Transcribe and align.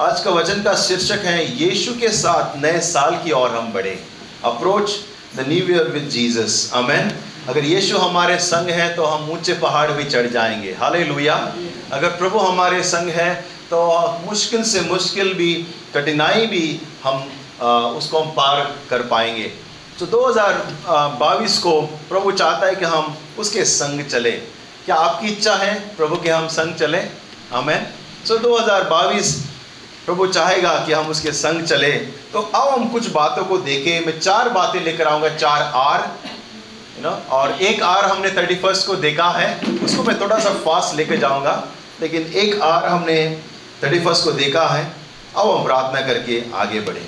आज 0.00 0.20
का 0.20 0.30
वचन 0.30 0.62
का 0.62 0.74
शीर्षक 0.74 1.24
है 1.24 1.42
यीशु 1.56 1.92
के 1.94 2.08
साथ 2.08 2.56
नए 2.62 2.78
साल 2.80 3.16
की 3.24 3.32
ओर 3.32 3.50
हम 3.50 3.72
बढ़े। 3.72 3.90
Approach 4.44 4.90
the 5.36 5.44
new 5.48 5.68
year 5.74 5.90
with 5.90 6.08
Jesus 6.10 6.72
amen 6.74 7.12
अगर 7.48 7.64
यीशु 7.64 7.98
हमारे 7.98 8.38
संग 8.38 8.70
है 8.70 8.88
तो 8.96 9.04
हम 9.04 9.30
ऊँचे 9.30 9.54
पहाड़ 9.54 9.90
भी 9.90 10.04
चढ़ 10.04 10.26
जाएँगे। 10.26 10.72
हाले 10.72 11.02
अगर 11.28 12.08
प्रभु 12.18 12.38
हमारे 12.38 12.82
संग 12.82 13.10
है 13.10 13.34
तो 13.70 13.86
मुश्किल 14.26 14.64
से 14.64 14.80
मुश्किल 14.80 15.32
भी 15.34 15.54
कठिनाई 15.94 16.46
भी 16.46 16.80
हम 17.04 17.30
आ, 17.62 17.68
उसको 17.68 18.18
हम 18.18 18.30
पार 18.32 18.74
कर 18.90 19.06
पाएँगे। 19.06 19.50
तो 20.00 20.06
2022 20.08 21.58
को 21.58 21.80
प्रभु 22.10 22.32
चाहता 22.32 22.66
है 22.66 22.74
कि 22.74 22.84
हम 22.84 23.16
उसके 23.38 23.64
संग 23.78 24.06
चले। 24.06 24.32
क्या 24.84 24.96
आपकी 24.96 25.28
इच्छा 25.28 25.56
है 25.56 25.74
प्रभु 25.96 26.16
के 26.16 26.30
हम 26.30 26.48
संग 26.50 26.74
चले? 26.74 27.06
हमें 27.50 27.92
सो 28.26 28.34
so, 28.34 28.42
2022 28.42 29.36
प्रभु 30.06 30.26
चाहेगा 30.26 30.72
कि 30.86 30.92
हम 30.92 31.06
उसके 31.06 31.32
संग 31.32 31.62
चले। 31.64 31.90
तो 32.32 32.40
अब 32.40 32.68
हम 32.70 32.88
कुछ 32.88 33.10
बातों 33.10 33.44
को 33.44 33.58
देखें। 33.60 34.06
मैं 34.06 34.18
चार 34.20 34.48
बातें 34.48 34.80
लेकर 34.80 35.08
आऊँगा, 35.08 35.28
चार 35.28 35.62
आर 35.76 36.08
यू 36.96 37.02
नो 37.02 37.10
और 37.30 37.52
एक 37.62 37.82
आर 37.82 38.04
हमने 38.04 38.30
थर्टी 38.30 38.54
फ़र्स्ट 38.54 38.86
को 38.86 38.94
देखा 38.96 39.28
है। 39.30 39.78
उसको 39.84 40.02
मैं 40.02 40.20
थोड़ा 40.20 40.38
सा 40.38 40.50
फास्ट 40.64 40.96
लेकर 40.96 41.16
जाऊँगा, 41.16 41.54
लेकिन 42.00 42.32
एक 42.34 42.60
आर 42.62 42.86
हमने 42.86 43.16
थर्टी 43.82 44.00
फ़र्स्ट 44.00 44.24
को 44.24 44.32
देखा 44.32 44.66
है। 44.68 44.84
अब 45.36 45.50
हम 45.50 45.64
प्रार्थना 45.64 46.00
करके 46.00 46.42
आगे 46.54 46.80
बढ़े। 46.80 47.06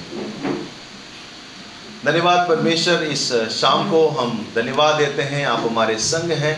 धन्यवाद 2.05 2.49
परमेश्वर, 2.49 3.03
इस 3.03 3.33
शाम 3.53 3.91
को 3.91 4.07
हम 4.09 4.47
धन्यवाद 4.55 4.95
देते 4.95 5.23
हैं। 5.25 5.45
आप 5.47 5.61
हमारे 5.61 5.97
संग 5.99 6.33
हैं, 6.35 6.57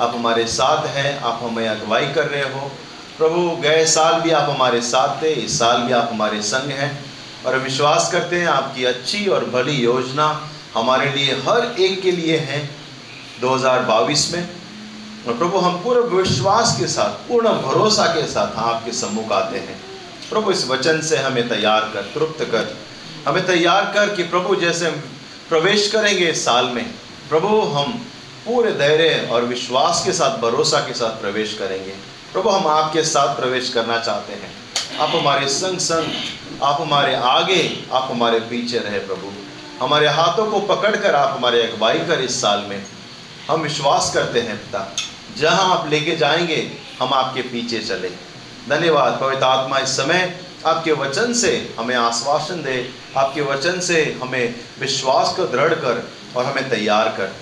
आप 0.00 0.14
हमारे 0.14 0.44
साथ 0.48 0.86
हैं, 0.86 1.20
आप 1.20 1.40
हमें 1.42 1.66
अगुवाई 1.68 2.06
कर 2.06 2.26
रहे 2.26 2.42
हो। 2.42 2.70
प्रभु, 3.18 3.56
गए 3.62 3.86
साल 3.86 4.20
भी 4.20 4.30
आप 4.30 4.50
हमारे 4.50 4.80
साथ 4.80 5.22
थे, 5.22 5.32
इस 5.32 5.58
साल 5.58 5.80
भी 5.80 5.92
आप 5.92 6.08
हमारे 6.12 6.42
संग 6.42 6.70
हैं 6.70 7.04
और 7.46 7.54
हम 7.54 7.60
विश्वास 7.60 8.12
करते 8.12 8.36
हैं 8.36 8.46
आपकी 8.46 8.84
अच्छी 8.84 9.26
और 9.26 9.44
भली 9.44 9.72
योजना 9.72 10.50
हमारे 10.74 11.10
लिए 11.10 11.32
हर 11.32 11.76
एक 11.80 12.02
के 12.02 12.10
लिए 12.10 12.36
है 12.36 12.70
2022 13.40 14.32
में। 14.32 14.48
और 15.28 15.38
प्रभु, 15.38 15.58
हम 15.58 15.82
पूरे 15.82 16.00
विश्वास 16.00 16.76
के 16.80 16.86
साथ, 16.86 17.28
पूर्ण 17.28 17.48
भरोसा 17.48 18.06
के 18.06 18.26
साथ 18.26 18.56
आपके 18.56 18.92
सम्मुख 18.92 19.32
आते 19.32 19.58
हैं। 19.58 19.80
प्रभु, 20.30 20.50
इस 20.50 20.68
वचन 20.68 21.00
से 21.00 21.16
हमें 21.16 21.48
तैयार 21.48 21.80
कर, 21.80 22.02
तृप्त 22.02 22.44
कर, 22.44 22.76
हमें 23.26 23.46
तैयार 23.46 23.84
कर 23.84 24.14
कि 24.14 24.22
प्रभु, 24.22 24.56
जैसे 24.56 24.86
हम 24.86 25.02
प्रवेश 25.48 25.90
करेंगे 25.90 26.26
इस 26.26 26.44
साल 26.44 26.66
में, 26.66 26.84
प्रभु, 27.28 27.60
हम 27.60 27.92
पूरे 28.46 28.72
धैर्य 28.72 29.28
और 29.32 29.44
विश्वास 29.44 30.02
के 30.06 30.12
साथ, 30.12 30.38
भरोसा 30.38 30.80
के 30.80 30.94
साथ 30.94 31.20
प्रवेश 31.20 31.56
करेंगे। 31.58 32.17
प्रभु, 32.32 32.48
हम 32.48 32.66
आपके 32.66 33.02
साथ 33.02 33.36
प्रवेश 33.36 33.68
करना 33.74 33.98
चाहते 33.98 34.32
हैं। 34.32 34.50
आप 34.98 35.14
हमारे 35.14 35.48
संग 35.48 35.78
संग, 35.78 36.12
आप 36.62 36.80
हमारे 36.80 37.14
आगे, 37.14 37.84
आप 37.92 38.08
हमारे 38.10 38.40
पीछे 38.40 38.78
रहे 38.78 38.98
प्रभु। 38.98 39.32
हमारे 39.84 40.08
हाथों 40.08 40.50
को 40.50 40.60
पकड़कर 40.60 41.14
आप 41.14 41.36
हमारे 41.36 41.62
अगुवाई 41.62 41.98
कर 41.98 42.20
इस 42.20 42.40
साल 42.40 42.58
में। 42.58 42.84
हम 43.50 43.60
विश्वास 43.60 44.10
करते 44.14 44.40
हैं 44.40 44.56
पिता, 44.56 44.96
जहाँ 45.36 45.78
आप 45.78 45.88
लेके 45.90 46.16
जाएँगे, 46.16 46.72
हम 47.00 47.14
आपके 47.14 47.42
पीछे 47.42 47.78
चले। 47.78 48.10
धन्यवाद, 48.68 49.18
पवित्र 49.20 49.44
आत्मा, 49.44 49.78
इस 49.78 49.96
समय 49.96 50.40
आपके 50.66 50.92
वचन 50.92 51.32
से 51.32 51.74
हमें 51.78 51.96
आश्वासन 51.96 52.62
दे, 52.62 52.90
आपके 53.16 53.40
वचन 53.40 53.80
से 53.80 54.18
हमें 54.22 54.54
विश्वास 54.80 55.34
को 55.36 55.44
दृढ़ 55.46 55.74
कर 55.74 56.08
और 56.36 56.44
हमें 56.44 56.70
तैयार 56.70 57.08
कर। 57.08 57.34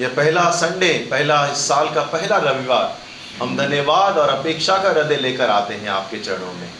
यह 0.00 0.08
पहला 0.08 0.50
संडे, 0.50 1.08
पहला 1.10 1.46
इस 1.46 1.68
साल 1.68 1.94
का 1.94 2.02
पहला 2.02 2.36
रविवार 2.36 3.03
हम 3.42 3.56
धन्यवाद 3.56 4.18
और 4.18 4.28
अपेक्षा 4.28 4.76
का 4.76 4.90
हृदय 4.90 5.16
लेकर 5.16 5.50
आते 5.50 5.74
हैं 5.74 5.88
आपके 5.88 6.18
चरणों 6.18 6.52
में। 6.52 6.70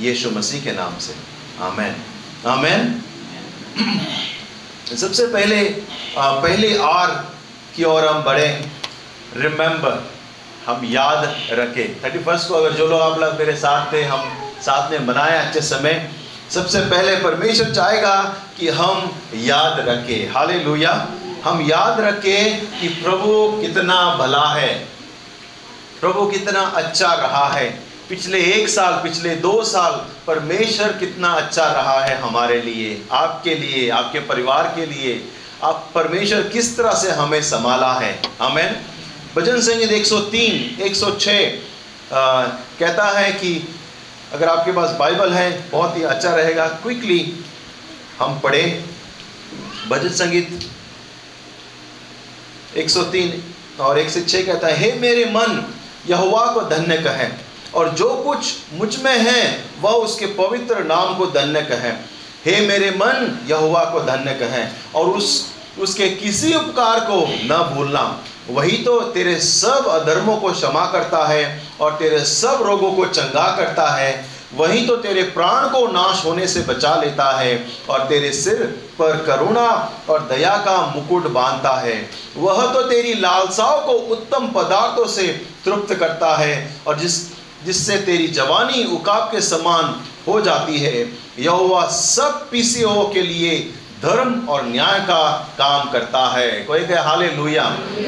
यीशु 0.00 0.30
मसीह 0.30 0.64
के 0.64 0.72
नाम 0.72 0.98
से। 0.98 1.14
आमेन। 1.60 1.96
आमेन। 2.46 3.02
सबसे 4.96 5.26
पहले 5.26 5.64
पहले 6.18 6.78
आर 6.78 7.10
की 7.76 7.84
ओर 7.84 8.04
हम 8.04 8.22
बढ़े। 8.22 8.68
रिमेंबर 9.36 10.10
हम 10.66 10.84
याद 10.84 11.36
रखें। 11.50 12.04
थर्टी 12.04 12.18
फ़र्स्ट 12.18 12.48
को 12.48 12.54
अगर 12.54 12.72
जो 12.72 12.86
लोग 12.86 13.00
आप 13.00 13.18
लोग 13.18 13.34
मेरे 13.34 13.56
साथ 13.56 13.92
थे, 13.92 14.04
हम 14.04 14.52
साथ 14.60 14.90
में 14.90 15.06
बनाए 15.06 15.46
अच्छे 15.46 15.60
समय। 15.60 16.12
सबसे 16.50 16.80
पहले 16.80 17.16
परमेश्वर 17.16 17.70
चाहेगा 17.70 18.34
कि 18.58 18.68
हम 18.68 19.22
याद 19.34 19.80
रखें। 19.80 20.32
हाले 20.32 20.54
हम 21.42 21.62
याद 21.62 22.00
रखें 22.00 22.66
कि 22.80 22.88
प्रभु 22.88 23.58
कितना 23.60 24.16
भला 24.16 24.48
है। 24.48 24.97
प्रभु 26.00 26.26
कितना 26.26 26.60
अच्छा 26.60 27.12
रहा 27.14 27.46
है। 27.48 27.68
पिछले 28.08 28.40
एक 28.52 28.68
साल 28.68 28.92
पिछले 29.02 29.34
दो 29.36 29.62
साल 29.64 29.92
परमेश्वर 30.26 30.92
कितना 30.92 31.28
अच्छा 31.28 31.64
रहा 31.72 31.98
है 32.00 32.18
हमारे 32.20 32.60
लिए 32.62 33.02
आपके 33.12 33.54
लिए 33.54 33.88
आपके 33.90 34.20
परिवार 34.20 34.72
के 34.76 34.86
लिए। 34.86 35.22
आप 35.62 35.90
परमेश्वर 35.94 36.42
किस 36.48 36.76
तरह 36.76 36.92
से 36.92 37.10
हमें 37.10 37.42
संभाला 37.42 37.92
है। 37.92 38.12
हमें 38.40 38.84
भजन 39.36 39.60
संगीत 39.60 39.92
103 39.92 40.80
106 40.80 41.36
आ, 42.12 42.42
कहता 42.78 43.04
है 43.18 43.32
कि 43.32 43.52
अगर 44.32 44.48
आपके 44.48 44.72
पास 44.72 44.90
बाइबल 44.90 45.32
है 45.32 45.50
बहुत 45.70 45.96
ही 45.96 46.02
अच्छा 46.02 46.34
रहेगा। 46.34 46.66
क्विकली 46.82 47.20
हम 48.18 48.38
पढ़े 48.40 48.62
भजन 49.88 50.12
संगीत 50.14 50.68
103 52.76 53.34
और 53.80 53.98
एक 53.98 54.10
से 54.10 54.20
छः 54.20 54.46
कहता 54.46 54.66
है 54.66 54.76
हे 54.76 54.92
मेरे 55.00 55.24
मन 55.24 55.64
यहुआ 56.10 56.52
को 56.52 56.60
धन्य 56.60 56.96
कहें। 56.96 57.32
और 57.74 57.88
जो 57.88 58.08
कुछ 58.08 58.54
मुझमें 58.72 59.18
है, 59.18 59.64
वह 59.80 59.90
उसके 59.90 60.26
पवित्र 60.26 60.84
नाम 60.84 61.14
को 61.14 61.26
धन्य 61.26 61.62
कहें। 61.62 61.98
हे 62.44 62.66
मेरे 62.66 62.90
मन 62.90 63.38
यहुआ 63.46 63.84
को 63.84 64.00
धन्य 64.00 64.34
कहें 64.34 64.72
और 64.94 65.06
उस, 65.06 65.46
उसके 65.78 66.08
किसी 66.08 66.54
उपकार 66.54 67.00
को 67.00 67.26
न 67.28 67.72
भूलना। 67.74 68.22
वही 68.50 68.76
तो 68.78 69.00
तेरे 69.00 69.40
सब 69.40 69.86
अधर्मों 69.86 70.36
को 70.36 70.52
क्षमा 70.52 70.86
करता 70.86 71.26
है 71.26 71.62
और 71.80 71.92
तेरे 71.92 72.24
सब 72.24 72.62
रोगों 72.62 72.92
को 72.92 73.04
चंगा 73.04 73.56
करता 73.56 73.90
है। 73.90 74.37
वही 74.54 74.86
तो 74.86 74.96
तेरे 74.96 75.22
प्राण 75.22 75.68
को 75.68 75.86
नाश 75.86 76.24
होने 76.24 76.46
से 76.46 76.60
बचा 76.60 76.94
लेता 76.96 77.30
है 77.32 77.66
और 77.90 78.06
तेरे 78.08 78.32
सिर 78.32 78.62
पर 78.98 79.16
करुणा 79.24 79.68
और 80.10 80.20
दया 80.28 80.56
का 80.56 80.76
मुकुट 80.86 81.26
बांधता 81.32 81.72
है। 81.80 81.94
वह 82.36 82.66
तो 82.72 82.82
तेरी 82.82 83.14
लालसाओं 83.14 83.80
को 83.80 83.92
उत्तम 84.12 84.46
पदार्थों 84.46 85.06
से 85.06 85.26
तृप्त 85.64 85.94
करता 85.94 86.36
है 86.36 86.54
और 86.86 86.98
जिस, 86.98 87.20
जिससे 87.64 87.96
तेरी 87.96 88.28
जवानी 88.28 88.84
उकाब 88.84 89.28
के 89.32 89.40
समान 89.40 89.94
हो 90.28 90.40
जाती 90.40 90.78
है। 90.78 90.94
यह 91.38 91.88
सब 91.90 92.48
पीसीओ 92.50 93.08
के 93.14 93.22
लिए 93.22 93.58
धर्म 94.02 94.34
और 94.48 94.64
न्याय 94.66 95.00
का 95.00 95.54
काम 95.58 95.90
करता 95.90 96.26
है। 96.28 96.50
कोई 96.64 96.80
कहे 96.80 97.00
हाले 97.00 97.26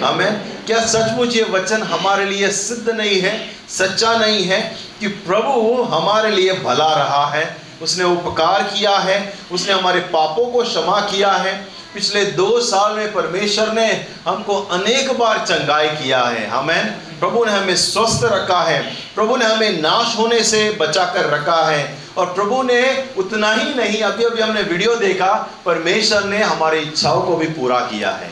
हमें 0.01 0.65
क्या 0.67 0.85
सचमुच 0.87 1.37
ये 1.37 1.43
वचन 1.43 1.83
हमारे 1.83 2.25
लिए 2.25 2.51
सिद्ध 2.51 2.91
नहीं 2.91 3.21
है? 3.21 3.60
सच्चा 3.79 4.17
नहीं 4.17 4.45
है 4.45 4.77
कि 5.01 5.09
प्रभु 5.09 5.83
हमारे 5.83 6.31
लिए 6.31 6.53
भला 6.53 6.95
रहा 6.95 7.27
है। 7.27 7.57
उसने 7.83 8.05
उपकार 8.05 8.63
किया 8.63 8.99
है। 8.99 9.35
उसने 9.53 9.73
हमारे 9.73 10.01
पापों 10.01 10.47
को 10.47 10.63
क्षमा 10.63 11.01
किया 11.01 11.33
है। 11.33 11.81
पिछले 11.95 12.25
दो 12.25 12.61
साल 12.61 12.93
में 12.93 13.13
परमेश्वर 13.13 13.73
ने 13.73 14.07
हमको 14.27 14.63
अनेक 14.63 15.19
बार 15.19 15.39
चंगाई 15.39 15.89
किया 15.89 16.25
है। 16.25 16.47
हमें 16.47 16.93
प्रभु 17.21 17.45
ने 17.45 17.53
हमें 17.53 17.77
स्वस्थ 17.77 18.25
रखा 18.25 18.63
है। 18.63 18.95
प्रभु 19.15 19.37
ने 19.37 19.45
हमें 19.45 19.83
नाश 19.83 20.15
होने 20.19 20.45
से 20.45 20.71
बचा 20.71 21.05
कर 21.05 21.25
रखा 21.25 21.65
है। 21.65 21.99
और 22.17 22.27
प्रभु 22.27 22.63
ने 22.63 23.09
उतना 23.19 23.53
ही 23.53 23.75
नहीं 23.75 24.03
अभी 24.03 24.25
अभी 24.25 24.43
हमने 24.43 24.63
वीडियो 24.63 24.97
देखा, 24.97 25.51
परमेश्वर 25.67 26.25
ने 26.25 26.43
हमारी 26.43 26.79
इच्छाओं 26.79 27.23
को 27.23 27.37
भी 27.37 27.47
पूरा 27.47 27.81
किया 27.81 28.11
है। 28.11 28.31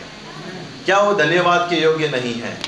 क्या 0.85 0.99
वो 0.99 1.15
धन्यवाद 1.15 1.67
के 1.71 1.77
योग्य 1.77 2.09
नहीं 2.09 2.35
है? 2.35 2.61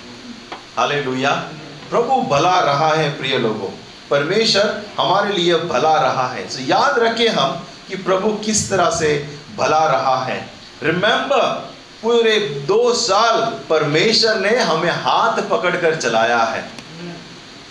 हाले 0.77 1.60
प्रभु 1.91 2.23
भला 2.23 2.61
रहा 2.61 2.95
है, 2.95 3.19
प्रिय 3.19 3.39
लोगों। 3.39 3.69
परमेश्वर 4.11 4.83
हमारे 5.01 5.33
लिए 5.33 5.57
भला 5.57 5.95
रहा 5.95 6.29
है। 6.29 6.43
तो 6.43 6.61
याद 6.61 6.99
रखें 6.99 7.29
हम 7.29 7.67
कि 7.89 7.97
प्रभु 7.97 8.33
किस 8.33 8.71
तरह 8.71 8.91
से 8.91 9.39
भला 9.57 9.87
रहा 9.87 10.25
है। 10.25 10.51
रिमेंबर 10.83 11.73
पूरे 12.03 12.39
दो 12.41 12.95
साल 12.95 13.41
परमेश्वर 13.71 14.35
ने 14.35 14.57
हमें 14.57 14.91
हाथ 14.91 15.43
पकड़कर 15.43 15.95
चलाया 15.95 16.39
है। 16.39 16.71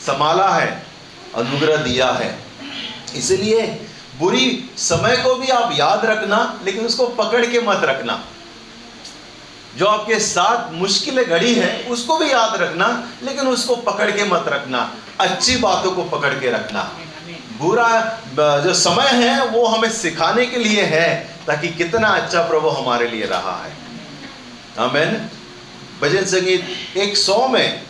संभाला 0.08 0.50
है, 0.50 0.84
अनुग्रह 1.36 1.78
दिया 1.78 2.08
है। 2.08 2.40
इसलिए 3.16 3.86
बुरी 4.20 4.70
समय 4.78 5.18
को 5.18 5.36
भी 5.36 5.48
आप 5.48 5.72
याद 5.74 6.06
रखना, 6.06 6.60
लेकिन 6.66 6.86
उसको 6.86 7.08
पकड़ 7.08 7.46
के 7.46 7.62
मत 7.62 7.82
रखना। 7.84 8.24
जो 9.80 9.86
आपके 9.86 10.20
साथ 10.20 10.72
मुश्किलें 10.74 11.26
घड़ी 11.26 11.54
है, 11.56 11.68
उसको 11.90 12.18
भी 12.18 12.32
याद 12.32 12.56
रखना, 12.62 12.88
लेकिन 13.24 13.48
उसको 13.48 13.76
पकड़ 13.76 14.10
के 14.12 14.24
मत 14.24 14.46
रखना। 14.48 14.80
अच्छी 15.20 15.56
बातों 15.58 15.92
को 15.92 16.04
पकड़ 16.10 16.34
के 16.34 16.52
रखना। 16.52 16.82
बुरा 17.60 17.90
जो 18.64 18.74
समय 18.74 19.08
है, 19.14 19.46
वो 19.46 19.66
हमें 19.66 19.90
सिखाने 19.92 20.46
के 20.46 20.58
लिए 20.58 20.84
है, 20.86 21.08
ताकि 21.48 21.68
कितना 21.74 22.08
अच्छा 22.10 22.42
प्रभु 22.42 22.70
हमारे 22.70 23.08
लिए 23.08 23.26
रहा 23.26 23.56
है। 23.64 23.72
आमेन 24.80 25.30
भजन 26.02 26.26
संगीत 26.26 26.98
एक 26.98 27.18
सौ 27.18 27.48
में 27.48 27.82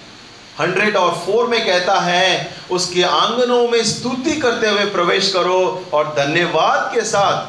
हंड्रेड 0.60 0.96
और 0.98 1.12
फोर 1.26 1.48
में 1.48 1.66
कहता 1.66 2.00
है, 2.00 2.54
उसके 2.72 3.04
आंगनों 3.04 3.68
में 3.68 3.84
स्तुति 3.86 4.36
करते 4.36 4.70
हुए 4.70 4.86
प्रवेश 4.92 5.34
करो 5.34 5.86
और 5.94 6.16
धन्यवाद 6.18 6.92
के 6.96 7.02
साथ 7.08 7.46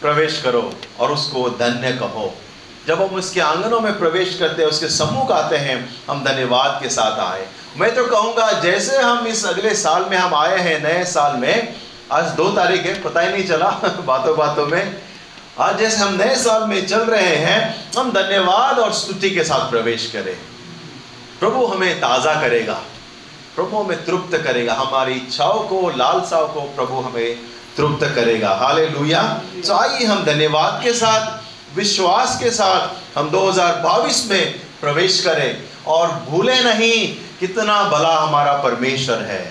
प्रवेश 0.00 0.40
करो 0.42 0.70
और 1.00 1.12
उसको 1.12 1.48
धन्य 1.58 1.92
कहो। 1.92 2.34
जब 2.88 3.02
हम 3.02 3.08
उसके 3.08 3.40
आंगनों 3.40 3.80
में 3.80 3.98
प्रवेश 3.98 4.36
करते 4.38 4.62
हैं, 4.62 4.70
उसके 4.70 4.88
सम्मुख 4.88 5.30
आते 5.30 5.56
हैं, 5.56 6.02
हम 6.10 6.24
धन्यवाद 6.24 6.80
के 6.82 6.88
साथ 6.88 7.32
आए। 7.32 7.48
मैं 7.76 7.94
तो 7.94 8.04
कहूँगा, 8.04 8.52
जैसे 8.52 8.98
हम 8.98 9.26
इस 9.26 9.46
अगले 9.46 9.74
साल 9.74 10.06
में 10.10 10.16
हम 10.16 10.34
आए 10.34 10.58
हैं, 10.58 10.82
नए 10.82 11.04
साल 11.04 11.36
में, 11.36 11.74
आज 12.12 12.24
दो 12.24 12.50
तारीख 12.50 12.86
है, 12.86 13.02
पता 13.02 13.20
ही 13.20 13.32
नहीं 13.32 13.48
चला 13.48 13.66
बातों 14.06 14.36
बातों 14.36 14.66
में। 14.66 15.02
आज 15.60 15.78
जैसे 15.78 15.96
हम 15.96 16.14
नए 16.14 16.36
साल 16.36 16.62
में 16.62 16.86
चल 16.86 16.98
रहे 16.98 17.36
हैं, 17.36 17.90
हम 17.98 18.12
धन्यवाद 18.12 18.78
और 18.78 18.92
स्तुति 18.92 19.30
के 19.30 19.44
साथ 19.44 19.70
प्रवेश 19.70 20.10
करें। 20.12 20.36
प्रभु 21.40 21.66
हमें 21.66 21.98
ताज़ा 22.00 22.34
करेगा। 22.34 22.80
प्रभु 23.56 23.76
हमें 23.76 24.04
तृप्त 24.04 24.36
करेगा। 24.36 24.74
हमारी 24.74 25.12
इच्छाओं 25.12 25.60
को, 25.60 25.90
लालसाओं 25.96 26.48
को 26.48 26.60
प्रभु 26.60 27.00
हमें 27.00 27.38
तृप्त 27.76 28.14
करेगा। 28.14 28.50
हाले 28.54 28.86
लुया 28.86 29.40
तो 29.66 29.74
आइए 29.74 30.06
हम 30.06 30.24
धन्यवाद 30.24 30.80
के 30.84 30.92
साथ 30.92 31.47
विश्वास 31.78 32.38
के 32.40 32.50
साथ 32.50 33.18
हम 33.18 33.30
2022 33.30 34.24
में 34.30 34.44
प्रवेश 34.80 35.20
करें 35.24 35.50
और 35.86 36.08
भूले 36.28 36.60
नहीं 36.64 36.96
कितना 37.40 37.82
भला 37.90 38.16
हमारा 38.16 38.52
परमेश्वर 38.62 39.22
है। 39.24 39.42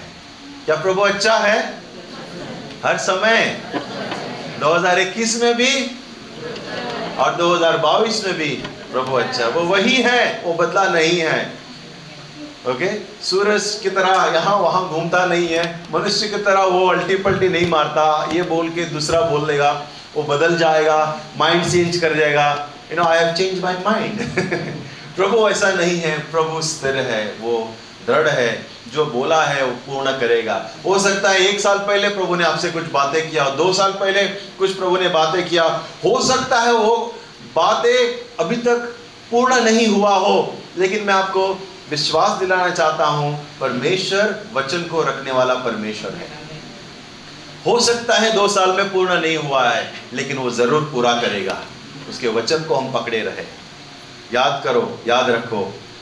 क्या 0.65 0.75
प्रभु 0.75 1.01
अच्छा 1.01 1.37
है? 1.37 1.59
हर 2.85 2.97
समय। 3.01 3.37
2021 4.59 5.35
में 5.41 5.53
भी 5.55 5.71
और 7.17 7.35
2022 7.35 8.23
में 8.25 8.33
भी 8.33 8.49
प्रभु 8.91 9.15
अच्छा 9.15 9.47
वो 9.47 9.61
वही 9.65 9.95
है, 10.01 10.41
वो 10.45 10.53
बदला 10.53 10.83
नहीं 10.89 11.19
है। 11.19 11.39
ओके? 12.67 12.89
सूरज 13.23 13.73
की 13.83 13.89
तरह 13.89 14.33
यहाँ 14.33 14.55
वहाँ 14.57 14.87
घूमता 14.89 15.25
नहीं 15.25 15.47
है, 15.47 15.63
मनुष्य 15.93 16.27
की 16.27 16.37
तरह 16.43 16.63
वो 16.65 16.87
अल्टी 16.87 17.15
पल्टी 17.17 17.49
नहीं 17.49 17.67
मारता, 17.69 18.05
ये 18.33 18.41
बोल 18.43 18.69
के 18.69 18.85
दूसरा 18.85 19.21
बोल 19.21 19.45
देगा। 19.47 19.71
वो 20.17 20.23
बदल 20.25 20.57
जाएगा 20.57 20.99
माइंड 21.37 21.65
चेंज 21.65 21.97
कर 21.97 22.15
जाएगा। 22.15 22.47
You 22.91 22.97
know 22.97 23.03
I 23.03 23.17
have 23.17 23.33
change 23.35 23.61
my 23.63 23.77
mind 23.85 24.21
प्रभु 25.15 25.47
ऐसा 25.49 25.71
नहीं 25.73 25.99
है, 25.99 26.17
प्रभु 26.31 26.61
स्थिर 26.63 26.95
है, 26.97 27.25
वो 27.41 27.59
दृढ़ 28.07 28.27
है। 28.29 28.65
जो 28.87 29.05
बोला 29.05 29.41
है, 29.43 29.63
वो 29.65 29.71
पूर्ण 29.85 30.11
करेगा। 30.19 30.53
हो 30.85 30.97
सकता 30.99 31.29
है 31.29 31.39
एक 31.39 31.59
साल 31.59 31.77
पहले 31.79 32.09
प्रभु 32.09 32.35
ने 32.35 32.43
आपसे 32.43 32.69
कुछ 32.71 32.83
बातें 32.91 33.29
किया, 33.29 33.47
दो 33.51 33.71
साल 33.73 33.91
पहले 33.93 34.23
कुछ 34.59 34.75
प्रभु 34.75 34.97
ने 34.97 35.07
बातें 35.09 35.47
किया। 35.49 35.63
हो 36.05 36.21
सकता 36.23 36.59
है 36.59 36.73
वो 36.73 36.95
बातें 37.55 38.37
अभी 38.39 38.55
तक 38.57 38.93
पूर्ण 39.31 39.59
नहीं 39.63 39.87
हुआ 39.87 40.15
हो, 40.17 40.53
लेकिन 40.77 41.03
मैं 41.03 41.13
आपको 41.13 41.47
विश्वास 41.89 42.39
दिलाना 42.39 42.69
चाहता 42.69 43.05
हूँ, 43.07 43.33
परमेश्वर 43.59 44.35
वचन 44.53 44.83
को 44.83 45.01
रखने 45.03 45.31
वाला 45.31 45.53
परमेश्वर 45.65 46.13
है। 46.13 46.46
हो 47.67 47.79
सकता 47.79 48.15
है 48.15 48.31
दो 48.31 48.47
साल 48.47 48.71
में 48.71 48.91
पूर्ण 48.91 49.19
नहीं 49.21 49.37
हुआ 49.37 49.63
है, 49.69 49.91
लेकिन 50.13 50.37
वो 50.37 50.49
ज़रूर 50.51 50.83
पूरा 50.93 51.13
करेगा। 51.21 51.57
उसके 52.09 52.27
वचन 52.27 52.63
को 52.63 52.75
हम 52.75 52.91
पकड़े 52.91 53.19
रहे। 53.19 53.43
याद 54.33 54.61
करो, 54.63 54.99
याद 55.07 55.29
रखो। 55.29 55.61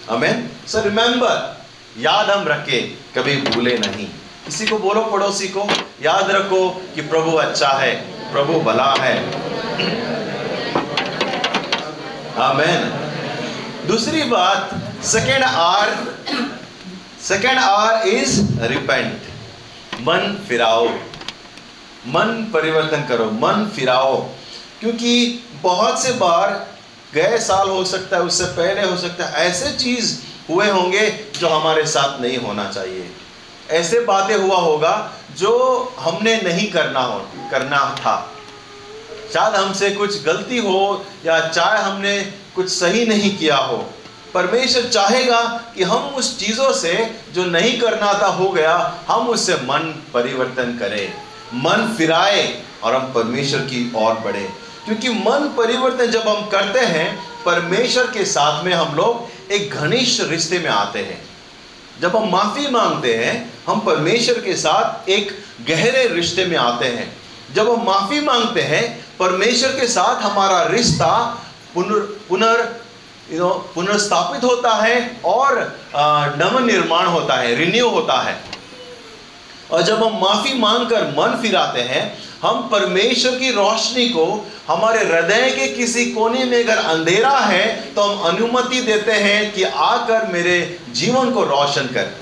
हमें 0.10 0.50
सो 0.68 0.82
रिमेंबर 0.82 1.64
याद 2.00 2.30
हम 2.30 2.48
रखे, 2.48 2.80
कभी 3.16 3.36
भूले 3.42 3.78
नहीं। 3.78 4.08
किसी 4.46 4.68
को 4.68 4.78
बोलो, 4.78 5.02
पड़ोसी 5.04 5.48
को, 5.48 5.68
याद 6.04 6.32
रखो 6.32 6.70
कि 6.96 7.02
प्रभु 7.04 7.32
अच्छा 7.38 7.70
है, 7.70 7.94
प्रभु 8.32 8.60
भला 8.62 8.92
है। 9.00 9.16
आमेन 12.42 12.82
दूसरी 13.88 14.24
बात 14.26 14.70
second 15.06 15.44
R 15.44 15.96
second 17.24 17.60
R 17.60 18.08
is 18.08 18.40
repent 18.64 20.02
मन 20.02 20.38
फिराओ। 20.50 20.88
मन 22.08 22.52
परिवर्तन 22.54 23.06
करो, 23.10 23.26
मन 23.26 23.72
फिराओ। 23.76 24.22
क्योंकि 24.80 25.44
बहुत 25.64 26.04
से 26.04 26.12
बार 26.12 26.68
गए 27.14 27.38
साल 27.38 27.70
हो 27.70 27.86
सकता 27.86 28.18
है, 28.18 28.24
उससे 28.24 28.46
पहले 28.46 28.92
हो 28.92 28.98
सकता 28.98 29.26
है, 29.26 29.34
ऐसे 29.34 29.72
चीज़ 29.72 30.20
हुए 30.50 30.70
होंगे 30.70 31.10
जो 31.40 31.48
हमारे 31.48 31.86
साथ 31.86 32.22
नहीं 32.22 32.38
होना 32.38 32.72
चाहिए। 32.72 33.12
ऐसे 33.70 34.00
बातें 34.00 34.38
हुआ 34.38 34.58
होगा 34.58 35.14
जो 35.38 35.94
हमने 36.00 36.42
नहीं 36.42 36.72
करना 36.72 37.00
हो, 37.00 37.28
करना 37.52 37.96
था। 38.00 38.32
शायद 39.34 39.56
हमसे 39.56 39.90
कुछ 39.90 40.24
गलती 40.24 40.58
हो 40.58 41.06
या 41.26 41.48
चाहे 41.48 41.84
हमने 41.84 42.34
कुछ 42.56 42.70
सही 42.70 43.06
नहीं 43.06 43.38
किया 43.38 43.58
हो। 43.58 43.90
परमेश्वर 44.34 44.84
चाहेगा 44.84 45.42
कि 45.76 45.84
हम 45.84 46.04
उस 46.04 46.40
चीज़ों 46.40 46.74
से 46.74 47.20
जो 47.34 47.46
नहीं 47.46 47.80
करना 47.80 48.14
था 48.14 48.28
हो 48.28 48.50
गया, 48.50 48.96
हम 49.08 49.30
उससे 49.30 49.56
मन 49.56 50.04
परिवर्तन 50.14 50.78
करें। 50.78 51.25
मन 51.56 51.96
फिराए 51.98 52.62
और 52.84 52.96
हम 52.96 53.14
परमेश्वर 53.14 53.60
की 53.60 53.92
ओर 53.96 54.14
बढ़े। 54.14 54.50
क्योंकि 54.86 55.10
मन 55.10 55.54
परिवर्तन 55.58 56.06
जब 56.06 56.28
हम 56.28 56.46
करते 56.50 56.80
हैं, 56.80 57.20
परमेश्वर 57.46 58.08
के 58.08 58.26
साथ 58.26 58.64
में 58.64 58.74
हम 58.74 58.96
लोग 58.96 59.28
एक 59.52 59.72
घनिष्ठ 59.72 60.24
रिश्ते 60.24 60.60
में 60.60 60.70
आते 60.70 61.00
हैं। 61.00 61.22
जब 62.02 62.16
हम 62.16 62.30
माफ़ी 62.32 62.68
मांगते 62.68 63.14
हैं, 63.16 63.54
हम 63.68 63.80
परमेश्वर 63.80 64.42
के 64.42 64.56
साथ 64.56 65.10
एक 65.10 65.46
गहरे 65.68 66.08
रिश्ते 66.08 66.46
में 66.46 66.58
आते 66.58 66.86
हैं। 66.86 67.18
जब 67.54 67.72
हम 67.72 67.86
माफ़ी 67.86 68.20
मांगते 68.22 68.62
हैं, 68.62 69.06
परमेश्वर 69.20 69.70
के 69.70 69.88
साथ 69.88 70.22
हमारा 70.22 70.64
रिश्ता 70.64 71.12
पुनर् 71.74 72.30
पुनर् 72.30 72.62
यू 73.34 73.40
नो 73.40 73.50
पुनर्स्थापित 73.76 74.44
होता 74.44 74.74
है 74.76 75.22
और 75.26 75.80
नव 76.40 76.60
निर्माण 76.66 77.06
होता 77.06 77.36
है 77.36 77.56
रिन्यू 77.56 77.90
होता 77.90 78.22
है। 78.22 78.42
और 79.72 79.82
जब 79.82 80.04
हम 80.04 80.20
माफ़ी 80.22 80.54
मांगकर 80.54 81.08
मन 81.10 81.38
फिराते 81.42 81.82
हैं, 81.82 82.04
हम 82.42 82.68
परमेश्वर 82.72 83.32
की 83.32 83.52
रोशनी 83.52 84.08
को, 84.10 84.26
हमारे 84.68 85.00
हृदय 85.00 85.50
के 85.52 85.68
किसी 85.68 86.06
कोने 86.06 86.44
में 86.46 86.64
अगर 86.64 86.78
अंधेरा 86.78 87.38
है 87.40 87.94
तो 87.94 88.02
हम 88.02 88.36
अनुमति 88.36 88.82
देते 88.82 89.12
हैं 89.12 89.54
कि 89.54 89.64
आकर 89.64 90.28
मेरे 90.28 90.80
जीवन 90.92 91.32
को 91.32 91.44
रोशन 91.44 91.88
कर। 91.88 92.14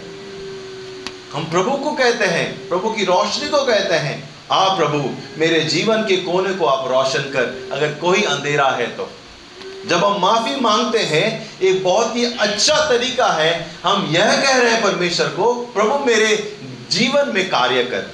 हम 1.34 1.44
प्रभु 1.44 1.72
को 1.72 1.92
कहते 1.92 2.26
हैं, 2.26 2.70
प्रभु 2.70 2.90
की 2.90 3.06
रोशनी 3.06 3.50
को 3.50 3.64
कहते 3.66 3.96
हैं, 3.96 4.30
आ 4.52 4.76
प्रभु, 4.76 5.10
मेरे 5.38 5.60
जीवन 5.60 6.02
के 6.02 6.18
कोने 6.18 6.54
को 6.54 6.66
आप 6.66 6.88
रोशन 6.92 7.30
कर, 7.30 7.70
अगर 7.72 7.94
कोई 7.94 8.24
अंधेरा 8.24 8.68
है 8.70 8.88
तो। 8.88 9.10
जब 9.90 10.04
हम 10.04 10.22
माफ़ी 10.22 10.56
मांगते 10.56 11.00
हैं, 11.00 11.60
एक 11.62 11.84
बहुत 11.84 12.16
ही 12.16 12.26
अच्छा 12.26 12.76
तरीका 12.90 13.28
है, 13.28 13.52
हम 13.84 14.08
यह 14.12 14.42
कह 14.42 14.58
रहे 14.58 14.72
हैं 14.72 14.84
परमेश्वर 14.84 15.28
को, 15.28 15.54
प्रभु, 15.54 16.06
मेरे 16.06 16.36
जीवन 16.94 17.32
में 17.34 17.50
कार्य 17.50 17.84
कर। 17.84 18.12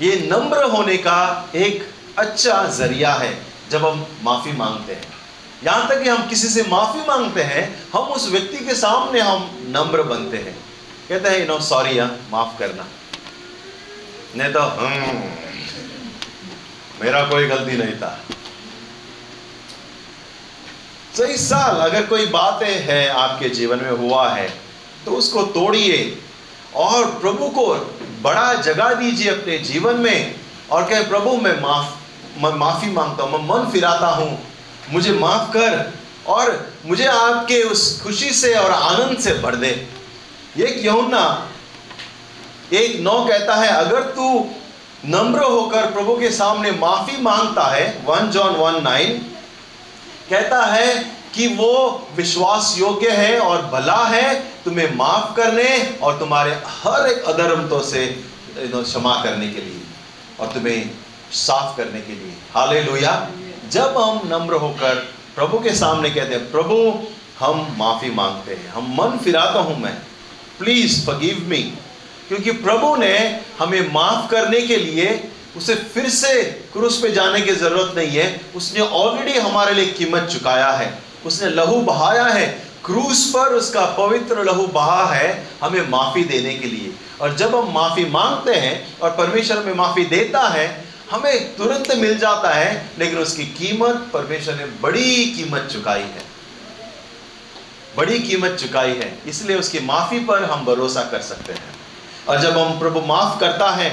ये 0.00 0.16
नम्र 0.32 0.62
होने 0.70 0.96
का 0.96 1.20
एक 1.54 1.88
अच्छा 2.18 2.62
ज़रिया 2.70 3.12
है 3.14 3.32
जब 3.70 3.84
हम 3.86 4.06
माफ़ी 4.22 4.52
मांगते 4.52 4.92
हैं। 4.92 5.10
यहाँ 5.64 5.88
तक 5.88 6.02
कि 6.02 6.08
हम 6.08 6.26
किसी 6.28 6.48
से 6.48 6.62
माफ़ी 6.68 7.00
मांगते 7.00 7.42
हैं 7.42 7.62
हम 7.92 8.12
उस 8.12 8.28
व्यक्ति 8.30 8.64
के 8.64 8.74
सामने 8.74 9.20
हम 9.20 9.50
नम्र 9.68 10.02
बनते 10.02 10.36
हैं। 10.36 10.56
कहते 11.08 11.28
हैं 11.28 11.46
नो 11.48 11.58
सॉरी 11.60 12.00
माफ़ 12.30 12.58
करना। 12.58 12.86
नहीं 14.36 14.52
तो 14.52 14.60
हम्म, 14.60 15.22
मेरा 17.00 17.22
कोई 17.24 17.46
गलती 17.46 17.76
नहीं 17.76 17.94
था। 17.94 18.12
इस 21.24 21.48
साल 21.48 21.76
अगर 21.80 22.06
कोई 22.06 22.26
बातें 22.26 22.74
हैं 22.84 23.08
आपके 23.10 23.48
जीवन 23.50 23.80
में 23.82 23.90
हुआ 23.90 24.28
है 24.30 24.48
तो 25.04 25.10
उसको 25.12 25.42
तोड़िए। 25.54 25.98
और 26.76 27.04
प्रभु 27.04 27.48
को 27.48 27.74
बड़ा 28.22 28.54
जगह 28.54 28.94
दीजिए 28.94 29.30
अपने 29.30 29.58
जीवन 29.58 29.96
में 29.96 30.34
और 30.70 30.88
कहे, 30.88 31.04
प्रभु, 31.04 31.36
मैं 31.36 31.60
माफ़, 31.60 31.94
मैं 32.42 32.52
माफ़ी 32.52 32.90
माँगता 32.90 33.24
हूँ, 33.24 33.32
मैं 33.32 33.48
मन 33.48 33.70
फिराता 33.70 34.06
हूँ। 34.06 34.46
मुझे 34.90 35.12
माफ़ 35.12 35.50
कर 35.52 35.92
और 36.26 36.72
मुझे 36.86 37.04
आपके 37.04 37.62
उस 37.62 38.02
खुशी 38.02 38.30
से 38.30 38.54
और 38.54 38.70
आनंद 38.70 39.18
से 39.18 39.34
भर 39.34 39.54
दे। 39.54 39.88
ये 40.56 40.66
क्यों 40.66 41.08
ना? 41.08 41.48
एक 42.72 43.00
नौ 43.00 43.24
कहता 43.24 43.54
है, 43.54 43.68
अगर 43.68 44.00
तू 44.00 44.50
नम्र 45.04 45.38
होकर 45.38 45.86
प्रभु 45.86 46.20
के 46.20 46.30
सामने 46.30 46.70
माफ़ी 46.70 47.22
माँगता 47.22 47.62
है, 47.62 48.02
वन 48.04 48.30
जॉन 48.30 48.56
वन 48.56 48.82
नाइन, 48.82 49.18
कहता 50.30 50.64
है 50.64 51.16
कि 51.34 51.48
वो 51.48 52.08
विश्वास 52.16 52.74
योग्य 52.78 53.10
है 53.10 53.38
और 53.38 53.62
भला 53.62 54.04
है 54.04 54.51
तुम्हें 54.64 54.94
माफ़ 54.96 55.34
करने 55.36 55.68
और 56.02 56.18
तुम्हारे 56.18 56.52
हर 56.66 57.08
एक 57.08 57.24
अधर्मतों 57.24 57.80
से 57.82 58.06
क्षमा 58.56 59.14
करने 59.22 59.48
के 59.48 59.60
लिए 59.60 59.80
और 60.40 60.52
तुम्हें 60.52 60.90
साफ़ 61.36 61.76
करने 61.76 62.00
के 62.00 62.12
लिए। 62.12 62.32
हाले 62.54 62.82
जब 63.70 63.96
हम 63.98 64.20
नम्र 64.26 64.54
होकर 64.56 64.94
प्रभु 65.34 65.58
के 65.58 65.74
सामने 65.74 66.10
कहते 66.10 66.34
हैं, 66.34 66.50
प्रभु, 66.50 66.76
हम 67.38 67.76
माफ़ी 67.78 68.10
मांगते 68.10 68.54
हैं, 68.54 68.68
हम 68.68 68.94
मन 68.94 69.18
फिराता 69.18 69.60
हूँ 69.60 69.78
मैं। 69.80 69.94
प्लीज़ 70.58 71.04
फगीव 71.06 71.44
मी 71.48 71.62
क्योंकि 72.28 72.50
प्रभु 72.62 72.94
ने 72.96 73.16
हमें 73.58 73.92
माफ़ 73.92 74.30
करने 74.30 74.60
के 74.62 74.76
लिए 74.76 75.30
उसे 75.56 75.74
फिर 75.74 76.08
से 76.10 76.42
क्रूस 76.72 77.00
पे 77.02 77.10
जाने 77.12 77.40
की 77.40 77.52
ज़रूरत 77.54 77.94
नहीं 77.96 78.10
है। 78.10 78.40
उसने 78.56 78.80
ऑलरेडी 78.80 79.38
हमारे 79.38 79.74
लिए 79.74 79.86
कीमत 79.92 80.28
चुकाया 80.32 80.70
है। 80.72 80.98
उसने 81.26 81.48
लहू 81.50 81.80
बहाया 81.82 82.24
है। 82.24 82.46
क्रूस 82.84 83.30
पर 83.30 83.54
उसका 83.54 83.84
पवित्र 83.86 84.44
लहू 84.44 84.66
बहा 84.66 85.04
है 85.06 85.46
हमें 85.62 85.88
माफ़ी 85.88 86.24
देने 86.24 86.54
के 86.54 86.66
लिए। 86.66 86.92
और 87.20 87.34
जब 87.36 87.54
हम 87.56 87.72
माफ़ी 87.72 88.04
मांगते 88.04 88.54
हैं 88.54 88.98
और 88.98 89.10
परमेश्वर 89.10 89.58
हमें 89.58 89.74
माफ़ी 89.74 90.04
देता 90.04 90.48
है, 90.48 90.84
हमें 91.10 91.56
तुरंत 91.56 91.94
मिल 91.96 92.18
जाता 92.18 92.54
है, 92.54 92.90
लेकिन 92.98 93.18
उसकी 93.18 93.44
कीमत 93.44 94.10
परमेश्वर 94.12 94.54
ने 94.54 94.64
बड़ी 94.64 95.26
कीमत 95.26 95.68
चुकाई 95.72 96.00
है। 96.00 96.24
बड़ी 97.96 98.18
कीमत 98.18 98.56
चुकाई 98.60 98.90
है। 98.90 99.18
इसलिए 99.26 99.56
उसकी 99.56 99.80
माफ़ी 99.80 100.18
पर 100.20 100.44
हम 100.44 100.64
भरोसा 100.64 101.02
कर 101.02 101.20
सकते 101.20 101.52
हैं। 101.52 101.74
और 102.28 102.40
जब 102.40 102.58
हम 102.58 102.78
प्रभु 102.78 103.00
माफ़ 103.00 103.40
करता 103.40 103.70
है, 103.70 103.90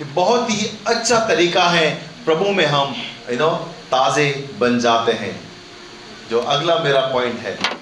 ये 0.00 0.04
बहुत 0.04 0.50
ही 0.50 0.70
अच्छा 0.86 1.18
तरीका 1.18 1.64
है 1.64 1.90
प्रभु 2.24 2.44
में 2.44 2.66
हम 2.66 2.94
यू 3.30 3.38
नो 3.38 3.50
ताज़े 3.90 4.48
बन 4.58 4.78
जाते 4.80 5.12
हैं, 5.12 5.40
जो 6.30 6.40
अगला 6.40 6.78
मेरा 6.78 7.00
पॉइंट 7.00 7.40
है। 7.40 7.81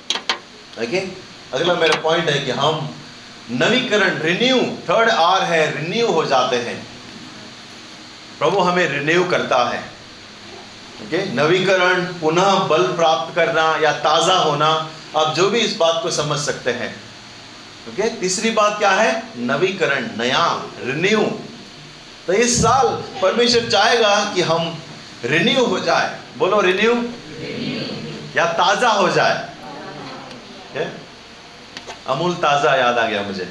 ओके 0.82 0.98
अगला 1.54 1.74
मेरा 1.74 2.00
पॉइंट 2.02 2.28
है 2.30 2.38
कि 2.44 2.50
हम 2.58 2.88
नवीकरण 3.52 4.18
रिन्यू 4.22 4.58
थर्ड 4.88 5.08
आर 5.10 5.42
है 5.44 5.60
रिन्यू 5.72 6.06
हो 6.08 6.24
जाते 6.26 6.56
हैं। 6.58 6.76
प्रभु 8.38 8.60
हमें 8.60 8.86
रिन्यू 8.88 9.24
करता 9.30 9.58
है। 9.70 9.80
ओके 11.02 11.24
नवीकरण 11.34 12.04
पुनः 12.20 12.54
बल 12.68 12.86
प्राप्त 12.96 13.34
करना 13.34 13.64
या 13.82 13.92
ताज़ा 14.00 14.36
होना 14.38 14.68
आप 15.16 15.34
जो 15.36 15.48
भी 15.50 15.58
इस 15.58 15.76
बात 15.76 16.00
को 16.02 16.10
समझ 16.12 16.38
सकते 16.38 16.70
हैं। 16.72 16.94
ओके 17.88 18.08
तीसरी 18.20 18.50
बात 18.52 18.78
क्या 18.78 18.90
है? 18.92 19.22
नवीकरण 19.38 20.08
नया 20.18 20.46
रिन्यू 20.84 21.20
तो 22.26 22.32
इस 22.34 22.60
साल 22.62 22.86
परमेश्वर 23.22 23.68
चाहेगा 23.68 24.14
कि 24.34 24.42
हम 24.42 24.74
रिन्यू 25.26 25.64
हो 25.64 25.78
जाए। 25.80 26.18
बोलो 26.38 26.60
रिन्यू 26.62 26.92
या 28.36 28.44
ताज़ा 28.54 28.90
हो 28.90 29.08
जाए। 29.10 29.48
Okay? 30.70 30.88
अमूल 32.08 32.34
ताज़ा 32.34 32.74
याद 32.76 32.98
आ 32.98 33.06
गया 33.06 33.22
मुझे। 33.22 33.44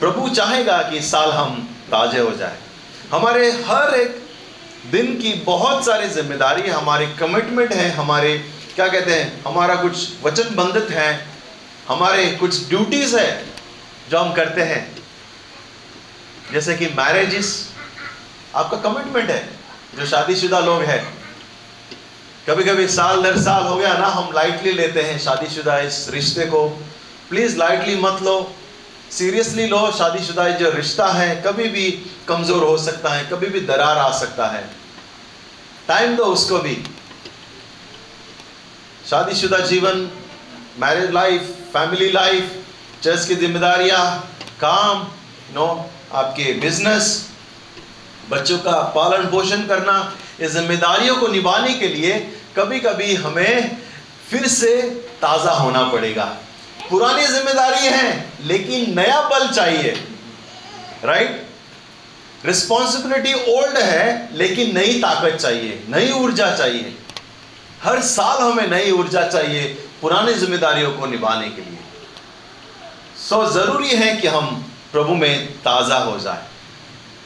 प्रभु 0.00 0.28
चाहेगा 0.28 0.82
कि 0.82 0.96
इस 0.98 1.10
साल 1.10 1.30
हम 1.30 1.56
ताजे 1.90 2.18
हो 2.18 2.30
जाए। 2.32 2.58
हमारे 3.12 3.50
हर 3.62 3.94
एक 3.94 4.20
दिन 4.90 5.14
की 5.20 5.32
बहुत 5.44 5.84
सारी 5.84 6.08
ज़िम्मेदारी, 6.08 6.68
हमारे 6.70 7.06
कमिटमेंट 7.18 7.72
है, 7.72 7.90
हमारे, 7.90 8.36
क्या 8.74 8.88
कहते 8.88 9.14
हैं, 9.14 9.42
हमारा 9.44 9.74
कुछ 9.74 10.08
वचन 10.24 10.54
बंधित 10.54 10.90
है, 10.90 11.10
हमारे 11.88 12.26
कुछ 12.40 12.68
ड्यूटीज़ 12.68 13.16
है 13.16 13.44
जो 14.10 14.18
हम 14.18 14.32
करते 14.32 14.62
हैं। 14.62 14.82
जैसे 16.52 16.76
कि 16.76 16.86
मैरिज 16.86 17.54
आपका 18.54 18.76
कमिटमेंट 18.88 19.30
है, 19.30 19.48
जो 19.96 20.06
शादीशुदा 20.06 20.60
लोग 20.60 20.82
हैं। 20.82 21.21
कभी 22.48 22.64
कभी 22.64 22.86
साल 22.88 23.22
दर 23.22 23.36
साल 23.38 23.66
हो 23.66 23.76
गया 23.76 23.92
ना, 23.98 24.06
हम 24.06 24.32
लाइटली 24.34 24.72
लेते 24.72 25.02
हैं 25.02 25.18
शादीशुदा 25.18 25.78
इस 25.78 26.06
रिश्ते 26.10 26.46
को। 26.46 26.66
प्लीज़ 27.30 27.56
लाइटली 27.56 27.94
मत 27.96 28.22
लो। 28.22 28.54
सीरियसली 29.10 29.66
लो, 29.66 29.90
शादीशुदा 29.92 30.48
जो 30.48 30.70
रिश्ता 30.70 31.06
है, 31.06 31.42
कभी 31.46 31.68
भी 31.68 31.90
कमज़ोर 32.28 32.64
हो 32.64 32.76
सकता 32.78 33.10
है, 33.10 33.24
कभी 33.24 33.46
भी 33.46 33.60
दरार 33.60 33.98
आ 33.98 34.10
सकता 34.18 34.46
है। 34.46 34.64
टाइम 35.88 36.16
दो 36.16 36.24
उसको 36.24 36.58
भी। 36.58 36.74
शादीशुदा 39.10 39.58
जीवन 39.58 40.10
marriage 40.78 41.10
life 41.10 41.42
family 41.72 42.10
life 42.12 42.64
church 43.02 43.26
की 43.28 43.34
जिम्मेदारियाँ, 43.34 44.04
काम 44.60 45.06
नो 45.54 45.90
आपके 46.12 46.52
बिज़नेस 46.52 47.31
बच्चों 48.32 48.58
का 48.58 48.72
पालन 48.94 49.26
पोषण 49.30 49.66
करना, 49.66 49.96
ये 50.40 50.48
जिम्मेदारियों 50.48 51.16
को 51.16 51.28
निभाने 51.28 51.74
के 51.74 51.88
लिए 51.88 52.18
कभी 52.56 52.80
कभी 52.80 53.14
हमें 53.16 53.76
फिर 54.30 54.46
से 54.48 54.76
ताज़ा 55.22 55.52
होना 55.54 55.82
पड़ेगा। 55.88 56.24
पुरानी 56.90 57.26
ज़िम्मेदारी 57.26 57.86
है, 57.86 58.34
लेकिन 58.44 58.94
नया 58.96 59.20
बल 59.28 59.48
चाहिए। 59.48 59.92
राइट 61.04 61.46
रिस्पॉन्सिबिलिटी 62.44 63.32
ओल्ड 63.50 63.76
है, 63.78 64.28
लेकिन 64.34 64.74
नई 64.74 64.98
ताकत 65.00 65.36
चाहिए, 65.36 65.82
नई 65.88 66.10
ऊर्जा 66.12 66.50
चाहिए। 66.56 66.96
हर 67.82 68.00
साल 68.02 68.42
हमें 68.42 68.66
नई 68.68 68.90
ऊर्जा 68.90 69.22
चाहिए 69.28 69.64
पुरानी 70.00 70.34
जिम्मेदारियों 70.34 70.90
को 70.92 71.06
निभाने 71.06 71.48
के 71.48 71.62
लिए। 71.62 71.78
सो 73.18 73.44
ज़रूरी 73.52 73.88
है 73.96 74.16
कि 74.16 74.28
हम 74.28 74.46
प्रभु 74.92 75.14
में 75.14 75.46
ताज़ा 75.58 75.98
हो 75.98 76.18
जाए। 76.18 76.50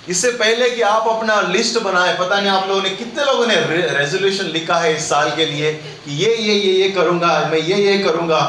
इससे 0.08 0.30
पहले 0.32 0.68
कि 0.70 0.82
आप 0.82 1.08
अपना 1.08 1.40
लिस्ट 1.48 1.78
बनाए 1.82 2.16
पता 2.18 2.40
नहीं 2.40 2.50
आप 2.50 2.68
लोगों 2.68 2.82
ने 2.82 2.90
कितने 2.90 3.24
लोगों 3.24 3.46
ने 3.46 3.54
रेजोल्यूशन 3.94 4.44
लिखा 4.50 4.76
है 4.78 4.94
इस 4.96 5.08
साल 5.08 5.30
के 5.36 5.46
लिए 5.46 5.72
कि 6.04 6.16
ये 6.16 6.36
ये 6.36 6.54
ये 6.54 6.72
ये 6.72 6.88
करूँगा 6.90 7.32
मैं 7.52 7.58
ये 7.60 7.76
ये 7.82 7.98
करूँगा। 7.98 8.40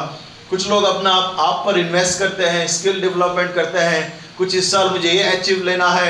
कुछ 0.50 0.68
लोग 0.68 0.84
अपना 0.84 1.10
आप, 1.10 1.36
आप 1.40 1.62
पर 1.66 1.78
इन्वेस्ट 1.78 2.18
करते 2.18 2.44
हैं 2.44 2.66
स्किल 2.68 3.00
डेवलपमेंट 3.00 3.54
करते 3.54 3.78
हैं। 3.80 4.02
कुछ 4.38 4.54
इस 4.54 4.70
साल 4.72 4.90
मुझे 4.90 5.10
ये 5.10 5.22
अचीव 5.30 5.64
लेना 5.64 5.88
है 5.90 6.08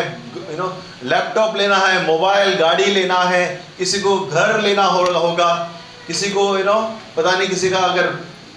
यू 0.50 0.57
नो 0.59 0.73
लैपटॉप 1.05 1.57
लेना 1.57 1.76
है 1.78 2.07
मोबाइल 2.07 2.55
गाड़ी 2.57 2.87
लेना 2.87 3.19
है 3.25 3.45
किसी 3.78 4.00
को 4.00 4.19
घर 4.21 4.61
लेना 4.61 4.85
हो, 4.85 5.05
होगा। 5.05 5.52
किसी 6.07 6.31
को 6.31 6.43
यू 6.59 6.64
नो 6.64 6.81
पता 7.17 7.37
नहीं 7.38 7.49
किसी 7.49 7.71
का 7.71 7.78
अगर 7.78 8.07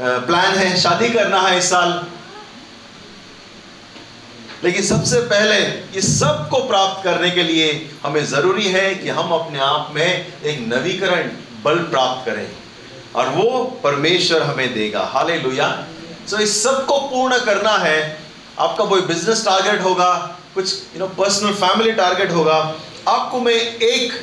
प्लान 0.02 0.56
है 0.56 0.76
शादी 0.80 1.10
करना 1.10 1.42
है 1.42 1.58
इस 1.58 1.70
साल। 1.70 2.02
लेकिन 4.64 4.84
सबसे 4.84 5.20
पहले 5.28 5.58
इस 6.00 6.20
सबको 6.20 6.58
प्राप्त 6.64 7.04
करने 7.04 7.30
के 7.32 7.44
लिए 7.44 7.70
हमें 8.04 8.26
ज़रूरी 8.26 8.68
है 8.68 8.94
कि 8.96 9.10
हम 9.10 9.32
अपने 9.32 9.60
आप 9.60 9.92
में 9.94 10.04
एक 10.44 10.60
नवीकरण 10.68 11.30
बल 11.64 11.78
प्राप्त 11.86 12.26
करें। 12.26 12.48
और 13.16 13.30
वो 13.30 13.62
परमेश्वर 13.84 14.44
हमें 14.44 14.74
देगा। 14.74 15.04
हाले 15.04 15.36
लुया 15.36 15.70
सो 16.30 16.38
इस 16.38 16.64
सबको 16.64 17.00
पूर्ण 17.00 17.40
करना 17.40 17.78
है। 17.78 17.98
आपका 18.60 18.86
कोई 18.86 19.02
बिज़नेस 19.02 19.46
टारगेट 19.46 19.82
होगा, 19.82 20.14
कुछ 20.56 20.76
you 20.94 21.00
know 21.00 21.08
personal 21.08 21.54
family 21.54 21.92
target 21.92 22.32
होगा। 22.32 22.58
आपको 23.08 23.40
मैं 23.40 23.54
एक 23.54 24.14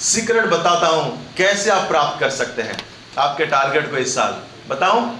सीक्रेट 0.00 0.44
बताता 0.44 0.86
हूँ, 0.86 1.34
कैसे 1.36 1.70
आप 1.70 1.88
प्राप्त 1.88 2.20
कर 2.20 2.30
सकते 2.30 2.62
हैं। 2.62 2.78
आपके 3.18 3.46
टारगेट 3.46 3.90
को 3.90 3.96
इस 3.96 4.14
साल। 4.14 4.36
बताऊँ? 4.68 5.18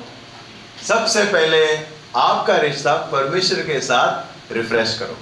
सबसे 0.88 1.24
पहले 1.24 1.64
आपका 2.16 2.56
रिश्ता 2.56 2.94
परमेश्वर 3.12 3.60
के 3.60 3.80
साथ 3.80 4.27
रिफ्रेश 4.52 4.96
करो। 4.98 5.16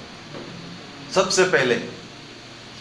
सबसे 1.15 1.45
पहले 1.45 1.75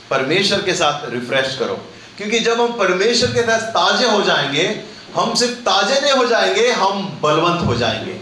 परमेश्वर 0.10 0.62
के 0.62 0.74
साथ 0.74 1.10
रिफ्रेश 1.12 1.58
करो, 1.60 1.76
क्योंकि 2.18 2.40
जब 2.40 2.62
हम 2.62 2.78
परमेश्वर 2.78 3.32
के 3.32 3.42
साथ 3.42 3.62
ताजे 3.72 4.10
हो 4.10 4.22
जाएँगे, 4.22 4.68
हम 5.16 5.34
सिर्फ़ 5.36 5.54
ताजे 5.62 6.00
नहीं 6.02 6.14
हो 6.14 6.26
जाएँगे, 6.26 6.72
हम 6.72 7.20
बलवंत 7.24 7.66
हो 7.68 7.76
जाएँगे। 7.76 8.20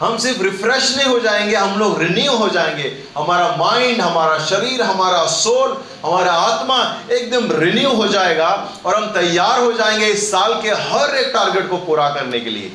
हम 0.00 0.16
सिर्फ़ 0.18 0.42
रिफ्रेश 0.42 0.96
नहीं 0.96 1.06
हो 1.06 1.18
जाएँगे, 1.20 1.54
हम 1.56 1.78
लोग 1.78 2.00
रिन्यू 2.02 2.32
हो 2.32 2.48
जाएँगे। 2.48 2.92
हमारा 3.16 3.48
माइंड 3.56 4.00
हमारा 4.00 4.38
शरीर, 4.44 4.82
हमारा 4.82 5.24
सोल 5.26 5.76
हमारा 6.04 6.32
आत्मा 6.32 6.78
एकदम 7.12 7.50
रिन्यू 7.52 7.90
हो 7.90 8.06
जाएगा 8.08 8.48
और 8.86 8.94
हम 8.94 9.06
तैयार 9.12 9.60
हो 9.60 9.72
जाएँगे 9.72 10.06
इस 10.06 10.30
साल 10.30 10.54
के 10.62 10.68
हर 10.68 11.16
एक 11.16 11.30
टारगेट 11.34 11.68
को 11.70 11.76
पूरा 11.78 12.08
करने 12.10 12.40
के 12.40 12.50
लिए। 12.50 12.72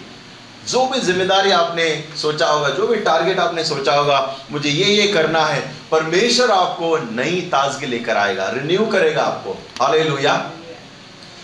जो 0.68 0.86
भी 0.88 1.00
ज़िम्मेदारी 1.02 1.52
आपने 1.52 1.88
सोचा 2.18 2.48
होगा, 2.48 2.70
जो 2.70 2.88
भी 2.88 2.96
टारगेट 2.98 3.40
आपने 3.40 3.64
सोचा 3.64 3.94
होगा, 3.94 4.20
मुझे 4.52 4.70
ये 4.70 4.86
ये 4.86 5.08
करना 5.08 5.46
है। 5.46 5.62
परमेश्वर 5.92 6.52
आपको 6.52 6.98
नई 7.12 7.42
ताजगी 7.52 7.86
लेकर 7.88 8.18
आएगा 8.18 8.50
रिन्यू 8.52 8.86
करेगा 8.88 9.24
आपको। 9.24 9.58
हाले 9.82 10.02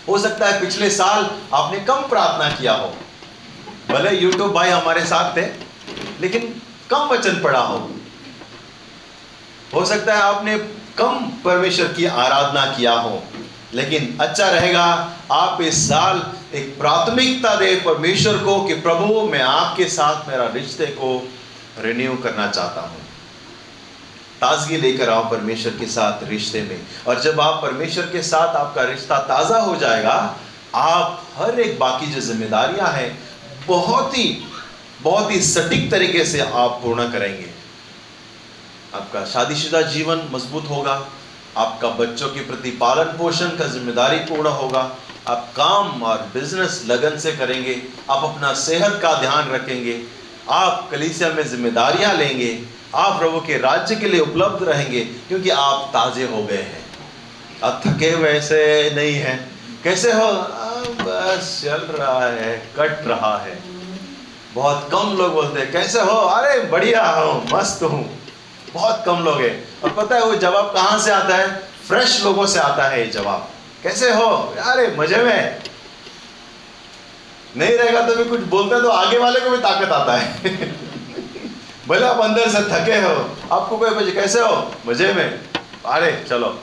हो 0.07 0.17
सकता 0.17 0.47
है 0.47 0.59
पिछले 0.61 0.89
साल 0.89 1.29
आपने 1.53 1.79
कम 1.81 2.01
प्रार्थना 2.09 2.49
किया 2.51 2.73
हो। 2.73 2.93
भले 3.89 4.11
यूट्यूब 4.11 4.51
भाई 4.53 4.69
हमारे 4.69 5.05
साथ 5.05 5.35
थे, 5.37 5.45
लेकिन 6.21 6.53
कम 6.89 7.07
वचन 7.07 7.41
पढ़ा 7.43 7.59
हो। 7.59 7.77
हो 9.73 9.85
सकता 9.85 10.15
है 10.15 10.21
आपने 10.23 10.57
कम 10.97 11.29
परमेश्वर 11.45 11.87
की 11.87 12.05
आराधना 12.05 12.65
किया 12.67 12.93
हो, 12.93 13.21
लेकिन 13.73 14.17
अच्छा 14.21 14.49
रहेगा, 14.49 14.85
आप 15.31 15.61
इस 15.61 15.87
साल 15.89 16.21
एक 16.53 16.77
प्राथमिकता 16.79 17.53
दे 17.55 17.75
परमेश्वर 17.75 18.37
को 18.37 18.63
कि 18.63 18.73
प्रभु, 18.73 19.21
मैं 19.21 19.41
आपके 19.41 19.85
साथ 19.85 20.27
मेरा 20.27 20.45
रिश्ते 20.45 20.85
को 20.85 21.11
रिन्यू 21.79 22.15
करना 22.15 22.47
चाहता 22.47 22.81
हूँ। 22.81 22.99
ताजगी 24.41 24.77
लेकर 24.77 25.09
आओ 25.09 25.29
परमेश्वर 25.31 25.71
के 25.71 25.85
साथ 25.85 26.23
रिश्ते 26.23 26.61
में। 26.61 26.79
और 27.07 27.21
जब 27.21 27.39
आप 27.41 27.61
परमेश्वर 27.63 28.05
के 28.05 28.21
साथ 28.21 28.55
आपका 28.55 28.83
रिश्ता 28.83 29.19
ताज़ा 29.19 29.59
हो 29.59 29.75
जाएगा, 29.75 30.15
आप 30.75 31.23
हर 31.37 31.59
एक 31.59 31.79
बाकी 31.79 32.07
जो 32.07 32.21
जिम्मेदारियाँ 32.21 32.87
हैं, 32.87 33.17
बहुत 33.67 34.17
ही 34.17 34.25
बहुत 35.01 35.31
ही 35.31 35.41
सटीक 35.41 35.89
तरीके 35.91 36.25
से 36.25 36.39
आप 36.39 36.79
पूर्ण 36.83 37.11
करेंगे। 37.11 37.49
आपका 38.95 39.23
शादीशुदा 39.25 39.81
जीवन 39.81 40.27
मज़बूत 40.31 40.69
होगा, 40.69 40.93
आपका 41.57 41.89
बच्चों 41.89 42.29
के 42.29 42.39
प्रति 42.39 42.71
पालन 42.71 43.17
पोषण 43.17 43.57
का 43.57 43.67
ज़िम्मेदारी 43.67 44.17
पूर्ण 44.17 44.49
होगा 44.49 44.83
आप 45.27 45.53
काम 45.57 46.03
और 46.03 46.17
बिज़नेस 46.17 46.83
लगन 46.87 47.17
से 47.17 47.31
करेंगे, 47.31 47.81
आप 48.09 48.23
अपना 48.23 48.53
सेहत 48.53 48.99
का 49.01 49.13
ध्यान 49.13 49.51
रखेंगे, 49.51 50.03
आप 50.49 50.87
कलीसिया 50.91 51.29
में 51.29 51.49
जिम्मेदारियाँ 51.49 52.13
लेंगे, 52.13 52.63
आप 52.95 53.19
प्रभु 53.19 53.39
के 53.39 53.57
राज्य 53.57 53.95
के 53.95 54.07
लिए 54.07 54.19
उपलब्ध 54.19 54.69
रहेंगे, 54.69 54.99
क्योंकि 54.99 55.49
आप 55.49 55.89
ताज़े 55.93 56.23
हो 56.23 56.43
गए 56.43 56.57
हैं। 56.57 56.85
आप 57.63 57.81
थके 57.87 58.11
हुए 58.11 58.41
से 58.41 58.91
नहीं 58.95 59.13
हैं। 59.13 59.51
कैसे 59.83 60.11
हो? 60.11 60.31
बस 61.01 61.61
चल 61.63 61.77
रहा 61.77 62.25
है, 62.25 62.71
कट 62.79 63.07
रहा 63.07 63.37
है। 63.37 63.59
बहुत 64.53 64.89
कम 64.91 65.17
लोग 65.17 65.33
बोलते 65.33 65.59
हैं, 65.59 65.71
कैसे 65.71 66.01
हो? 66.01 66.17
अरे, 66.17 66.61
बढ़िया 66.61 67.09
हो, 67.09 67.45
मस्त 67.53 67.83
हूँ। 67.83 68.19
बहुत 68.73 69.03
कम 69.05 69.19
लोग 69.19 69.41
हैं। 69.41 69.81
और 69.81 69.89
पता 69.89 70.15
है 70.15 70.25
वो 70.25 70.35
जवाब 70.35 70.65
कहाँ 70.73 70.99
से 70.99 71.11
आता 71.11 71.35
है? 71.35 71.63
फ्रेश 71.87 72.23
लोगों 72.23 72.45
से 72.45 72.59
आता 72.59 72.83
है 72.83 73.05
ये 73.05 73.11
जवाब। 73.11 73.49
कैसे 73.83 74.11
हो? 74.11 74.55
अरे, 74.59 74.95
मज़े 74.97 75.17
में। 75.17 75.61
नहीं 77.57 77.77
रहेगा 77.77 78.07
तो 78.07 78.15
भी 78.15 78.23
कुछ 78.23 78.39
बोलते 78.39 78.81
तो 78.81 78.89
आगे 78.89 79.17
वाले 79.17 79.39
को 79.39 79.49
भी 79.49 79.57
ताकत 79.57 79.91
आता 79.91 80.17
है। 80.17 80.43
भले 81.87 82.05
आप 82.05 82.19
अंदर 82.19 82.49
से 82.49 82.59
थके 82.59 83.01
हो। 83.01 83.37
आपको 83.51 83.77
कोई 83.77 83.89
पूछे 83.89 84.11
कैसे 84.11 84.39
हो? 84.39 84.75
मज़े 84.87 85.13
में। 85.13 85.39
अरे, 85.85 86.25
चलो। 86.29 86.59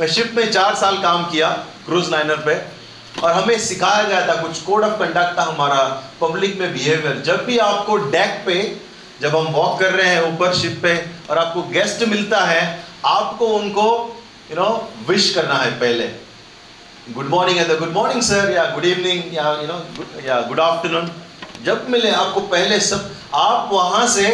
मैं 0.00 0.06
शिप 0.06 0.32
में 0.34 0.52
चार 0.52 0.74
साल 0.74 1.02
काम 1.02 1.24
किया 1.24 1.50
क्रूज 1.86 2.10
लाइनर 2.10 2.36
पे 2.36 2.62
और 3.22 3.30
हमें 3.30 3.58
सिखाया 3.58 4.02
गया 4.02 4.28
था 4.28 4.42
कुछ 4.42 4.60
कोड 4.60 4.84
ऑफ़ 4.84 4.92
कंडक्ट 4.92 5.38
था 5.38 5.42
हमारा 5.42 6.02
पब्लिक 6.20 6.58
में 6.58 6.72
बिहेवियर 6.72 7.22
जब 7.26 7.44
भी 7.44 7.58
आपको 7.58 7.96
डेक 7.96 8.42
पे 8.46 8.76
जब 9.20 9.36
हम 9.36 9.44
वॉक 9.44 9.80
कर 9.80 9.92
रहे 9.92 10.08
हैं 10.08 10.34
ऊपर 10.34 10.54
शिप 10.54 10.80
पे 10.82 11.06
और 11.30 11.38
आपको 11.38 11.62
गेस्ट 11.62 12.08
मिलता 12.08 12.40
है, 12.40 12.84
आपको 13.06 13.46
उनको 13.46 14.16
यू 14.50 14.56
नो 14.56 14.68
विश 15.08 15.34
करना 15.34 15.54
है 15.54 15.70
पहले. 15.80 16.06
गुड 17.12 17.28
मॉर्निंग 17.28 17.58
है 17.58 17.68
तो 17.68 17.76
गुड 17.78 17.92
मॉर्निंग 17.92 18.22
सर 18.22 18.50
या 18.52 18.64
गुड 18.70 18.84
इवनिंग 18.84 19.34
या 19.34 19.52
यू 19.60 19.66
नो 19.66 19.78
या 20.26 20.40
गुड 20.48 20.60
आफ्टरनून 20.60 21.10
जब 21.64 21.88
मिले 21.90 22.10
आपको 22.12 22.40
पहले 22.52 22.80
सब 22.80 23.10
आप 23.34 23.68
वहाँ 23.72 24.06
से 24.08 24.26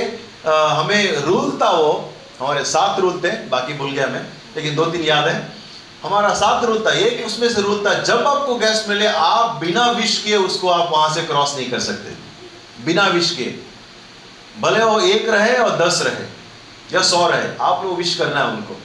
आ, 0.46 0.52
हमें 0.68 1.16
रूल 1.22 1.58
था 1.62 1.70
वो 1.70 1.92
हमारे 2.40 2.64
सात 2.64 3.00
रूल 3.00 3.20
थे 3.24 3.30
बाकी 3.48 3.74
भूल 3.74 3.90
गया 3.92 4.06
मैं 4.06 4.22
लेकिन 4.56 4.74
दो 4.76 4.84
तीन 4.84 5.02
याद 5.04 5.28
है. 5.28 5.38
हमारा 6.02 6.34
सात 6.34 6.64
रूल 6.64 6.84
था 6.86 6.92
एक 6.98 7.26
उसमें 7.26 7.48
से 7.48 7.62
रूल 7.62 7.84
था 7.86 7.92
जब 8.02 8.26
आपको 8.26 8.54
गेस्ट 8.58 8.88
मिले 8.88 9.06
आप 9.06 9.56
बिना 9.60 9.90
विश 9.92 10.16
किए 10.18 10.36
उसको 10.36 10.68
आप 10.68 10.92
वहाँ 10.92 11.14
से 11.14 11.22
क्रॉस 11.22 11.54
नहीं 11.56 11.70
कर 11.70 11.80
सकते. 11.80 12.14
बिना 12.84 13.06
विश 13.08 13.30
किए. 13.30 13.58
भले 14.60 14.84
वो 14.84 15.00
एक 15.00 15.28
रहे 15.28 15.56
और 15.56 15.76
दस 15.78 16.02
रहे 16.06 16.24
या 16.92 17.02
सौ 17.08 17.26
रहे 17.28 17.56
आप 17.60 17.84
लोग 17.84 17.96
विश 17.96 18.14
करना 18.16 18.40
है 18.40 18.46
उनको. 18.46 18.80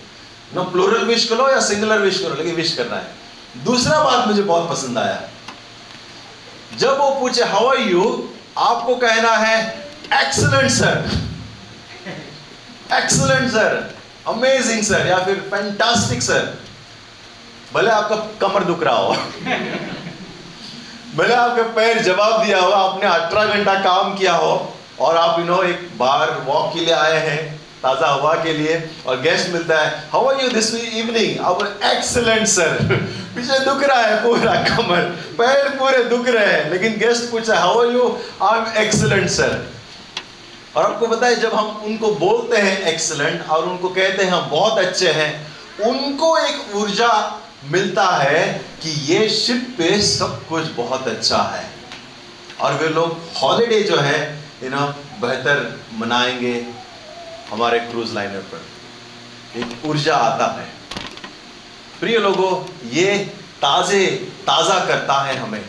ना 0.56 0.64
प्लूरल 0.66 1.06
विश 1.06 1.28
करो 1.30 1.50
या 1.50 1.60
सिंगुलर 1.62 2.00
विश 2.00 2.20
करो, 2.20 2.36
लेकिन 2.36 2.56
विश 2.56 2.74
करना 2.74 2.96
है। 2.96 3.64
दूसरा 3.64 4.00
बात 4.04 4.28
मुझे 4.28 4.42
बहुत 4.44 4.70
पसंद 4.70 4.98
आया। 4.98 5.22
जब 6.78 6.98
वो 7.00 7.10
पूछे 7.20 7.44
हाउ 7.46 7.68
आर 7.68 7.80
यू 7.80 8.04
आपको 8.60 8.96
कहना 8.96 9.32
है 9.38 9.58
excellent 10.14 10.70
sir 10.72 11.10
excellent 12.94 13.52
sir 13.52 13.96
amazing 14.28 14.84
sir 14.84 15.08
या 15.08 15.18
फिर 15.26 15.36
फैंटास्टिक 15.52 16.22
सर 16.22 16.54
भले 17.74 17.92
आपका 17.92 18.16
कमर 18.42 18.64
दुख 18.64 18.84
रहा 18.84 18.96
हो। 18.96 19.16
भले 21.16 21.34
आपके 21.34 21.64
पैर 21.74 22.02
जवाब 22.04 22.44
दिया 22.44 22.60
हो, 22.60 22.70
आपने 22.72 23.08
अठारह 23.08 23.54
घंटा 23.54 23.74
काम 23.82 24.16
किया 24.18 24.34
हो, 24.34 24.74
और 25.00 25.18
आप 25.18 25.40
यू 25.40 25.46
नो 25.46 25.62
एक 25.64 25.90
बार 25.98 26.32
वॉक 26.46 26.74
के 26.74 26.80
लिए 26.80 26.94
आए 26.94 27.20
हैं। 27.20 27.62
ताज़ा 27.84 28.08
हवा 28.08 28.34
के 28.44 28.54
लिए 28.54 28.78
और 29.08 29.20
गेस्ट 29.22 29.50
मिलता 29.50 29.80
है। 29.80 29.90
How 30.12 30.26
are 30.28 30.42
you 30.42 30.50
this 30.50 30.74
evening 30.76 31.40
our 31.46 31.68
excellent 31.88 32.48
sir 32.48 32.78
पीछे 33.36 33.60
दुख 33.66 33.84
रहा 33.84 34.02
है 34.02 34.22
पूरा 34.24 34.54
कमर। 34.66 35.02
पैर 35.38 35.70
पूरे 35.70 36.04
दुख 36.06 36.28
रहे 36.28 36.46
हैं, 36.46 36.70
लेकिन 36.72 36.98
गेस्ट 37.00 37.32
पूछा 37.32 37.60
how 37.60 37.80
are 37.82 37.92
you 37.94 38.08
I 38.44 38.60
am 38.60 38.78
excellent 38.84 39.30
sir 39.30 39.64
और 40.76 40.84
आपको 40.84 41.08
पता 41.08 41.28
है, 41.28 41.36
जब 41.36 41.54
हम 41.54 41.68
उनको 41.86 42.12
बोलते 42.16 42.58
हैं 42.58 42.80
एक्सलेंट 42.88 43.50
और 43.50 43.66
उनको 43.66 43.90
कहते 43.90 44.24
हैं 44.24 44.32
हम 44.32 44.50
बहुत 44.50 44.80
अच्छे 44.80 45.12
हैं, 45.12 45.32
उनको 45.86 46.38
एक 46.38 46.76
ऊर्जा 46.76 47.12
मिलता 47.72 48.06
है 48.08 48.42
कि 48.82 48.90
ये 49.06 49.28
शिप 49.30 49.76
पे 49.78 50.00
सब 50.02 50.46
कुछ 50.48 50.64
बहुत 50.78 51.08
अच्छा 51.08 51.38
है। 51.54 51.64
और 52.62 52.74
वे 52.74 52.90
लोग 52.90 53.18
हॉलीडे 53.38 53.82
जो 53.84 53.98
है 53.98 54.20
यू 54.64 54.70
नो 54.70 54.86
बेहतर 55.22 55.80
मनाएँगे। 55.94 56.54
हमारे 57.52 57.80
क्रूज 57.82 58.14
लाइनर 58.14 58.44
पर। 58.52 59.60
एक 59.60 59.86
ऊर्जा 59.86 60.16
आता 60.16 60.46
है। 60.54 60.68
प्रिय 62.00 62.18
लोगों, 62.18 62.52
ये 62.90 63.16
ताज़े, 63.62 64.06
ताज़ा 64.42 64.80
करता 64.86 65.22
है 65.22 65.36
हमें। 65.38 65.64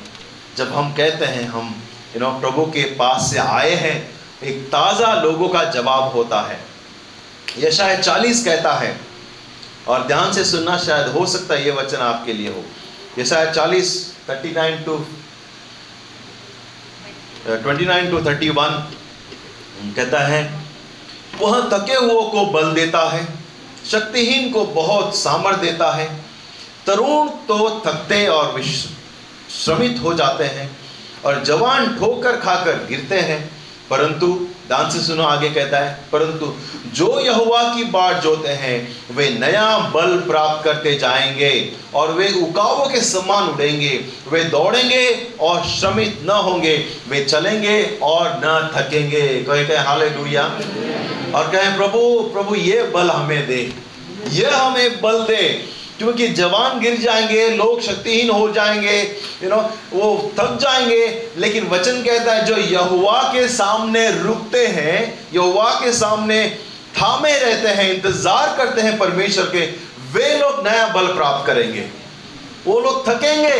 जब 0.56 0.72
हम 0.72 0.92
कहते 0.92 1.24
हैं, 1.24 1.46
हम 1.48 1.74
यू 2.14 2.20
नो 2.20 2.30
प्रभु 2.40 2.64
के 2.66 2.84
पास 2.94 3.30
से 3.30 3.38
आए 3.38 3.74
हैं, 3.74 3.96
एक 4.44 4.66
ताज़ा 4.68 5.12
लोगों 5.22 5.48
का 5.48 5.64
जवाब 5.70 6.12
होता 6.12 6.40
है। 6.40 6.58
यह 7.58 7.70
शायद 7.70 8.00
चालीस 8.00 8.44
कहता 8.44 8.74
है, 8.74 8.98
और 9.88 10.06
ध्यान 10.06 10.32
से 10.32 10.44
सुनना, 10.44 10.76
शायद 10.78 11.08
हो 11.08 11.26
सकता 11.26 11.54
है 11.54 11.64
ये 11.64 11.70
वचन 11.70 11.96
आपके 11.98 12.32
लिए 12.32 12.48
हो। 12.48 12.64
ये 13.18 13.24
शायद 13.24 13.50
चालीस 13.50 13.94
thirty 14.28 14.52
nine 14.52 14.82
two 14.82 14.96
twenty 17.46 17.84
nine 17.84 18.10
two 18.10 18.20
thirty 18.24 18.48
one 18.50 18.72
कहता 19.96 20.20
है 20.26 20.44
वह 21.40 21.60
थके 21.70 21.94
हुओं 21.94 22.22
को 22.30 22.44
बल 22.46 22.72
देता 22.72 23.08
है, 23.10 23.26
शक्तिहीन 23.90 24.50
को 24.52 24.64
बहुत 24.64 25.16
सामर्थ 25.16 25.58
देता 25.58 25.90
है। 25.90 26.08
तरुण 26.86 27.28
तो 27.48 27.68
थकते 27.86 28.26
और 28.26 28.52
विश्रमित 28.52 30.00
हो 30.02 30.14
जाते 30.14 30.44
हैं 30.44 30.70
और 31.24 31.42
जवान 31.44 31.96
ठोकर 31.98 32.36
खाकर 32.36 32.86
गिरते 32.86 33.20
हैं। 33.20 33.55
परंतु 33.90 34.48
ध्यान 34.68 34.90
से 34.90 35.00
सुनो, 35.00 35.22
आगे 35.22 35.50
कहता 35.50 35.78
है, 35.78 35.98
परंतु 36.12 36.54
जो 36.92 37.20
यहुआ 37.20 37.62
की 37.62 37.84
बाट 37.84 38.20
जोते 38.20 38.48
हैं, 38.48 38.96
वे 39.16 39.30
नया 39.30 39.78
बल 39.78 40.16
प्राप्त 40.16 40.64
करते 40.64 40.94
जाएँगे 40.94 41.72
और 41.94 42.12
वे 42.12 42.28
उकावों 42.42 42.86
के 42.86 43.00
समान 43.00 43.48
उड़ेंगे। 43.48 44.04
वे 44.30 44.44
दौड़ेंगे 44.44 45.28
और 45.40 45.64
श्रमित 45.64 46.20
न 46.24 46.30
होंगे। 46.30 46.84
वे 47.08 47.24
चलेंगे 47.24 47.98
और 48.02 48.40
न 48.44 48.70
थकेंगे। 48.76 49.42
कहे 49.42 49.64
कहे 49.64 49.76
हाले 49.76 50.06
और 51.32 51.50
कहें, 51.52 51.76
प्रभु 51.76 52.30
प्रभु, 52.34 52.54
ये 52.54 52.82
बल 52.82 53.10
हमें 53.10 53.46
दे। 53.46 53.72
ये 54.28 54.46
हमें 54.46 55.00
बल 55.00 55.18
दे 55.18 55.75
क्योंकि 55.98 56.28
जवान 56.28 56.80
गिर 56.80 56.96
जाएँगे, 56.96 57.48
लोग 57.50 57.80
शक्तिहीन 57.80 58.30
हो 58.30 58.50
जाएँगे 58.52 59.00
यू 59.42 59.48
नो 59.50 59.56
वो 59.92 60.32
थक 60.38 60.58
जाएँगे। 60.60 61.30
लेकिन 61.38 61.68
वचन 61.68 62.02
कहता 62.02 62.32
है, 62.32 62.44
जो 62.44 62.56
यहुआ 62.56 63.22
के 63.32 63.46
सामने 63.48 64.08
रुकते 64.10 64.66
हैं 64.66 65.28
यहुआ 65.34 65.70
के 65.80 65.92
सामने 65.92 66.46
थामे 66.94 67.32
रहते 67.32 67.68
हैं, 67.68 67.92
इंतज़ार 67.94 68.54
करते 68.58 68.80
हैं 68.80 68.98
परमेश्वर 68.98 69.44
के, 69.44 69.64
वे 70.12 70.36
लोग 70.38 70.66
नया 70.68 70.86
बल 70.88 71.06
प्राप्त 71.06 71.46
करेंगे। 71.46 71.84
वो 72.66 72.80
लोग 72.80 73.08
थकेंगे, 73.08 73.58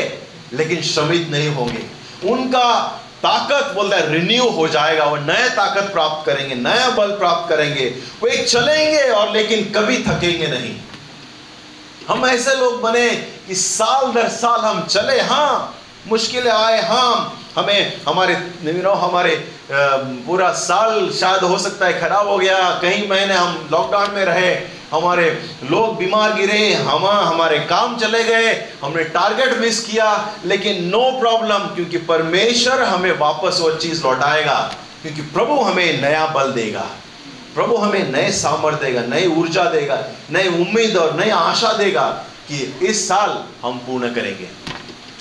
लेकिन 0.53 0.83
श्रमित 0.83 1.29
नहीं 1.31 1.49
होंगे। 1.49 1.83
उनका 2.31 3.03
ताकत, 3.23 3.73
बोलता 3.75 3.97
है 3.97 4.13
रिन्यू 4.13 4.49
हो 4.49 4.67
जाएगा, 4.69 5.05
वो 5.05 5.17
नया 5.17 5.49
ताकत 5.49 5.93
प्राप्त 5.93 6.27
करेंगे, 6.27 6.55
नया 6.55 6.89
बल 6.91 7.11
प्राप्त 7.11 7.49
करेंगे। 7.49 7.87
वो 8.23 8.29
एक 8.29 8.49
चलेंगे 8.49 9.03
और 9.11 9.33
लेकिन 9.33 9.65
कभी 9.73 9.99
थकेंगे 9.99 10.47
नहीं। 10.47 10.75
हम 12.09 12.27
ऐसे 12.27 12.55
लोग 12.55 12.81
बने 12.81 13.09
कि 13.47 13.55
साल 13.55 14.13
दर 14.13 14.29
साल 14.29 14.61
हम 14.61 14.81
चले 14.87 15.21
हाँ 15.21 15.75
मुश्किलें 16.09 16.51
आए 16.51 16.81
हाँ 16.83 17.43
हमें 17.57 18.01
हमारे 18.09 18.35
हमारे 18.97 19.35
पूरा 19.71 20.51
साल 20.55 21.11
शायद 21.11 21.43
हो 21.43 21.59
सकता 21.59 21.87
है 21.87 22.01
खराब 22.01 22.29
हो 22.29 22.37
गया 22.39 22.59
कई 22.83 23.07
महीने 23.09 23.35
हम 23.35 23.69
लॉकडाउन 23.73 24.11
में 24.11 24.25
रहे, 24.25 24.53
हमारे 24.93 25.25
लोग 25.71 25.97
बीमार 25.97 26.35
गिरे, 26.35 26.73
हम, 26.75 27.07
हमारे 27.07 27.59
काम 27.71 27.97
चले 27.99 28.23
गए, 28.25 28.53
हमने 28.83 29.05
टारगेट 29.11 29.59
मिस 29.59 29.85
किया, 29.85 30.11
लेकिन 30.45 30.85
नो 30.85 31.11
प्रॉब्लम 31.21 31.67
क्योंकि 31.75 31.99
परमेश्वर 32.07 32.83
हमें 32.83 33.19
वापस 33.19 33.59
वो 33.61 33.71
चीज़ 33.77 34.03
लौटाएगा, 34.03 34.59
क्योंकि 35.03 35.23
प्रभु 35.35 35.61
हमें 35.61 36.01
नया 36.03 36.27
बल 36.27 36.53
देगा। 36.53 36.87
प्रभु 37.57 37.77
हमें 37.77 38.13
नए 38.13 38.33
सामर्थ्य 38.33 38.87
देगा, 38.87 39.01
नई 39.01 39.27
ऊर्जा 39.27 39.65
देगा, 39.65 40.05
नई 40.31 40.49
उम्मीद 40.49 40.97
और 40.97 41.21
नई 41.21 41.31
आशा 41.31 41.73
देगा 41.73 42.07
कि 42.49 42.79
इस 42.83 43.09
साल 43.09 43.45
हम 43.63 43.79
पूर्ण 43.79 44.15
करेंगे। 44.15 44.49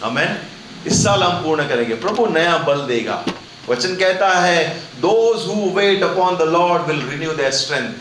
हमें 0.04 0.42
इस 0.88 1.04
साल 1.04 1.24
हम 1.24 1.44
पूर्ण 1.44 1.68
करेंगे। 1.68 1.94
प्रभु 1.94 2.26
नया 2.26 2.58
बल 2.58 2.82
देगा। 2.82 3.26
वचन 3.70 3.96
कहता 3.96 4.40
है 4.40 4.80
those 4.96 5.48
who 5.48 5.80
wait 5.80 6.04
upon 6.04 6.38
the 6.38 6.42
Lord 6.42 6.84
will 6.84 7.10
renew 7.10 7.32
their 7.32 7.52
strength 7.52 7.94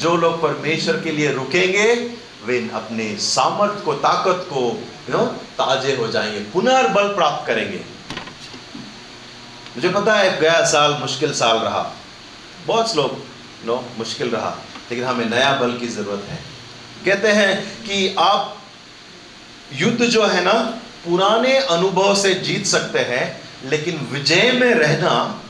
जो 0.00 0.16
लोग 0.16 0.42
परमेश्वर 0.42 1.00
के 1.00 1.10
लिए 1.10 1.32
रुकेंगे, 1.32 1.94
वे 2.44 2.70
अपने 2.74 3.16
सामर्थ्य 3.16 3.80
को, 3.80 3.94
ताकत 3.94 4.46
को 4.50 4.84
यू 5.10 5.16
नो 5.16 5.24
ताजे 5.26 5.96
हो 5.96 6.08
जाएँगे। 6.08 6.38
पुनर्बल 6.38 7.04
प्राप्त 7.04 7.46
करेंगे। 7.46 7.80
मुझे 9.76 9.88
पता 9.88 10.14
है, 10.14 10.40
गया 10.40 10.64
साल 10.64 10.98
मुश्किल 11.00 11.32
साल 11.32 11.56
रहा। 11.56 11.92
बहुत 12.66 12.96
लोग 12.96 13.27
नो 13.64 13.88
मुश्किल 13.98 14.30
रहा। 14.30 14.58
लेकिन 14.90 15.04
हमें 15.04 15.30
नया 15.30 15.52
बल 15.52 15.78
की 15.78 15.86
ज़रूरत 15.86 16.24
है। 16.28 16.38
कहते 17.04 17.28
हैं 17.28 17.82
कि 17.82 18.14
आप 18.18 18.62
युद्ध 19.72 20.04
जो 20.04 20.26
है 20.26 20.44
ना, 20.44 20.52
पुराने 21.04 21.58
अनुभव 21.58 22.14
से 22.14 22.34
जीत 22.34 22.66
सकते 22.66 22.98
हैं, 22.98 23.42
लेकिन 23.64 24.08
विजय 24.12 24.52
में 24.52 24.74
रहना, 24.74 25.42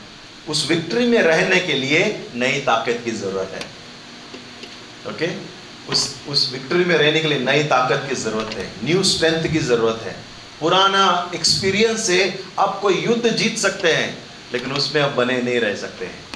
उस 0.49 0.69
विक्ट्री 0.69 1.07
में 1.07 1.21
रहने 1.21 1.59
के 1.59 1.73
लिए 1.73 2.29
नई 2.35 2.59
ताकत 2.61 3.01
की 3.05 3.11
ज़रूरत 3.11 3.51
है। 3.53 3.79
ओके 5.11 5.29
उस 5.91 6.15
उस 6.29 6.53
विक्ट्री 6.53 6.85
में 6.85 6.95
रहने 6.95 7.19
के 7.19 7.27
लिए 7.27 7.39
नई 7.39 7.63
ताकत 7.63 8.05
की 8.09 8.15
ज़रूरत 8.15 8.55
है। 8.57 8.71
न्यू 8.83 9.03
स्ट्रेंथ 9.03 9.51
की 9.51 9.59
ज़रूरत 9.59 10.01
है। 10.03 10.15
पुराना 10.59 11.31
एक्सपीरियंस 11.35 12.07
से 12.07 12.43
आप 12.59 12.79
कोई 12.81 12.93
युद्ध 12.93 13.29
जीत 13.29 13.57
सकते 13.57 13.93
हैं, 13.93 14.17
लेकिन 14.53 14.71
उसमें 14.71 15.01
आप 15.01 15.11
बने 15.11 15.41
नहीं 15.41 15.59
रह 15.59 15.75
सकते 15.75 16.05
हैं। 16.05 16.28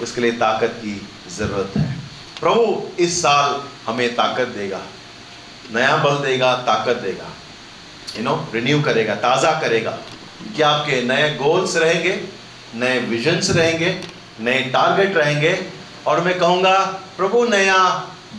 उसके 0.00 0.20
लिए 0.20 0.32
ताकत 0.32 0.66
की 0.66 1.08
ज़रूरत 1.30 1.78
है। 1.78 1.98
प्रभु, 2.40 2.88
इस 2.98 3.22
साल 3.22 3.62
हमें 3.86 4.14
ताकत 4.16 4.46
देगा। 4.46 4.80
नया 5.74 5.96
बल 5.96 6.16
देगा, 6.16 6.54
ताकत 6.54 6.96
देगा। 6.96 7.28
यू 8.16 8.22
नो 8.22 8.48
रिन्यू 8.54 8.82
करेगा, 8.82 9.14
ताज़ा 9.14 9.60
करेगा। 9.60 9.98
कि 10.56 10.62
आपके 10.62 11.02
नए 11.02 11.34
गोल्स 11.34 11.76
रहेंगे, 11.76 12.24
नए 12.74 12.98
विजन्स 12.98 13.50
रहेंगे, 13.50 14.00
नए 14.40 14.60
टारगेट 14.60 15.16
रहेंगे। 15.16 15.66
और 16.06 16.20
मैं 16.20 16.38
कहूँगा, 16.38 16.84
प्रभु, 17.16 17.44
नया 17.44 17.88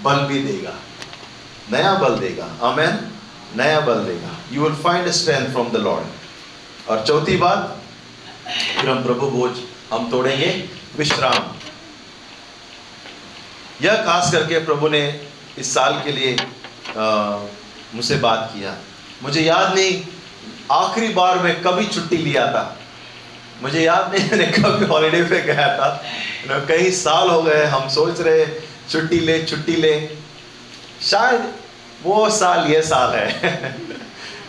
बल 0.04 0.16
भी 0.16 0.44
देगा। 0.44 0.74
नया 1.72 1.94
बल 1.94 2.16
देगा। 2.16 2.48
आमेन 2.64 3.12
नया 3.56 3.80
बल 3.80 4.06
देगा। 4.06 4.36
You 4.52 4.64
will 4.64 4.76
find 4.76 5.10
strength 5.10 5.52
from 5.52 5.70
the 5.70 5.76
Lord 5.76 6.08
और 6.90 7.06
चौथी 7.06 7.38
बात, 7.38 7.82
फिर 8.82 8.90
हम 8.90 9.04
प्रभु 9.04 9.28
भोज 9.30 9.52
हम 9.94 10.12
तोड़ेंगे। 10.12 10.79
विश्राम। 11.00 11.44
यह 13.82 14.02
खास 14.04 14.32
करके 14.32 14.60
प्रभु 14.60 14.88
ने 14.88 15.02
इस 15.58 15.74
साल 15.74 16.02
के 16.06 16.12
लिए 16.12 16.36
मुझसे 17.96 18.16
बात 18.16 18.52
किया। 18.56 18.76
मुझे 19.24 19.42
याद 19.42 19.76
नहीं, 19.76 20.02
आखिरी 20.72 21.08
बार 21.14 21.40
मैं 21.40 21.62
कभी 21.62 21.86
छुट्टी 21.86 22.18
लिया 22.18 22.46
था। 22.48 22.64
मुझे 23.62 23.82
याद 23.82 24.14
नहीं, 24.14 24.30
मैंने 24.30 24.46
कभी 24.46 24.86
हॉलीडे 24.86 25.24
पे 25.24 25.42
गया 25.42 25.68
था। 25.78 25.88
कई 26.68 26.92
साल 26.92 27.30
हो 27.30 27.42
गए, 27.44 27.64
हम 27.66 27.90
सोच 27.90 28.20
रहे 28.20 28.46
छुट्टी 28.92 29.20
ले 29.20 29.44
छुट्टी 29.44 29.76
ले। 29.76 29.94
शायद 31.02 31.54
वो 32.04 32.30
साल, 32.30 32.68
ये 32.68 32.82
साल 32.82 33.16
है। 33.16 33.76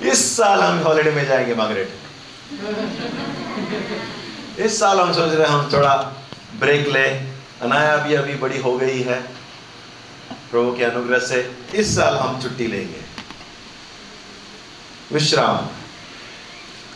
इस 0.12 0.36
साल 0.36 0.60
हम 0.60 0.78
हॉलीडे 0.78 1.10
में 1.10 1.26
जाएँगे 1.26 1.54
मार्गरेट 1.54 1.90
इस 4.60 4.78
साल 4.80 5.00
हम 5.00 5.12
सोच 5.12 5.32
रहे 5.32 5.46
हम 5.46 5.70
थोड़ा 5.72 5.94
ब्रेक 6.60 6.88
ले। 6.88 7.04
अनाया 7.62 7.96
भी 7.96 8.14
अभी 8.14 8.34
बड़ी 8.34 8.58
हो 8.58 8.76
गई 8.78 9.02
है। 9.02 9.20
प्रभु 10.50 10.76
के 10.76 10.84
अनुग्रह 10.84 11.18
से 11.18 11.56
इस 11.74 11.96
साल 11.96 12.16
हम 12.16 12.40
छुट्टी 12.42 12.66
लेंगे। 12.66 13.00
विश्राम। 15.12 15.68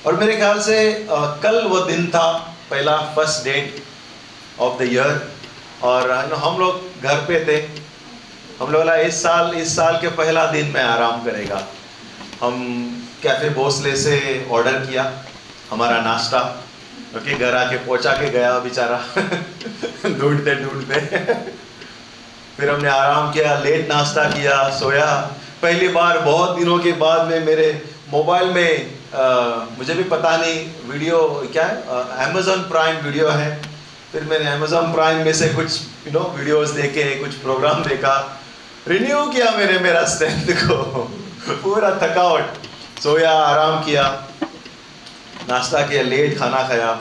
और 0.07 0.17
मेरे 0.17 0.37
ख्याल 0.37 0.61
से 0.63 1.07
आ, 1.11 1.25
कल 1.37 1.65
वो 1.65 1.81
दिन 1.81 2.07
था 2.07 2.57
पहला 2.71 2.97
first 2.97 3.45
date 3.45 3.85
of 4.61 4.79
the 4.79 4.83
year 4.83 5.33
और 5.83 6.11
हम 6.35 6.59
लोग 6.59 7.01
घर 7.03 7.17
पे 7.17 7.45
थे। 7.45 7.57
हम 8.61 8.73
लोग 8.73 8.83
बोला 8.83 8.97
इस 8.97 9.23
साल 9.23 9.55
इस 9.55 9.77
साल 9.77 9.97
के 10.01 10.09
पहला 10.09 10.47
दिन 10.47 10.67
में 10.67 10.83
आराम 10.83 11.25
करेगा। 11.25 11.67
हम 12.41 12.55
कैफ़े 13.23 13.51
भोसले 13.51 13.97
से 13.97 14.49
ऑर्डर 14.51 14.87
किया 14.87 15.25
हमारा 15.71 16.01
नाश्ता। 16.01 16.65
क्योंकि 17.15 17.35
घर 17.35 17.55
आके 17.55 17.77
पहुँचा 17.77 18.13
के 18.13 18.31
गया 18.31 18.59
बेचारा। 18.59 18.99
ढूंढते 20.11 20.55
ढूंढते। 20.55 21.01
फिर 22.57 22.71
हमने 22.71 22.89
आराम 22.89 23.31
किया 23.33 23.59
लेट 23.59 23.89
नाश्ता 23.89 24.25
किया 24.31 24.57
सोया। 24.79 25.07
पहली 25.63 25.89
बार 25.89 26.19
बहुत 26.19 26.57
दिनों 26.59 26.79
के 26.79 26.93
बाद 26.93 27.27
में 27.27 27.45
मेरे 27.45 27.69
मोबाइल 28.11 28.51
में 28.51 28.93
आ, 29.15 29.23
मुझे 29.79 29.95
भी 29.95 30.03
पता 30.05 30.37
नहीं 30.37 30.57
वीडियो 30.91 31.19
क्या 31.53 31.65
है? 31.65 31.75
अमेजोन 32.25 32.63
प्राइम 32.63 32.97
वीडियो 32.97 33.29
है। 33.29 33.51
फिर 34.13 34.25
मैंने 34.25 34.51
अमेजोन 34.53 34.93
प्राइम 34.93 35.25
में 35.25 35.33
से 35.33 35.49
कुछ 35.49 35.81
यू 36.07 36.13
नो 36.13 36.21
वीडियोस 36.37 36.71
देखे 36.71 37.05
कुछ 37.15 37.35
प्रोग्राम 37.35 37.85
देखा। 37.85 38.15
रिन्यू 38.89 39.25
किया 39.27 39.51
मेरे 39.51 39.79
मेरा 39.79 40.05
स्ट्रेंथ 40.05 40.53
को। 40.63 40.77
पूरा 41.63 41.91
थकावट। 42.03 43.01
सोया 43.03 43.33
आराम 43.33 43.83
किया। 43.85 44.03
नाश्ता 45.49 45.83
किया, 45.87 46.03
लेट 46.03 46.39
खाना 46.39 46.63
खाया। 46.69 46.93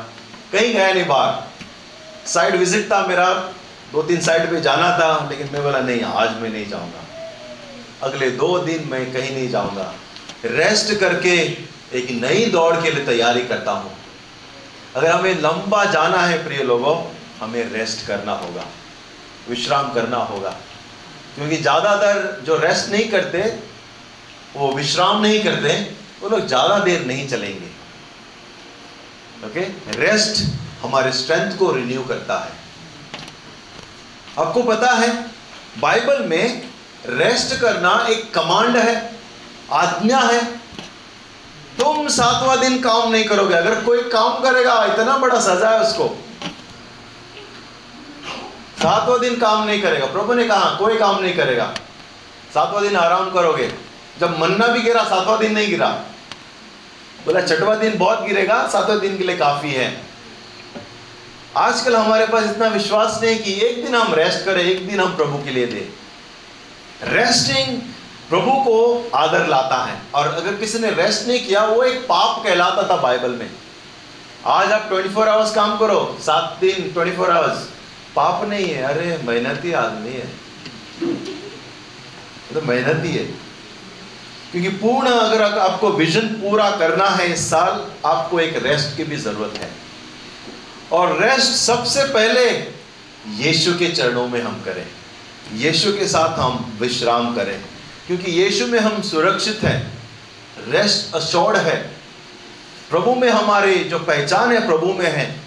कहीं 0.51 0.73
गया 0.73 0.93
नहीं 0.93 1.05
बाहर। 1.05 2.27
साइड 2.27 2.55
विज़िट 2.55 2.91
था 2.91 3.05
मेरा 3.07 3.33
दो 3.91 4.01
तीन 4.01 4.21
साइड 4.21 4.49
पे 4.49 4.61
जाना 4.61 4.91
था, 4.99 5.27
लेकिन 5.29 5.49
मैं 5.53 5.63
बोला, 5.63 5.79
नहीं, 5.79 6.03
आज 6.03 6.29
मैं 6.41 6.49
नहीं 6.49 6.69
जाऊँगा। 6.69 7.01
अगले 8.03 8.29
दो 8.29 8.59
दिन 8.59 8.87
मैं 8.91 9.13
कहीं 9.13 9.35
नहीं 9.35 9.49
जाऊँगा। 9.49 9.93
रेस्ट 10.45 10.99
करके 10.99 11.35
एक 11.97 12.07
नई 12.11 12.45
दौड़ 12.45 12.75
के 12.81 12.91
लिए 12.91 13.05
तैयारी 13.05 13.41
करता 13.41 13.71
हूँ। 13.71 13.91
अगर 14.95 15.11
हमें 15.11 15.41
लंबा 15.41 15.85
जाना 15.85 16.17
है, 16.17 16.43
प्रिय 16.43 16.63
लोगों, 16.63 16.95
हमें 17.39 17.71
रेस्ट 17.71 18.07
करना 18.07 18.31
होगा। 18.31 18.65
विश्राम 19.49 19.93
करना 19.93 20.17
होगा। 20.17 20.49
क्योंकि 21.35 21.57
ज़्यादातर 21.57 22.41
जो 22.45 22.57
रेस्ट 22.57 22.89
नहीं 22.89 23.09
करते, 23.09 23.39
वो 24.55 24.71
विश्राम 24.71 25.21
नहीं 25.21 25.43
करते, 25.43 25.73
वो 26.21 26.29
लोग 26.29 26.47
ज़्यादा 26.47 26.79
देर 26.79 27.05
नहीं 27.05 27.27
चलेंगे। 27.27 27.82
ओके 29.45 29.59
रेस्ट 29.91 30.43
हमारे 30.83 31.11
स्ट्रेंथ 31.11 31.57
को 31.57 31.71
रिन्यू 31.71 32.03
करता 32.03 32.37
है। 32.39 32.51
आपको 34.39 34.63
पता 34.63 34.91
है 34.91 35.25
बाइबल 35.79 36.25
में 36.25 36.69
रेस्ट 37.05 37.61
करना 37.61 38.05
एक 38.09 38.33
कमांड 38.33 38.77
है, 38.77 39.15
आज्ञा 39.71 40.19
है। 40.19 40.43
तुम 41.79 42.07
सातवां 42.07 42.59
दिन 42.59 42.81
काम 42.81 43.11
नहीं 43.11 43.25
करोगे। 43.25 43.55
अगर 43.55 43.81
कोई 43.81 44.01
काम 44.03 44.39
करेगा, 44.39 44.85
इतना 44.85 45.17
बड़ा 45.17 45.39
सजा 45.39 45.69
है 45.69 45.79
उसको। 45.79 46.25
सातवां 48.81 49.19
दिन 49.19 49.35
काम 49.39 49.63
नहीं 49.63 49.81
करेगा। 49.81 50.05
प्रभु 50.05 50.33
ने 50.33 50.43
कहा, 50.43 50.75
कोई 50.75 50.97
काम 50.97 51.19
नहीं 51.19 51.35
करेगा। 51.35 51.73
सातवां 52.53 52.83
दिन 52.83 52.95
आराम 52.95 53.31
करोगे। 53.31 53.73
जब 54.19 54.39
मन्ना 54.39 54.67
भी 54.67 54.81
गिरा, 54.81 55.03
सातवां 55.03 55.39
दिन 55.39 55.53
नहीं 55.53 55.69
गिरा। 55.69 56.01
बोला 57.25 57.41
छठवा 57.41 57.75
दिन 57.75 57.97
बहुत 57.97 58.23
गिरेगा, 58.23 58.67
सातवें 58.67 58.99
दिन 58.99 59.17
के 59.17 59.23
लिए 59.23 59.37
काफ़ी 59.37 59.71
है। 59.71 60.01
आजकल 61.57 61.95
हमारे 61.95 62.25
पास 62.25 62.43
इतना 62.43 62.67
विश्वास 62.67 63.19
नहीं 63.23 63.39
कि 63.39 63.61
एक 63.65 63.85
दिन 63.85 63.95
हम 63.95 64.13
रेस्ट 64.13 64.45
करें, 64.45 64.63
एक 64.63 64.89
दिन 64.89 64.99
हम 64.99 65.15
प्रभु 65.15 65.37
के 65.37 65.51
लिए 65.51 65.65
दे। 65.67 65.89
रेस्टिंग 67.03 67.81
प्रभु 68.29 68.51
को 68.51 69.07
आदर 69.15 69.47
लाता 69.47 69.85
है। 69.85 69.99
और 70.15 70.27
अगर 70.27 70.53
किसी 70.53 70.79
ने 70.79 70.91
रेस्ट 70.91 71.27
नहीं 71.27 71.47
किया, 71.47 71.65
वो 71.65 71.83
एक 71.83 71.99
पाप 71.99 72.43
कहलाता 72.43 72.89
था 72.89 72.95
बाइबल 72.95 73.31
में। 73.31 73.49
आज 74.45 74.71
आप 74.71 74.89
24 74.89 75.11
फोर 75.11 75.29
आवर्स 75.29 75.55
काम 75.55 75.77
करो, 75.77 76.17
सात 76.21 76.57
दिन 76.61 76.93
24 76.93 77.15
फोर 77.15 77.29
आवर्स 77.29 77.59
पाप 78.15 78.45
नहीं 78.45 78.65
है, 78.65 78.83
अरे 78.83 79.21
मेहनती 79.23 79.71
आदमी 79.71 80.09
है। 80.09 80.27
तो 82.53 82.61
मेहनती 82.61 83.11
है। 83.11 83.42
क्योंकि 84.53 84.69
पूर्ण 84.69 85.09
अगर 85.09 85.41
आपको 85.41 85.91
विजन 85.91 86.27
पूरा 86.27 86.71
करना 86.71 87.07
है 87.07 87.33
इस 87.33 87.49
साल, 87.49 87.91
आपको 88.09 88.39
एक 88.39 88.63
रेस्ट 88.63 88.97
की 88.97 89.03
भी 89.03 89.17
ज़रूरत 89.17 89.61
है। 89.61 89.71
और 90.91 91.23
रेस्ट 91.23 91.51
सबसे 91.51 92.03
पहले 92.03 92.49
यीशु 93.27 93.73
के 93.73 93.87
चरणों 93.87 94.27
में 94.27 94.43
हम 94.43 94.61
करें। 94.65 94.87
यीशु 95.53 95.93
के 95.93 96.07
साथ 96.07 96.39
हम 96.39 96.77
विश्राम 96.81 97.35
करें। 97.35 97.61
क्योंकि 98.07 98.31
यीशु 98.31 98.67
में 98.67 98.79
हम 98.79 99.01
सुरक्षित 99.01 99.59
हैं। 99.63 99.93
रेस्ट 100.69 101.15
अशोर्ड 101.15 101.57
है। 101.57 101.97
प्रभु 102.89 103.15
में 103.15 103.29
हमारे 103.29 103.75
जो 103.75 103.99
पहचान 103.99 104.51
है 104.51 104.67
प्रभु 104.67 104.85
में 104.85 105.11
है। 105.11 105.39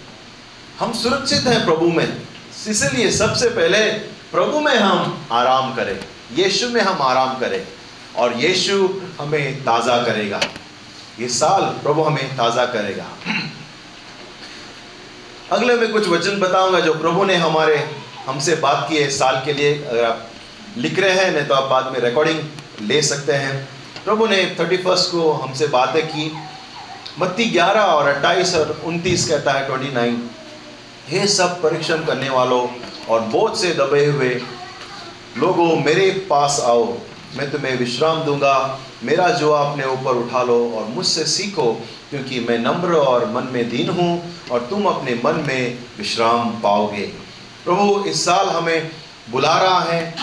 हम 0.79 0.93
सुरक्षित 0.93 1.41
हैं 1.41 1.65
प्रभु 1.65 1.85
में। 1.85 2.21
इसलिए 2.67 3.11
सबसे 3.11 3.49
पहले 3.49 3.91
प्रभु 4.31 4.59
में 4.59 4.75
हम 4.75 5.27
आराम 5.31 5.75
करें। 5.75 5.99
यीशु 6.33 6.69
में 6.69 6.81
हम 6.81 7.01
आराम 7.01 7.39
करें। 7.39 7.76
और 8.17 8.33
यीशु 8.39 8.89
हमें 9.19 9.63
ताज़ा 9.63 9.97
करेगा। 10.03 10.39
ये 11.19 11.27
साल 11.29 11.63
प्रभु 11.83 12.01
हमें 12.03 12.35
ताज़ा 12.37 12.65
करेगा। 12.67 13.05
अगले 15.51 15.75
में 15.75 15.91
कुछ 15.91 16.07
वचन 16.07 16.39
बताऊँगा 16.39 16.79
जो 16.79 16.93
प्रभु 16.95 17.23
ने 17.25 17.35
हमारे, 17.37 17.77
हमसे 18.25 18.55
बात 18.57 18.85
की 18.89 18.97
है 18.97 19.09
साल 19.11 19.41
के 19.45 19.53
लिए। 19.53 19.73
अगर 19.83 20.03
आप 20.05 20.29
लिख 20.77 20.99
रहे 20.99 21.11
हैं, 21.11 21.31
नहीं 21.31 21.45
तो 21.45 21.53
आप 21.53 21.69
बाद 21.69 21.91
में 21.93 21.99
रिकॉर्डिंग 21.99 22.39
ले 22.81 23.01
सकते 23.01 23.33
हैं। 23.35 23.67
प्रभु 24.05 24.27
ने 24.27 24.43
थर्टी 24.59 24.77
फ़र्स्ट 24.77 25.11
को 25.11 25.31
हमसे 25.33 25.67
बातें 25.67 26.05
की। 26.07 26.31
मत्ती 27.19 27.45
ग्यारह 27.45 27.81
और 27.81 28.07
अट्ठाईस 28.07 28.53
और 28.55 28.81
उनतीस 28.85 29.27
कहता 29.29 29.51
है 29.51 29.65
ट्वेंटी 29.67 29.93
नाइन 29.93 30.29
हे 31.09 31.25
सब 31.27 31.61
परिश्रम 31.61 32.03
करने 32.05 32.29
वालों 32.29 32.67
और 33.09 33.21
बोझ 33.31 33.57
से 33.57 33.71
दबे 33.73 34.05
हुए 34.05 34.29
लोगों, 35.37 35.75
मेरे 35.77 36.09
पास 36.29 36.59
आओ। 36.65 36.85
मैं 37.35 37.49
तुम्हें 37.51 37.77
विश्राम 37.77 38.23
दूँगा। 38.23 38.79
मेरा 39.03 39.27
जो 39.29 39.51
अपने 39.51 39.85
ऊपर 39.85 40.15
उठा 40.15 40.43
लो 40.43 40.57
और 40.71 40.85
मुझसे 40.85 41.23
सीखो, 41.25 41.71
क्योंकि 42.09 42.39
मैं 42.39 42.57
नम्र 42.59 42.95
और 42.95 43.25
मन 43.31 43.49
में 43.53 43.69
दीन 43.69 43.89
हूँ 43.89 44.11
और 44.51 44.67
तुम 44.69 44.85
अपने 44.85 45.15
मन 45.25 45.43
में 45.47 45.77
विश्राम 45.97 46.49
पाओगे। 46.61 47.05
प्रभु, 47.65 48.03
इस 48.07 48.25
साल 48.25 48.49
हमें 48.49 48.91
बुला 49.31 49.57
रहा 49.57 49.79
है 49.79 50.15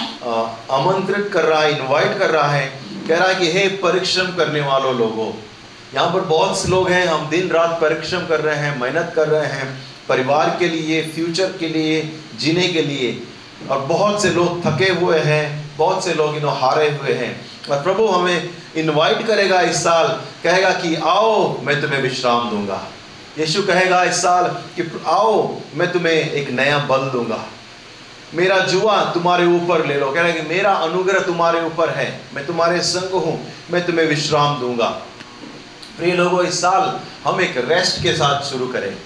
आमंत्रित 0.72 1.30
कर 1.32 1.44
रहा 1.44 1.60
है 1.60 1.72
इनवाइट 1.72 2.18
कर 2.18 2.30
रहा 2.30 2.48
है, 2.48 2.66
कह 3.08 3.16
रहा 3.16 3.28
है 3.28 3.34
कि, 3.34 3.50
हे, 3.52 3.68
परिश्रम 3.68 4.34
करने 4.36 4.60
वालों 4.60 4.94
लोगों, 4.94 5.32
यहाँ 5.94 6.12
पर 6.12 6.20
बहुत 6.20 6.58
से 6.58 6.68
लोग 6.68 6.88
हैं, 6.90 7.06
हम 7.06 7.28
दिन 7.30 7.48
रात 7.48 7.78
परिश्रम 7.80 8.26
कर 8.26 8.40
रहे 8.40 8.56
हैं, 8.56 8.80
मेहनत 8.80 9.12
कर 9.16 9.28
रहे 9.28 9.46
हैं, 9.46 9.68
परिवार 10.08 10.56
के 10.58 10.68
लिए 10.68 11.02
फ्यूचर 11.08 11.52
के 11.60 11.68
लिए, 11.68 12.00
जीने 12.40 12.68
के 12.68 12.82
लिए, 12.82 13.22
और 13.70 13.78
बहुत 13.80 14.22
से 14.22 14.30
लोग 14.30 14.60
थके 14.64 14.90
हुए 14.92 15.18
हैं 15.18 15.63
बहुत 15.76 16.04
से 16.04 16.14
लोग 16.14 16.36
इन्हों 16.36 16.60
हारे 16.60 16.90
हुए 16.90 17.12
हैं। 17.12 17.50
और 17.70 17.82
प्रभु 17.82 18.06
हमें 18.06 18.50
इनवाइट 18.76 19.26
करेगा 19.26 19.60
इस 19.60 19.76
साल, 19.76 20.08
कहेगा 20.44 20.70
कि, 20.70 20.94
आओ, 20.94 21.60
मैं 21.60 21.82
तुम्हें 21.82 22.02
विश्राम 22.02 22.50
दूँगा। 22.50 22.86
यीशु 23.38 23.62
कहेगा 23.62 24.04
इस 24.04 24.14
साल 24.14 24.44
कि, 24.48 25.02
आओ, 25.06 25.60
मैं 25.74 25.92
तुम्हें 25.92 26.30
एक 26.30 26.50
नया 26.50 26.78
बल 26.78 26.98
दूँगा। 26.98 27.44
मेरा 28.34 28.58
जुआ 28.58 29.04
तुम्हारे 29.04 29.46
ऊपर 29.46 29.86
ले 29.86 29.94
लो। 29.94 30.10
कह 30.10 30.22
रहा 30.22 30.30
कि, 30.30 30.42
मेरा 30.42 30.72
अनुग्रह 30.72 31.20
तुम्हारे 31.20 31.64
ऊपर 31.64 31.90
है। 31.90 32.20
मैं 32.34 32.46
तुम्हारे 32.46 32.80
संग 32.80 33.10
हूँ। 33.10 33.52
मैं 33.70 33.86
तुम्हें 33.86 34.06
विश्राम 34.06 34.60
दूँगा। 34.60 34.88
प्रिय 35.98 36.14
लोगों, 36.14 36.46
इस 36.46 36.60
साल 36.60 37.00
हम 37.28 37.40
एक 37.40 37.56
रेस्ट 37.56 38.02
के 38.02 38.12
साथ 38.12 38.42
शुरू 38.42 38.66
करें। 38.66 38.96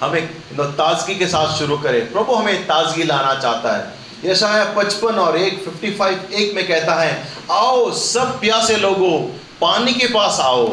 हम 0.00 0.16
एक 0.16 0.24
ताजगी 0.60 1.14
के 1.14 1.26
साथ 1.26 1.58
शुरू 1.58 1.78
करें। 1.78 2.12
प्रभु 2.12 2.34
हमें 2.34 2.64
ताजगी 2.64 3.04
लाना 3.04 3.34
चाहता 3.34 3.76
है। 3.76 3.97
यशाया 4.24 4.64
पचपन 4.76 5.18
और 5.18 5.36
एक 5.38 5.58
फिफ्टी 5.64 5.90
फाइव 5.90 6.28
एक 6.32 6.54
में 6.54 6.66
कहता 6.68 6.94
है, 6.94 7.28
आओ 7.50 7.90
सब 7.92 8.40
प्यासे 8.40 8.76
लोगों, 8.76 9.18
पानी 9.60 9.92
के 9.92 10.06
पास 10.06 10.38
आओ, 10.40 10.66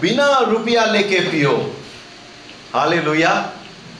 बिना 0.00 0.38
रुपया 0.40 0.84
लेके 0.84 1.20
पियो। 1.20 1.52
हाले 2.74 3.00
लोहिया 3.02 3.32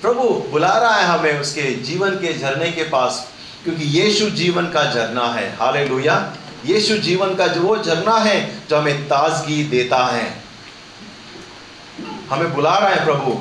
प्रभु 0.03 0.29
बुला 0.51 0.73
रहा 0.79 0.95
है 0.95 1.05
हमें 1.09 1.41
उसके 1.41 1.63
जीवन 1.83 2.15
के 2.17 2.39
झरने 2.39 2.71
के 2.73 2.83
पास, 2.85 3.27
क्योंकि 3.65 3.85
यीशु 3.99 4.31
जीवन 4.33 4.67
का 4.67 4.85
झरना 4.85 5.27
है। 5.33 5.49
हाले 5.57 5.85
लोहिया 5.85 6.17
यीशु 6.67 6.97
जीवन 6.99 7.35
का 7.35 7.47
जो 7.47 7.61
वो 7.61 7.77
झरना 7.77 8.17
है, 8.19 8.39
जो 8.69 8.77
हमें 8.77 9.05
ताजगी 9.05 9.63
देता 9.65 10.05
है। 10.07 10.33
हमें 12.31 12.53
बुला 12.55 12.77
रहा 12.79 12.89
है 12.89 13.05
प्रभु। 13.05 13.33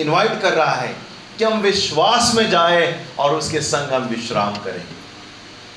इनवाइट 0.00 0.40
कर 0.42 0.52
रहा 0.52 0.74
है। 0.74 0.94
कि 1.38 1.44
हम 1.44 1.60
विश्वास 1.60 2.32
में 2.34 2.50
जाए 2.50 3.06
और 3.18 3.34
उसके 3.34 3.60
संग 3.60 3.92
हम 3.92 4.02
विश्राम 4.02 4.54
करें। 4.54 4.84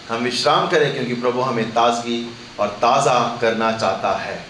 हम 0.10 0.24
विश्राम 0.24 0.68
करें 0.68 0.94
क्योंकि 0.94 1.14
प्रभु 1.14 1.42
हमें 1.42 1.72
ताजगी 1.72 2.38
और 2.60 2.68
ताज़ा 2.68 3.38
करना 3.42 3.72
चाहता 3.72 4.12
है। 4.18 4.46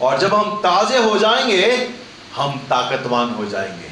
और 0.00 0.18
जब 0.18 0.34
हम 0.34 0.56
ताज़े 0.56 0.98
हो 0.98 1.18
जाएँगे, 1.18 1.90
हम 2.34 2.58
ताकतवान 2.58 3.30
हो 3.30 3.46
जाएँगे। 3.46 3.90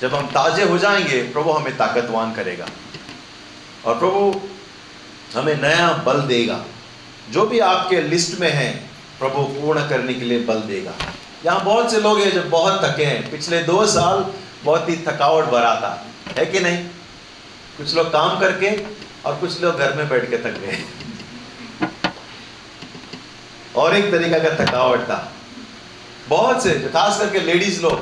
जब 0.00 0.14
हम 0.14 0.26
ताजे 0.26 0.64
हो 0.64 0.78
जाएँगे, 0.78 1.22
प्रभु 1.22 1.50
हमें 1.50 1.76
ताकतवान 1.76 2.34
करेगा। 2.34 2.66
और 3.84 3.98
प्रभु 3.98 4.40
हमें 5.34 5.62
नया 5.62 5.92
बल 5.92 6.20
देगा। 6.20 6.64
जो 7.30 7.46
भी 7.46 7.58
आपके 7.58 8.00
लिस्ट 8.00 8.40
में 8.40 8.50
है, 8.50 8.90
प्रभु 9.18 9.42
पूर्ण 9.42 9.88
करने 9.88 10.14
के 10.14 10.24
लिए 10.24 10.44
बल 10.44 10.60
देगा। 10.60 10.92
यहाँ 11.46 11.64
बहुत 11.64 11.90
से 11.90 12.00
लोग 12.00 12.20
हैं 12.20 12.32
जो 12.32 12.42
बहुत 12.42 12.84
थके 12.84 13.04
हैं। 13.04 13.30
पिछले 13.30 13.62
दो 13.62 13.86
साल 13.86 14.34
बहुत 14.64 14.88
ही 14.88 14.96
थकावट 14.96 15.44
भरा 15.44 15.74
था। 15.74 16.06
है 16.38 16.46
कि 16.46 16.60
नहीं? 16.60 16.84
कुछ 17.76 17.94
लोग 17.94 18.12
काम 18.12 18.40
करके 18.40 18.84
और 19.24 19.36
कुछ 19.36 19.62
लोग 19.62 19.78
घर 19.78 19.94
में 19.94 20.08
बैठ 20.08 20.30
के 20.30 20.38
थक 20.38 20.58
गए। 20.58 20.84
और 23.76 23.96
एक 23.96 24.10
तरीका 24.10 24.38
का 24.38 24.64
थकावट 24.64 25.00
था। 25.00 25.32
बहुत 26.28 26.62
से, 26.62 26.70
जो 26.70 26.88
खास 26.88 27.18
करके 27.18 27.38
लेडीज़ 27.38 27.82
लोग 27.82 27.92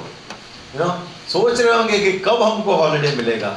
यू 0.76 0.84
नो 0.84 1.08
सोच 1.28 1.60
रहे 1.60 1.78
होंगे 1.78 1.98
कि 1.98 2.12
कब 2.12 2.42
हमको 2.42 2.76
हॉलिडे 2.76 3.16
मिलेगा। 3.16 3.56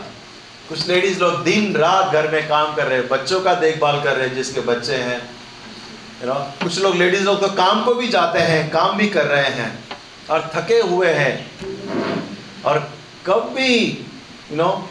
कुछ 0.70 0.88
लेडीज़ 0.88 1.20
लोग 1.20 1.44
दिन 1.44 1.76
रात 1.76 2.14
घर 2.14 2.32
में 2.32 2.50
काम 2.50 2.76
कर 2.76 2.88
रहे 2.88 2.98
हैं, 2.98 3.08
बच्चों 3.08 3.42
का 3.42 3.54
देखभाल 3.54 4.04
कर 4.04 4.16
रहे 4.16 4.28
हैं, 4.28 4.36
जिसके 4.36 4.62
बच्चे 4.62 4.96
हैं। 4.96 5.41
कुछ 6.24 6.78
लोग 6.80 6.96
लेडीज़ 6.96 7.24
लोग 7.24 7.40
तो 7.42 7.48
काम 7.48 7.84
को 7.84 7.94
भी 7.94 8.08
जाते 8.08 8.40
हैं, 8.40 8.70
काम 8.70 8.98
भी 8.98 9.08
कर 9.08 9.26
रहे 9.26 9.50
हैं 9.52 9.84
और 10.30 10.50
थके 10.56 10.80
हुए 10.80 11.08
हैं। 11.08 12.64
और 12.66 12.80
कब 13.26 13.52
भी 13.56 13.78
यू 14.52 14.58
नो 14.58 14.90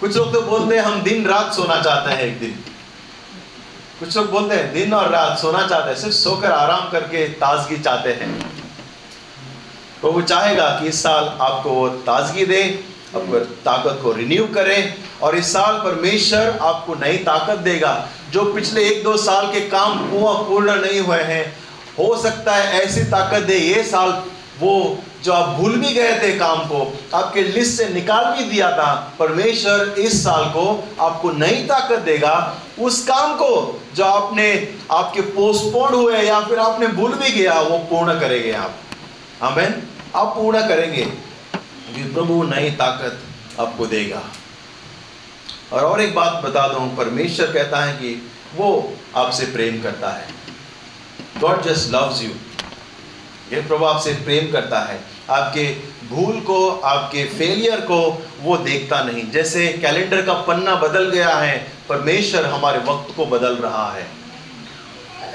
कुछ 0.00 0.16
लोग 0.16 0.32
तो 0.32 0.40
बोलते 0.42 0.76
हैं, 0.76 0.82
हम 0.82 1.02
दिन 1.02 1.26
रात 1.26 1.52
सोना 1.54 1.80
चाहते 1.82 2.10
हैं 2.10 2.22
एक 2.22 2.38
दिन। 2.40 2.58
कुछ 4.00 4.16
लोग 4.16 4.30
बोलते 4.30 4.54
हैं, 4.54 4.72
दिन 4.72 4.94
और 4.94 5.10
रात 5.10 5.38
सोना 5.38 5.66
चाहते 5.66 5.90
हैं, 5.90 5.98
सिर्फ़ 5.98 6.14
सोकर 6.14 6.52
आराम 6.52 6.90
करके 6.90 7.26
ताजगी 7.28 7.76
चाहते 7.78 8.12
हैं। 8.12 8.30
तो 10.02 10.12
वो 10.12 10.22
चाहेगा 10.22 10.68
कि 10.80 10.88
इस 10.88 11.02
साल 11.02 11.24
आपको 11.40 11.70
वो 11.70 11.88
ताजगी 11.88 12.46
दे, 12.46 12.62
आपको 13.16 13.38
ताकत 13.38 14.00
को 14.02 14.12
रिन्यू 14.12 14.46
करें 14.46 14.94
और 15.22 15.36
इस 15.36 15.52
साल 15.52 15.74
परमेश्वर 15.74 16.58
आपको 16.62 16.94
नई 16.94 17.16
ताकत 17.18 17.58
देगा। 17.58 17.92
जो 18.32 18.44
पिछले 18.44 18.84
एक 18.84 19.02
दो 19.04 19.16
साल 19.16 19.46
के 19.46 19.60
काम 19.68 19.98
पूर्ण 20.10 20.74
नहीं 20.80 21.00
हुए 21.00 21.22
हैं, 21.22 21.44
हो 21.98 22.16
सकता 22.22 22.54
है 22.54 22.80
ऐसी 22.82 23.02
ताकत 23.04 23.42
दे 23.42 23.56
ये 23.58 23.82
साल 23.82 24.22
वो 24.60 24.98
जो 25.24 25.32
आप 25.32 25.48
भूल 25.48 25.72
भी 25.72 25.92
गए 25.94 26.18
थे 26.20 26.32
काम 26.38 26.58
को, 26.58 26.98
आपके 27.14 27.42
लिस्ट 27.42 27.72
से 27.72 27.88
निकाल 27.88 28.24
भी 28.34 28.44
दिया 28.44 28.70
था, 28.72 29.12
परमेश्वर 29.18 29.94
इस 29.98 30.22
साल 30.24 30.44
को 30.44 30.88
आपको 31.00 31.30
नई 31.30 31.62
ताकत 31.62 31.98
देगा। 31.98 32.34
उस 32.80 33.04
काम 33.04 33.34
को 33.34 33.80
जो 33.94 34.04
आपने, 34.04 34.76
आपके 34.90 35.20
पोस्टपोन 35.20 35.94
हुए 35.94 36.18
या 36.18 36.40
फिर 36.40 36.58
आपने 36.58 36.86
भूल 36.86 37.12
भी 37.12 37.30
गया, 37.30 37.60
वो 37.60 37.78
पूर्ण 37.78 38.20
करेंगे 38.20 38.52
आप। 38.52 38.74
हमें 39.42 39.82
आप 40.16 40.34
पूर्ण 40.36 40.68
करेंगे। 40.68 41.04
प्रभु 42.14 42.42
नई 42.42 42.70
ताकत 42.70 43.18
आपको 43.60 43.86
देगा। 43.86 44.22
और 45.72 45.84
और 45.84 46.00
एक 46.00 46.14
बात 46.14 46.32
बता 46.44 46.68
दूँ, 46.68 46.96
परमेश्वर 46.96 47.46
कहता 47.46 47.84
है 47.84 47.92
कि 47.92 48.30
वो 48.56 48.92
आपसे 49.16 49.46
प्रेम 49.46 49.82
करता 49.82 50.10
है। 50.10 50.28
गॉड 51.40 51.62
जस्ट 51.62 51.92
लव्स 51.92 52.22
यू 52.22 52.30
ये 53.52 53.60
प्रभु 53.60 53.84
आपसे 53.84 54.12
प्रेम 54.12 54.52
करता 54.52 54.80
है। 54.80 55.00
आपके 55.30 55.76
भूल 56.08 56.40
को, 56.40 56.70
आपके 56.70 57.24
फेलियर 57.24 57.80
को 57.80 58.26
वो 58.40 58.56
देखता 58.56 59.02
नहीं। 59.02 59.30
जैसे 59.30 59.68
कैलेंडर 59.68 60.22
का 60.22 60.34
पन्ना 60.34 60.74
बदल 60.74 61.10
गया 61.10 61.34
है, 61.34 61.72
परमेश्वर 61.88 62.46
हमारे 62.46 62.78
वक्त 62.78 63.16
को 63.16 63.26
बदल 63.26 63.56
रहा 63.56 63.92
है। 63.92 64.06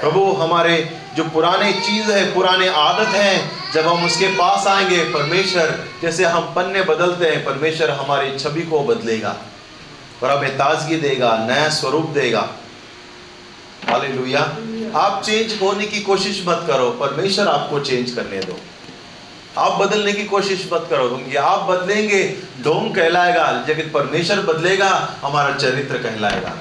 प्रभु, 0.00 0.32
हमारे 0.32 0.98
जो 1.16 1.24
पुराने 1.24 1.72
चीज़ 1.72 2.10
है, 2.10 2.34
पुराने 2.34 2.68
आदत 2.68 3.08
हैं, 3.08 3.50
जब 3.72 3.86
हम 3.86 4.06
उसके 4.06 4.28
पास 4.28 4.66
आएँगे, 4.66 5.04
परमेश्वर 5.04 5.84
जैसे 6.02 6.24
हम 6.24 6.42
पन्ने 6.56 6.82
बदलते 6.82 7.26
हैं, 7.26 7.44
परमेश्वर 7.44 7.90
हमारी 7.90 8.38
छवि 8.38 8.62
को 8.62 8.80
बदलेगा। 8.80 9.36
और 10.22 10.30
हमें 10.30 10.54
ताजगी 10.54 10.96
देगा, 10.96 11.36
नया 11.48 11.68
स्वरूप 11.68 12.06
देगा। 12.10 12.48
हालेलुया 13.88 14.40
आप 14.94 15.22
चेंज 15.22 15.60
होने 15.62 15.86
की 15.86 16.00
कोशिश 16.00 16.42
मत 16.48 16.64
करो, 16.66 16.90
परमेश्वर 16.90 17.48
आपको 17.48 17.80
चेंज 17.80 18.10
करने 18.10 18.40
दो। 18.40 18.56
आप 19.58 19.80
बदलने 19.80 20.12
की 20.12 20.24
कोशिश 20.24 20.68
मत 20.72 20.86
करो 20.90 21.08
क्योंकि 21.08 21.36
आप 21.36 21.60
बदलेंगे 21.60 22.22
डोम 22.62 22.92
कहलाएगा 22.92 23.64
लेकिन 23.68 23.90
परमेश्वर 23.90 24.40
बदलेगा, 24.40 25.14
हमारा 25.24 25.54
चरित्र 25.54 25.98
कहलाएगा। 25.98 26.52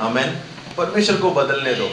हमें 0.00 0.42
परमेश्वर 0.76 1.16
को 1.16 1.30
बदलने 1.30 1.74
दो। 1.74 1.90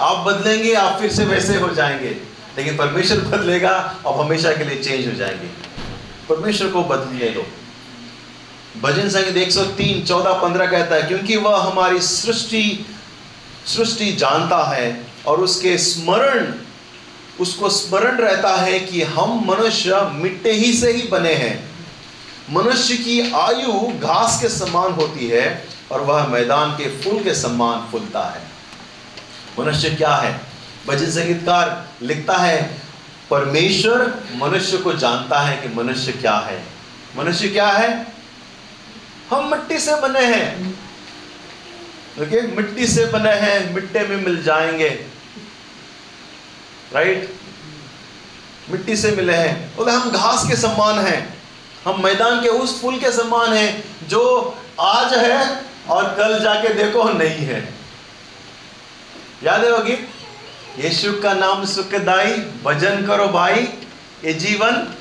आप 0.00 0.26
बदलेंगे, 0.26 0.74
आप 0.74 1.00
फिर 1.00 1.12
से 1.12 1.24
वैसे 1.24 1.56
हो 1.56 1.68
जाएँगे, 1.68 2.10
लेकिन 2.58 2.76
परमेश्वर 2.76 3.20
बदलेगा, 3.20 3.70
आप 4.06 4.20
हमेशा 4.20 4.52
के 4.52 4.64
लिए 4.64 4.82
चेंज 4.82 5.06
हो 5.06 5.12
जाएँगे। 5.12 5.48
परमेश्वर 6.28 6.68
को 6.68 6.82
बदलने 6.82 7.30
दो। 7.30 7.46
भजन 8.78 9.08
संगीत 9.08 9.36
एक 9.36 9.52
सौ 9.52 9.64
तीन, 9.64 10.04
चौदह, 10.04 10.32
पंद्रह 10.32 10.66
कहता 10.66 10.94
है, 10.94 11.02
क्योंकि 11.02 11.36
वह 11.36 11.60
हमारी 11.60 12.00
सृष्टि 12.00 12.86
सृष्टि 13.66 14.12
जानता 14.12 14.64
है 14.64 15.06
और 15.26 15.40
उसके 15.40 15.78
स्मरण, 15.78 16.54
उसको 17.40 17.68
स्मरण 17.68 18.16
रहता 18.16 18.56
है 18.56 18.80
कि 18.80 19.02
हम 19.02 19.44
मनुष्य 19.46 20.00
मिट्टी 20.12 20.50
ही 20.50 20.72
से 20.72 20.92
ही 20.92 21.02
बने 21.02 21.34
हैं। 21.34 21.70
मनुष्य 22.50 22.96
की 22.96 23.32
आयु 23.32 23.72
घास 23.98 24.40
के 24.42 24.48
समान 24.48 24.92
होती 24.92 25.28
है 25.28 25.68
और 25.92 26.00
वह 26.00 26.26
मैदान 26.26 26.70
के 26.70 26.84
फूल 26.84 27.22
के 27.22 27.34
समान 27.34 27.88
फूलता 27.92 28.20
है। 28.20 28.42
मनुष्य 29.58 29.90
क्या 29.90 30.14
है? 30.14 30.40
भजन 30.86 31.10
संगीतकार 31.10 31.88
लिखता 32.02 32.36
है, 32.36 32.80
परमेश्वर 33.30 34.24
मनुष्य 34.34 34.76
को 34.76 34.92
जानता 34.92 35.40
है 35.40 35.56
कि 35.56 35.74
मनुष्य 35.74 36.12
क्या 36.12 36.36
है। 36.36 36.64
मनुष्य 37.16 37.48
क्या 37.48 37.68
है? 37.68 38.19
हम 39.30 39.50
मिट्टी 39.50 39.78
से 39.78 39.94
बने 39.96 40.24
हैं। 40.24 40.70
देखिए 42.18 42.40
मिट्टी 42.42 42.86
से 42.86 43.04
बने 43.04 43.32
हैं, 43.32 43.74
मिट्टी 43.74 43.98
में 43.98 44.16
मिल 44.16 44.42
जाएँगे। 44.42 44.88
राइट 46.94 47.34
मिट्टी 48.70 48.96
से 48.96 49.10
मिले 49.10 49.32
हैं। 49.32 49.76
बोले, 49.76 49.92
हम 49.92 50.10
घास 50.10 50.48
के 50.48 50.56
समान 50.56 50.98
हैं। 50.98 51.34
हम 51.84 52.02
मैदान 52.04 52.40
के 52.42 52.48
उस 52.48 52.80
फूल 52.82 52.98
के 52.98 53.12
समान 53.12 53.52
हैं 53.52 53.84
जो 54.08 54.22
आज 54.80 55.14
है 55.14 55.64
और 55.88 56.14
कल 56.14 56.40
जाके 56.42 56.74
देखो 56.74 57.04
नहीं 57.04 57.44
है। 57.46 57.74
याद 59.44 59.64
है 59.64 59.70
होगी 59.70 59.92
यीशु 60.78 61.12
का 61.12 61.32
नाम 61.34 61.64
सुखदाई, 61.64 62.32
भजन 62.64 63.06
करो 63.06 63.28
भाई, 63.28 63.68
ये 64.24 64.32
जीवन 64.34 64.94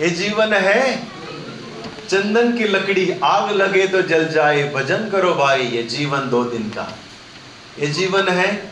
ये 0.00 0.10
जीवन 0.10 0.52
है। 0.52 1.15
चंदन 2.08 2.52
की 2.52 2.64
लकड़ी 2.64 3.14
आग 3.24 3.50
लगे 3.50 3.86
तो 3.86 4.02
जल 4.02 4.28
जाए। 4.28 4.72
भजन 4.74 5.08
करो 5.10 5.34
भाई, 5.34 5.62
ये 5.62 5.82
जीवन 5.82 6.30
दो 6.30 6.44
दिन 6.44 6.62
का। 6.62 6.98
ये 7.78 7.86
जीवन 7.86 8.28
है 8.28 8.70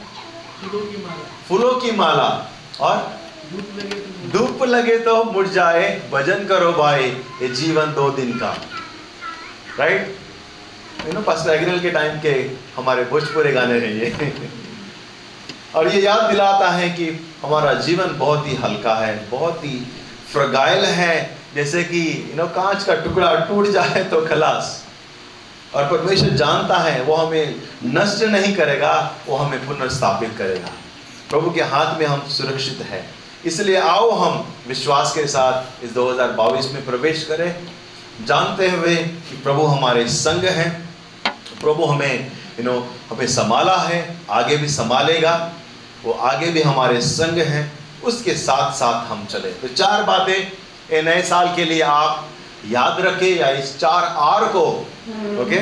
फूलों 1.49 1.75
की 1.75 1.93
माला। 1.93 2.53
और 2.81 3.21
धूप 4.31 4.63
लगे 4.63 4.99
तो 4.99 5.25
मुड़ 5.25 5.49
जाए। 5.49 6.03
भजन 6.13 6.45
करो 6.45 6.73
भाई, 6.73 7.05
ये 7.43 7.49
जीवन 7.49 7.95
दो 7.95 8.11
दिन 8.11 8.33
का। 8.33 8.57
राइट 9.79 10.17
यू 11.07 11.13
नो 11.13 11.21
पास्टर 11.21 11.79
के 11.79 11.91
टाइम 11.91 12.21
के 12.21 12.51
हमारे 12.77 13.05
भोजपुरी 13.05 13.53
गाने 13.53 13.75
हैं 13.75 13.93
ये। 13.93 14.43
और 15.75 15.89
ये 15.89 16.01
याद 16.03 16.31
दिलाता 16.31 16.71
है 16.71 16.91
कि 16.91 17.35
हमारा 17.43 17.75
जीवन 17.75 18.19
बहुत 18.19 18.47
ही 18.47 18.55
हल्का 18.55 18.95
है, 18.95 19.29
बहुत 19.31 19.65
ही 19.65 19.87
फ्रगाइल 20.33 20.85
है। 20.85 21.44
जैसे 21.55 21.85
कि 21.85 22.31
यू 22.31 22.37
नो 22.37 22.47
कांच 22.47 22.85
का 22.85 22.95
टुकड़ा 22.95 23.35
टूट 23.35 23.67
जाए 23.69 24.05
तो 24.05 24.27
खलास। 24.27 24.85
और 25.75 25.85
परमेश्वर 25.85 26.29
जानता 26.29 26.79
है, 26.79 27.03
वो 27.03 27.15
हमें 27.15 27.63
नष्ट 27.85 28.23
नहीं 28.23 28.57
करेगा, 28.57 29.15
वो 29.27 29.37
हमें 29.37 29.67
पुनर्स्थापित 29.67 30.35
करेगा। 30.39 30.69
प्रभु 31.31 31.51
के 31.51 31.63
हाथ 31.63 31.99
में 31.99 32.07
हम 32.07 32.29
सुरक्षित 32.29 32.87
है। 32.91 33.15
इसलिए 33.45 33.77
आओ 33.77 34.11
हम 34.11 34.55
विश्वास 34.69 35.13
के 35.13 35.27
साथ 35.27 35.85
इस 35.85 35.93
2022 35.93 36.73
में 36.73 36.85
प्रवेश 36.85 37.25
करें। 37.25 37.63
जानते 38.27 38.71
हुए 38.71 38.97
कि 38.97 39.37
प्रभु 39.37 39.65
हमारे 39.65 40.09
संग 40.09 40.45
हैं। 40.45 40.89
प्रभु 41.61 41.85
हमें 41.85 42.33
यू 42.61 42.65
नो 42.65 42.81
हमें 43.11 43.27
संभाला 43.27 43.77
है, 43.77 44.17
आगे 44.31 44.57
भी 44.57 44.69
संभालेगा। 44.69 45.53
वो 46.05 46.13
आगे 46.13 46.47
भी 46.47 46.63
हमारे 46.63 47.01
संग 47.01 47.39
हैं। 47.39 47.79
उसके 48.05 48.35
साथ 48.35 48.73
साथ 48.73 49.07
हम 49.07 49.27
चले। 49.27 49.51
तो 49.53 49.69
चार 49.69 50.03
बातें 50.03 50.64
ये 50.95 51.03
नए 51.03 51.23
साल 51.23 51.49
के 51.57 51.65
लिए 51.65 51.81
आप 51.83 52.29
याद 52.71 53.01
रखें 53.01 53.31
या 53.37 53.49
इस 53.61 53.79
चार 53.79 54.05
आर 54.25 54.45
को 54.53 54.65
ओके? 55.43 55.57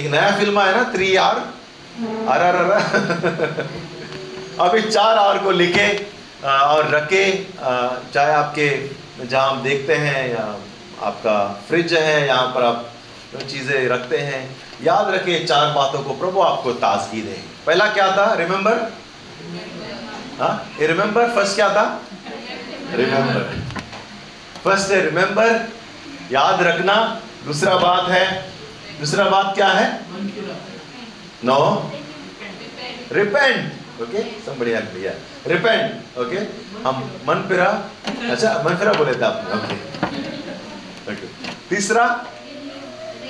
एक 0.00 0.10
नया 0.10 0.30
फ़िल्म 0.38 0.60
है 0.60 0.74
ना 0.76 0.84
three 0.92 1.14
R? 1.16 1.36
R 2.28 2.42
R 2.42 2.56
R 2.56 2.70
अभी 4.66 4.82
चार 4.82 5.18
आर 5.18 5.38
को 5.38 5.50
लिखे 5.50 5.88
और 6.44 6.88
रखे 6.90 7.24
चाहे 7.60 8.32
आपके 8.32 8.68
जहाँ 9.26 9.50
हम 9.50 9.62
देखते 9.62 9.94
हैं 10.04 10.28
या 10.30 10.44
आपका 11.02 11.36
फ्रिज 11.68 11.94
है 11.94 12.26
यहाँ 12.26 12.46
पर 12.54 12.62
आप 12.64 12.88
चीज़ें 13.50 13.88
रखते 13.88 14.18
हैं 14.28 14.40
याद 14.82 15.10
रखे 15.14 15.44
चार 15.44 15.72
बातों 15.74 16.02
को 16.02 16.14
प्रभु 16.14 16.40
आपको 16.42 16.72
ताजगी 16.84 17.22
दे। 17.22 17.36
पहला 17.66 17.86
क्या 17.92 18.10
था? 18.16 18.32
रिमेंबर 18.34 18.80
हाँ? 20.40 20.54
रिमेंबर 20.80 21.28
फ़र्स्ट 21.34 21.54
क्या 21.54 21.68
था? 21.74 21.84
रिमेंबर 22.94 23.65
फ़र्स्ट 24.66 24.90
है 24.90 25.00
रिमेंबर 25.04 25.48
याद 26.32 26.62
रखना, 26.62 26.94
दूसरा 27.46 27.74
बात 27.78 28.08
है, 28.10 28.24
दूसरा 29.00 29.24
बात 29.30 29.54
क्या 29.54 29.68
है? 29.70 29.86
No 31.44 31.58
repent 33.12 33.74
okay 34.02 34.22
somebody 34.44 34.72
help 34.74 34.88
me 34.94 35.02
repent. 35.50 35.92
Okay 36.20 36.38
हम 36.86 36.96
मन 37.28 37.44
फिरा 37.48 37.68
अच्छा 38.30 38.50
मन 38.64 38.74
फिरा 38.76 38.92
बोले 38.92 39.14
थे 39.14 39.24
आपने 39.24 39.54
ओके 39.56 39.76
ओके 41.12 41.26
तीसरा 41.68 42.04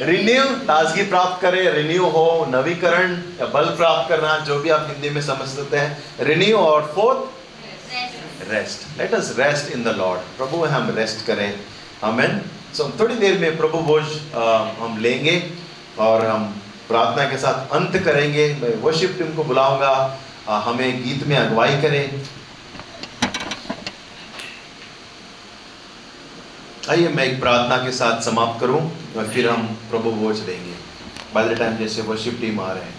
रिन्यू 0.03 0.45
ताजगी 0.69 1.03
प्राप्त 1.13 1.41
करें 1.43 1.61
रिन्यू 1.73 2.07
हो, 2.07 2.27
नवीकरण, 2.51 3.13
या 3.41 3.47
बल 3.55 3.69
प्राप्त 3.77 4.09
करना, 4.09 4.37
जो 4.39 4.59
भी 4.61 4.71
आप 4.71 4.87
हिंदी 4.91 5.11
में 5.11 5.21
समझ 5.23 5.49
सकते 5.49 5.77
हैं 5.79 6.27
रिन्यू 6.27 6.57
और 6.59 6.93
fourth 6.95 7.21
rest 8.51 8.99
let 8.99 9.15
us 9.15 9.35
rest 9.39 9.73
in 9.73 9.85
the 9.85 9.95
Lord 9.99 10.21
प्रभु 10.39 10.65
हम 10.67 10.91
रेस्ट 10.97 11.27
करें. 11.27 11.61
आमेन 12.05 12.41
सो 12.75 12.83
so, 12.83 13.01
थोड़ी 13.01 13.15
देर 13.17 13.39
में 13.39 13.57
प्रभु 13.57 13.79
भोज 13.81 14.05
हम 14.81 14.99
लेंगे 15.01 15.43
और 15.99 16.27
हम 16.27 16.45
प्रार्थना 16.89 17.25
के 17.31 17.37
साथ 17.39 17.75
अंत 17.75 17.97
करेंगे. 18.05 18.47
मैं 18.63 18.75
वर्शिप 18.83 19.15
टीम 19.19 19.35
को 19.37 19.45
बुलाऊँगा. 19.45 19.93
हमें 20.49 21.03
गीत 21.05 21.27
में 21.27 21.37
अगुवाई 21.37 21.81
करें. 21.83 22.21
आइए 26.91 27.09
मैं 27.09 27.25
एक 27.25 27.41
प्रार्थना 27.41 27.77
के 27.85 27.93
साथ 27.93 28.21
समाप्त 28.23 28.61
करूँ 28.61 28.81
और 29.17 29.29
फिर 29.29 29.49
हम 29.49 29.67
प्रभु 29.91 30.11
भोज 30.13 30.41
लेंगे. 30.49 30.75
बाय 31.35 31.49
द 31.49 31.59
टाइम 31.59 31.77
जैसे 31.77 32.03
वर्शिप 32.03 32.39
टीम 32.41 32.61
आ 32.61 32.73
रहे 32.73 32.85
हैं. 32.85 32.95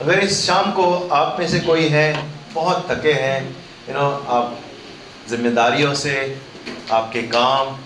अगर 0.00 0.18
इस 0.20 0.46
शाम 0.46 0.70
को 0.72 0.84
आप 1.12 1.36
में 1.38 1.48
से 1.48 1.60
कोई 1.60 1.88
है 1.88 2.06
बहुत 2.54 2.86
थके 2.90 3.12
हैं 3.14 3.38
यू 3.90 3.96
नो 3.96 4.08
आप 4.30 4.58
जिम्मेदारियों 5.28 5.94
से, 5.94 6.12
आपके 6.92 7.22
काम, 7.28 7.78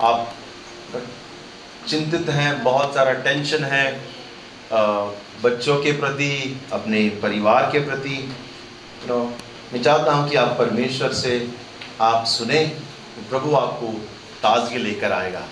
आप 0.00 0.34
चिंतित 1.88 2.28
हैं, 2.30 2.62
बहुत 2.64 2.94
सारा 2.94 3.12
टेंशन 3.24 3.64
है 3.64 3.86
बच्चों 5.42 5.76
के 5.82 5.92
प्रति, 5.92 6.60
अपने 6.72 7.08
परिवार 7.22 7.70
के 7.72 7.80
प्रति 7.80 8.14
यू 8.14 9.08
नो 9.08 9.18
मैं 9.72 9.82
चाहता 9.82 10.12
हूँ 10.12 10.28
कि 10.28 10.36
आप 10.36 10.56
परमेश्वर 10.58 11.12
से 11.14 11.34
आप 12.02 12.24
सुने, 12.28 12.64
प्रभु 13.30 13.54
आपको 13.56 13.92
ताजगी 14.42 14.78
लेकर 14.78 15.12
आएगा। 15.12 15.42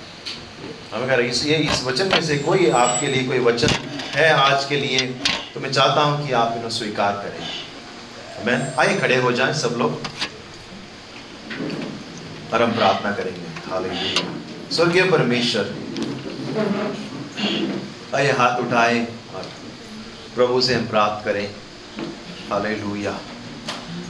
हम 0.95 1.03
अगर 1.03 1.21
इस, 1.21 1.45
ये 1.47 1.57
इस 1.57 1.85
वचन 1.85 2.09
में 2.09 2.23
से 2.23 2.39
कोई 2.39 2.71
आपके 2.71 3.07
लिए 3.07 3.27
कोई 3.27 3.39
वचन 3.51 3.69
है 4.15 4.33
आज 4.33 4.65
के 4.65 4.77
लिए 4.77 5.07
तो 5.55 5.61
मैं 5.61 5.73
चाहता 5.73 6.01
हूँ 6.03 6.27
कि 6.27 6.33
आप 6.35 6.53
इन्हें 6.57 6.71
स्वीकार 6.71 7.13
करें। 7.25 7.64
मैं 8.45 8.75
आइए 8.77 9.01
खड़े 9.01 9.17
हो 9.17 9.33
जाएँ 9.33 9.55
सब 9.55 9.75
लोग। 9.79 10.01
और 12.53 12.63
हम 12.63 12.73
प्रार्थना 12.73 13.13
करेंगे। 13.13 13.71
हालेलुया। 13.71 14.33
स्वर्गीय 14.73 15.11
परमेश्वर, 15.11 15.75
आइए 18.15 18.33
हाथ 18.33 18.61
उठाएँ 18.61 19.07
और 19.35 19.51
प्रभु 20.35 20.61
से 20.61 20.75
हम 20.75 20.87
प्राप्त 20.87 21.25
करें। 21.25 21.55
हालेलुया। 22.51 23.19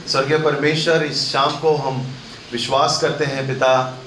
स्वर्गीय 0.07 0.37
परमेश्वर, 0.37 1.03
इस 1.03 1.31
शाम 1.31 1.59
को 1.59 1.75
हम 1.75 2.15
विश्वास 2.51 3.01
करते 3.01 3.25
हैं, 3.25 3.47
पिता, 3.47 3.99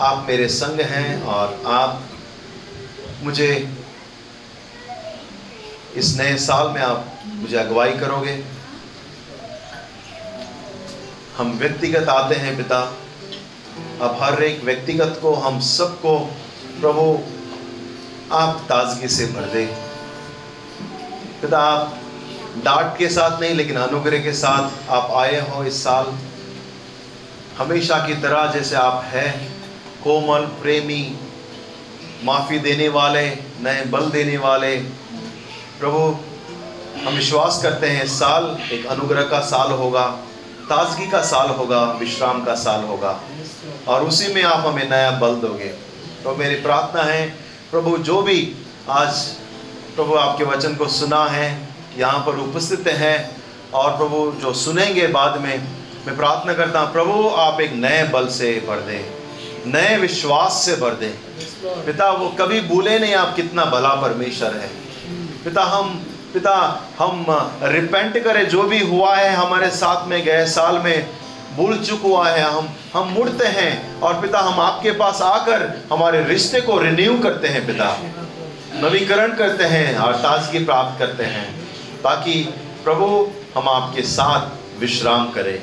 आप 0.00 0.26
मेरे 0.28 0.48
संग 0.48 0.80
हैं 0.80 1.22
और 1.22 1.62
आप 1.66 2.02
मुझे 3.22 3.74
इस 5.96 6.16
नए 6.18 6.36
साल 6.36 6.68
में 6.68 6.80
आप 6.82 7.14
मुझे 7.26 7.56
अगुवाई 7.56 7.92
करोगे। 7.92 8.59
हम 11.40 11.52
व्यक्तिगत 11.52 12.08
आते 12.08 12.34
हैं 12.34 12.56
पिता। 12.56 12.96
अब 14.00 14.18
हर 14.20 14.42
एक 14.42 14.64
व्यक्तिगत 14.64 15.18
को 15.22 15.34
हम 15.34 15.60
सबको 15.60 16.18
प्रभु, 16.80 17.18
आप 18.32 18.66
ताजगी 18.68 19.08
से 19.08 19.26
भर 19.26 19.42
दे। 19.42 19.66
पिता, 21.42 21.58
आप 21.58 21.98
डांट 22.64 22.98
के 22.98 23.08
साथ 23.08 23.40
नहीं, 23.40 23.54
लेकिन 23.54 23.76
अनुग्रह 23.76 24.18
के 24.18 24.32
साथ 24.32 24.90
आप 24.90 25.10
आए 25.10 25.50
हो 25.50 25.64
इस 25.64 25.84
साल। 25.84 26.18
हमेशा 27.58 28.06
की 28.06 28.14
तरह 28.14 28.52
जैसे 28.52 28.76
आप 28.76 29.04
हैं, 29.04 29.62
कोमल, 30.04 30.40
प्रेमी, 30.40 31.18
माफ़ी 32.24 32.58
देने 32.58 32.88
वाले, 32.88 33.28
नए 33.60 33.84
बल 33.84 34.10
देने 34.10 34.36
वाले। 34.36 34.76
प्रभु, 35.80 35.98
हम 37.06 37.14
विश्वास 37.14 37.62
करते 37.62 37.86
हैं 37.86 38.06
साल, 38.06 38.58
एक 38.72 38.86
अनुग्रह 38.86 39.22
का 39.22 39.40
साल 39.40 39.72
होगा। 39.72 40.18
ताजगी 40.70 41.06
का 41.10 41.20
साल 41.24 41.48
होगा, 41.50 41.80
विश्राम 42.00 42.44
का 42.44 42.54
साल 42.56 42.84
होगा, 42.84 43.18
और 43.88 44.04
उसी 44.04 44.32
में 44.34 44.42
आप 44.42 44.66
हमें 44.66 44.88
नया 44.90 45.10
बल 45.20 45.34
दोगे। 45.40 45.68
तो 46.24 46.34
मेरी 46.36 46.54
प्रार्थना 46.62 47.02
है, 47.02 47.26
प्रभु, 47.70 47.96
जो 47.98 48.20
भी 48.22 48.38
आज 48.90 49.22
प्रभु 49.96 50.14
आपके 50.16 50.44
वचन 50.44 50.74
को 50.74 50.86
सुना 50.90 51.24
है, 51.26 51.46
यहाँ 51.98 52.18
पर 52.26 52.38
उपस्थित 52.40 52.88
हैं, 52.88 53.18
और 53.74 53.96
प्रभु, 53.96 54.20
जो 54.40 54.52
सुनेंगे 54.54 55.06
बाद 55.08 55.40
में, 55.40 55.56
मैं 56.06 56.16
प्रार्थना 56.16 56.52
करता 56.54 56.80
हूँ, 56.80 56.92
प्रभु, 56.92 57.28
आप 57.38 57.60
एक 57.60 57.72
नए 57.76 58.02
बल 58.08 58.28
से 58.28 58.52
भर 58.68 58.80
दें, 58.80 59.02
नए 59.66 59.96
विश्वास 59.96 60.62
से 60.66 60.76
भर 60.76 60.94
दें। 60.94 61.12
पिता, 61.84 62.10
वो 62.10 62.28
कभी 62.38 62.60
भूले 62.60 62.98
नहीं 62.98 63.14
आप 63.14 63.34
कितना 63.36 63.64
भला 63.64 63.94
परमेश्वर 64.02 64.54
है। 64.54 64.68
पिता, 65.44 65.64
हम 65.64 66.00
पिता, 66.32 66.56
हम 66.98 67.26
रिपेंट 67.64 68.22
करें। 68.24 68.48
जो 68.48 68.62
भी 68.62 68.78
हुआ 68.86 69.14
है 69.16 69.34
हमारे 69.34 69.70
साथ 69.70 70.06
में 70.08 70.22
गए, 70.24 70.44
साल 70.46 70.78
में 70.78 71.08
भूल 71.56 71.78
चुक 71.78 72.02
हुआ 72.02 72.28
है 72.28 72.42
हम 72.42 72.68
हम 72.94 73.08
मुड़ते 73.08 73.46
हैं। 73.46 74.00
और 74.00 74.20
पिता, 74.20 74.38
हम 74.38 74.60
आपके 74.60 74.90
पास 74.92 75.20
आकर 75.22 75.68
हमारे 75.92 76.22
रिश्ते 76.24 76.60
को 76.60 76.78
रिन्यू 76.78 77.18
करते 77.18 77.48
हैं 77.48 77.66
पिता। 77.66 77.96
नवीकरण 78.76 79.32
करते 79.36 79.64
हैं 79.64 79.96
और 79.98 80.14
ताजगी 80.16 80.64
प्राप्त 80.64 80.98
करते 80.98 81.24
हैं, 81.24 81.48
ताकि 82.02 82.42
प्रभु 82.84 83.06
हम 83.56 83.68
आपके 83.68 84.02
साथ 84.02 84.80
विश्राम 84.80 85.30
करें। 85.30 85.58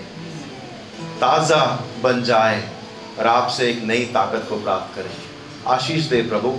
ताज़ा 1.19 1.63
बन 2.03 2.21
जाए 2.23 2.61
और 3.19 3.27
आपसे 3.27 3.69
एक 3.69 3.83
नई 3.83 4.03
ताकत 4.13 4.45
को 4.49 4.55
प्राप्त 4.55 4.95
करें। 4.95 5.11
आशीष 5.67 6.03
दे 6.03 6.21
प्रभु 6.23 6.49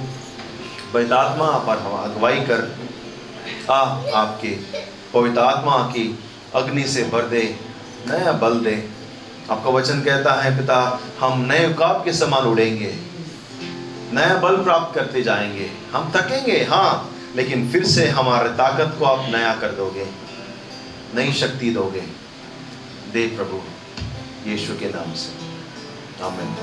वैदात्मा 0.95 1.51
पर 1.67 1.79
हम 1.79 1.93
अगुवाई 2.03 2.41
कर 2.41 2.61
आ 3.71 3.79
आपके 4.15 4.49
पवित्र 5.15 5.41
आत्मा 5.41 5.77
की 5.93 6.19
अग्नि 6.55 6.85
से 6.85 7.03
भर 7.05 7.23
दे 7.23 7.43
नया 8.07 8.33
बल 8.33 8.61
दे। 8.61 8.75
आपका 9.51 9.71
वचन 9.71 10.01
कहता 10.01 10.33
है 10.33 10.57
पिता 10.59 10.79
हम 11.21 11.41
नए 11.41 11.69
उकाब 11.73 12.05
के 12.05 12.13
समान 12.13 12.45
उड़ेंगे 12.45 12.95
नया 14.13 14.37
बल 14.37 14.57
प्राप्त 14.57 14.95
करते 14.95 15.23
जाएँगे। 15.23 15.71
हम 15.93 16.13
थकेंगे 16.17 16.65
हाँ 16.65 17.11
लेकिन 17.37 17.69
फिर 17.71 17.85
से 17.85 18.09
हमारे 18.09 18.49
ताकत 18.49 18.97
को 18.99 19.05
आप 19.05 19.29
नया 19.31 19.55
कर 19.55 19.73
दोगे 19.73 20.07
नई 21.15 21.33
शक्ति 21.33 21.71
दोगे। 21.71 22.01
दे 23.13 23.27
प्रभु 23.27 23.61
यीशु 24.51 24.75
के 24.75 24.89
नाम 24.89 25.13
से। 25.15 26.25
आमीन। 26.25 26.55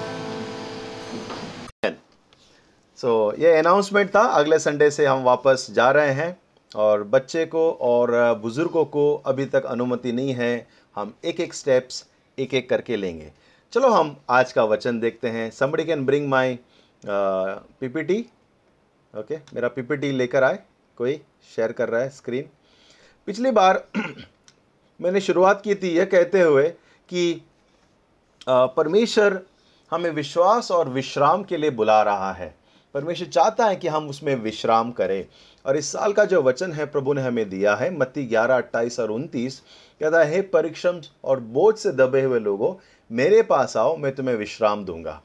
सो 2.97 3.31
so, 3.33 3.39
ये 3.39 3.57
अनाउंसमेंट 3.57 4.09
था। 4.15 4.21
अगले 4.21 4.59
संडे 4.59 4.89
से 4.91 5.05
हम 5.05 5.23
वापस 5.23 5.67
जा 5.71 5.91
रहे 5.91 6.11
हैं। 6.11 6.44
और 6.71 7.03
बच्चे 7.05 7.45
को 7.45 7.69
और 7.81 8.11
बुज़ुर्गों 8.41 8.83
को 8.85 9.13
अभी 9.25 9.45
तक 9.45 9.65
अनुमति 9.65 10.11
नहीं 10.11 10.33
है। 10.33 10.67
हम 10.95 11.13
एक 11.25 11.39
एक 11.39 11.53
स्टेप्स 11.53 12.05
एक 12.37 12.53
एक 12.53 12.69
करके 12.69 12.95
लेंगे। 12.95 13.31
चलो 13.73 13.89
हम 13.89 14.15
आज 14.29 14.51
का 14.53 14.63
वचन 14.63 14.99
देखते 14.99 15.29
हैं। 15.29 15.49
Somebody 15.51 15.83
can 15.85 16.05
bring 16.05 16.27
my 16.29 16.57
PPT 17.03 18.25
okay 19.13 19.35
मेरा 19.53 19.67
पीपीटी 19.69 20.11
लेकर 20.11 20.43
आए। 20.43 20.59
कोई 20.97 21.19
शेयर 21.55 21.71
कर 21.71 21.89
रहा 21.89 22.01
है 22.01 22.09
स्क्रीन 22.09 22.49
पिछली 23.27 23.51
बार 23.51 23.83
मैंने 24.99 25.21
शुरुआत 25.21 25.61
की 25.61 25.75
थी 25.75 25.89
यह 25.89 26.05
कहते 26.05 26.41
हुए 26.41 26.67
कि 27.09 27.41
परमेश्वर 28.49 29.39
हमें 29.91 30.09
विश्वास 30.11 30.71
और 30.71 30.89
विश्राम 30.89 31.43
के 31.43 31.57
लिए 31.57 31.69
बुला 31.71 32.01
रहा 32.03 32.31
है। 32.33 32.53
परमेश्वर 32.95 33.27
चाहता 33.27 33.65
है 33.65 33.75
कि 33.75 33.87
हम 33.87 34.07
उसमें 34.09 34.35
विश्राम 34.35 34.91
करें। 34.91 35.25
और 35.65 35.77
इस 35.77 35.91
साल 35.91 36.13
का 36.13 36.23
जो 36.25 36.41
वचन 36.43 36.71
है, 36.71 36.85
प्रभु 36.85 37.13
ने 37.13 37.21
हमें 37.21 37.49
दिया 37.49 37.75
है, 37.75 37.89
मत्ती 37.97 38.23
ग्यारह, 38.25 38.57
अट्ठाईस 38.57 38.99
और 38.99 39.11
उनतीस। 39.11 39.59
कहता 40.01 40.19
है, 40.19 40.31
हे 40.31 40.41
परिश्रम 40.43 41.01
और 41.23 41.39
बोझ 41.39 41.75
से 41.75 41.91
दबे 41.91 42.21
हुए 42.21 42.39
लोगों, 42.39 42.73
मेरे 43.11 43.41
पास 43.41 43.75
आओ, 43.77 43.95
मैं 43.97 44.13
तुम्हें 44.15 44.35
विश्राम 44.35 44.85
दूँगा। 44.85 45.21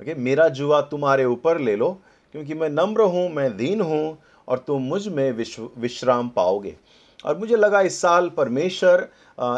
ओके, 0.00 0.14
मेरा 0.14 0.48
जुआ 0.50 0.80
तुम्हारे 0.80 1.24
ऊपर 1.24 1.58
ले 1.58 1.76
लो, 1.76 1.90
क्योंकि 2.34 2.54
मैं 2.54 2.70
नम्र 2.70 3.02
हूँ, 3.04 3.28
मैं 3.30 3.56
दीन 3.56 3.80
हूँ, 3.80 4.18
और 4.48 4.58
तुम 4.58 4.82
मुझमें 4.84 5.30
विश्राम 5.32 6.28
पाओगे। 6.28 6.76
और 7.24 7.38
मुझे 7.38 7.56
लगा 7.56 7.80
इस 7.82 8.00
साल 8.00 8.28
परमेश्वर 8.28 9.08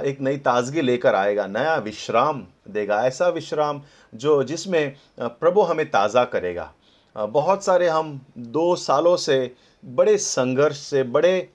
एक 0.07 0.21
नई 0.21 0.37
ताजगी 0.37 0.81
लेकर 0.81 1.15
आएगा, 1.15 1.47
नया 1.47 1.77
विश्राम 1.79 2.45
देगा, 2.69 3.05
ऐसा 3.07 3.29
विश्राम 3.31 3.83
जो 4.13 4.43
जिसमें 4.43 4.95
प्रभु 5.21 5.63
हमें 5.63 5.91
ताज़ा 5.91 6.25
करेगा। 6.27 6.73
बहुत 7.17 7.65
सारे 7.65 7.89
हम 7.89 8.21
दो 8.39 8.75
सालों 8.77 9.17
से 9.17 9.55
बड़े 9.85 10.17
संघर्ष 10.19 10.79
से, 10.79 11.03
बड़े 11.03 11.49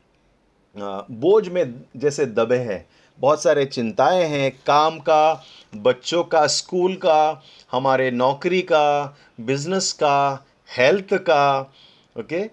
बोझ 0.76 1.47
में 1.47 1.82
जैसे 1.97 2.26
दबे 2.26 2.58
हैं। 2.58 2.86
बहुत 3.20 3.43
सारे 3.43 3.66
चिंताएँ 3.66 4.24
हैं, 4.24 4.51
काम 4.68 4.99
का, 4.99 5.43
बच्चों 5.76 6.24
का, 6.24 6.45
स्कूल 6.47 6.95
का, 6.95 7.41
हमारे 7.72 8.12
नौकरी 8.12 8.62
का, 8.62 9.18
बिज़नेस 9.41 9.91
का, 9.93 10.45
हेल्थ 10.78 11.14
का, 11.14 11.72
ओके 12.20 12.49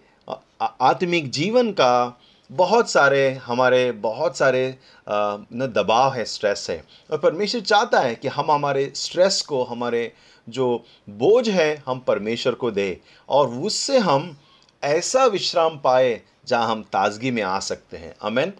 आत्मिक 0.61 1.30
जीवन 1.30 1.70
का, 1.72 2.20
बहुत 2.50 2.90
सारे 2.90 3.30
हमारे, 3.44 3.92
बहुत 3.92 4.36
सारे 4.36 4.78
न 5.09 5.72
दबाव 5.76 6.12
है, 6.12 6.24
स्ट्रेस 6.24 6.66
है। 6.70 6.84
और 7.11 7.18
परमेश्वर 7.18 7.61
चाहता 7.61 8.00
है 8.00 8.14
कि 8.14 8.28
हम 8.28 8.50
हमारे 8.50 8.92
स्ट्रेस 8.94 9.40
को, 9.42 9.62
हमारे 9.64 10.12
जो 10.49 10.84
बोझ 11.09 11.49
है 11.49 11.82
हम 11.86 11.99
परमेश्वर 11.99 12.55
को 12.55 12.70
दे 12.70 13.01
और 13.28 13.49
उससे 13.49 13.99
हम 13.99 14.36
ऐसा 14.82 15.24
विश्राम 15.26 15.78
पाए 15.78 16.20
जहाँ 16.47 16.68
हम 16.68 16.82
ताजगी 16.82 17.30
में 17.30 17.42
आ 17.42 17.59
सकते 17.61 17.97
हैं। 17.97 18.14
अमेन 18.22 18.53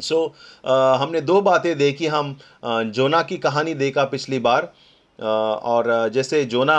सो 0.00 0.14
so, 0.16 0.68
हमने 1.00 1.20
दो 1.20 1.40
बातें 1.40 1.76
देखी। 1.78 2.06
हम 2.06 2.36
जोना 2.64 3.22
की 3.22 3.38
कहानी 3.38 3.74
देखा 3.74 4.04
पिछली 4.04 4.38
बार 4.38 4.72
और 5.18 6.08
जैसे 6.08 6.44
जोना 6.44 6.78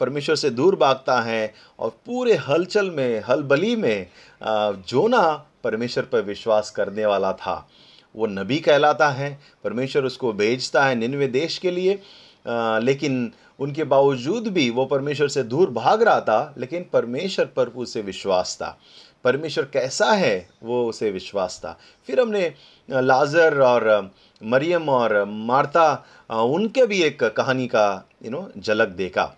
परमेश्वर 0.00 0.36
से 0.36 0.50
दूर 0.50 0.76
भागता 0.76 1.20
है 1.20 1.54
और 1.78 1.90
पूरे 2.06 2.34
हलचल 2.38 2.90
में 2.90 3.22
हलबली 3.28 3.74
में 3.76 4.06
जोना 4.88 5.20
परमेश्वर 5.64 6.04
पर 6.04 6.22
विश्वास 6.22 6.70
करने 6.70 7.06
वाला 7.06 7.32
था। 7.32 7.68
वो 8.14 8.26
नबी 8.26 8.58
कहलाता 8.58 9.08
है 9.10 9.38
परमेश्वर 9.64 10.04
उसको 10.04 10.32
भेजता 10.32 10.84
है 10.84 10.94
निन्वे 10.94 11.26
देश 11.28 11.58
के 11.58 11.70
लिए 11.70 11.98
लेकिन 12.84 13.32
उनके 13.58 13.84
बावजूद 13.84 14.48
भी 14.48 14.70
वो 14.70 14.84
परमेश्वर 14.84 15.28
से 15.28 15.42
दूर 15.42 15.70
भाग 15.70 16.02
रहा 16.02 16.20
था, 16.20 16.54
लेकिन 16.58 16.86
परमेश्वर 16.92 17.46
पर 17.46 17.68
उसे 17.68 18.00
विश्वास 18.02 18.56
था। 18.60 18.78
परमेश्वर 19.24 19.64
कैसा 19.64 20.12
है, 20.12 20.48
वो 20.62 20.88
उसे 20.88 21.10
विश्वास 21.10 21.60
था। 21.64 21.78
फिर 22.06 22.20
हमने 22.20 22.54
लाजर 22.90 23.60
और 23.60 24.10
मरियम 24.44 24.88
और 24.88 25.24
मार्ता 25.24 26.04
उनके 26.30 26.86
भी 26.86 27.02
एक 27.02 27.24
कहानी 27.24 27.66
का 27.66 28.04
यू 28.24 28.30
नो 28.30 28.50
झलक 28.58 28.88
देखा। 28.88 29.32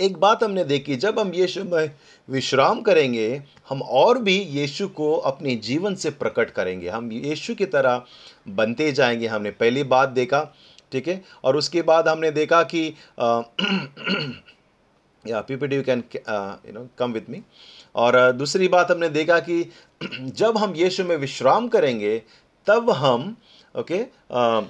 एक 0.00 0.16
बात 0.16 0.42
हमने 0.44 0.64
देखी, 0.64 0.96
जब 0.96 1.18
हम 1.18 1.32
यीशु 1.34 1.64
में 1.64 1.90
विश्राम 2.30 2.80
करेंगे, 2.80 3.42
हम 3.68 3.82
और 3.82 4.18
भी 4.18 4.38
यीशु 4.38 4.88
को 4.88 5.14
अपने 5.14 5.54
जीवन 5.56 5.94
से 5.94 6.10
प्रकट 6.10 6.50
करेंगे। 6.50 6.88
हम 6.88 7.12
यीशु 7.12 7.54
की 7.54 7.66
तरह 7.66 8.02
बनते 8.48 8.92
जाएँगे, 8.92 9.26
हमने 9.26 9.50
पहली 9.50 9.82
बात 9.82 10.08
देखा। 10.08 10.54
ठीक 10.92 11.08
है? 11.08 11.22
और 11.44 11.56
उसके 11.56 11.82
बाद 11.82 12.08
हमने 12.08 12.30
देखा 12.30 12.62
कि 12.64 12.86
या 15.24 15.40
PPT 15.40 15.76
you 15.76 15.82
can 15.82 16.02
you 16.16 16.72
know 16.72 16.86
come 16.98 17.12
with 17.12 17.30
me 17.30 17.42
और 17.94 18.20
दूसरी 18.32 18.68
बात 18.68 18.90
हमने 18.90 19.08
देखा 19.08 19.38
कि 19.40 19.64
जब 20.02 20.58
हम 20.58 20.74
यीशु 20.76 21.04
में 21.04 21.16
विश्राम 21.16 21.68
करेंगे 21.68 22.16
तब 22.66 22.90
हम 22.90 23.36
ओके 23.74 23.94
okay, 23.94 24.68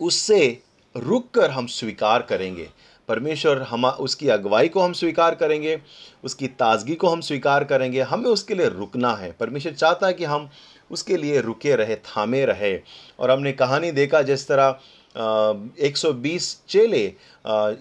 उससे 0.00 0.62
रुक 0.94 1.30
कर 1.30 1.50
हम 1.50 1.66
स्वीकार 1.66 2.22
करेंगे। 2.22 2.68
परमेश्वर 3.08 3.62
हम 3.62 3.84
उसकी 3.86 4.28
अगुवाई 4.28 4.68
को 4.68 4.80
हम 4.80 4.92
स्वीकार 4.92 5.34
करेंगे 5.34 5.78
उसकी 6.24 6.46
ताजगी 6.54 6.94
को 6.94 7.08
हम 7.08 7.20
स्वीकार 7.20 7.64
करेंगे 7.64 8.00
हमें 8.02 8.30
उसके 8.30 8.54
लिए 8.54 8.68
रुकना 8.68 9.12
है। 9.14 9.30
परमेश्वर 9.32 9.72
चाहता 9.72 10.06
है 10.06 10.12
कि 10.12 10.24
हम 10.24 10.48
उसके 10.90 11.16
लिए 11.16 11.40
रुके 11.40 11.74
रहे 11.76 11.96
थामे 11.96 12.44
रहे। 12.44 12.74
और 13.18 13.30
हमने 13.30 13.52
कहानी 13.52 13.90
देखा 13.92 14.22
जिस 14.22 14.46
तरह 14.48 14.78
एक 15.16 15.96
सौ 15.96 16.12
बीस 16.12 16.60
चेले 16.68 17.04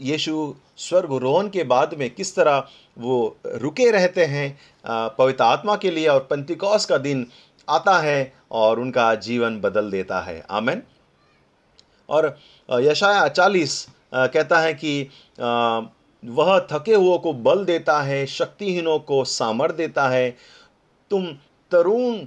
यीशु 0.02 0.54
स्वर्ग 0.78 1.14
रोहन 1.14 1.50
के 1.50 1.64
बाद 1.64 1.94
में 1.94 2.10
किस 2.10 2.36
तरह 2.36 2.68
वो 2.98 3.38
रुके 3.56 3.90
रहते 3.92 4.26
हैं 4.26 4.48
पवित्र 5.18 5.44
आत्मा 5.44 5.76
के 5.76 5.92
लिए 5.92 6.08
और 6.08 6.20
पंतिकौस 6.30 6.86
का 6.86 6.98
दिन 6.98 7.26
आता 7.68 7.98
है 8.00 8.34
और 8.52 8.80
उनका 8.80 9.14
जीवन 9.16 9.60
बदल 9.62 9.90
देता 9.92 10.20
है। 10.22 10.40
आमेन। 10.52 10.82
और 12.10 12.38
यशाया 12.70 13.28
चालीस 13.28 13.88
कहता 14.14 14.60
है 14.60 14.74
कि 14.74 15.10
वह 16.24 16.60
थके 16.72 16.94
हुओं 16.94 17.18
को 17.20 17.34
बल 17.34 17.66
देता 17.66 18.02
है, 18.02 18.26
शक्तिहीनों 18.28 18.98
को 19.00 19.24
सामर 19.26 19.72
देता 19.72 20.08
है। 20.10 20.30
तुम 21.12 21.28
तरुण 21.72 22.18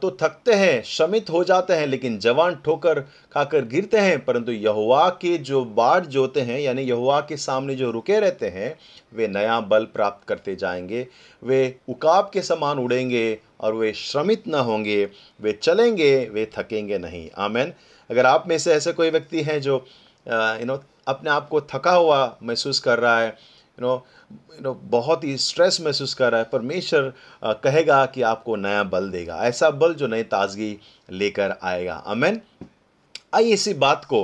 तो 0.00 0.10
थकते 0.20 0.52
हैं 0.52 0.82
श्रमित 0.82 1.30
हो 1.30 1.42
जाते 1.44 1.72
हैं, 1.72 1.86
लेकिन 1.86 2.18
जवान 2.18 2.54
ठोकर 2.64 3.00
खाकर 3.32 3.64
गिरते 3.64 3.98
हैं। 3.98 4.24
परंतु 4.24 4.52
यहुआ 4.52 5.08
के 5.22 5.36
जो 5.38 5.64
बाढ़ 5.64 6.06
जोते 6.06 6.40
हैं, 6.40 6.58
यानी 6.60 6.82
यहुआ 6.82 7.20
के 7.20 7.36
सामने 7.36 7.74
जो 7.74 7.90
रुके 7.90 8.18
रहते 8.20 8.48
हैं, 8.48 8.74
वे 9.14 9.28
नया 9.28 9.60
बल 9.60 9.84
प्राप्त 9.84 10.26
करते 10.28 10.56
जाएँगे। 10.56 11.06
वे 11.42 11.76
उकाब 11.88 12.30
के 12.32 12.42
समान 12.42 12.78
उड़ेंगे 12.78 13.38
और 13.60 13.74
वे 13.74 13.92
श्रमित 13.92 14.48
न 14.48 14.54
होंगे। 14.54 15.04
वे 15.40 15.52
चलेंगे, 15.52 16.16
वे 16.32 16.50
थकेंगे 16.58 16.98
नहीं। 16.98 17.28
आमेन। 17.38 17.72
अगर 18.10 18.26
आप 18.26 18.44
में 18.48 18.58
से 18.58 18.72
ऐसे 18.72 18.92
कोई 18.92 19.10
व्यक्ति 19.10 19.42
हैं 19.42 19.60
जो 19.60 19.84
यू 20.28 20.64
नो 20.66 20.80
अपने 21.08 21.30
आप 21.30 21.48
को 21.48 21.60
थका 21.60 21.92
हुआ 21.92 22.36
महसूस 22.42 22.78
कर 22.78 22.98
रहा 22.98 23.20
है 23.20 23.36
यू 23.80 23.86
नो 23.86 23.94
यू 24.54 24.62
नो 24.62 24.72
बहुत 24.90 25.24
ही 25.24 25.36
स्ट्रेस 25.38 25.80
महसूस 25.80 26.14
कर 26.14 26.30
रहा 26.32 26.40
है। 26.40 26.48
परमेश्वर 26.52 27.12
कहेगा 27.64 28.04
कि 28.06 28.22
आपको 28.22 28.56
नया 28.56 28.82
बल 28.84 29.08
देगा। 29.10 29.36
ऐसा 29.44 29.70
बल 29.72 29.94
जो 29.94 30.06
नई 30.06 30.22
ताजगी 30.24 30.76
लेकर 31.12 31.54
आएगा। 31.62 31.94
अमेन 32.06 32.40
आइए 33.34 33.52
इसी 33.52 33.74
बात 33.74 34.04
को 34.04 34.22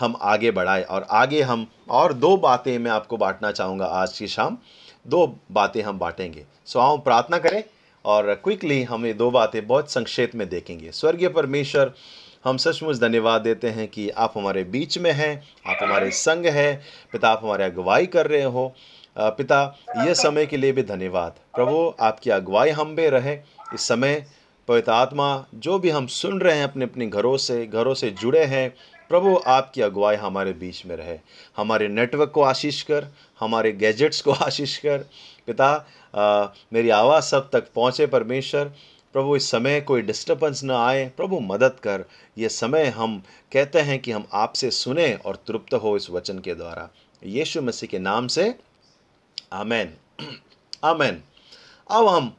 हम 0.00 0.16
आगे 0.22 0.50
बढ़ाए। 0.50 0.82
और 0.82 1.06
आगे 1.10 1.42
हम 1.42 1.66
और 1.90 2.12
दो 2.14 2.36
बातें 2.36 2.78
मैं 2.78 2.90
आपको 2.90 3.16
बांटना 3.16 3.50
चाहूँगा 3.52 3.86
आज 3.86 4.18
की 4.18 4.28
शाम। 4.28 4.58
दो 5.06 5.26
बातें 5.52 5.82
हम 5.82 5.98
बांटेंगे। 5.98 6.44
सो 6.66 6.78
आओ 6.78 6.96
प्रार्थना 6.98 7.38
करें 7.38 7.62
और 8.04 8.34
क्विकली 8.34 8.82
हम 8.82 9.06
ये 9.06 9.12
दो 9.14 9.30
बातें 9.30 9.66
बहुत 9.66 9.90
संक्षेप 9.90 10.34
में 10.34 10.48
देखेंगे। 10.48 10.90
स्वर्गीय 10.92 11.28
परमेश्वर 11.28 11.92
हम 12.46 12.56
सचमुच 12.56 12.98
धन्यवाद 12.98 13.40
देते 13.42 13.68
हैं 13.68 13.86
कि 13.88 14.08
आप 14.10 14.32
हमारे 14.36 14.62
बीच 14.64 14.98
में 14.98 15.10
हैं 15.12 15.32
आप 15.66 15.78
हमारे 15.82 16.10
संग 16.10 16.46
हैं। 16.46 16.80
पिता 17.12 17.28
आप 17.28 17.40
हमारे 17.44 17.64
अगुवाई 17.64 18.06
कर 18.06 18.26
रहे 18.26 18.42
हो। 18.42 18.72
पिता 19.18 19.58
यह 19.96 20.12
समय 20.14 20.46
के 20.46 20.56
लिए 20.56 20.72
भी 20.72 20.82
धन्यवाद। 20.82 21.34
प्रभु 21.54 21.94
आपकी 22.00 22.30
अगुवाई 22.30 22.70
हम 22.70 22.94
भी 22.96 23.08
रहे। 23.08 23.34
इस 23.74 23.88
समय 23.88 24.24
पवित्र 24.68 24.92
आत्मा 24.92 25.44
जो 25.54 25.78
भी 25.78 25.90
हम 25.90 26.06
सुन 26.06 26.40
रहे 26.40 26.56
हैं 26.56 26.64
अपने 26.64 26.84
अपने 26.84 27.06
घरों 27.06 27.36
से 27.36 27.66
घरों 27.66 27.94
से 27.94 28.10
जुड़े 28.10 28.44
हैं 28.44 28.70
प्रभु 29.08 29.40
आपकी 29.46 29.82
अगुवाई 29.82 30.16
हमारे 30.16 30.52
बीच 30.52 30.84
में 30.86 30.96
रहे। 30.96 31.18
हमारे 31.56 31.88
नेटवर्क 31.88 32.30
को 32.30 32.42
आशीष 32.42 32.82
कर 32.82 33.06
हमारे 33.40 33.72
गैजेट्स 33.72 34.20
को 34.20 34.32
आशीष 34.32 34.76
कर। 34.78 34.98
पिता 35.46 35.86
आ, 36.14 36.46
मेरी 36.72 36.90
आवाज़ 36.90 37.24
सब 37.24 37.50
तक 37.50 37.72
पहुँचे 37.74 38.06
परमेश्वर। 38.06 38.70
प्रभु, 39.16 39.36
इस 39.36 39.50
समय 39.50 39.80
कोई 39.80 40.02
डिस्टर्बेंस 40.02 40.62
ना 40.64 40.78
आए, 40.86 41.04
प्रभु 41.16 41.38
मदद 41.40 41.76
कर। 41.82 42.04
ये 42.38 42.48
समय 42.48 42.86
हम 42.96 43.22
कहते 43.52 43.80
हैं 43.80 43.98
कि 43.98 44.12
हम 44.12 44.26
आपसे 44.32 44.70
सुने 44.70 45.14
और 45.14 45.36
तृप्त 45.36 45.74
हो 45.74 45.96
इस 45.96 46.08
वचन 46.10 46.38
के 46.38 46.54
द्वारा। 46.54 46.88
यीशु 47.24 47.62
मसीह 47.62 47.88
के 47.90 47.98
नाम 47.98 48.26
से, 48.26 48.54
आमेन। 49.52 49.94
आमेन। 50.84 51.22
अब 51.90 52.08
हम 52.08 52.36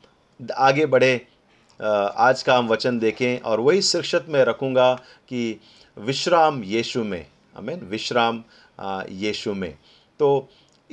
आगे 0.57 0.86
बढ़े 0.86 1.15
आज 2.28 2.43
का 2.43 2.57
हम 2.57 2.67
वचन 2.67 2.99
देखें 2.99 3.39
और 3.39 3.59
वही 3.59 3.82
शीर्षक 3.82 4.25
में 4.30 4.43
रखूँगा 4.43 4.93
कि 5.30 5.59
विश्राम 5.97 6.63
यीशु 6.63 7.03
में। 7.03 7.25
आमेन। 7.57 7.80
विश्राम 7.89 8.43
यीशु 9.25 9.53
में। 9.53 9.73
तो 10.19 10.49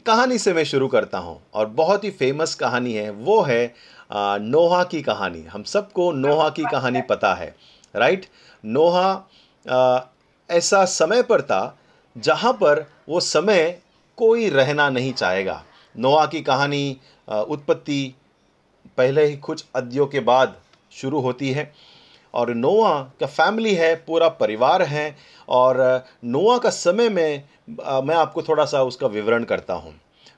कहानी 0.06 0.38
से 0.38 0.52
मैं 0.52 0.64
शुरू 0.64 0.88
करता 0.88 1.18
हूँ 1.18 1.40
और 1.54 1.66
बहुत 1.66 2.04
ही 2.04 2.10
फ़ेमस 2.10 2.54
कहानी 2.54 2.92
है। 2.94 3.10
वो 3.10 3.42
है 3.42 3.74
नोहा 4.10 4.82
की 4.84 5.02
कहानी। 5.02 5.42
हम 5.42 5.62
सबको 5.64 6.10
नोहा 6.12 6.48
की 6.48 6.64
कहानी 6.64 7.00
पता 7.02 7.34
है 7.34 7.54
राइट 7.94 8.26
नोहा 8.64 9.28
ऐसा 10.50 10.84
समय 10.84 11.22
पर 11.22 11.42
था 11.42 11.76
जहाँ 12.16 12.52
पर 12.52 12.84
वो 13.08 13.20
समय 13.20 13.78
कोई 14.18 14.48
रहना 14.48 14.88
नहीं 14.90 15.12
चाहेगा। 15.12 15.62
नोहा 15.94 16.26
की 16.26 16.40
कहानी 16.42 16.96
उत्पत्ति 17.28 18.14
पहले 18.98 19.24
ही 19.24 19.36
कुछ 19.36 19.64
अध्यों 19.76 20.06
के 20.06 20.20
बाद 20.20 20.56
शुरू 20.92 21.20
होती 21.20 21.50
है 21.50 21.72
और 22.34 22.52
नोआ 22.54 22.92
का 23.20 23.26
फैमिली 23.26 23.74
है, 23.74 23.94
पूरा 23.96 24.28
परिवार 24.30 24.82
है 24.82 25.16
और 25.48 26.04
नोआ 26.24 26.58
का 26.58 26.70
समय 26.70 27.08
में 27.08 27.42
मैं 27.78 28.14
आपको 28.14 28.42
थोड़ा 28.42 28.64
सा 28.64 28.82
उसका 28.82 29.06
विवरण 29.06 29.44
करता 29.44 29.74
हूँ। 29.74 29.94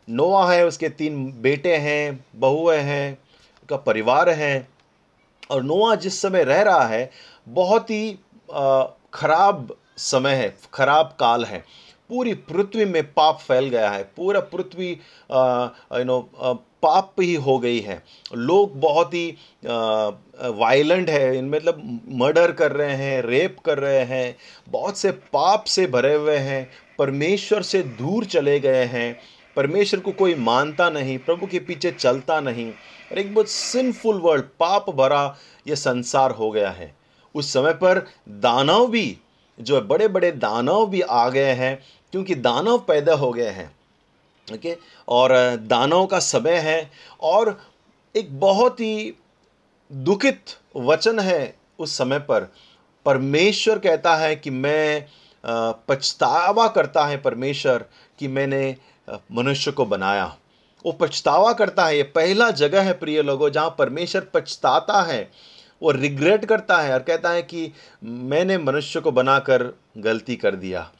नोआ 0.08 0.52
है, 0.52 0.66
उसके 0.66 0.88
तीन 0.88 1.24
बेटे 1.42 1.76
हैं 1.76 2.24
बहुएँ 2.36 2.78
हैं 2.78 3.18
उसका 3.66 3.76
परिवार 3.78 4.28
है 4.30 4.68
और 5.50 5.62
नोआ 5.64 5.94
जिस 5.96 6.20
समय 6.22 6.44
रह 6.44 6.60
रहा 6.62 6.86
है, 6.86 7.10
बहुत 7.46 7.90
ही 7.90 8.18
खराब 9.14 9.74
समय 9.98 10.34
है, 10.34 10.54
खराब 10.74 11.16
काल 11.20 11.44
है। 11.44 11.58
पूरी 12.10 12.34
पृथ्वी 12.46 12.84
में 12.84 13.02
पाप 13.12 13.38
फैल 13.38 13.68
गया 13.68 13.90
है, 13.90 14.02
पूरा 14.16 14.40
पृथ्वी 14.42 14.90
यू 14.90 16.04
नो 16.04 16.20
पाप 16.82 17.20
ही 17.20 17.34
हो 17.36 17.58
गई 17.58 17.80
है। 17.80 18.02
लोग 18.34 18.78
बहुत 18.80 19.14
ही 19.14 19.36
वायलेंट 19.64 21.08
है, 21.10 21.36
इन 21.38 21.48
मतलब 21.50 22.00
मर्डर 22.14 22.52
कर 22.52 22.72
रहे 22.72 22.94
हैं 22.94 23.22
रेप 23.22 23.56
कर 23.64 23.78
रहे 23.78 24.04
हैं, 24.04 24.36
बहुत 24.68 24.98
से 24.98 25.10
पाप 25.10 25.64
से 25.66 25.86
भरे 25.88 26.14
हुए 26.14 26.36
हैं, 26.38 26.68
परमेश्वर 26.98 27.62
से 27.64 27.82
दूर 27.82 28.24
चले 28.26 28.58
गए 28.60 28.84
हैं, 28.86 29.16
परमेश्वर 29.56 30.00
को 30.00 30.12
कोई 30.14 30.34
मानता 30.36 30.88
नहीं, 30.90 31.18
प्रभु 31.20 31.46
के 31.46 31.58
पीछे 31.60 31.90
चलता 31.92 32.40
नहीं। 32.40 32.72
और 33.12 33.18
एक 33.18 33.34
बहुत 33.34 33.48
सिंफुल 33.48 34.20
वर्ल्ड 34.20 34.44
पाप 34.60 34.90
भरा 34.90 35.36
ये 35.66 35.76
संसार 35.76 36.30
हो 36.30 36.50
गया 36.50 36.70
है। 36.70 36.94
उस 37.34 37.52
समय 37.52 37.72
पर 37.74 38.06
दानव 38.28 38.86
भी, 38.86 39.18
जो 39.60 39.74
है 39.74 39.80
बड़े 39.82 40.08
बड़े 40.08 40.30
दानव 40.32 40.86
भी 40.86 41.00
आ 41.00 41.28
गए 41.28 41.52
हैं, 41.52 41.78
क्योंकि 42.12 42.34
दानव 42.34 42.78
पैदा 42.78 43.14
हो 43.14 43.30
गए 43.32 43.50
हैं। 43.50 43.70
ओके? 44.48 44.76
और 45.08 45.34
दानव 45.56 46.06
का 46.06 46.18
समय 46.18 46.56
है 46.60 46.90
और 47.22 47.58
एक 48.14 48.38
बहुत 48.40 48.80
ही 48.80 49.14
दुखित 49.90 50.56
वचन 50.76 51.18
है 51.20 51.56
उस 51.78 51.96
समय 51.98 52.18
पर। 52.18 52.52
परमेश्वर 53.06 53.78
कहता 53.78 54.16
है 54.16 54.34
कि 54.36 54.50
मैं 54.50 55.06
पछतावा 55.88 56.66
करता 56.68 57.04
है 57.06 57.16
परमेश्वर 57.16 57.84
कि 58.18 58.28
मैंने 58.28 58.76
मनुष्य 59.32 59.72
को 59.72 59.84
बनाया। 59.84 60.36
वो 60.86 60.92
पछतावा 60.92 61.52
करता 61.52 61.86
है, 61.86 61.96
ये 61.96 62.02
पहला 62.02 62.50
जगह 62.50 62.82
है 62.82 62.92
प्रिय 62.92 63.22
लोगों 63.22 63.50
जहाँ 63.50 63.74
परमेश्वर 63.78 64.22
पछताता 64.34 65.02
है, 65.02 65.30
वो 65.82 65.90
रिग्रेट 65.90 66.44
करता 66.44 66.76
है 66.76 66.92
और 66.92 67.00
कहता 67.00 67.30
है 67.30 67.42
कि 67.42 67.72
मैंने 68.04 68.58
मनुष्य 68.58 69.00
को 69.00 69.12
बनाकर 69.12 69.78
गलती 69.98 70.36
कर 70.36 70.54
दिया। 70.54 70.90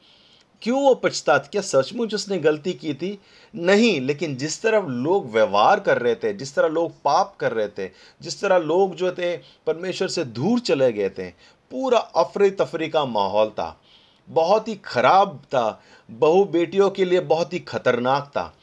क्यों 0.61 0.81
वो 0.81 0.95
पछता 0.95 1.37
क्या 1.37 1.61
सचमुच 1.61 2.13
उसने 2.13 2.37
गलती 2.39 2.73
की 2.73 2.93
थी? 2.93 3.19
नहीं, 3.55 4.01
लेकिन 4.01 4.35
जिस 4.35 4.61
तरह 4.61 4.79
लोग 4.79 5.31
व्यवहार 5.31 5.79
कर 5.79 5.97
रहे 5.97 6.15
थे, 6.15 6.33
जिस 6.33 6.55
तरह 6.55 6.67
लोग 6.67 6.91
पाप 7.03 7.35
कर 7.39 7.51
रहे 7.51 7.67
थे, 7.67 7.91
जिस 8.21 8.41
तरह 8.41 8.57
लोग 8.57 8.95
जो 8.95 9.11
थे 9.11 9.37
परमेश्वर 9.37 10.07
से 10.07 10.23
दूर 10.23 10.59
चले 10.59 10.91
गए 10.91 11.09
थे, 11.09 11.29
पूरा 11.71 11.99
अफरी 11.99 12.49
तफरी 12.49 12.89
का 12.89 13.05
माहौल 13.05 13.49
था। 13.49 13.81
बहुत 14.29 14.67
ही 14.67 14.75
खराब 14.75 15.41
था, 15.45 15.81
बहु 16.11 16.45
बेटियों 16.45 16.89
के 16.89 17.05
लिए 17.05 17.19
बहुत 17.19 17.53
ही 17.53 17.59
खतरनाक 17.59 18.27
था। 18.27 18.56